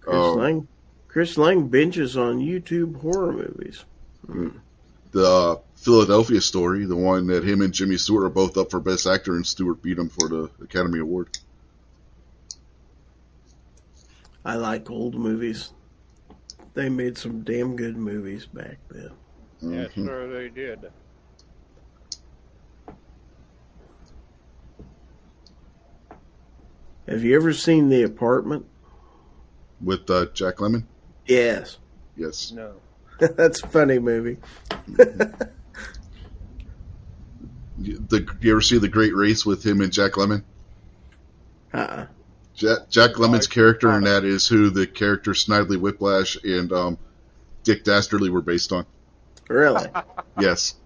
[0.01, 0.69] Chris um, Lang.
[1.09, 3.85] Chris Lang binges on YouTube horror movies.
[4.27, 4.49] Hmm.
[5.13, 8.81] The uh, Philadelphia story, the one that him and Jimmy Stewart are both up for
[8.81, 11.39] Best Actor, and Stewart beat him for the Academy Award.
[14.45, 15.73] I like old movies.
[16.75, 19.11] They made some damn good movies back then.
[19.63, 20.07] Yes, mm-hmm.
[20.07, 20.91] sir, they did.
[27.09, 28.67] Have you ever seen The Apartment?
[29.81, 30.85] With uh, Jack Lemmon?
[31.27, 31.79] Yes.
[32.17, 32.53] Yes.
[32.53, 32.75] No.
[33.19, 34.39] That's a funny movie.
[34.89, 35.47] the,
[38.41, 40.43] you ever see The Great Race with him and Jack Lemmon?
[41.73, 42.07] Uh-uh.
[42.55, 46.99] Jack, Jack Lemmon's character in that is who the character Snidely Whiplash and um,
[47.65, 48.87] Dick Dastardly were based on.
[49.49, 49.89] Really?
[50.41, 50.77] yes.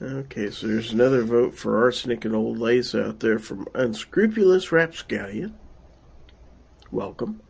[0.00, 5.54] Okay, so there's another vote for arsenic and old lace out there from unscrupulous rapscallion.
[6.90, 7.40] Welcome.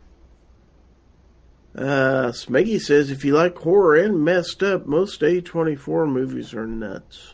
[1.75, 7.33] Uh, Smeggy says if you like horror and messed up, most A24 movies are nuts.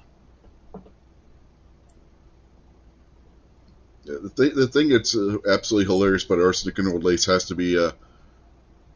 [4.10, 7.56] The, th- the thing that's uh, absolutely hilarious about Arsenic and Old Lace has to
[7.56, 7.92] be uh,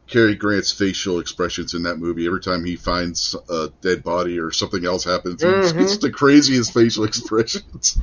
[0.07, 2.25] Cary Grant's facial expressions in that movie.
[2.25, 5.79] Every time he finds a dead body or something else happens, mm-hmm.
[5.79, 7.97] it's the craziest facial expressions.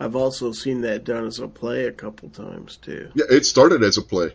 [0.00, 3.10] I've also seen that done as a play a couple times too.
[3.14, 4.34] Yeah, it started as a play.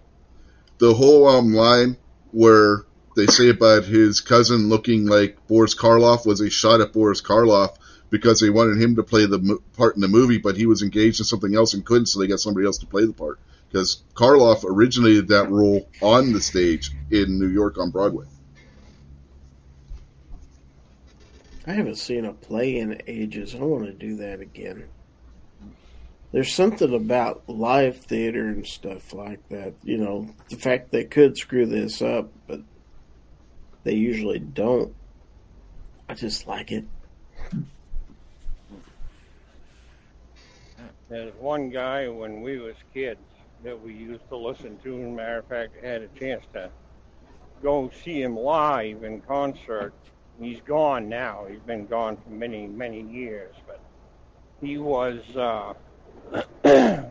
[0.79, 1.97] The whole um, line
[2.31, 2.85] where
[3.15, 7.77] they say about his cousin looking like Boris Karloff was a shot at Boris Karloff
[8.13, 10.83] because they wanted him to play the mo- part in the movie, but he was
[10.83, 13.39] engaged in something else and couldn't, so they got somebody else to play the part.
[13.67, 18.27] Because Karloff originated that role on the stage in New York on Broadway.
[21.65, 23.55] I haven't seen a play in ages.
[23.55, 24.87] I want to do that again.
[26.31, 29.73] There's something about live theater and stuff like that.
[29.81, 32.59] You know, the fact they could screw this up, but
[33.83, 34.93] they usually don't.
[36.07, 36.85] I just like it.
[41.13, 43.21] There's one guy when we was kids
[43.63, 44.97] that we used to listen to.
[44.97, 46.71] As a matter of fact, I had a chance to
[47.61, 49.93] go see him live in concert.
[50.41, 51.45] He's gone now.
[51.47, 53.53] He's been gone for many, many years.
[53.67, 53.79] But
[54.59, 55.75] he was uh,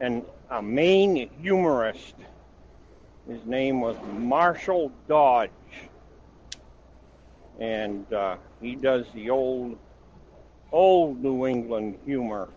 [0.00, 2.16] an a Maine humorist.
[3.26, 5.48] His name was Marshall Dodge,
[7.58, 9.78] and uh, he does the old,
[10.70, 12.50] old New England humor.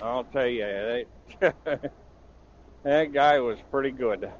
[0.00, 1.04] I'll tell you,
[1.40, 1.90] that,
[2.82, 4.30] that guy was pretty good.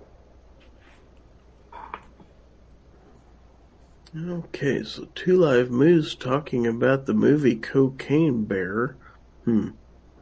[4.17, 8.97] Okay, so Two Live Moose talking about the movie Cocaine Bear.
[9.45, 9.71] Hmm.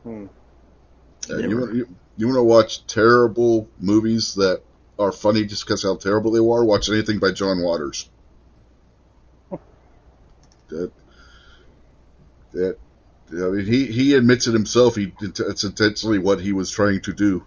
[0.02, 0.26] Hmm.
[1.28, 4.62] Yeah, you, want, you, you want to watch terrible movies that
[4.98, 6.64] are funny just because how terrible they are?
[6.64, 8.08] Watch anything by John Waters.
[10.68, 10.90] that,
[12.52, 12.78] that,
[13.32, 14.96] I mean, he, he admits it himself.
[14.96, 17.46] He it's intentionally what he was trying to do.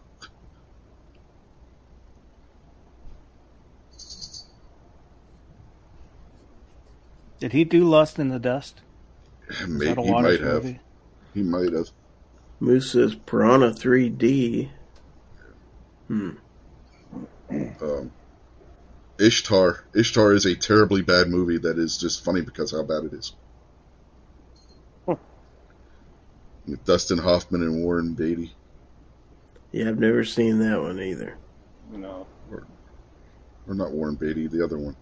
[7.40, 8.82] Did he do Lust in the Dust?
[9.68, 10.64] Maybe he Waters might have.
[10.64, 10.80] movie?
[11.36, 11.90] He might have.
[12.60, 14.70] Moose says Piranha 3D.
[16.08, 16.32] Hmm.
[17.82, 18.12] Um,
[19.20, 19.84] Ishtar.
[19.94, 23.34] Ishtar is a terribly bad movie that is just funny because how bad it is.
[26.68, 28.54] With Dustin Hoffman and Warren Beatty.
[29.72, 31.38] Yeah, I've never seen that one either.
[31.92, 32.28] No.
[33.68, 34.96] Or not Warren Beatty, the other one.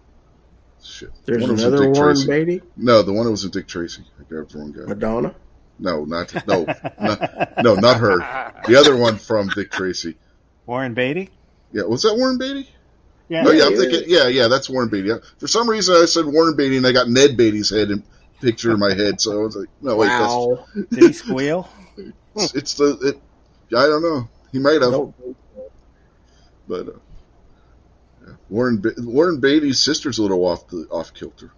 [0.82, 1.10] Shit.
[1.24, 2.44] There's One of them's in another Warren Tracy.
[2.44, 2.62] Beatty?
[2.76, 4.04] No, the one that was in Dick Tracy.
[4.18, 4.82] I grabbed the wrong guy.
[4.86, 5.34] Madonna?
[5.78, 6.64] No, not no,
[7.00, 8.18] not, no, not her.
[8.66, 10.16] The other one from Dick Tracy.
[10.66, 11.30] Warren Beatty?
[11.72, 12.68] Yeah, was that Warren Beatty?
[13.28, 13.44] Yeah.
[13.46, 13.78] Oh yeah, I'm yeah.
[13.78, 14.02] thinking.
[14.06, 15.10] Yeah, yeah, that's Warren Beatty.
[15.38, 18.02] For some reason, I said Warren Beatty, and I got Ned Beatty's head and
[18.40, 19.20] picture in my head.
[19.20, 20.66] So I was like, no, wait, wow.
[20.90, 21.68] Did he squeal?
[22.34, 22.98] that's it's the.
[23.02, 24.28] It, I don't know.
[24.52, 25.14] He might have, Don't-
[26.68, 26.92] but uh,
[28.26, 28.34] yeah.
[28.48, 31.50] Warren Be- Warren Beatty's sister's a little off the off kilter.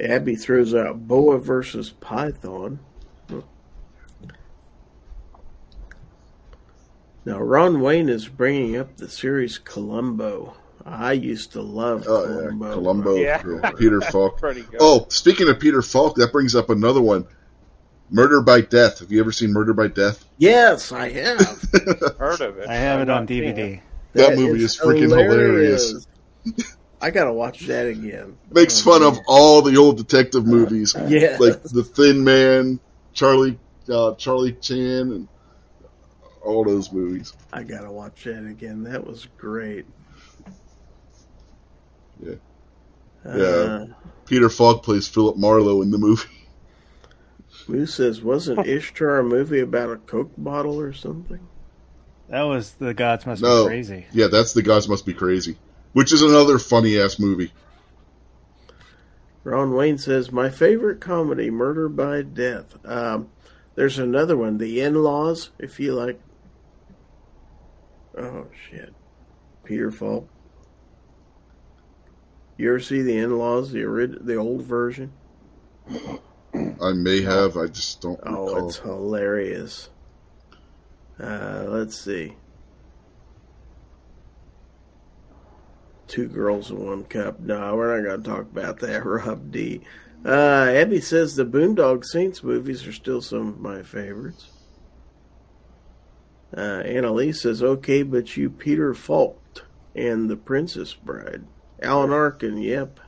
[0.00, 2.80] Abby throws out Boa versus Python.
[7.24, 10.56] Now, Ron Wayne is bringing up the series Columbo.
[10.84, 13.16] I used to love Oh Columbo.
[13.16, 13.70] yeah, Columbo, Yeah.
[13.72, 14.40] Peter Falk.
[14.80, 17.26] Oh, speaking of Peter Falk, that brings up another one.
[18.10, 18.98] Murder by Death.
[18.98, 20.24] Have you ever seen Murder by Death?
[20.38, 21.38] Yes, I have.
[22.18, 22.68] Heard of it.
[22.68, 23.76] I have it on DVD.
[23.76, 23.80] it.
[24.14, 26.06] That movie is freaking hilarious.
[27.00, 28.36] I gotta watch that again.
[28.52, 31.36] Makes Oh, fun of all the old detective movies, Yeah.
[31.40, 32.78] like The Thin Man,
[33.14, 35.28] Charlie, uh, Charlie Chan, and
[36.44, 37.32] all those movies.
[37.52, 38.82] I gotta watch that again.
[38.84, 39.86] That was great.
[42.22, 42.34] Yeah.
[43.24, 43.84] Uh, Yeah.
[44.26, 46.28] Peter Falk plays Philip Marlowe in the movie.
[47.68, 51.40] Moose says, wasn't Ishtar a movie about a Coke bottle or something?
[52.28, 53.64] That was The Gods Must No.
[53.64, 54.06] Be Crazy.
[54.12, 55.58] Yeah, that's The Gods Must Be Crazy,
[55.92, 57.52] which is another funny ass movie.
[59.44, 62.76] Ron Wayne says, my favorite comedy, Murder by Death.
[62.86, 63.28] Um,
[63.74, 66.20] there's another one, The In-Laws, if you like.
[68.16, 68.94] Oh, shit.
[69.64, 70.28] Peter Falk.
[72.56, 75.12] You ever see The In-Laws, the orig- the old version?
[76.54, 78.36] I may have, I just don't know.
[78.38, 78.68] Oh, recall.
[78.68, 79.88] it's hilarious.
[81.18, 82.36] Uh, let's see.
[86.08, 87.40] Two girls in one cup.
[87.40, 89.80] No, we're not going to talk about that, Rob D.
[90.24, 94.50] Uh, Abby says the Boondock Saints movies are still some of my favorites.
[96.54, 99.66] Uh, Annalise says, okay, but you Peter Falk
[99.96, 101.44] and The Princess Bride.
[101.82, 103.00] Alan Arkin, yep.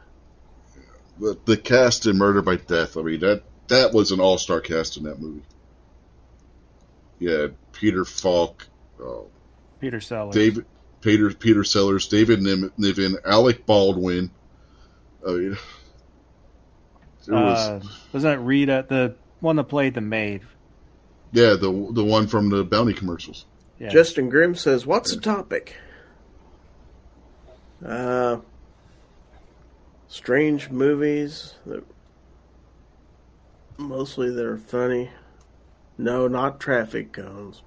[1.18, 4.60] But the cast in Murder by Death, I mean that that was an all star
[4.60, 5.42] cast in that movie.
[7.18, 8.66] Yeah, Peter Falk,
[9.02, 9.22] uh,
[9.80, 10.34] Peter Sellers.
[10.34, 10.66] David
[11.00, 14.30] Peter Peter Sellers, David Nim- Niven, Alec Baldwin.
[15.26, 15.56] I mean,
[17.26, 17.80] there was Uh,
[18.12, 20.42] wasn't it Rita, the one that played the maid?
[21.32, 23.46] Yeah, the the one from the bounty commercials.
[23.78, 23.90] Yeah.
[23.90, 25.76] Justin Grimm says, "What's the topic?"
[27.84, 28.38] Uh,
[30.14, 31.82] strange movies that
[33.76, 35.10] mostly that are funny.
[35.98, 37.64] No, not traffic cones.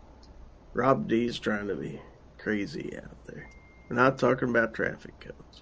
[0.73, 1.99] Rob D's trying to be
[2.37, 3.49] crazy out there.
[3.89, 5.61] We're not talking about traffic cones.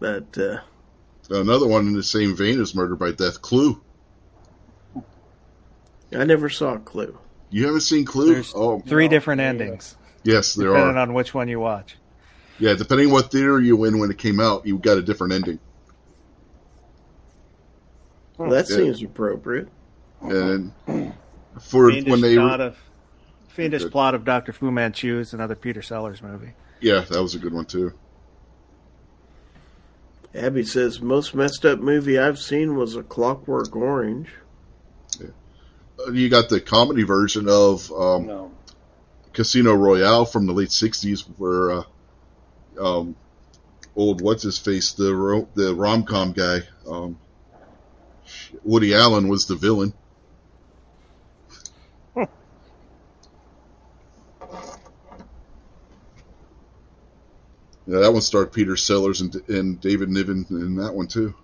[0.00, 0.60] But uh,
[1.28, 3.42] Another one in the same vein is Murder by Death.
[3.42, 3.78] Clue.
[6.12, 7.18] I never saw Clue.
[7.50, 8.32] You haven't seen Clue?
[8.32, 10.92] There's oh, three No, different endings, yes, there depending are.
[10.92, 11.96] Depending on which one you watch.
[12.58, 15.58] Yeah, depending what theater you in when it came out, you got a different ending.
[18.38, 18.76] Well, that Yeah.
[18.76, 19.68] seems appropriate.
[20.22, 20.72] And
[21.60, 22.76] for Fiendish when they, plot of
[23.48, 23.92] Fiendish Good.
[23.92, 26.52] plot of Doctor Fu Manchu is another Peter Sellers movie.
[26.80, 27.92] yeah, that was a good one too.
[30.34, 34.28] Abby says most messed up movie I've seen was A Clockwork Orange.
[35.20, 38.50] Uh, You got the comedy version of um, No.
[39.32, 41.82] Casino Royale from the late '60s, where uh,
[42.78, 43.16] um,
[43.94, 47.18] old what's his face, the ro- the rom com guy, um,
[48.64, 49.92] Woody Allen was the villain.
[57.86, 61.34] Yeah, that one starred Peter Sellers and, and David Niven in that one too.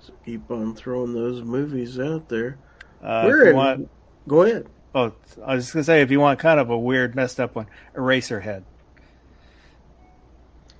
[0.00, 2.58] So keep on throwing those movies out there.
[3.02, 3.90] Uh, We're if you in- want,
[4.26, 4.66] Go ahead.
[4.94, 5.12] oh,
[5.44, 7.66] I was just gonna say if you want kind of a weird, messed up one,
[7.94, 8.62] Eraserhead.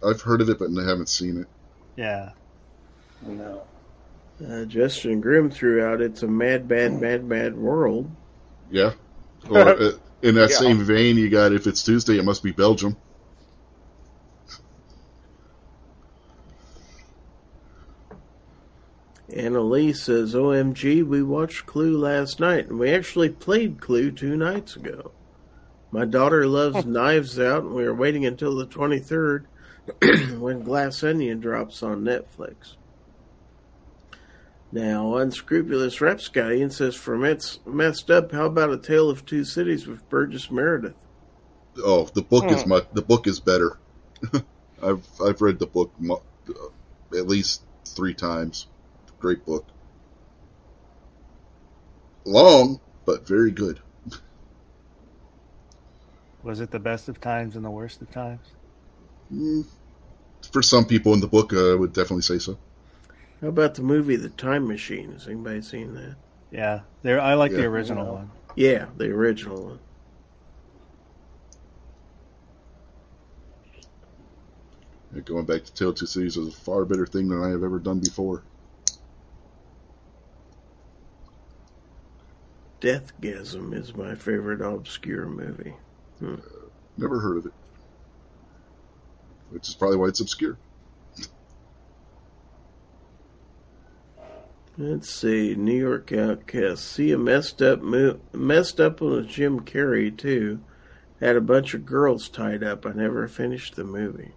[0.06, 1.46] I've heard of it, but I haven't seen it.
[1.96, 2.30] Yeah,
[3.26, 3.62] No.
[4.46, 8.08] Uh, Justin Grimm threw out "It's a Mad, Bad, Mad, Mad World."
[8.70, 8.92] Yeah.
[9.50, 9.90] Or uh,
[10.22, 10.56] in that Yeah.
[10.58, 12.96] same vein, you got if it's Tuesday, it must be Belgium.
[19.32, 24.74] Annalise says, "OMG, we watched Clue last night, and we actually played Clue two nights
[24.76, 25.12] ago.
[25.90, 29.44] My daughter loves Knives Out, and we are waiting until the 23rd
[30.40, 32.76] when Glass Onion drops on Netflix."
[34.70, 39.86] Now, unscrupulous rapscallion says, "For mess, messed up, how about a Tale of Two Cities
[39.86, 40.96] with Burgess Meredith?"
[41.84, 42.68] Oh, the book is Hmm.
[42.70, 42.86] much.
[42.92, 43.78] The book is better.
[44.82, 46.14] I've I've read the book mu-
[46.48, 48.66] uh, at least three times.
[49.20, 49.66] Great book.
[52.26, 53.80] Long, but very good.
[56.42, 58.54] was it the best of times and the worst of times?
[59.32, 59.66] Mm,
[60.52, 62.58] For some people in the book, uh, I would definitely say so.
[63.40, 65.12] How about the movie The Time Machine?
[65.12, 66.16] Has anybody seen that?
[66.50, 67.20] Yeah, there.
[67.20, 68.14] I like the original No.
[68.14, 68.32] one.
[68.56, 69.80] Yeah, the original one.
[75.14, 77.50] Yeah, Going back to Tale of Two Cities was a far better thing than I
[77.50, 78.47] have ever done before.
[82.80, 85.74] Deathgasm is my favorite obscure movie.
[86.20, 86.36] Hmm.
[86.96, 87.52] Never heard of it.
[89.50, 90.58] Which is probably why it's obscure.
[94.76, 96.84] Let's see, New York Outcast.
[96.84, 100.60] See a messed up mo- messed up one with Jim Carrey too.
[101.20, 102.86] Had a bunch of girls tied up.
[102.86, 104.32] I never finished the movie.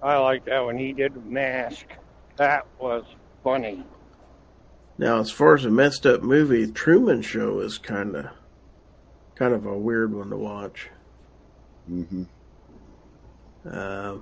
[0.00, 1.86] I like that when he did Mask.
[2.36, 3.04] That was
[3.42, 3.84] funny.
[4.96, 8.26] Now, as far as a messed up movie, Truman Show is kind of
[9.34, 10.90] kind of a weird one to watch.
[11.90, 12.24] Mm-hmm.
[13.68, 14.18] Uh,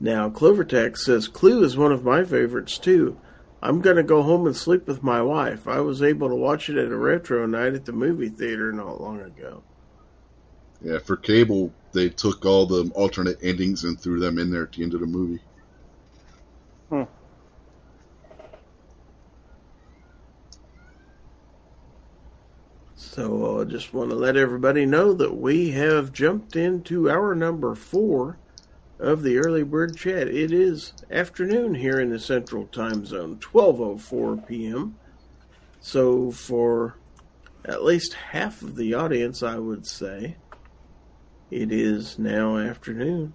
[0.00, 3.18] now, Clovertech says Clue is one of my favorites too.
[3.62, 5.68] I'm gonna go home and sleep with my wife.
[5.68, 9.00] I was able to watch it at a retro night at the movie theater not
[9.00, 9.62] long ago.
[10.80, 14.72] Yeah, for cable, they took all the alternate endings and threw them in there at
[14.72, 15.42] the end of the movie.
[23.12, 27.74] So I just want to let everybody know that we have jumped into our number
[27.74, 28.38] four
[28.98, 30.28] of the early bird chat.
[30.28, 34.96] It is afternoon here in the Central Time Zone, 12:04 p.m.
[35.78, 36.96] So for
[37.66, 40.38] at least half of the audience, I would say
[41.50, 43.34] it is now afternoon.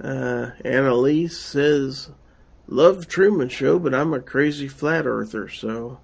[0.00, 2.10] Uh, Annalise says,
[2.68, 6.00] "Love Truman Show, but I'm a crazy flat earther, so."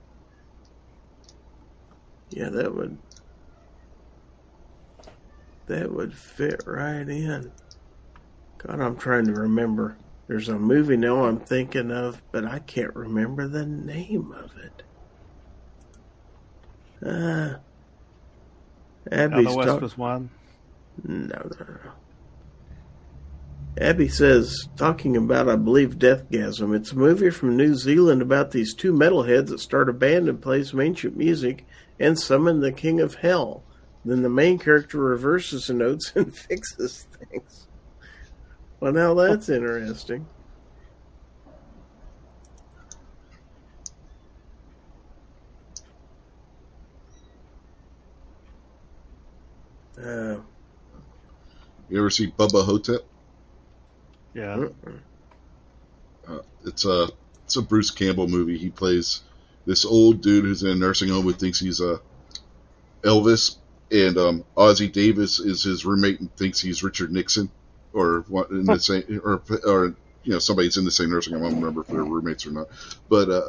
[2.31, 2.97] Yeah, that would
[5.67, 7.53] that would fit right in.
[8.59, 9.97] God, I'm trying to remember.
[10.27, 14.83] There's a movie now I'm thinking of, but I can't remember the name of it.
[17.05, 17.55] Uh,
[19.13, 20.31] Out Abby's the West talk- was one.
[21.05, 21.91] no, no, no.
[23.81, 26.75] Abby says, talking about, I believe, Deathgasm.
[26.77, 30.43] It's a movie from New Zealand about these two metalheads that start a band and
[30.43, 31.65] play some ancient music
[32.01, 33.63] and summon the king of hell.
[34.05, 37.69] Then the main character reverses the notes and fixes things.
[38.81, 40.27] Well, now that's interesting.
[50.03, 50.37] Uh,
[51.89, 53.01] You ever see Bubba Ho-Tep?
[54.35, 54.69] Yeah.
[56.27, 57.09] Uh, it's a
[57.45, 58.57] it's a Bruce Campbell movie.
[58.57, 59.23] He plays
[59.67, 62.01] this old dude who's in a nursing home who thinks he's a
[63.03, 63.57] Elvis,
[63.91, 67.51] and um, Ossie Davis is his roommate and thinks he's Richard Nixon,
[67.93, 71.45] or what in the same, or or you know somebody's in the same nursing home.
[71.45, 72.69] I don't remember if they're roommates or not,
[73.09, 73.49] but uh,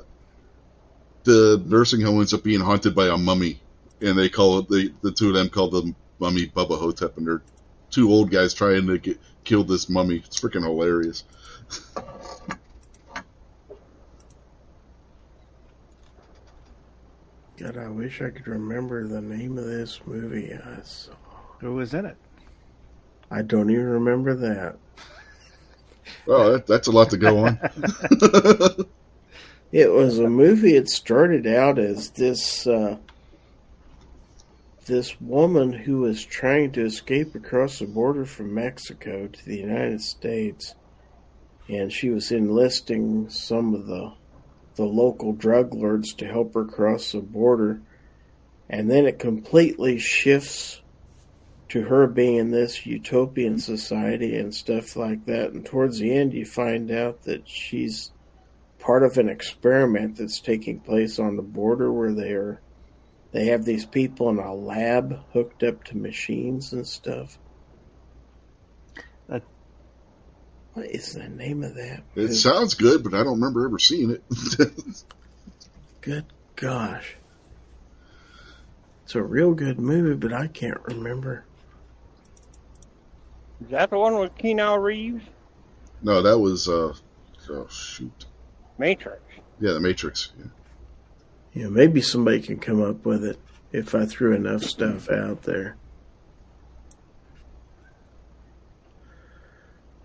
[1.24, 3.60] the nursing home ends up being haunted by a mummy,
[4.02, 7.28] and they call it the the two of them call the mummy Bubba Ho-Tep, and
[7.28, 7.42] they're
[7.90, 10.18] two old guys trying to get kill this mummy.
[10.18, 11.24] It's freaking hilarious.
[17.62, 21.14] God, I wish I could remember the name of this movie I saw.
[21.60, 22.18] Who was in it?
[23.30, 24.78] I don't even remember that.
[26.28, 27.60] Oh, that, that's a lot to go on.
[29.72, 30.76] It was a movie.
[30.76, 32.98] It started out as this uh,
[34.86, 40.02] this woman who was trying to escape across the border from Mexico to the United
[40.02, 40.76] States,
[41.70, 44.12] and she was enlisting some of the
[44.76, 47.82] the local drug lords to help her cross the border,
[48.70, 50.82] and then it completely shifts
[51.70, 55.52] to her being in this utopian society and stuff like that.
[55.52, 58.12] And towards the end, you find out that she's
[58.80, 62.60] part of an experiment that's taking place on the border where they are
[63.32, 67.40] they have these people in a lab hooked up to machines and stuff.
[69.28, 69.44] That-
[70.74, 72.00] What is the name of that?
[72.16, 72.34] It movie?
[72.34, 74.24] sounds good, but I don't remember ever seeing it.
[76.02, 76.26] Good
[76.56, 77.16] gosh.
[79.04, 81.44] It's a real good movie, but I can't remember.
[83.62, 85.24] Is that the one with Keanu Reeves?
[86.02, 86.94] no, that was uh,
[87.50, 88.26] oh shoot,
[88.80, 89.22] Matrix.
[89.60, 90.32] yeah, The Matrix.
[90.40, 90.46] Yeah.
[91.54, 93.38] Yeah, maybe somebody can come up with it
[93.74, 95.76] if I threw enough stuff out there.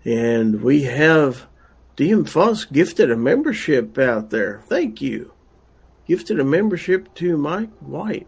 [0.07, 1.47] And we have
[1.97, 4.61] DM Foss gifted a membership out there.
[4.67, 5.33] Thank you.
[6.07, 8.27] Gifted a membership to Mike White.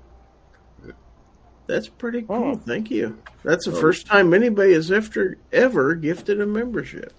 [1.67, 2.35] That's pretty cool.
[2.35, 2.55] Oh.
[2.55, 3.17] Thank you.
[3.43, 3.79] That's the Oh.
[3.79, 7.13] first time anybody has ever ever gifted a membership.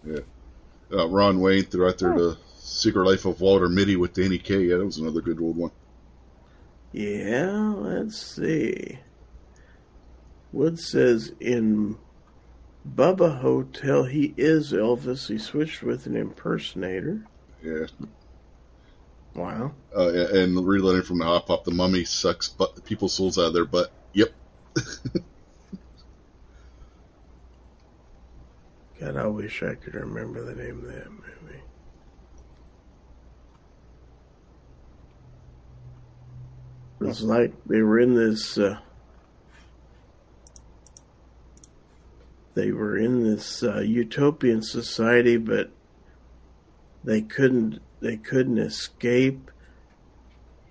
[0.93, 4.65] Uh, Ron Wayne threw out there the Secret Life of Walter Mitty with Danny Kaye.
[4.65, 5.71] Yeah, that was another good old one.
[6.93, 8.99] Yeah, let's see.
[10.53, 11.97] Wood says in
[12.95, 15.29] Bubba Ho-Tep he is Elvis.
[15.29, 17.25] He switched with an impersonator.
[17.63, 17.87] Yeah,
[19.35, 19.73] Wow.
[19.97, 23.53] uh, and relearning from the Hop Pop, the mummy sucks but people's souls out of
[23.55, 23.93] their butt.
[24.15, 24.31] Yep.
[28.99, 31.61] God, I wish I could remember the name of that movie.
[37.01, 38.59] It was like they were in this.
[38.59, 38.79] Uh,
[42.55, 45.71] they were in this uh, utopian society, but
[47.05, 47.81] they couldn't.
[48.01, 49.51] They couldn't escape,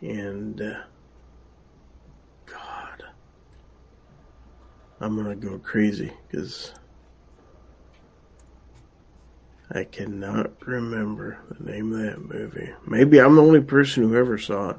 [0.01, 0.81] and uh,
[2.47, 3.03] God,
[4.99, 6.73] I'm gonna go crazy because.
[9.71, 12.73] I cannot remember the name of that movie.
[12.87, 14.77] Maybe I'm the only person who ever saw it.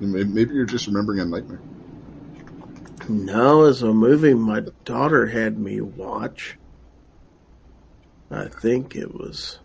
[0.00, 1.62] Maybe you're just remembering a nightmare.
[3.08, 6.58] No, it's a movie my daughter had me watch.
[8.30, 9.60] I think it was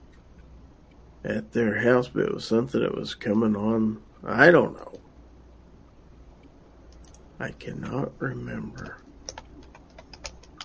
[1.25, 4.01] at their house, but it was something that was coming on.
[4.25, 4.93] I don't know.
[7.41, 8.99] I cannot remember.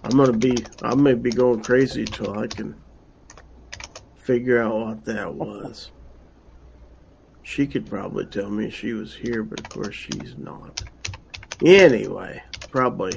[0.04, 0.54] I'm gonna be.
[0.80, 2.76] I may be going crazy till I can
[4.14, 5.90] figure out what that was.
[7.42, 10.80] She could probably tell me she was here, but of course she's not.
[11.64, 12.40] Anyway,
[12.70, 13.12] probably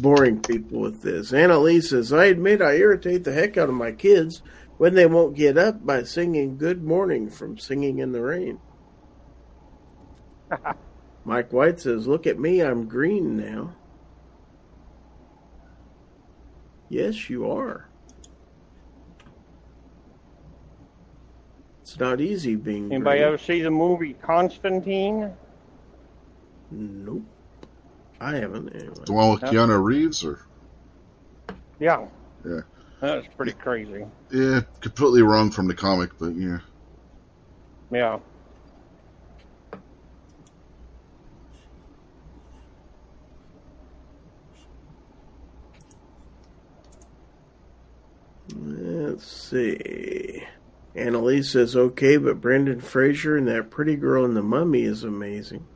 [0.00, 1.32] boring people with this.
[1.32, 4.42] Annalise says, I admit I irritate the heck out of my kids
[4.78, 8.58] when they won't get up by singing Good Morning from Singing in the Rain.
[11.24, 13.74] Mike White says, Look at me, I'm green now.
[16.88, 17.86] Yes, you are.
[21.82, 23.28] It's not easy being Anybody green.
[23.28, 25.32] ever see the movie Constantine?
[26.70, 27.22] Nope.
[28.20, 28.94] I haven't anyway.
[29.06, 29.50] The one with Yeah.
[29.50, 30.40] Keanu Reeves, or
[31.78, 32.06] yeah,
[32.44, 32.60] Yeah.
[33.00, 34.04] That's pretty crazy.
[34.30, 36.58] Yeah, completely wrong from the comic, but yeah.
[37.90, 38.18] Yeah.
[48.54, 50.44] Let's see.
[50.94, 55.66] Annalise says okay, but Brendan Fraser and that pretty girl in the mummy is amazing.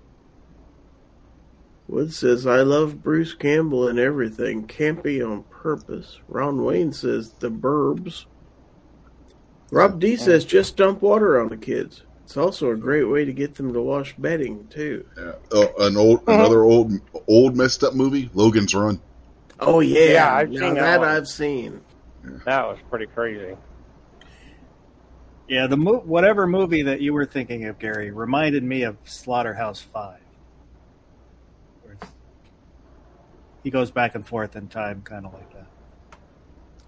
[1.89, 4.67] Wood says I love Bruce Campbell and everything.
[4.67, 6.19] Can't be on purpose.
[6.29, 8.25] Ron Wayne says the burbs.
[9.71, 12.03] Rob D says just dump water on the kids.
[12.25, 15.05] It's also a great way to get them to wash bedding too.
[15.17, 15.33] Yeah.
[15.53, 16.33] Oh, an old, uh-huh.
[16.33, 16.93] another old,
[17.29, 19.01] old messed up movie, Logan's Run.
[19.61, 21.09] Oh yeah, Yeah, I've now seen that that.
[21.09, 21.81] I've seen.
[22.47, 23.57] That was pretty crazy.
[25.49, 29.81] Yeah, the mo- whatever movie that you were thinking of, Gary, reminded me of Slaughterhouse
[29.81, 30.21] Five.
[31.83, 32.11] Where it's-
[33.65, 35.67] He goes back and forth in time, kind of like that.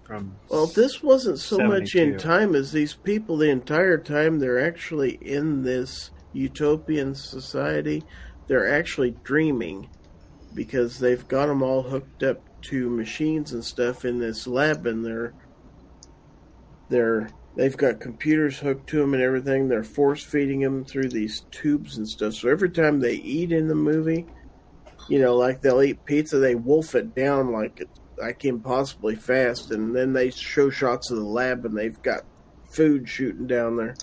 [0.03, 4.65] From Well, this wasn't so much in time as these people the entire time they're
[4.65, 8.03] actually in this utopian society.
[8.47, 9.89] They're actually dreaming
[10.53, 15.03] because they've got them all hooked up to machines and stuff in this lab, and
[15.03, 15.33] they're
[16.89, 19.67] they're they've got computers hooked to them and everything.
[19.67, 22.35] They're force feeding them through these tubes and stuff.
[22.35, 24.25] So every time they eat in the movie,
[25.07, 29.71] you know, like they'll eat pizza, they wolf it down like it's like impossibly fast,
[29.71, 32.23] and then they show shots of the lab, and they've got
[32.71, 33.95] food shooting down their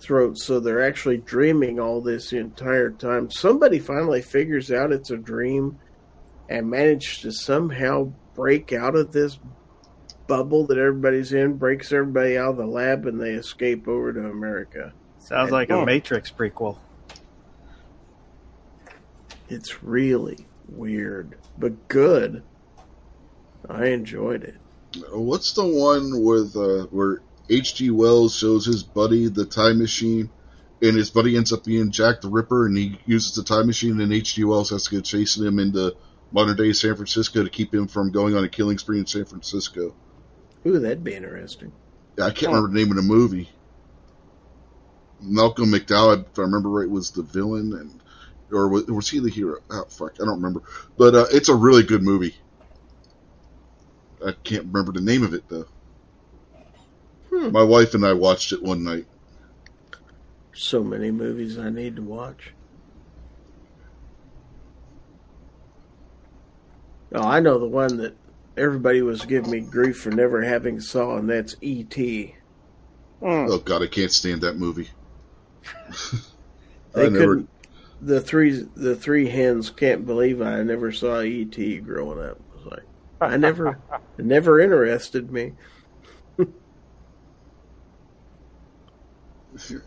[0.00, 0.44] throats.
[0.44, 3.30] So they're actually dreaming all this the entire time.
[3.30, 5.78] Somebody finally figures out it's a dream
[6.48, 9.38] and managed to somehow break out of this
[10.26, 14.20] bubble that everybody's in, breaks everybody out of the lab, and they escape over to
[14.28, 14.92] America.
[15.18, 15.80] sounds like Oh.
[15.82, 16.76] a Matrix prequel.
[19.48, 22.42] It's really weird, but good.
[23.68, 24.56] I enjoyed it.
[25.10, 27.90] What's the one with uh, where H.G.
[27.90, 30.30] Wells shows his buddy the time machine,
[30.80, 34.00] and his buddy ends up being Jack the Ripper, and he uses the time machine,
[34.00, 34.44] and H.G.
[34.44, 35.96] Wells has to go chasing him into
[36.32, 39.24] modern day San Francisco to keep him from going on a killing spree in San
[39.24, 39.94] Francisco.
[40.66, 41.72] Ooh, that'd be interesting.
[42.18, 43.50] Yeah, I can't remember the name of the movie.
[45.20, 48.00] Malcolm McDowell, if I remember right, was the villain, and
[48.54, 49.58] or was, was he the hero?
[49.70, 50.62] Oh fuck, I don't remember.
[50.96, 52.34] But uh, it's a really good movie.
[54.24, 55.66] I can't remember the name of it though.
[57.30, 57.50] Hmm.
[57.52, 59.06] My wife and I watched it one night.
[60.54, 62.52] So many movies I need to watch.
[67.12, 68.16] Oh, I know the one that
[68.56, 72.34] everybody was giving me grief for never having saw, and that's E E.T.
[73.20, 73.46] Hmm.
[73.48, 74.90] Oh god, I can't stand that movie.
[76.94, 77.44] They I never.
[78.04, 78.14] Couldn't.
[78.14, 81.80] The three the three hens can't believe I never saw E.T.
[81.80, 82.38] growing up.
[82.38, 82.82] It was like
[83.20, 83.78] I never,
[84.18, 85.52] it never interested me.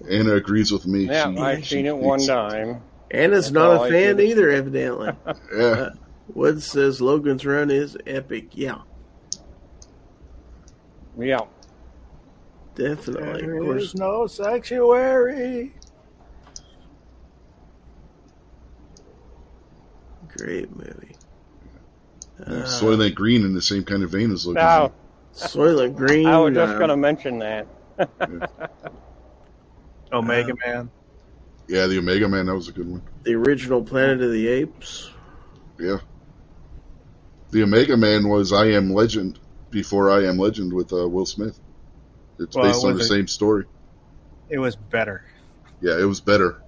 [0.09, 1.05] Anna agrees with me.
[1.05, 2.81] Yeah, She- I've she seen it one thinks- time.
[3.11, 5.11] Anna's That's not a fan either, evidently.
[5.55, 5.89] Yeah, uh,
[6.33, 8.49] Wood says Logan's Run is epic.
[8.51, 8.79] Yeah,
[11.17, 11.39] Yeah.
[12.75, 13.45] definitely.
[13.45, 15.73] Of course, is no sanctuary.
[20.37, 21.15] Great movie.
[22.39, 22.45] yeah.
[22.45, 24.61] Uh, Soylent Green in the same kind of vein as Logan.
[24.63, 24.91] Now,
[25.33, 26.27] Soylent Green.
[26.27, 27.67] I was just uh, going to mention that.
[30.11, 30.89] Omega Uh, Man.
[31.67, 33.01] Yeah, the Omega Man, that was a good one.
[33.23, 35.09] the original Planet of the Apes.
[35.79, 35.97] Yeah.
[37.51, 41.59] The Omega Man was I Am Legend before I Am Legend with uh, Will Smith.
[42.39, 43.65] It's Well, based on the was it- same story.
[44.49, 45.25] It was better.
[45.81, 46.61] Yeah, it was better.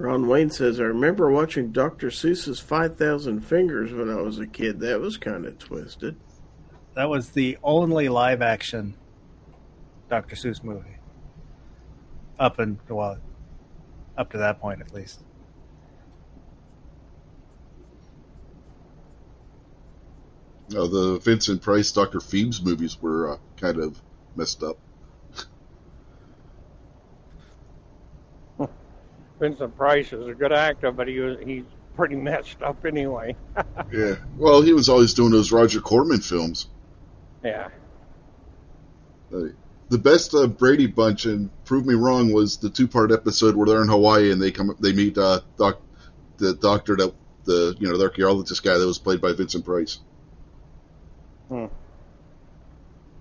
[0.00, 2.08] Ron Wayne says, I remember watching Dr.
[2.08, 4.80] Seuss's 5,000 Fingers when I was a kid.
[4.80, 6.16] That was kind of twisted.
[6.94, 8.96] That was the only live action
[10.08, 10.36] Dr.
[10.36, 10.96] Seuss movie.
[12.38, 13.18] Up and well,
[14.16, 15.20] up to that point at least.
[20.74, 22.20] Uh, the Vincent Price, Dr.
[22.20, 24.00] Phibes movies were uh, kind of
[24.34, 24.78] messed up.
[29.40, 31.64] Vincent Price is a good actor, but he was he's
[31.96, 33.34] pretty messed up anyway.
[33.92, 34.16] Yeah.
[34.36, 36.68] Well, he was always doing those Roger Corman films.
[37.42, 37.70] Yeah.
[39.34, 39.46] Uh,
[39.88, 43.82] the best uh, Brady Bunch, and prove me wrong, was the two-part episode where they're
[43.82, 45.80] in Hawaii and they come, they meet uh, doc,
[46.36, 47.12] the doctor that
[47.44, 49.98] the you know the archaeologist guy that was played by Vincent Price.
[51.48, 51.66] Hmm.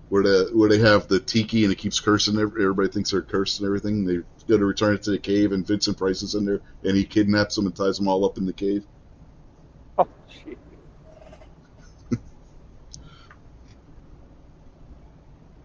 [0.10, 2.40] Where the where they have the tiki and it keeps cursing.
[2.40, 4.06] Everybody thinks they're cursed and everything.
[4.06, 6.98] They go to return it to the cave, and Vincent Price is in there, and
[6.98, 8.86] he kidnaps them and ties them all up in the cave.
[9.98, 10.58] Oh, gee.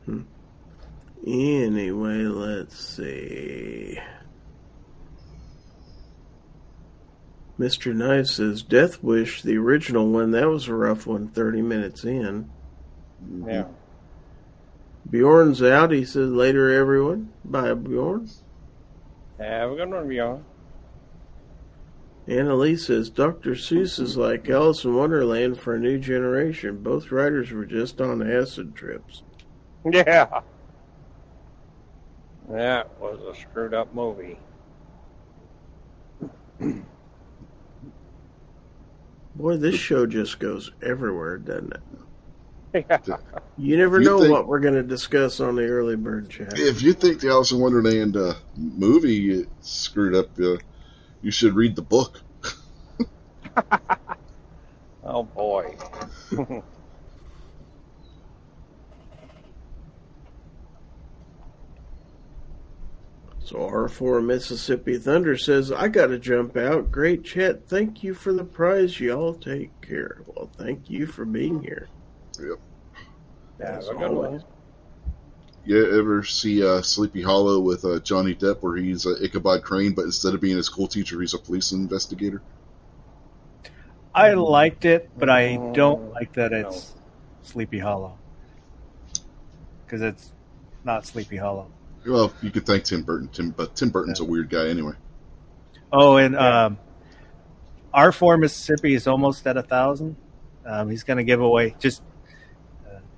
[0.04, 0.20] Hmm.
[1.26, 3.98] Anyway, let's see.
[7.58, 7.94] Mr.
[7.94, 12.50] Knife says Death Wish, the original one, that was a rough one, 30 minutes in.
[13.46, 13.64] Yeah.
[15.10, 15.90] Bjorn's out.
[15.90, 17.32] He says later, everyone.
[17.44, 18.28] Bye, Bjorn.
[19.38, 20.44] Have a good one, Bjorn.
[22.26, 23.50] Annalise says Dr.
[23.50, 26.82] Seuss is like Alice in Wonderland for a new generation.
[26.82, 29.22] Both writers were just on acid trips.
[29.92, 30.40] Yeah.
[32.48, 34.38] That was a screwed up movie.
[39.34, 41.82] Boy, this show just goes everywhere, doesn't it?
[42.74, 42.98] Yeah.
[43.56, 46.58] You never You know think- what we're going to discuss on the early bird chat.
[46.58, 50.56] If you think the Alice in Wonderland uh, movie screwed up, uh,
[51.22, 52.20] you should read the book.
[55.06, 55.76] Oh boy.
[63.44, 66.90] So R4 Mississippi Thunder says, I got to jump out.
[66.90, 67.68] Great chat.
[67.68, 68.98] Thank you for the prize.
[68.98, 70.22] Y'all take care.
[70.26, 71.88] Well, thank you for being here.
[72.38, 72.58] Yep.
[73.60, 74.44] Have As a good one.
[75.64, 79.94] You ever see uh, Sleepy Hollow with uh, Johnny Depp, where he's uh, Ichabod Crane,
[79.94, 82.44] but instead of being a school teacher, he's a police investigator?
[84.14, 86.68] I liked it, but I don't Mm, like that no.
[86.68, 86.94] it's
[87.42, 88.18] Sleepy Hollow
[89.86, 90.32] because it's
[90.84, 91.70] not Sleepy Hollow.
[92.06, 94.94] Well, you could thank Tim Burton, Tim, but Tim Burton's a weird guy anyway.
[95.92, 96.78] Oh, and um,
[97.92, 100.16] R four Mississippi is almost at a thousand.
[100.66, 102.02] Um, he's going to give away just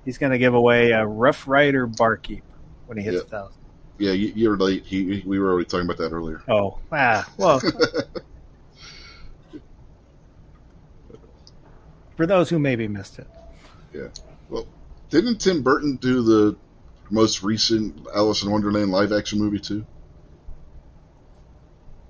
[0.07, 2.41] he's going to give away a Rough Rider Barkeep
[2.85, 3.21] when he hits Yeah.
[3.21, 3.61] a thousand.
[3.99, 4.85] Yeah, you, you're late.
[4.85, 6.41] He, we were already talking about that earlier.
[6.47, 7.59] Oh, ah, well,
[12.15, 13.27] for those who maybe missed it,
[13.93, 14.07] Yeah.
[14.49, 14.65] Well,
[15.09, 16.55] Didn't Tim Burton do the
[17.09, 19.85] most recent Alice in Wonderland live action movie too?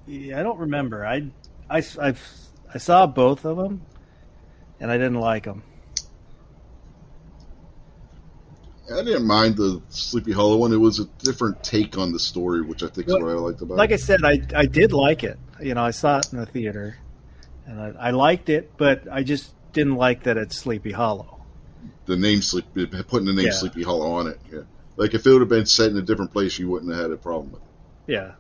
[0.05, 1.05] yeah, I don't remember.
[1.05, 1.27] I,
[1.69, 2.21] I, I've,
[2.73, 3.81] I saw both of them,
[4.79, 5.63] and I didn't like them.
[8.93, 10.71] I didn't mind the Sleepy Hollow one.
[10.71, 13.35] It was a different take on the story, which I think is Well, what I
[13.35, 13.95] liked about like it.
[13.95, 15.37] I said, I I did like it.
[15.61, 16.97] You know, I saw it in the theater,
[17.65, 21.43] and I, I liked it, but I just didn't like that it's Sleepy Hollow.
[22.05, 23.51] the name Sleep, putting the name Yeah.
[23.51, 24.39] Sleepy Hollow on it.
[24.51, 24.61] Yeah,
[24.95, 27.11] like if it would have been set in a different place, you wouldn't have had
[27.11, 28.13] a problem with it.
[28.13, 28.31] Yeah.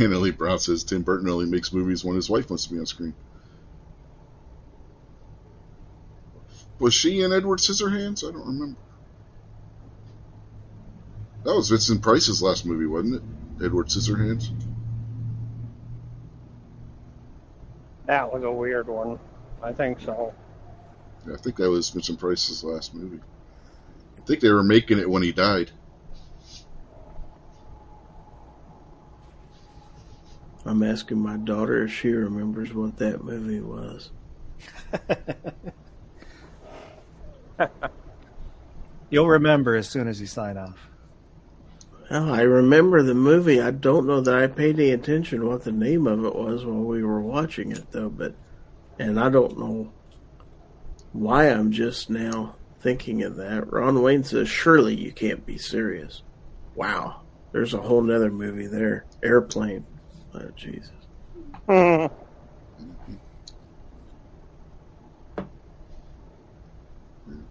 [0.00, 2.78] And Ellie Brown says Tim Burton only makes movies when his wife wants to be
[2.78, 3.12] on screen.
[6.78, 8.26] Was she in Edward Scissorhands?
[8.26, 8.80] I don't remember.
[11.44, 13.64] That was Vincent Price's last movie, wasn't it?
[13.64, 14.50] Edward Scissorhands.
[18.06, 19.18] That was a weird one.
[19.62, 20.32] I think so.
[21.26, 23.20] Yeah, I think that was Vincent Price's last movie.
[24.16, 25.70] I think they were making it when he died.
[30.64, 34.10] I'm asking my daughter if she remembers what that movie was.
[39.10, 40.90] You'll remember as soon as you sign off.
[42.10, 43.60] Oh, I remember the movie.
[43.60, 46.82] I don't know that I paid any attention what the name of it was while
[46.82, 48.08] we were watching it, though.
[48.08, 48.34] But,
[48.98, 49.92] and I don't know
[51.12, 53.72] why I'm just now thinking of that.
[53.72, 56.22] Ron Wayne says, "Surely you can't be serious."
[56.74, 57.20] Wow,
[57.52, 59.06] there's a whole nother movie there.
[59.22, 59.86] Airplane.
[60.34, 60.90] Oh Jesus.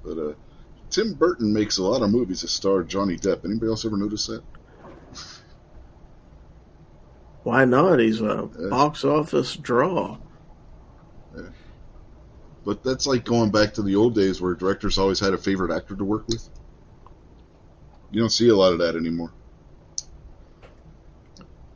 [0.04, 0.34] But uh,
[0.90, 3.46] Tim Burton makes a lot of movies that star Johnny Depp.
[3.46, 4.44] Anybody else ever notice that?
[7.44, 8.00] Why not?
[8.00, 8.70] He's a Yeah.
[8.70, 10.18] box office draw.
[11.36, 11.50] Yeah.
[12.66, 15.76] But that's like going back to the old days where directors always had a favorite
[15.76, 16.48] actor to work with.
[18.12, 19.32] You don't see a lot of that anymore.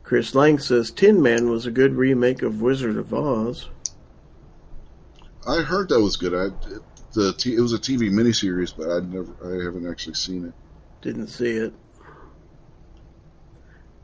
[0.04, 3.68] Chris Lang says Tin Man was a good remake of Wizard of Oz.
[5.46, 6.34] I heard that was good.
[6.34, 6.54] I
[7.14, 10.52] the t- it was a TV miniseries, but I never I haven't actually seen it.
[11.02, 11.72] Didn't see it.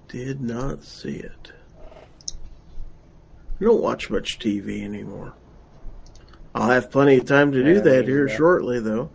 [0.08, 1.52] Did not see it.
[3.60, 5.34] I don't watch much TV anymore.
[6.54, 8.36] I'll have plenty of time to do Yeah, that here neither.
[8.36, 9.10] shortly, though.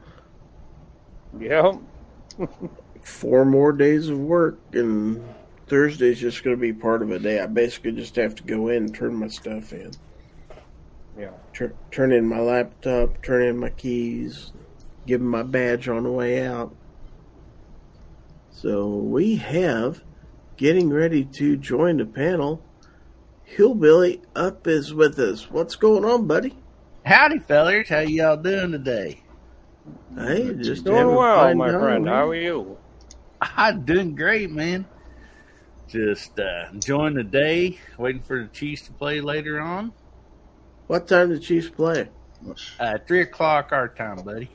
[1.38, 1.74] Yeah.
[3.02, 5.22] Four more days of work, and
[5.68, 7.40] Thursday's just going to be part of a day.
[7.40, 9.92] I basically just have to go in and turn my stuff in.
[11.18, 11.32] Yeah.
[11.54, 14.52] Tur- turn in my laptop, turn in my keys,
[15.08, 16.76] give 'em my badge on the way out.
[18.52, 20.04] So we have
[20.58, 22.62] getting ready to join the panel.
[23.44, 25.50] Hillbilly Up is with us.
[25.52, 26.56] What's going on, buddy?
[27.06, 27.90] Howdy, fellers.
[27.90, 29.22] How y'all doing today?
[30.16, 32.08] Hey, just doing well, my friend.
[32.08, 32.78] How are you?
[33.42, 34.86] I'm doing great, man.
[35.88, 39.94] Just uh, enjoying the day, waiting for the Chiefs to play later on.
[40.88, 42.10] What time the Chiefs play?
[42.80, 44.50] Uh, three o'clock our time, buddy.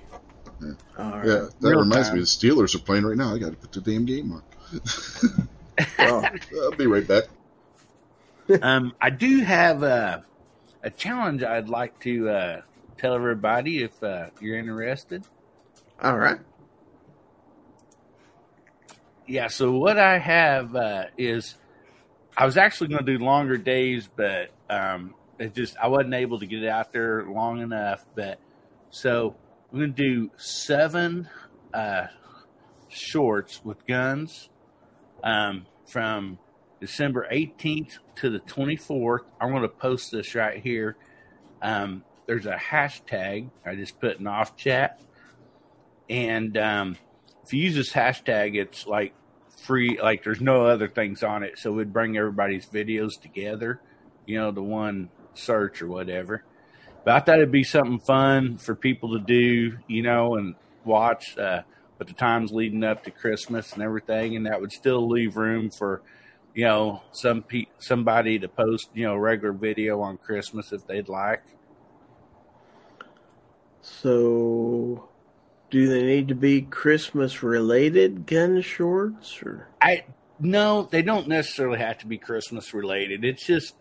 [0.61, 0.69] Yeah,
[0.99, 1.27] right.
[1.27, 2.17] yeah that Real reminds time.
[2.17, 2.21] me.
[2.21, 3.35] The Steelers are playing right now.
[3.35, 4.43] I got to put the damn game on.
[5.99, 6.25] well,
[6.63, 7.25] I'll be right back.
[8.63, 10.25] um, I do have a,
[10.83, 12.61] a challenge I'd like to uh,
[12.99, 15.25] tell everybody if uh, you're interested.
[16.03, 16.39] All right.
[19.27, 21.57] Yeah, so what I have uh, is
[22.37, 26.39] I was actually going to do longer days, but um, it just I wasn't able
[26.41, 28.05] to get it out there long enough.
[28.15, 28.39] But
[28.91, 29.37] so
[29.71, 31.29] I'm going to do seven
[31.73, 32.07] uh,
[32.89, 34.49] shorts with guns
[35.23, 36.39] um, from
[36.81, 39.21] December 18th to the 24th.
[39.41, 40.97] I'm going to post this right here.
[41.63, 45.01] Um, there's a hashtag I just put in off chat,
[46.09, 46.97] and um,
[47.45, 49.15] if you use this hashtag, it's like
[49.65, 49.99] free.
[50.03, 53.81] Like there's no other things on it, so we'd bring everybody's videos together.
[54.27, 56.45] You know, the one search or whatever.
[57.05, 60.55] But I thought it'd be something fun for people to do, you know, and
[60.85, 61.37] watch.
[61.37, 61.63] Uh,
[61.99, 65.71] but the times leading up to Christmas and everything, and that would still leave room
[65.71, 66.03] for,
[66.55, 71.09] you know, some pe- somebody to post, you know, regular video on Christmas if they'd
[71.09, 71.43] like.
[73.83, 75.10] So,
[75.71, 79.69] do they need to be Christmas related gun shorts or?
[79.81, 80.05] I
[80.41, 83.25] no, they don't necessarily have to be Christmas related.
[83.25, 83.75] It's just,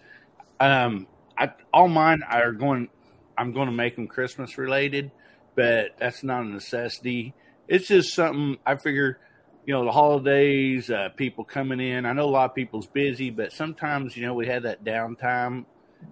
[0.60, 2.90] um, I all mine are going.
[3.38, 5.12] I'm going to make them Christmas related,
[5.56, 7.34] but that's not a necessity.
[7.70, 9.20] It's just something I figure.
[9.66, 12.06] You know, the holidays, uh, people coming in.
[12.06, 15.66] I know a lot of people's busy, but sometimes you know we had that downtime,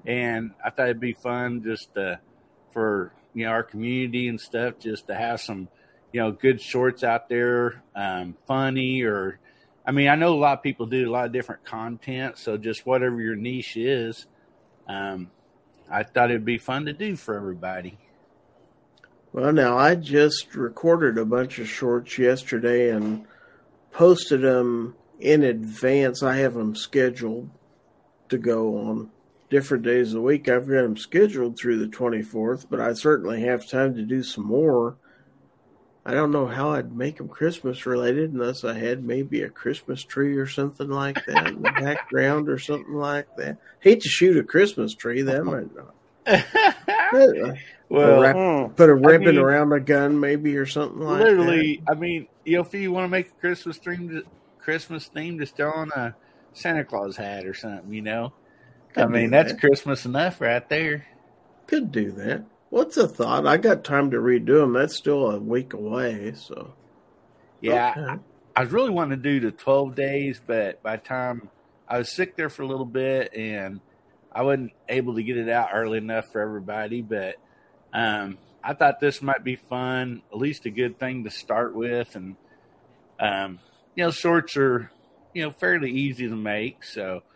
[0.06, 2.18] and I thought it'd be fun just uh,
[2.72, 5.68] for you know our community and stuff just to have some
[6.12, 9.40] you know good shorts out there um, funny or
[9.86, 12.58] i mean i know a lot of people do a lot of different content so
[12.58, 14.26] just whatever your niche is
[14.88, 15.30] um,
[15.90, 17.98] i thought it'd be fun to do for everybody.
[19.34, 23.26] Well now i just recorded a bunch of shorts yesterday and
[23.92, 26.22] posted them in advance.
[26.24, 27.50] I have them scheduled
[28.30, 29.10] to go on
[29.50, 30.50] different days of the week.
[30.50, 34.45] I've got them scheduled through the 24th, but I certainly have time to do some
[34.45, 34.98] more.
[36.06, 40.03] I don't know how I'd make them Christmas related unless I had maybe a Christmas
[40.03, 43.58] tree or something like that in the background or something like that.
[43.82, 45.93] Hate to shoot a Christmas tree, that might not.
[47.90, 48.74] well, wrap, hmm.
[48.74, 51.95] put a ribbon I mean, around a gun, maybe, or something like literally, that.
[51.98, 54.24] I mean, you know, if you want to make a Christmas theme,
[54.59, 56.16] Christmas theme, just throw on a
[56.53, 58.34] Santa Claus hat or something, you know.
[58.98, 59.59] Could I mean, that's that.
[59.59, 61.06] Christmas enough right there.
[61.67, 62.45] Could do that.
[62.72, 63.45] What's a thought?
[63.45, 64.74] I got time to redo them.
[64.74, 66.74] That's still a week away, so.
[67.61, 68.01] Yeah, okay.
[68.01, 71.50] I, I, was really wanting to do the 12 days, but by the time
[71.88, 73.82] I was sick there for a little bit and
[74.32, 77.35] I wasn't able to get it out early enough for everybody, but
[77.93, 82.16] um, I thought this might be fun, at least a good thing to start with.
[82.16, 82.35] And,
[83.19, 83.59] um,
[83.95, 84.92] you know, shorts are,
[85.35, 87.22] you know, fairly easy to make, so–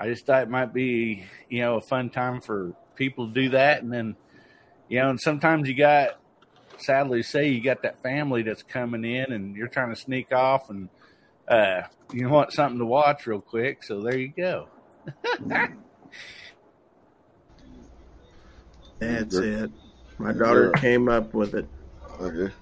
[0.00, 3.50] I just thought it might be, you know, a fun time for people to do
[3.50, 3.82] that.
[3.82, 4.16] And then,
[4.88, 6.18] you know, and sometimes you got,
[6.78, 10.70] sadly say, you got that family that's coming in and you're trying to sneak off
[10.70, 10.88] and
[11.48, 11.82] uh,
[12.14, 13.82] you want something to watch real quick.
[13.84, 14.68] So there you go.
[18.98, 19.70] That's it.
[20.18, 21.66] My daughter came up with it.
[22.20, 22.54] Okay.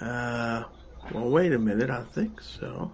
[0.00, 0.64] Uh,
[1.12, 1.90] well, wait a minute.
[1.90, 2.92] I think so.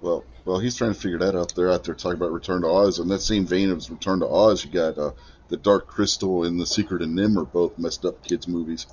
[0.00, 1.54] Well, well, he's trying to figure that out.
[1.54, 2.98] They're out there talking about Return to Oz.
[2.98, 5.12] In that same vein of Return to Oz, you got uh,
[5.48, 8.86] the Dark Crystal and the Secret of NIMH are both messed up kids movies.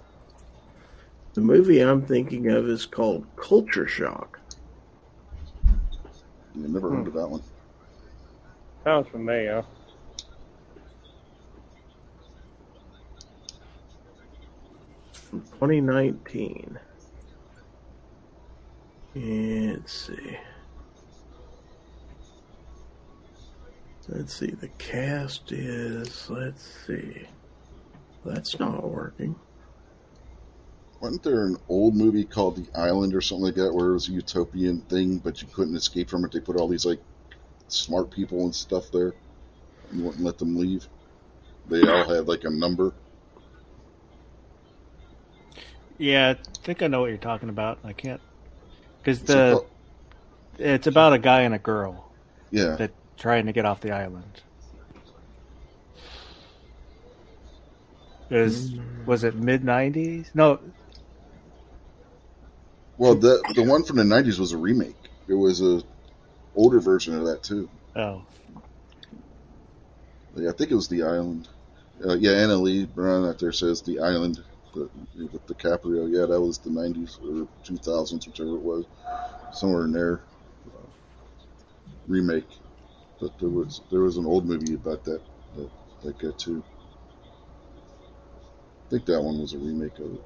[1.33, 4.39] The movie I'm thinking of is called Culture Shock.
[6.55, 6.97] You never hmm.
[6.97, 7.43] heard of that one.
[8.83, 9.65] Sounds familiar.
[15.13, 16.79] From 2019.
[19.15, 20.37] let's see.
[24.07, 27.25] Let's see, the cast is, let's see.
[28.23, 29.35] That's not working.
[31.01, 34.09] Wasn't there an old movie called The Island or something like that where it was
[34.09, 36.31] a utopian thing, but you couldn't escape from it?
[36.31, 36.99] They put all these, like,
[37.67, 39.13] smart people and stuff there.
[39.91, 40.87] You wouldn't let them leave.
[41.67, 42.93] They all had, like, a number.
[45.97, 47.79] Yeah, I think I know what you're talking about.
[47.83, 48.21] I can't
[48.99, 49.63] because the
[50.57, 52.11] it's about a guy and a girl
[52.51, 52.75] yeah.
[52.75, 54.41] that trying to get off the island.
[58.29, 58.73] Is
[59.05, 60.31] was it mid nineties?
[60.33, 60.59] No,
[62.97, 64.95] Well, the the one from the '90s was a remake.
[65.27, 65.83] It was a
[66.55, 67.69] older version of that too.
[67.95, 68.23] oh,
[70.35, 71.47] Yeah, I think it was The Island.
[72.05, 76.09] Uh, yeah, Anna Lee Brown out there says The Island the, with DiCaprio.
[76.11, 78.85] Yeah, that was the '90s or 2000s, whichever it was,
[79.53, 80.21] somewhere in there.
[82.07, 82.47] Remake,
[83.19, 85.21] but there was there was an old movie about that
[85.55, 85.69] that,
[86.03, 86.63] that guy too.
[88.85, 90.21] I think that one was a remake of it.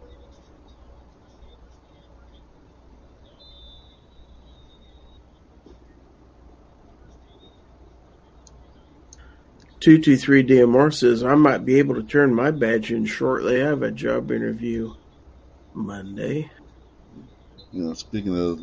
[9.80, 13.62] Two two three DMR says I might be able to turn my badge in shortly.
[13.62, 14.94] I have a job interview
[15.74, 16.52] Monday.
[17.72, 18.60] You know, speaking of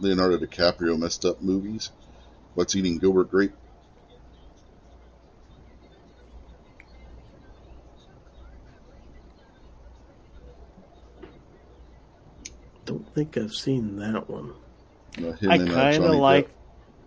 [0.00, 1.92] Leonardo DiCaprio messed up movies,
[2.54, 3.52] what's eating Gilbert Grape?
[12.84, 14.52] Don't think I've seen that one.
[15.22, 16.50] Uh, I uh, kind of like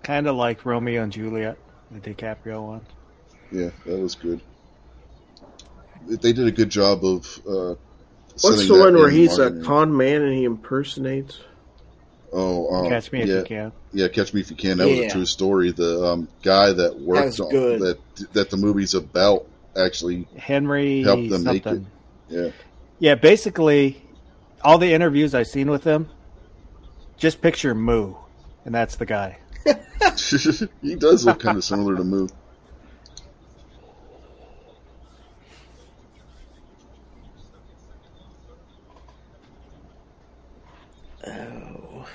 [0.04, 1.58] kind of like Romeo and Juliet,
[1.92, 2.86] the DiCaprio one.
[3.52, 4.42] Yeah, that was good.
[6.08, 7.42] They did a good job of.
[7.48, 7.76] Uh,
[8.42, 11.40] What's the that one where he's a con man and he impersonates?
[12.40, 13.72] Oh, um, Catch me if yeah, you can.
[13.94, 14.78] Yeah, Catch Me If You Can.
[14.78, 15.72] That was a true story.
[15.72, 17.82] The um, guy that worked That's on good.
[17.82, 21.88] that that the movie's about actually Henry helped them make something.
[22.30, 22.36] it.
[22.36, 22.52] Yeah,
[23.00, 24.04] Yeah, basically,
[24.62, 26.10] all the interviews I've seen with him,
[27.18, 28.14] just picture Moo,
[28.66, 29.40] and that's the guy.
[30.84, 32.28] he does look kind of similar to Moo.
[41.26, 42.08] Oh,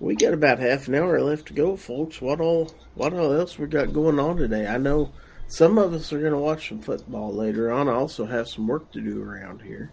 [0.00, 2.20] we got about half an hour left to go, folks.
[2.20, 2.72] What all?
[2.94, 4.66] What all else we got going on today?
[4.66, 5.12] I know
[5.48, 7.88] some of us are going to watch some football later on.
[7.88, 9.92] I also have some work to do around here.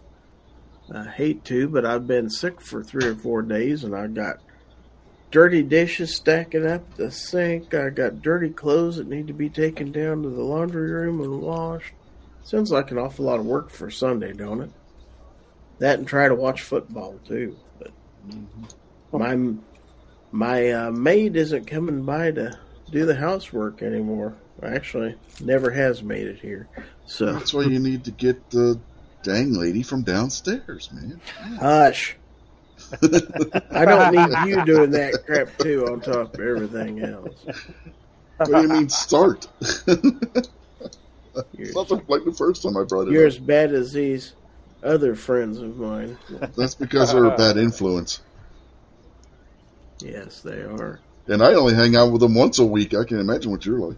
[0.92, 4.40] I hate to, but I've been sick for three or four days, and I got
[5.30, 7.72] dirty dishes stacking up the sink.
[7.72, 11.40] I got dirty clothes that need to be taken down to the laundry room and
[11.40, 11.94] washed.
[12.42, 14.70] Sounds like an awful lot of work for Sunday, don't it?
[15.78, 17.56] That and try to watch football too.
[17.78, 17.90] But
[18.28, 19.18] mm-hmm.
[19.18, 19.56] my
[20.34, 22.58] my uh, maid isn't coming by to
[22.90, 24.34] do the housework anymore.
[24.62, 26.68] Actually, never has made it here.
[27.06, 28.80] So That's why you need to get the
[29.22, 31.20] dang lady from downstairs, man.
[31.60, 32.16] hush.
[33.70, 37.46] I don't need you doing that crap too on top of everything else.
[38.38, 39.46] What do you mean start?
[41.52, 43.28] You're, Nothing like the first time I brought it you're up.
[43.28, 44.34] as bad as these
[44.82, 46.16] other friends of mine.
[46.56, 48.20] That's because they're a bad influence.
[50.04, 51.00] Yes, they are.
[51.26, 52.92] And I only hang out with them once a week.
[52.94, 53.96] I can imagine what you're like.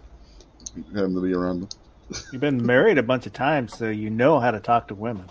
[0.95, 1.69] Having to be around them.
[2.31, 5.25] You've been married a bunch of times, so you know how to talk to women.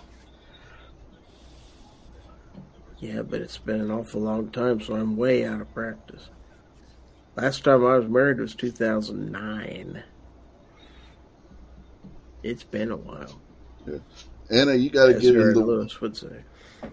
[2.99, 6.29] Yeah, but it's been an awful long time, so I'm way out of practice.
[7.35, 10.03] Last time I was married was 2009.
[12.43, 13.41] It's been a while,
[13.87, 13.97] Yeah.
[14.49, 15.65] Anna, you got to as get in Aaron the.
[15.65, 16.43] Lewis would say.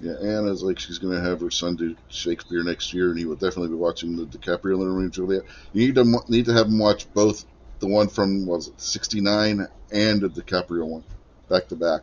[0.00, 3.24] Yeah, Anna's like she's going to have her son do Shakespeare next year, and he
[3.24, 5.42] will definitely be watching the DiCaprio and Romeo and Juliet.
[5.72, 7.44] You need to need to have him watch both
[7.80, 11.04] the one from what was it '69 and the DiCaprio one
[11.48, 12.02] back to back,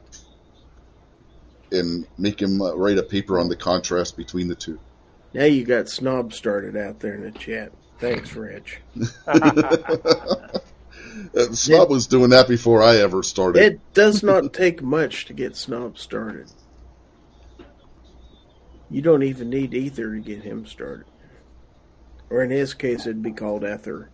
[1.72, 4.80] and make him uh, write a paper on the contrast between the two.
[5.34, 7.72] Now you got snob started out there in the chat.
[8.00, 8.80] Thanks, Rich.
[11.52, 13.62] Snob was doing that before I ever started.
[13.62, 16.52] It does not take much to get Snob started.
[18.92, 21.06] You don't even need Ether to get him started.
[22.30, 24.10] Or in his case, it'd be called Ether.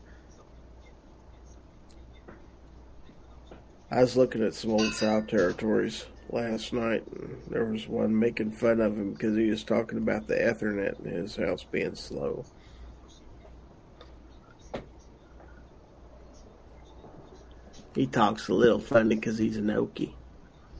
[3.89, 8.51] I was looking at some old foul territories last night, and there was one making
[8.51, 12.45] fun of him because he was talking about the Ethernet in his house being slow.
[17.95, 20.13] He talks a little funny because he's an Okie.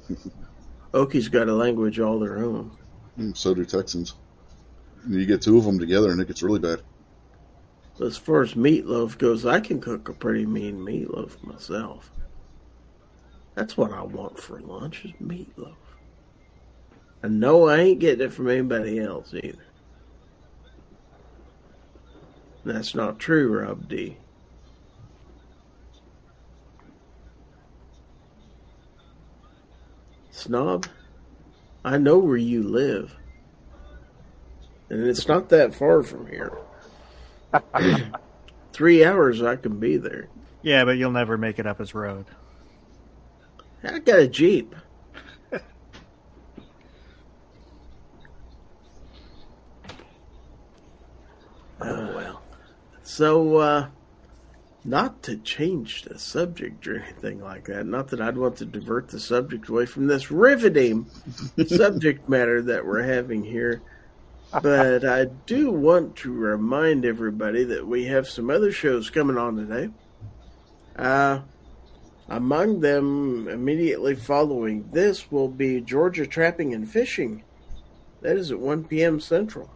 [0.93, 2.77] Okie's got a language all their own.
[3.17, 4.15] Mm, so do Texans.
[5.07, 6.81] You get two of them together, and it gets really bad.
[7.99, 12.11] As far as meatloaf goes, I can cook a pretty mean meatloaf myself.
[13.55, 15.75] That's what I want for lunch is meatloaf.
[17.23, 19.57] And no, I ain't getting it from anybody else either.
[22.63, 24.17] That's not true, Rob D.
[30.29, 30.85] Snob,
[31.87, 33.15] I know where you live.
[34.89, 36.51] and it's not that far from here.
[38.73, 40.27] Three hours, I can be there.
[40.63, 42.25] Yeah, but you'll never make it up his road.
[43.83, 44.75] I got a jeep.
[45.53, 45.61] oh
[51.79, 52.41] well.
[53.03, 53.87] So, uh,
[54.87, 57.85] not to change the subject or anything like that.
[57.85, 61.07] Not that I'd want to divert the subject away from this riveting
[61.67, 63.81] subject matter that we're having here.
[64.63, 69.57] But I do want to remind everybody that we have some other shows coming on
[69.57, 69.89] today.
[70.95, 71.41] Uh,
[72.29, 77.43] among them, immediately following this, will be Georgia Trapping and Fishing.
[78.21, 79.19] That is at 1 p.m.
[79.19, 79.69] Central.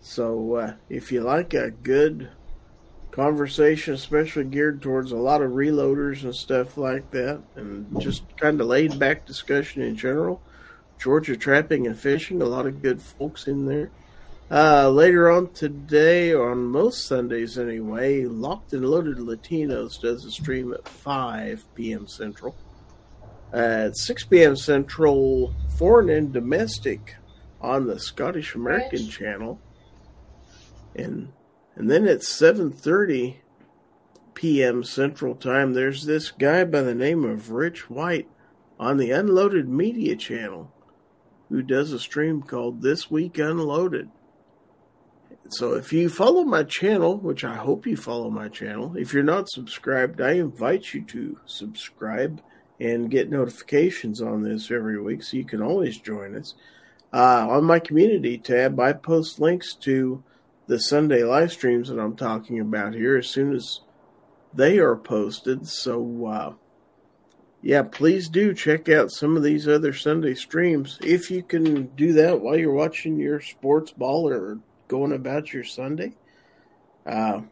[0.00, 2.30] So uh, if you like a good
[3.12, 8.60] conversation, especially geared towards a lot of reloaders and stuff like that, and just kind
[8.60, 10.42] of laid back discussion in general.
[10.98, 13.90] Georgia trapping and fishing, a lot of good folks in there.
[14.50, 20.72] Uh, later on today, on most Sundays anyway, Locked and Loaded Latinos does a stream
[20.72, 22.06] at 5 p.m.
[22.06, 22.54] Central.
[23.52, 24.56] At 6 p.m.
[24.56, 27.16] Central, Foreign and Domestic
[27.60, 29.58] on the Scottish American channel.
[30.94, 31.32] And
[31.76, 33.36] and then at 7:30
[34.34, 34.84] p.m.
[34.84, 38.28] Central Time, there's this guy by the name of Rich White
[38.78, 40.72] on the Unloaded Media channel
[41.48, 44.08] who does a stream called This Week Unloaded.
[45.50, 49.22] So if you follow my channel, which I hope you follow my channel, if you're
[49.22, 52.40] not subscribed, I invite you to subscribe
[52.80, 56.54] and get notifications on this every week so you can always join us.
[57.12, 60.24] Uh, on my community tab, I post links to
[60.72, 63.80] the Sunday live streams that I'm talking about here as soon as
[64.54, 65.68] they are posted.
[65.68, 66.54] So, uh,
[67.60, 72.14] yeah, please do check out some of these other Sunday streams if you can do
[72.14, 76.14] that while you're watching your sports ball or going about your Sunday.
[77.04, 77.42] Uh,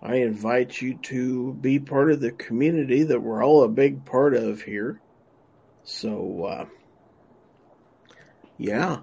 [0.00, 4.32] I invite you to be part of the community that we're all a big part
[4.34, 5.02] of here.
[5.84, 6.64] So, uh,
[8.56, 9.00] yeah.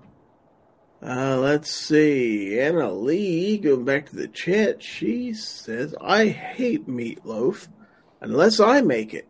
[1.06, 2.58] Uh, let's see.
[2.60, 7.68] Anna Lee, going back to the chat, she says, I hate meatloaf
[8.22, 9.28] unless I make it.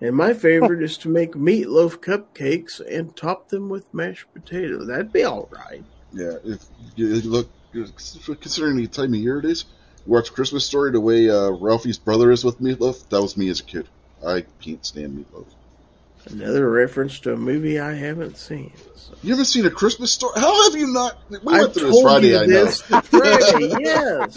[0.00, 4.86] And my favorite is to make meatloaf cupcakes and top them with mashed potato.
[4.86, 5.84] That'd be all right.
[6.14, 6.64] Yeah, if
[6.96, 7.50] you look,
[8.24, 9.66] considering the time of year it is,
[10.06, 13.06] watch Christmas Story the way uh, Ralphie's brother is with meatloaf.
[13.10, 13.86] That was me as a kid.
[14.26, 15.46] I can't stand meatloaf.
[16.26, 18.72] Another reference to a movie I haven't seen.
[18.94, 19.14] So.
[19.22, 20.38] You haven't seen a Christmas story?
[20.38, 21.18] How have you not?
[21.30, 22.38] We I went through this Friday.
[22.38, 22.66] I know.
[23.02, 24.36] Friday, yes.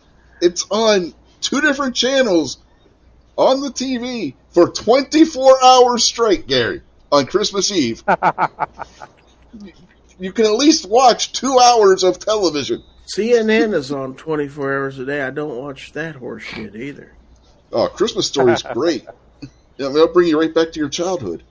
[0.40, 2.58] it's on two different channels
[3.36, 8.04] on the TV for 24 hours straight, Gary, on Christmas Eve.
[10.18, 12.82] you can at least watch two hours of television.
[13.14, 15.22] CNN is on 24 hours a day.
[15.22, 17.14] I don't watch that horse shit either.
[17.72, 19.06] Oh, Christmas Story is great.
[19.76, 21.42] yeah, they'll bring you right back to your childhood.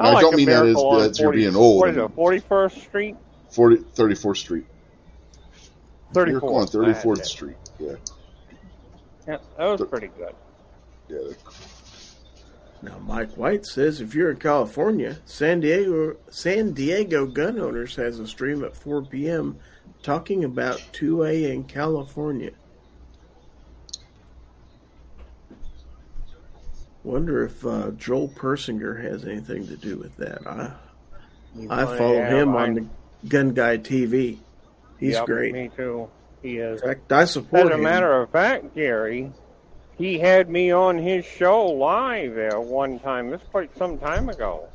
[0.00, 1.80] I, like I don't mean that as, as 40, you're being old.
[1.80, 3.16] What is it, 41st Street?
[3.50, 4.66] 40, 34th Street.
[6.14, 6.42] 34th.
[6.42, 7.92] on 34th ah, Street, yeah.
[9.28, 10.34] Yeah, that was pretty good.
[11.08, 11.34] Yeah.
[12.82, 18.18] Now, Mike White says if you're in California, San Diego San Diego Gun Owners has
[18.18, 19.58] a stream at 4 p.m.
[20.02, 22.52] talking about 2A in California.
[27.02, 30.46] Wonder if uh, Joel Persinger has anything to do with that.
[30.46, 30.72] I
[31.68, 32.86] I follow him on the
[33.28, 34.38] Gun Guy TV.
[34.98, 35.52] He's yep, great.
[35.54, 36.08] Me too.
[36.42, 36.82] He is.
[36.82, 37.82] In fact, I support As a him.
[37.82, 39.32] matter of fact, Gary,
[39.96, 43.30] he had me on his show live there one time.
[43.30, 44.68] This quite some time ago,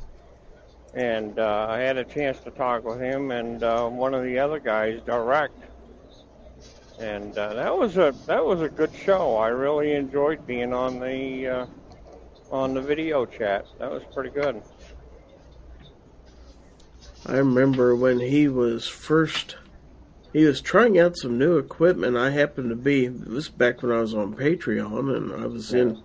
[0.94, 4.38] and uh, I had a chance to talk with him and uh, one of the
[4.38, 5.54] other guys direct.
[6.98, 9.36] And uh, that was a that was a good show.
[9.36, 11.66] I really enjoyed being on the uh,
[12.50, 13.66] on the video chat.
[13.78, 14.62] That was pretty good.
[17.26, 19.56] I remember when he was first
[20.32, 22.16] he was trying out some new equipment.
[22.16, 25.72] I happened to be this was back when I was on Patreon and I was
[25.72, 26.02] in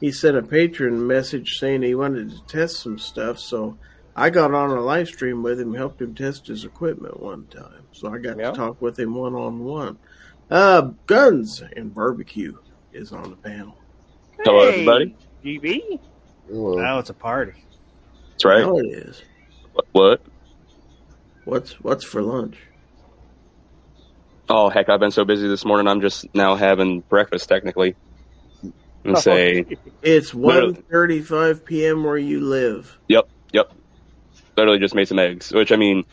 [0.00, 3.76] he sent a patron message saying he wanted to test some stuff, so
[4.16, 7.84] I got on a live stream with him, helped him test his equipment one time.
[7.92, 8.54] So I got yep.
[8.54, 9.98] to talk with him one on one.
[10.50, 12.56] Uh guns and barbecue
[12.92, 13.76] is on the panel.
[14.36, 14.42] Hey.
[14.44, 15.16] Hello everybody.
[15.44, 16.00] GB?
[16.48, 17.64] Now it's a party.
[18.32, 18.62] That's right.
[18.62, 19.22] Now it is.
[19.92, 20.20] What?
[21.44, 22.56] What's what's for lunch?
[24.48, 24.88] Oh heck!
[24.88, 25.86] I've been so busy this morning.
[25.86, 27.96] I'm just now having breakfast technically.
[29.04, 29.64] And say
[30.02, 32.04] it's one thirty-five p.m.
[32.04, 32.98] where you live.
[33.08, 33.28] Yep.
[33.52, 33.72] Yep.
[34.56, 35.52] literally just made some eggs.
[35.52, 36.04] Which I mean,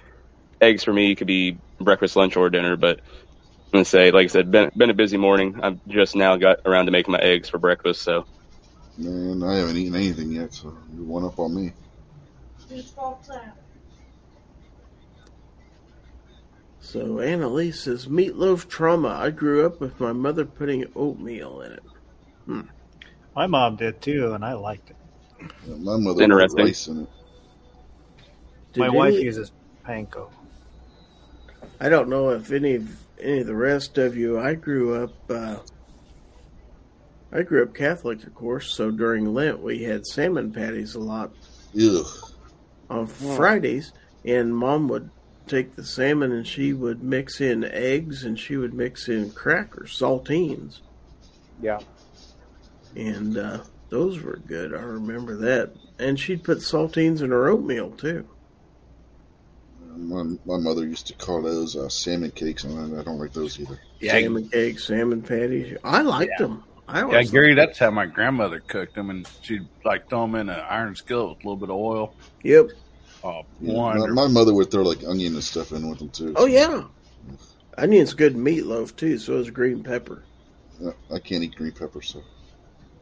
[0.62, 2.76] eggs for me could be breakfast, lunch, or dinner.
[2.76, 5.60] But I'm gonna say, like I said, been been a busy morning.
[5.62, 8.02] I've just now got around to making my eggs for breakfast.
[8.04, 8.26] So
[8.98, 11.74] Man, I haven't eaten anything yet, so you're one up on me.
[16.80, 19.10] So Annalise says meatloaf trauma.
[19.10, 21.84] I grew up with my mother putting oatmeal in it.
[22.46, 22.62] Hmm.
[23.36, 24.96] My mom did too, and I liked it.
[25.68, 26.66] Yeah, my mother put Interesting.
[26.66, 27.10] rice in it.
[28.74, 29.52] Did My wife uses
[29.86, 30.30] panko.
[31.80, 34.40] I don't know if any of any of the rest of you.
[34.40, 35.12] I grew up.
[35.30, 35.58] Uh,
[37.32, 38.72] I grew up Catholic, of course.
[38.74, 41.32] So during Lent, we had salmon patties a lot
[41.80, 42.06] Ugh.
[42.90, 43.92] on Fridays,
[44.24, 45.10] and Mom would
[45.48, 49.98] take the salmon and she would mix in eggs and she would mix in crackers,
[49.98, 50.80] saltines,
[51.62, 51.80] Yeah.
[52.96, 54.74] and uh, those were good.
[54.74, 55.74] I remember that.
[56.00, 58.28] And she'd put saltines in her oatmeal too.
[59.98, 63.60] My, my mother used to call those uh, salmon cakes, and I don't like those
[63.60, 63.80] either.
[64.00, 65.76] Yeah, salmon cakes, salmon patties.
[65.84, 66.48] I liked Yeah.
[66.48, 66.64] them.
[66.88, 67.54] I yeah, always Gary.
[67.54, 70.96] liked That's how my grandmother cooked them, and she'd like throw them in an iron
[70.96, 72.16] skillet with a little bit of oil.
[72.44, 72.70] Yep.
[73.24, 76.34] Oh, Yeah, my, my mother would throw like onion and stuff in with them too.
[76.36, 76.84] Oh yeah.
[77.78, 79.18] Onion's good in meatloaf too.
[79.18, 80.24] So is green pepper.
[81.14, 82.22] I can't eat green pepper, so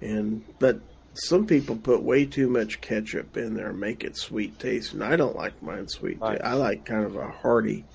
[0.02, 0.80] And but
[1.14, 5.04] some people put way too much ketchup in there and make it sweet taste, and
[5.04, 6.20] I don't like mine sweet.
[6.20, 6.42] Right.
[6.44, 7.86] I like kind of a hearty,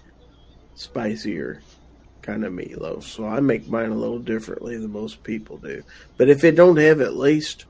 [0.74, 1.62] spicier
[2.22, 3.02] kind of meatloaf.
[3.02, 5.82] So I make mine a little differently than most people do.
[6.16, 7.66] But if it don't have at least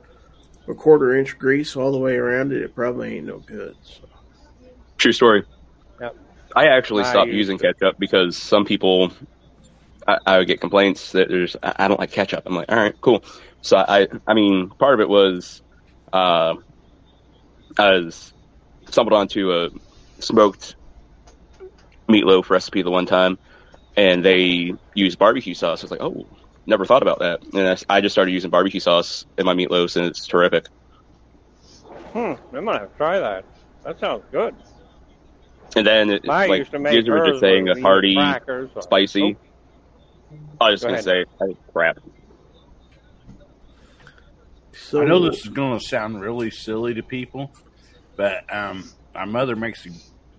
[0.69, 3.77] a quarter inch grease all the way around it, it probably ain't no good.
[3.83, 4.09] So.
[4.99, 5.45] true story.
[6.01, 6.17] Yep.
[6.57, 7.73] I actually I stopped used using to.
[7.73, 9.13] ketchup because some people,
[10.07, 12.45] I, I would get complaints that there's I I don't like ketchup.
[12.47, 13.25] I'm like, all right, cool.
[13.63, 15.63] So I, I mean, part of it was,
[16.13, 16.55] uh,
[17.79, 18.33] I was
[18.89, 19.71] stumbled onto a
[20.19, 20.77] smoked
[22.09, 23.39] meatloaf recipe the one time,
[23.97, 25.83] and they use barbecue sauce.
[25.83, 26.27] I was like, oh,
[26.67, 27.43] never thought about that.
[27.55, 30.67] And I, I just started using barbecue sauce in my meatloafs, and it's terrific.
[32.13, 32.35] Hmm.
[32.53, 33.45] I'm gonna have to try that.
[33.85, 34.55] That sounds good.
[35.77, 38.17] And then, it, I like used to make you were just saying, with a hearty,
[38.17, 39.37] crackers or- spicy.
[40.61, 41.99] I was just Go gonna say, oh, crap.
[44.73, 47.53] So I know this is going to sound really silly to people,
[48.17, 49.87] but um, my mother makes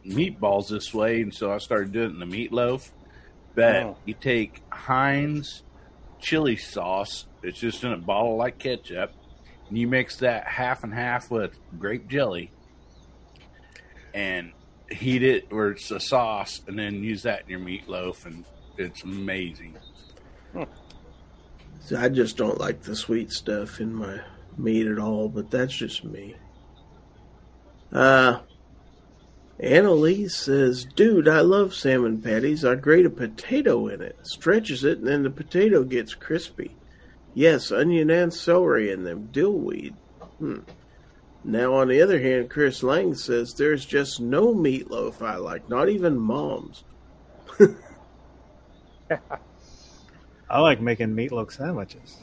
[0.06, 2.92] meatballs this way, and so I started doing it in the meatloaf.
[3.56, 3.98] But Oh.
[4.06, 5.64] you take Heinz
[6.20, 9.12] chili sauce, it's just in a bottle like ketchup,
[9.68, 12.52] and you mix that half and half with grape jelly,
[14.14, 14.52] and
[14.90, 18.44] heat it where it's a sauce, and then use that in your meatloaf, and
[18.78, 19.78] it's amazing.
[21.80, 24.20] So I just don't like the sweet stuff in my
[24.58, 26.36] meat at all, but that's just me.
[27.92, 28.40] Uh,
[29.60, 32.66] Annalise says, Dude, I love salmon patties.
[32.66, 36.76] I grate a potato in it, stretches it, and then the potato gets crispy.
[37.34, 39.94] Yes, onion and celery in them, dillweed.
[40.40, 40.60] Hmm.
[41.44, 45.90] Now, on the other hand, Chris Lang says, There's just no meatloaf I like, not
[45.90, 46.84] even mom's.
[50.50, 52.18] I like making meatloaf sandwiches.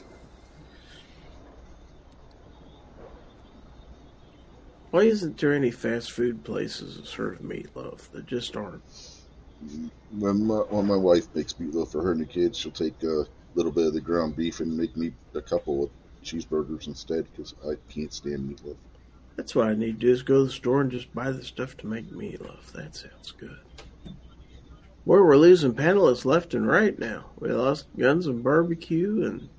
[4.91, 8.11] Why isn't there any fast food places that serve meatloaf?
[8.11, 8.81] There just aren't.
[10.17, 13.25] when my, when my wife makes meatloaf for her and the kids, she'll take a
[13.55, 15.89] little bit of the ground beef and make me a couple of
[16.23, 18.77] cheeseburgers instead because I can't stand meatloaf.
[19.35, 21.43] That's what I need to do is go to the store and just buy the
[21.43, 22.71] stuff to make meatloaf.
[22.73, 23.59] That sounds good.
[25.05, 27.25] Where we're losing panelists left and right now.
[27.39, 29.49] We lost guns and barbecue and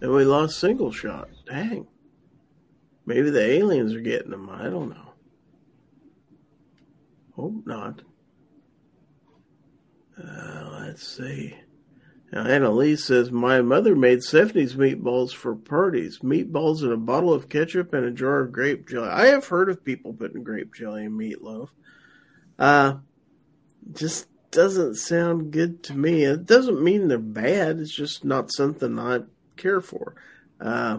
[0.00, 1.28] and we lost single shot.
[1.46, 1.86] Dang.
[3.08, 4.50] Maybe the aliens are getting them.
[4.50, 5.12] I don't know.
[7.34, 8.02] Hope not.
[10.22, 11.56] Uh, let's see.
[12.30, 16.18] Now, Annalise says, My mother made 70s meatballs for parties.
[16.18, 19.08] Meatballs in a bottle of ketchup and a jar of grape jelly.
[19.08, 21.70] I have heard of people putting grape jelly in meatloaf.
[22.58, 22.96] Uh,
[23.90, 26.24] just doesn't sound good to me.
[26.24, 27.78] It doesn't mean they're bad.
[27.78, 29.20] It's just not something I
[29.56, 30.14] care for.
[30.60, 30.98] Uh,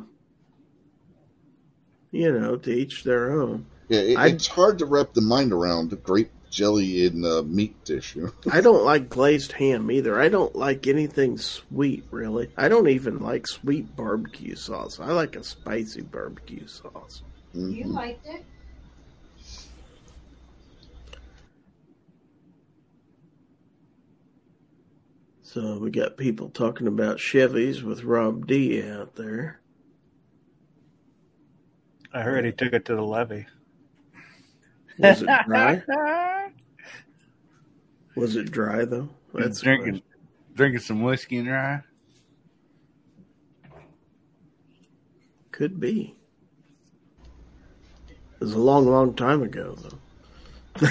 [2.12, 3.66] you know, to each their own.
[3.88, 7.76] Yeah, it, I- it's hard to wrap the mind around grape jelly in a meat
[7.86, 8.16] dish.
[8.16, 8.32] You know?
[8.52, 10.20] I don't like glazed ham either.
[10.20, 12.50] I don't like anything sweet, really.
[12.58, 15.00] I don't even like sweet barbecue sauce.
[15.00, 17.22] I like a spicy barbecue sauce.
[17.54, 17.94] You Mhm.
[17.94, 18.44] liked it.
[25.42, 29.59] So we got people talking about Chevys with Rob D out there.
[32.14, 33.46] I heard he took it to the levee.
[34.98, 35.84] Was it dry?
[38.16, 39.10] Was it dry though?
[39.34, 40.02] That's drinking
[40.56, 41.82] drinking some whiskey and rye.
[45.52, 46.16] Could be.
[48.10, 50.00] It was a long, long time ago though.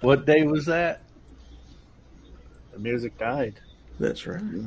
[0.00, 1.02] what day was that?
[2.72, 3.60] The music died.
[4.00, 4.40] That's right.
[4.42, 4.62] Yeah.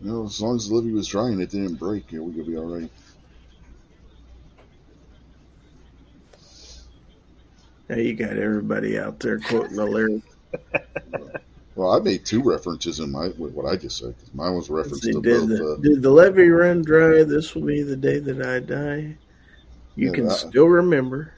[0.00, 2.10] You know, as long as the levee was drying, it didn't break.
[2.12, 2.90] Yeah, we could be all right.
[7.88, 10.26] Now you got everybody out there quoting the lyrics.
[11.74, 14.14] Well, I made two references in my what I just said.
[14.34, 15.48] Mine was reference See, to did, both.
[15.48, 17.22] the, uh, did the levee run dry?
[17.24, 19.16] This will be the day that I die.
[19.96, 21.32] You Yeah, can I- still remember.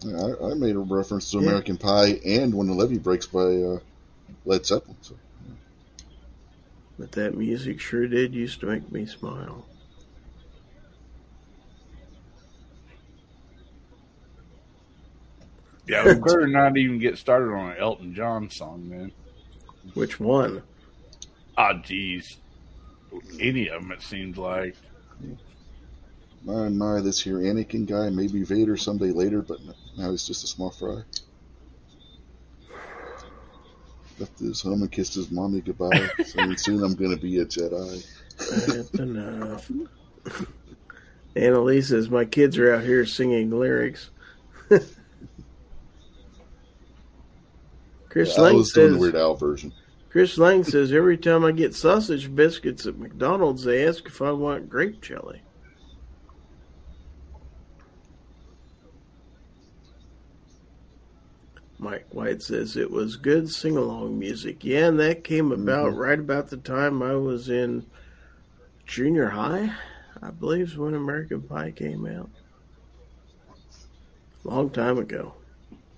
[0.00, 1.44] yeah, I, I made a reference to Yeah.
[1.44, 3.78] American Pie and When the Levee Breaks by uh,
[4.44, 4.96] Led Zeppelin.
[5.02, 5.14] So,
[6.98, 9.66] But that music sure did used to make me smile.
[15.86, 19.12] Yeah, we better not even get started on an Elton John song, man.
[19.94, 20.62] Which one?
[21.56, 22.36] Ah, jeez.
[23.38, 24.74] Any of them, it seems like.
[26.44, 29.60] my my, this here Anakin guy maybe Vader someday later, but
[29.96, 31.02] now he's just a small fry.
[34.18, 38.06] Left his home and kissed his mommy goodbye, saying soon I'm gonna be a Jedi.
[38.38, 39.70] That's enough.
[41.34, 44.10] Annalise says, My kids are out here singing lyrics.
[48.08, 49.72] Chris Yeah, Lang was doing the says, Weird Al version.
[50.08, 54.30] Chris Lang says, Every time I get sausage biscuits at McDonald's, they ask if I
[54.30, 55.42] want grape jelly.
[61.78, 64.64] Mike White says it was good sing along music.
[64.64, 65.98] Yeah, and that came about Mhm.
[65.98, 67.84] right about the time I was in
[68.86, 69.74] junior high,
[70.22, 72.30] I believe is when American Pie came out.
[74.44, 75.34] Long time ago.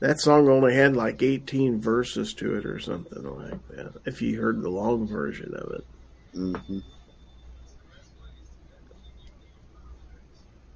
[0.00, 4.40] That song only had like 18 verses to it or something like that, if you
[4.40, 5.84] heard the long version of it.
[6.34, 6.78] Mm-hmm.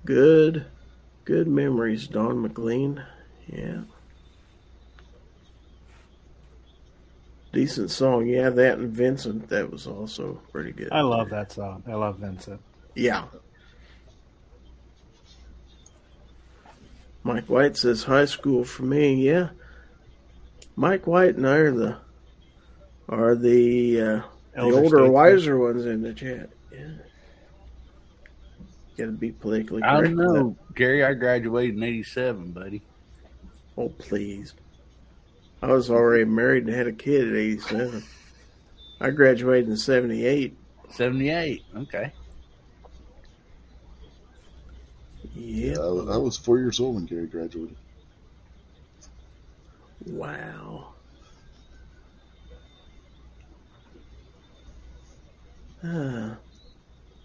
[0.05, 0.67] Good,
[1.25, 3.03] good memories, Don McLean.
[3.47, 3.83] Yeah.
[7.53, 8.27] Decent song.
[8.27, 10.91] Yeah, that and Vincent, that was also pretty good.
[10.91, 11.83] I love that song.
[11.87, 12.61] I love Vincent.
[12.95, 13.25] Yeah.
[17.25, 19.15] Mike White says high school for me.
[19.15, 19.51] Yeah.
[20.77, 21.97] Mike White and I are the
[23.09, 24.23] are the uh,
[24.55, 25.13] the older, statesman.
[25.13, 26.49] wiser ones in the chat.
[26.73, 26.89] Yeah.
[28.97, 29.95] Got to be politically correct.
[29.95, 30.17] I correct.
[30.17, 30.57] don't know.
[30.75, 32.83] Gary, I graduated in 87, buddy.
[33.77, 34.55] Oh please.
[35.63, 38.03] I was already married and had a kid at eighty-seven.
[39.01, 40.57] I graduated in seventy-eight.
[40.91, 41.63] 78.
[41.77, 42.13] Okay.
[45.35, 45.77] Yeah.
[45.79, 47.77] I, was- I was four years old when Gary graduated.
[50.07, 50.89] Wow.
[55.85, 56.37] Ah,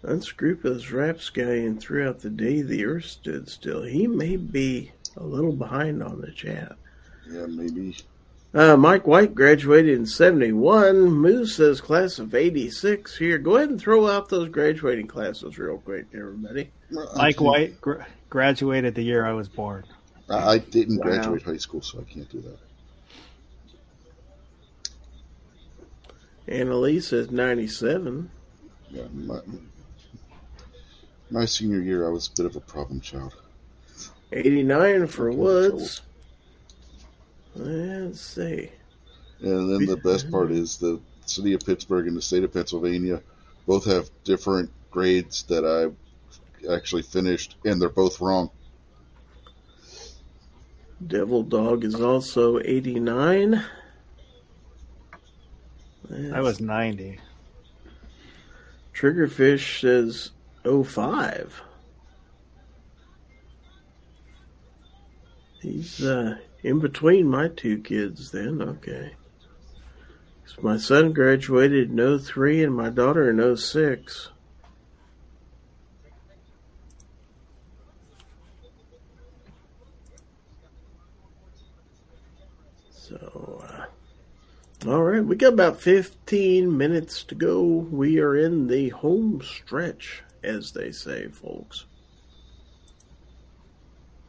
[0.02, 3.82] unscrupulous rapscallion throughout the day the earth stood still.
[3.82, 6.76] He may be a little behind on the chat.
[7.30, 7.96] Yeah, maybe.
[8.58, 11.12] Uh, Mike White graduated in 71.
[11.12, 13.16] Moose says class of 86.
[13.16, 16.68] Here, go ahead and throw out those graduating classes real quick, everybody.
[17.14, 19.84] Mike White gr- graduated the year I was born.
[20.28, 21.04] I, I didn't Wow.
[21.04, 22.58] graduate high school, so I can't do that.
[26.52, 28.28] Annalise says 97.
[28.90, 29.38] Yeah, my,
[31.30, 33.36] my senior year, I was a bit of a problem child.
[34.32, 36.00] 89 for Okay, Woods.
[37.54, 38.70] Let's see.
[39.40, 43.22] And then the best part is the city of Pittsburgh and the state of Pennsylvania
[43.66, 48.50] both have different grades that I actually finished, and they're both wrong.
[51.06, 53.62] Devil Dog is also 89.
[56.32, 57.20] I was 90.
[58.94, 60.30] Triggerfish says
[60.64, 61.62] 05.
[65.60, 68.60] He's uh, in between my two kids then.
[68.60, 69.12] Okay.
[70.46, 74.30] So my son graduated in 03 and my daughter in 06.
[82.90, 87.62] So, uh, all right, we got about 15 minutes to go.
[87.62, 91.86] We are in the home stretch, as they say, folks.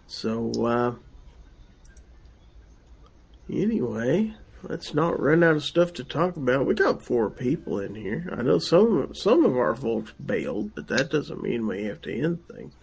[0.08, 0.96] So, uh,
[3.52, 6.66] anyway, let's not run out of stuff to talk about.
[6.66, 8.34] We got four people in here.
[8.38, 12.14] I know some some of our folks bailed, but that doesn't mean we have to
[12.14, 12.74] end things.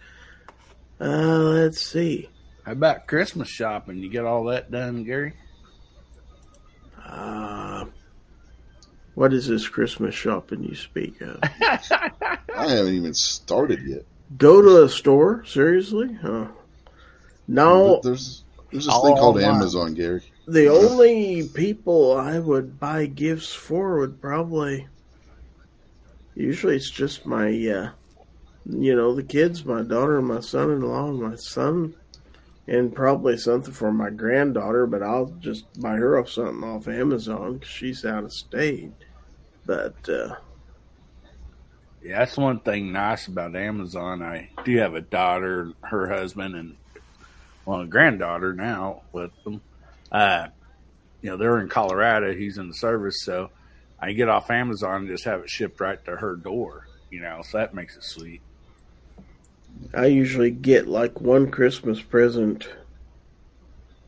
[0.99, 2.29] Uh, let's see.
[2.65, 3.97] How about Christmas shopping?
[3.97, 5.33] You get all that done, Gary?
[7.01, 7.85] Uh,
[9.15, 11.39] what is this Christmas shopping you speak of?
[11.43, 14.05] I haven't even started yet.
[14.37, 15.45] Go to a store?
[15.45, 16.13] Seriously?
[16.21, 16.47] Huh.
[17.47, 18.01] No.
[18.03, 20.23] There's there's this thing called Amazon, Gary.
[20.47, 24.87] The only people I would buy gifts for would probably
[26.35, 27.91] usually it's just my uh
[28.69, 31.95] you know, the kids, my daughter, and my son in law, and my son
[32.67, 37.53] and probably something for my granddaughter, but I'll just buy her off something off Amazon
[37.53, 38.91] because she's out of state.
[39.65, 40.35] But uh,
[42.03, 44.21] yeah, that's one thing nice about Amazon.
[44.21, 46.75] I do have a daughter, her husband, and
[47.65, 49.61] well, a granddaughter now with them.
[50.11, 50.47] Uh,
[51.21, 52.33] you know, they're in Colorado.
[52.33, 53.49] He's in the service, so
[53.99, 56.87] I get off Amazon and just have it shipped right to her door.
[57.09, 58.41] You know, so that makes it sweet.
[59.93, 62.67] I usually get like one Christmas present,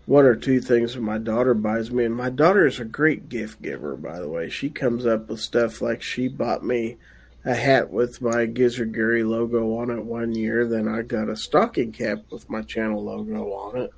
[0.06, 2.06] one or two things that my daughter buys me.
[2.06, 4.50] And my daughter is a great gift giver, by the way.
[4.50, 6.98] She comes up with stuff like she bought me
[7.45, 10.68] a hat with my Gizzard Gary logo on it one year.
[10.68, 13.92] Then I got a stocking cap with my channel logo on it.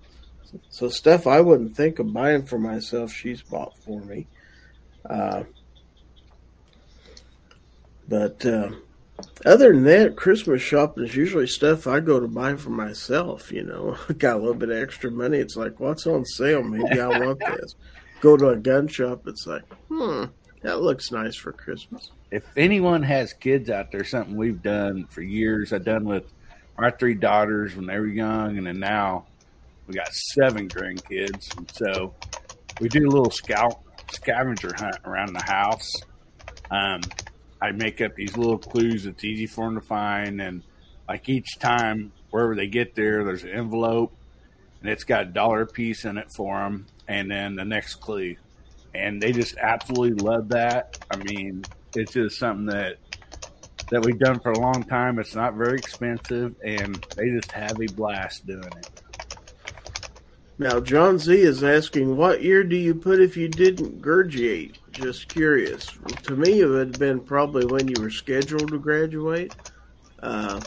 [0.69, 4.27] So stuff I wouldn't think of buying for myself, she's bought for me.
[5.09, 5.43] Uh,
[8.07, 8.71] but uh,
[9.45, 13.51] other than that, Christmas shopping is usually stuff I go to buy for myself.
[13.51, 15.37] You know, got a little bit of extra money.
[15.37, 16.63] It's like, what's on sale?
[16.63, 17.75] Maybe I want this.
[18.19, 19.27] Go to a gun shop.
[19.27, 20.25] It's like, hmm,
[20.61, 22.11] that looks nice for Christmas.
[22.29, 26.25] If anyone has kids out there, something we've done for years, I've done with
[26.77, 29.25] our three daughters when they were young, and then now
[29.87, 31.55] we got seven grandkids.
[31.57, 32.13] And so
[32.79, 35.89] we do a little scout scavenger hunt around the house.
[36.69, 37.01] Um,
[37.61, 40.41] I make up these little clues that's easy for them to find.
[40.41, 40.63] And
[41.07, 44.13] like each time, wherever they get there, there's an envelope
[44.81, 46.87] and it's got a dollar piece in it for them.
[47.07, 48.35] And then the next clue.
[48.93, 50.97] And they just absolutely love that.
[51.11, 51.63] I mean,
[51.95, 52.97] it's just something that
[53.89, 55.19] that we've done for a long time.
[55.19, 59.00] It's not very expensive, and they just have a blast doing it.
[60.61, 64.77] Now, John Z is asking, what year do you put if you didn't graduate?
[64.91, 65.87] Just curious.
[66.25, 69.55] To me, it would have been probably when you were scheduled to graduate.
[70.21, 70.61] Uh,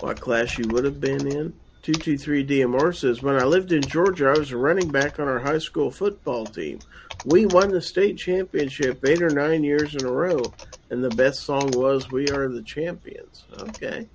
[0.00, 1.54] what class you would have been in.
[1.82, 5.38] 223 DMR says, When I lived in Georgia, I was a running back on our
[5.38, 6.80] high school football team.
[7.24, 10.42] We won the state championship eight or nine years in a row,
[10.90, 13.44] and the best song was We Are the Champions.
[13.56, 14.08] Okay.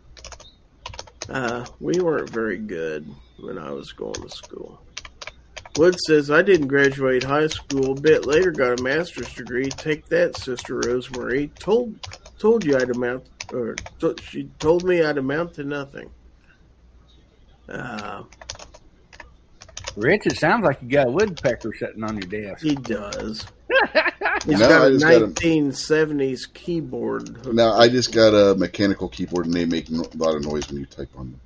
[1.30, 3.07] Uh, we weren't very good
[3.43, 4.80] when I was going to school.
[5.77, 7.97] Wood says, I didn't graduate high school.
[7.97, 9.69] A bit later, got a master's degree.
[9.69, 11.47] Take that, Sister Rosemary.
[11.59, 11.95] Told
[12.38, 16.09] told you I'd amount, or t- she told me I'd amount to nothing.
[17.69, 18.23] Uh,
[19.95, 22.63] Rich, it sounds like you got a woodpecker sitting on your desk.
[22.63, 23.45] He does.
[24.45, 27.53] He's No, got I a just got a- 1970s keyboard.
[27.53, 30.80] Now I just got a mechanical keyboard and they make a lot of noise when
[30.80, 31.39] you type on them.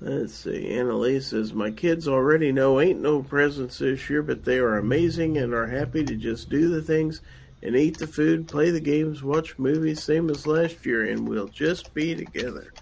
[0.00, 0.70] Let's see.
[0.70, 5.36] Annalise says, My kids already know ain't no presents this year, but they are amazing
[5.36, 7.20] and are happy to just do the things
[7.62, 11.48] and eat the food, play the games, watch movies, same as last year, and we'll
[11.48, 12.72] just be together.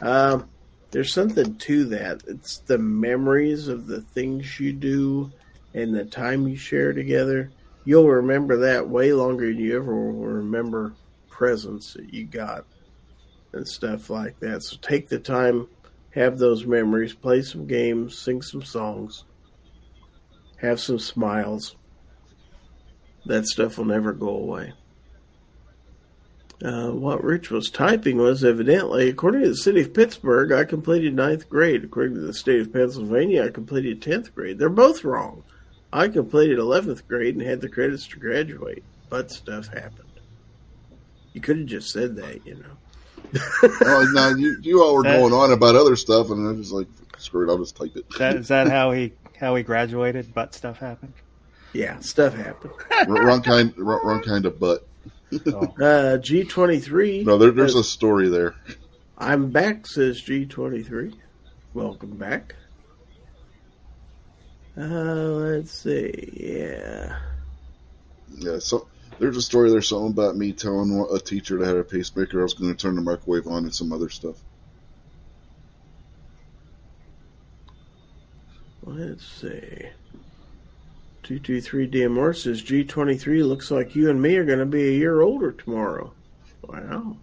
[0.00, 0.48] Um,
[0.90, 2.24] there's something to that.
[2.26, 5.30] It's the memories of the things you do
[5.74, 7.52] and the time you share together.
[7.84, 10.94] You'll remember that way longer than you ever will remember
[11.28, 12.64] presents that you got
[13.52, 14.64] and stuff like that.
[14.64, 15.68] So take the time
[16.10, 19.24] have those memories, play some games, sing some songs,
[20.56, 21.76] have some smiles.
[23.26, 24.72] That stuff will never go away.
[26.62, 31.14] Uh, what Rich was typing was evidently, according to the city of Pittsburgh, I completed
[31.14, 31.84] ninth grade.
[31.84, 34.58] According to the state of Pennsylvania, I completed 10th grade.
[34.58, 35.42] They're both wrong.
[35.90, 40.08] I completed 11th grade and had the credits to graduate, but stuff happened.
[41.32, 42.76] You could have just said that, you know.
[43.62, 46.72] Oh, no, you, you all were That- going on about other stuff, and I was
[46.72, 48.06] like, screw it, I'll just type it.
[48.18, 50.32] That, is that how he how he graduated?
[50.34, 51.12] But stuff happened.
[51.72, 52.72] Yeah, stuff happened.
[53.06, 54.86] wrong kind, wrong, wrong kind of butt.
[55.46, 55.74] Oh.
[55.80, 57.24] Uh, G23.
[57.24, 58.56] No, there, there's a story there.
[59.16, 61.14] I'm back, says G23.
[61.72, 62.56] Welcome back.
[64.76, 66.32] Uh, let's see.
[66.36, 67.18] Yeah.
[68.36, 68.88] Yeah, so
[69.20, 72.40] there's a story there, something about me telling a teacher that I had a pacemaker
[72.40, 74.36] I was going to turn the microwave on and some other stuff.
[78.82, 79.90] Let's see.
[81.22, 85.20] 223 DMR says G23 looks like you and me are going to be a year
[85.20, 86.12] older tomorrow.
[86.62, 87.18] Wow.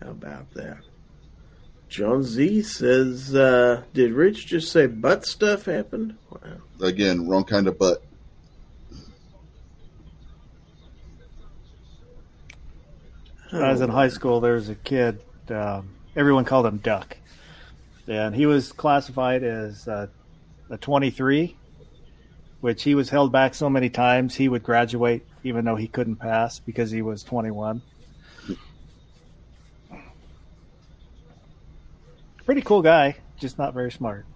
[0.00, 0.78] How about that?
[1.92, 6.16] John Z says, uh, did Rich just say butt stuff happened?
[6.30, 6.38] Wow.
[6.80, 8.02] Again, wrong kind of butt.
[13.50, 17.18] When I was in high school, there was a kid, um, everyone called him Duck.
[18.08, 20.06] And he was classified as uh,
[20.70, 21.54] a 23,
[22.62, 26.16] which he was held back so many times he would graduate even though he couldn't
[26.16, 27.82] pass because he was 21.
[32.44, 34.26] Pretty cool guy, just not very smart.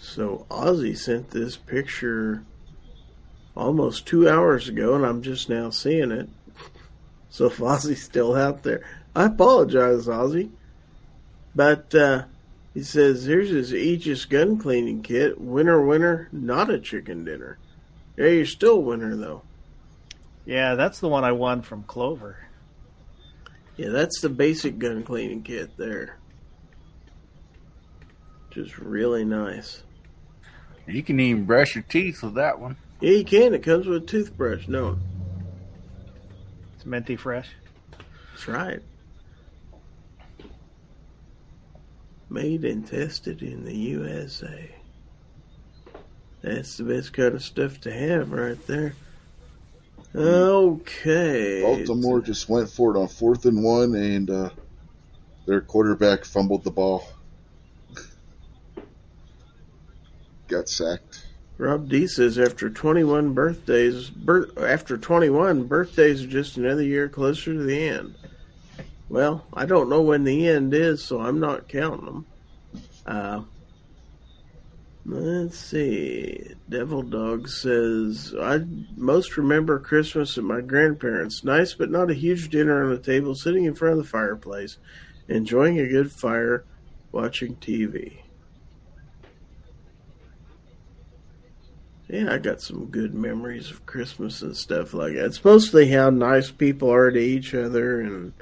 [0.00, 2.44] So Ozzy sent this picture
[3.56, 6.28] almost two hours ago, and I'm just now seeing it.
[7.32, 8.82] So if Ozzy's still out there,
[9.14, 10.50] I apologize, Ozzy.
[11.54, 12.24] But uh,
[12.74, 15.40] he says, here's his Aegis gun cleaning kit.
[15.40, 17.56] Winner, winner, not a chicken dinner.
[18.16, 19.42] Yeah, you're still winner, though.
[20.44, 22.49] Yeah, that's the one I won from Clover.
[23.80, 26.18] Yeah, that's the basic gun cleaning kit there.
[28.50, 29.82] Just really nice.
[30.86, 32.76] You can even brush your teeth with that one.
[33.00, 33.54] Yeah, you can.
[33.54, 34.68] It comes with a toothbrush.
[34.68, 34.98] No,
[36.76, 37.48] It's minty fresh.
[38.32, 38.82] that's right.
[42.28, 44.74] Made and tested in the USA.
[46.42, 48.92] That's the best kind of stuff to have right there.
[50.14, 51.62] Okay.
[51.62, 54.50] Baltimore just went for it on fourth and one, and uh,
[55.46, 57.06] their quarterback fumbled the ball.
[60.48, 61.26] Got sacked.
[61.58, 67.52] Rob D says after 21 birthdays, bir- after 21 birthdays are just another year closer
[67.52, 68.14] to the end.
[69.10, 72.26] Well, I don't know when the end is, so I'm not counting them.
[73.04, 73.42] Uh,
[75.04, 76.54] let's see.
[76.68, 78.60] Devil Dog says I
[78.96, 81.44] most remember Christmas at my grandparents.
[81.44, 84.78] Nice, but not a huge dinner on the table, sitting in front of the fireplace,
[85.28, 86.64] enjoying a good fire,
[87.12, 88.20] watching TV.
[92.08, 95.26] Yeah, I got some good memories of Christmas and stuff like that.
[95.26, 98.32] It's mostly how nice people are to each other and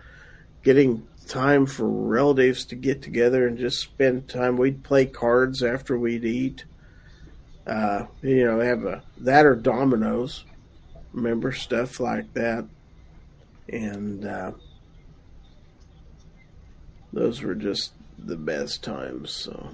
[0.63, 4.57] getting time for relatives to get together and just spend time.
[4.57, 6.65] We'd play cards after we'd eat.
[7.67, 10.45] Uh, you know, have a that or dominoes.
[11.13, 12.67] Remember stuff like that,
[13.69, 14.53] and uh,
[17.13, 19.31] those were just the best times.
[19.31, 19.71] So.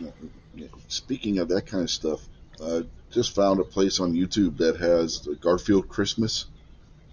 [0.88, 2.20] Speaking of that kind of stuff,
[2.64, 6.46] I just found a place on YouTube that has Garfield Christmas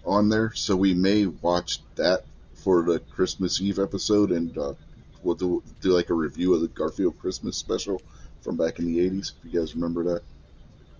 [0.04, 2.24] on there, so we may watch that
[2.62, 4.74] for the Christmas Eve episode, and uh,
[5.22, 8.00] we'll do, do like a review of the Garfield Christmas special
[8.40, 9.32] from back in the '80s.
[9.44, 10.22] If you guys remember that,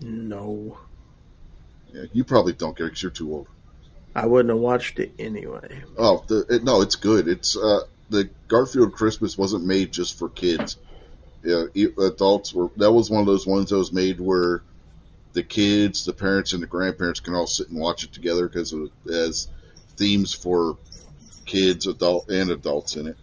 [0.01, 0.77] No,
[1.93, 3.47] yeah, you probably don't care because you're too old.
[4.15, 5.83] I wouldn't have watched it anyway.
[5.97, 7.27] Oh, the, it, no, it's good.
[7.27, 10.77] It's uh, the Garfield Christmas wasn't made just for kids.
[11.43, 11.65] Yeah,
[11.99, 12.69] adults were.
[12.77, 14.61] That was one of those ones that was made where
[15.33, 18.71] the kids, the parents, and the grandparents can all sit and watch it together because
[18.71, 19.47] it has
[19.97, 20.77] themes for
[21.45, 23.17] kids, adult, and adults in it.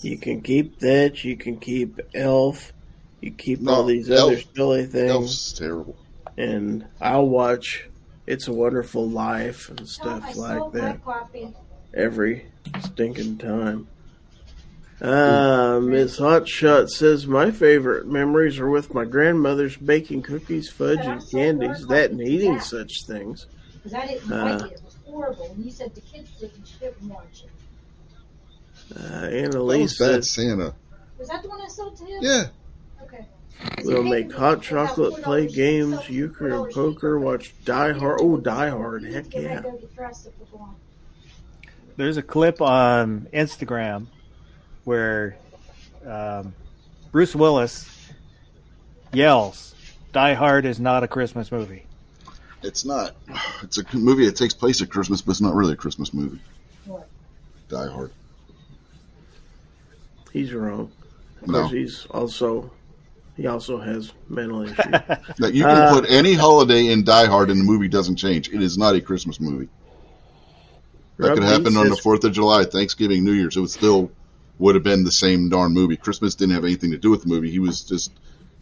[0.00, 1.22] You can keep that.
[1.24, 2.72] You can keep Elf.
[3.20, 5.10] You keep No, all these other silly things.
[5.10, 5.96] Elf's terrible.
[6.36, 7.88] and I'll watch
[8.26, 11.00] It's a Wonderful Life and Oh, I stuff like sold that
[11.94, 12.46] every
[12.84, 13.86] stinking time.
[15.00, 21.20] Uh, Miss Hotshot says my favorite memories are with my grandmother's baking cookies, fudge, and
[21.30, 21.86] candies.
[21.88, 23.46] That and eating such things.
[23.94, 24.68] I didn't Uh,
[25.14, 25.32] like it.
[25.32, 25.54] It was horrible.
[25.54, 28.96] And you said the kids didn't, didn't watch it.
[28.96, 30.74] Uh, That Annalise was Bad Santa.
[31.18, 32.18] Was that the one I sold to him?
[32.20, 32.44] Yeah,
[33.02, 33.26] Okay.
[33.84, 38.18] we'll make hot chocolate, play games, euchre and poker, watch Die Hard.
[38.20, 39.04] Oh, Die Hard!
[39.04, 39.60] Heck yeah!
[39.62, 40.74] go get dressed if we're going.
[41.96, 44.06] There's a clip on Instagram
[44.84, 45.36] where
[46.06, 46.54] um,
[47.12, 47.88] Bruce Willis
[49.12, 49.74] yells,
[50.12, 51.84] "Die Hard is not a Christmas movie."
[52.62, 53.14] It's not.
[53.62, 56.40] It's a movie that takes place at Christmas, but it's not really a Christmas movie.
[56.86, 57.08] What?
[57.68, 58.12] Die Hard.
[60.32, 60.90] He's wrong.
[61.42, 61.68] Of No.
[61.68, 62.70] he's also
[63.36, 64.76] he also has mental issues.
[65.38, 68.48] Now, you can Uh, put any holiday in Die Hard, and the movie doesn't change.
[68.50, 69.68] It is not a Christmas movie.
[71.18, 73.56] That Rob could happen on the Fourth of July, Thanksgiving, New Year's.
[73.56, 74.10] It would still
[74.58, 75.96] would have been the same darn movie.
[75.96, 77.50] Christmas didn't have anything to do with the movie.
[77.50, 78.12] He was just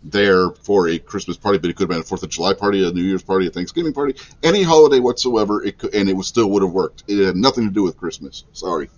[0.03, 2.87] there for a Christmas party, but it could have been a Fourth of July party,
[2.87, 5.63] a New Year's party, a Thanksgiving party, any holiday whatsoever.
[5.63, 7.05] It could, and it was still would have worked.
[7.07, 8.45] It had nothing to do with Christmas.
[8.53, 8.89] Sorry.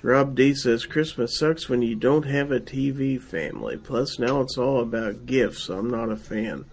[0.00, 3.76] Rob D says Christmas sucks when you don't have a TV family.
[3.76, 5.68] Plus, now it's all about gifts.
[5.68, 6.64] I'm not a fan.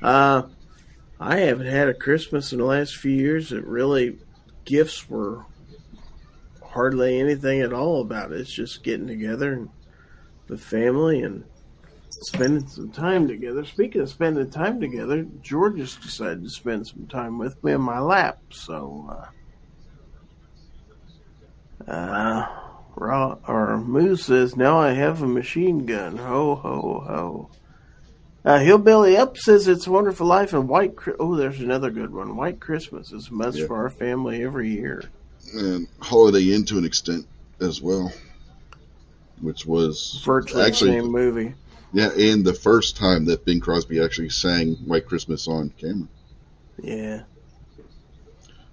[0.00, 0.44] Uh,
[1.20, 4.18] I haven't had a Christmas in the last few years that really
[4.64, 5.44] gifts were
[6.64, 8.40] hardly anything at all about it.
[8.40, 9.68] It's just getting together and
[10.46, 11.44] the family and
[12.24, 13.64] spending some time together.
[13.64, 17.80] Speaking of spending time together, George just decided to spend some time with me in
[17.80, 18.40] my lap.
[18.50, 19.30] So,
[21.88, 22.46] uh, uh,
[22.94, 26.16] Raw, or Moose says, now I have a machine gun.
[26.18, 27.50] Ho, ho, ho.
[28.44, 30.94] Uh, Hillbilly Up says it's a wonderful life and White.
[31.20, 32.36] oh, there's another good one.
[32.36, 33.66] White Christmas is a must yeah.
[33.66, 35.04] for our family every year.
[35.54, 37.26] And Holiday Inn to an extent
[37.60, 38.12] as well,
[39.40, 41.54] which was virtually actually, the same movie.
[41.92, 46.08] Yeah, and the first time that Bing Crosby actually sang White Christmas on camera.
[46.82, 47.22] Yeah.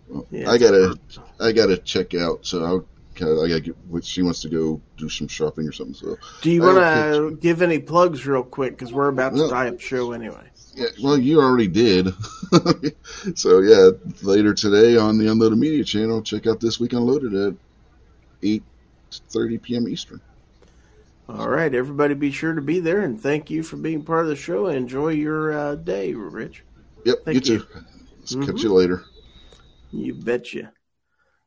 [0.08, 0.98] Well, yeah I gotta,
[1.40, 2.46] I gotta check out.
[2.46, 2.86] So I'll
[3.22, 4.06] I gotta get.
[4.06, 5.94] She wants to go do some shopping or something.
[5.94, 8.78] So, do you want to give any plugs real quick?
[8.78, 10.50] Because we're about to tie up show anyway.
[10.76, 12.14] Yeah, well, you already did.
[13.36, 13.90] so yeah,
[14.22, 17.54] later today on the Unloaded Media channel, check out this week unloaded at
[18.44, 18.64] eight
[19.30, 19.88] thirty p.m.
[19.88, 20.22] Eastern.
[21.30, 24.30] All right, everybody, be sure to be there, and thank you for being part of
[24.30, 24.66] the show.
[24.68, 26.64] Enjoy your uh, day, Rich.
[27.06, 27.60] Yep, thank you, you.
[27.60, 27.66] too.
[27.66, 28.46] Mm-hmm.
[28.46, 29.04] Catch you later.
[29.92, 30.74] You betcha.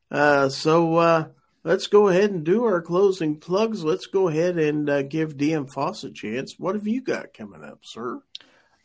[0.09, 0.95] Uh, so.
[0.95, 1.25] Uh,
[1.63, 3.83] let's go ahead and do our closing plugs.
[3.83, 6.57] Let's go ahead and uh, give DM Foss a chance.
[6.57, 8.21] What have you got coming up, sir?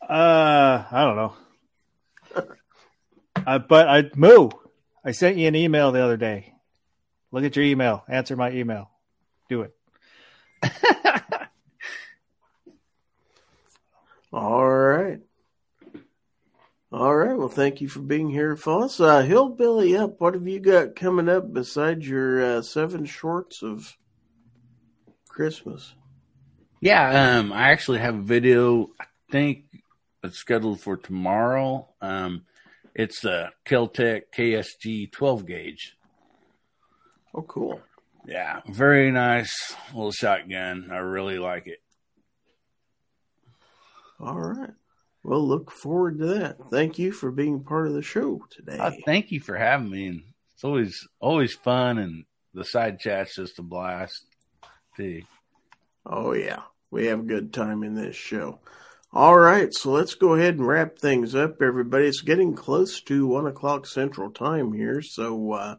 [0.01, 1.33] Uh, I don't know.
[3.45, 4.49] uh, but I Moo,
[5.03, 6.53] I sent you an email the other day.
[7.31, 8.03] Look at your email.
[8.07, 8.89] Answer my email.
[9.49, 9.73] Do it.
[14.33, 15.19] All right.
[16.91, 17.37] All right.
[17.37, 18.99] Well, thank you for being here, Foss.
[18.99, 23.95] Uh, Hillbilly Up, what have you got coming up besides your uh, seven shorts of
[25.27, 25.93] Christmas?
[26.81, 29.65] Yeah, um, I actually have a video, I think
[30.23, 31.89] it's scheduled for tomorrow.
[32.01, 32.45] Um,
[32.95, 35.97] it's the Keltec KSG 12 gauge.
[37.33, 37.81] Oh, cool.
[38.25, 40.89] Yeah, very nice little shotgun.
[40.91, 41.79] I really like it.
[44.19, 44.71] All right.
[45.23, 46.57] Well, look forward to that.
[46.69, 48.77] Thank you for being part of the show today.
[48.77, 50.23] Uh, thank you for having me.
[50.53, 54.25] It's always always fun, and the side chat's just a blast.
[54.95, 55.23] Too.
[56.05, 58.59] Oh yeah, we have a good time in this show.
[59.11, 62.05] All right, so let's go ahead and wrap things up, everybody.
[62.05, 65.75] It's getting close to one o'clock Central Time here, so uh,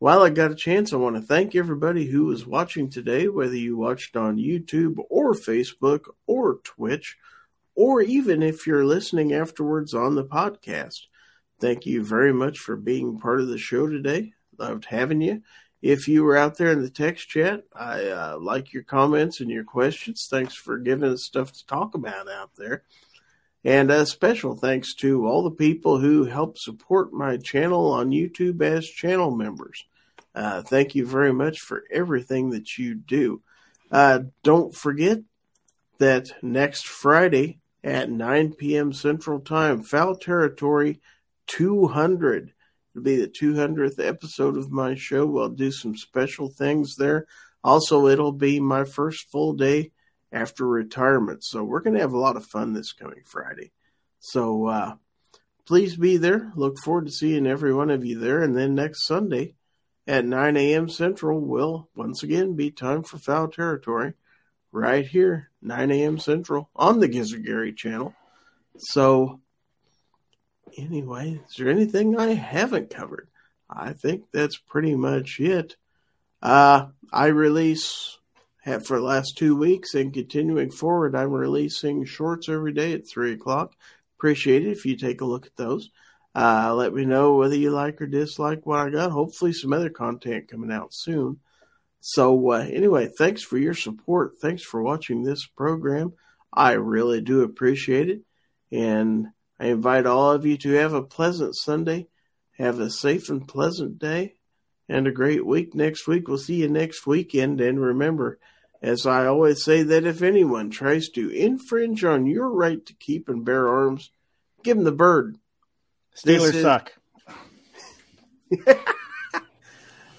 [0.00, 3.54] while I got a chance, I want to thank everybody who was watching today, whether
[3.54, 7.18] you watched on YouTube or Facebook or Twitch
[7.74, 11.00] or even if you're listening afterwards on the podcast.
[11.60, 14.32] Thank you very much for being part of the show today.
[14.58, 15.42] Loved having you.
[15.82, 19.50] If you were out there in the text chat, I uh, like your comments and
[19.50, 20.28] your questions.
[20.30, 22.84] Thanks for giving us stuff to talk about out there.
[23.64, 28.62] And a special thanks to all the people who help support my channel on YouTube
[28.62, 29.84] as channel members.
[30.34, 33.42] Uh, thank you very much for everything that you do.
[33.90, 35.18] Uh, don't forget
[35.98, 38.92] that next Friday, at 9 p.m.
[38.92, 39.82] Central Time.
[39.82, 41.00] Foul Territory
[41.46, 42.52] 200.
[42.94, 45.26] It'll be the 200th episode of my show.
[45.26, 47.26] We'll do some special things there.
[47.62, 49.92] Also, it'll be my first full day
[50.32, 51.44] after retirement.
[51.44, 53.72] So we're going to have a lot of fun this coming Friday.
[54.18, 54.94] So uh,
[55.66, 56.52] please be there.
[56.56, 58.42] Look forward to seeing every one of you there.
[58.42, 59.54] And then next Sunday
[60.10, 60.88] at 9 a.m.
[60.88, 64.14] Central will once again be time for Foul Territory
[64.72, 66.18] right here, 9 a.m.
[66.18, 68.12] Central on the Gizzard channel.
[68.76, 69.40] So,
[70.76, 73.28] anyway, is there anything I haven't covered?
[73.70, 75.76] I think that's pretty much it.
[76.42, 78.18] Uh, I release
[78.62, 81.14] have for the last two weeks and continuing forward.
[81.14, 83.74] I'm releasing shorts every day at three o'clock.
[84.18, 85.88] Appreciate it if you take a look at those.
[86.34, 89.10] Uh, let me know whether you like or dislike what I got.
[89.10, 91.40] Hopefully, some other content coming out soon.
[92.00, 94.34] So, uh, anyway, thanks for your support.
[94.40, 96.14] Thanks for watching this program.
[96.52, 98.22] I really do appreciate it.
[98.72, 99.28] And
[99.58, 102.08] I invite all of you to have a pleasant Sunday,
[102.58, 104.36] have a safe and pleasant day,
[104.88, 106.28] and a great week next week.
[106.28, 107.60] We'll see you next weekend.
[107.60, 108.38] And remember,
[108.80, 113.28] as I always say, that if anyone tries to infringe on your right to keep
[113.28, 114.10] and bear arms,
[114.62, 115.36] give them the bird.
[116.16, 116.62] Steelers is...
[116.62, 116.92] suck.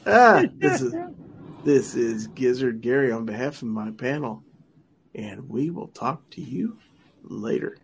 [0.05, 0.95] ah, this is
[1.65, 4.43] this is Gizzard Gary on behalf of my panel,
[5.13, 6.77] and we will talk to you
[7.23, 7.77] later.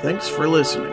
[0.00, 0.92] Thanks for listening.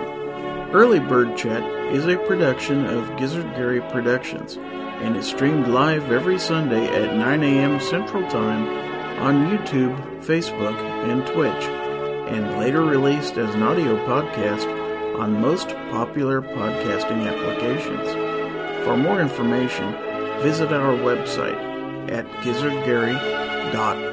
[0.74, 1.64] Early Bird Chat
[1.94, 7.44] is a production of Gizzard Gary Productions and is streamed live every Sunday at 9
[7.44, 7.80] a.m.
[7.80, 8.68] Central Time
[9.20, 10.76] on YouTube, Facebook,
[11.10, 11.64] and Twitch,
[12.34, 14.81] and later released as an audio podcast
[15.22, 18.09] on most popular podcasting applications.
[18.83, 19.91] For more information,
[20.41, 21.59] visit our website
[22.09, 24.11] at gizzardgary.com.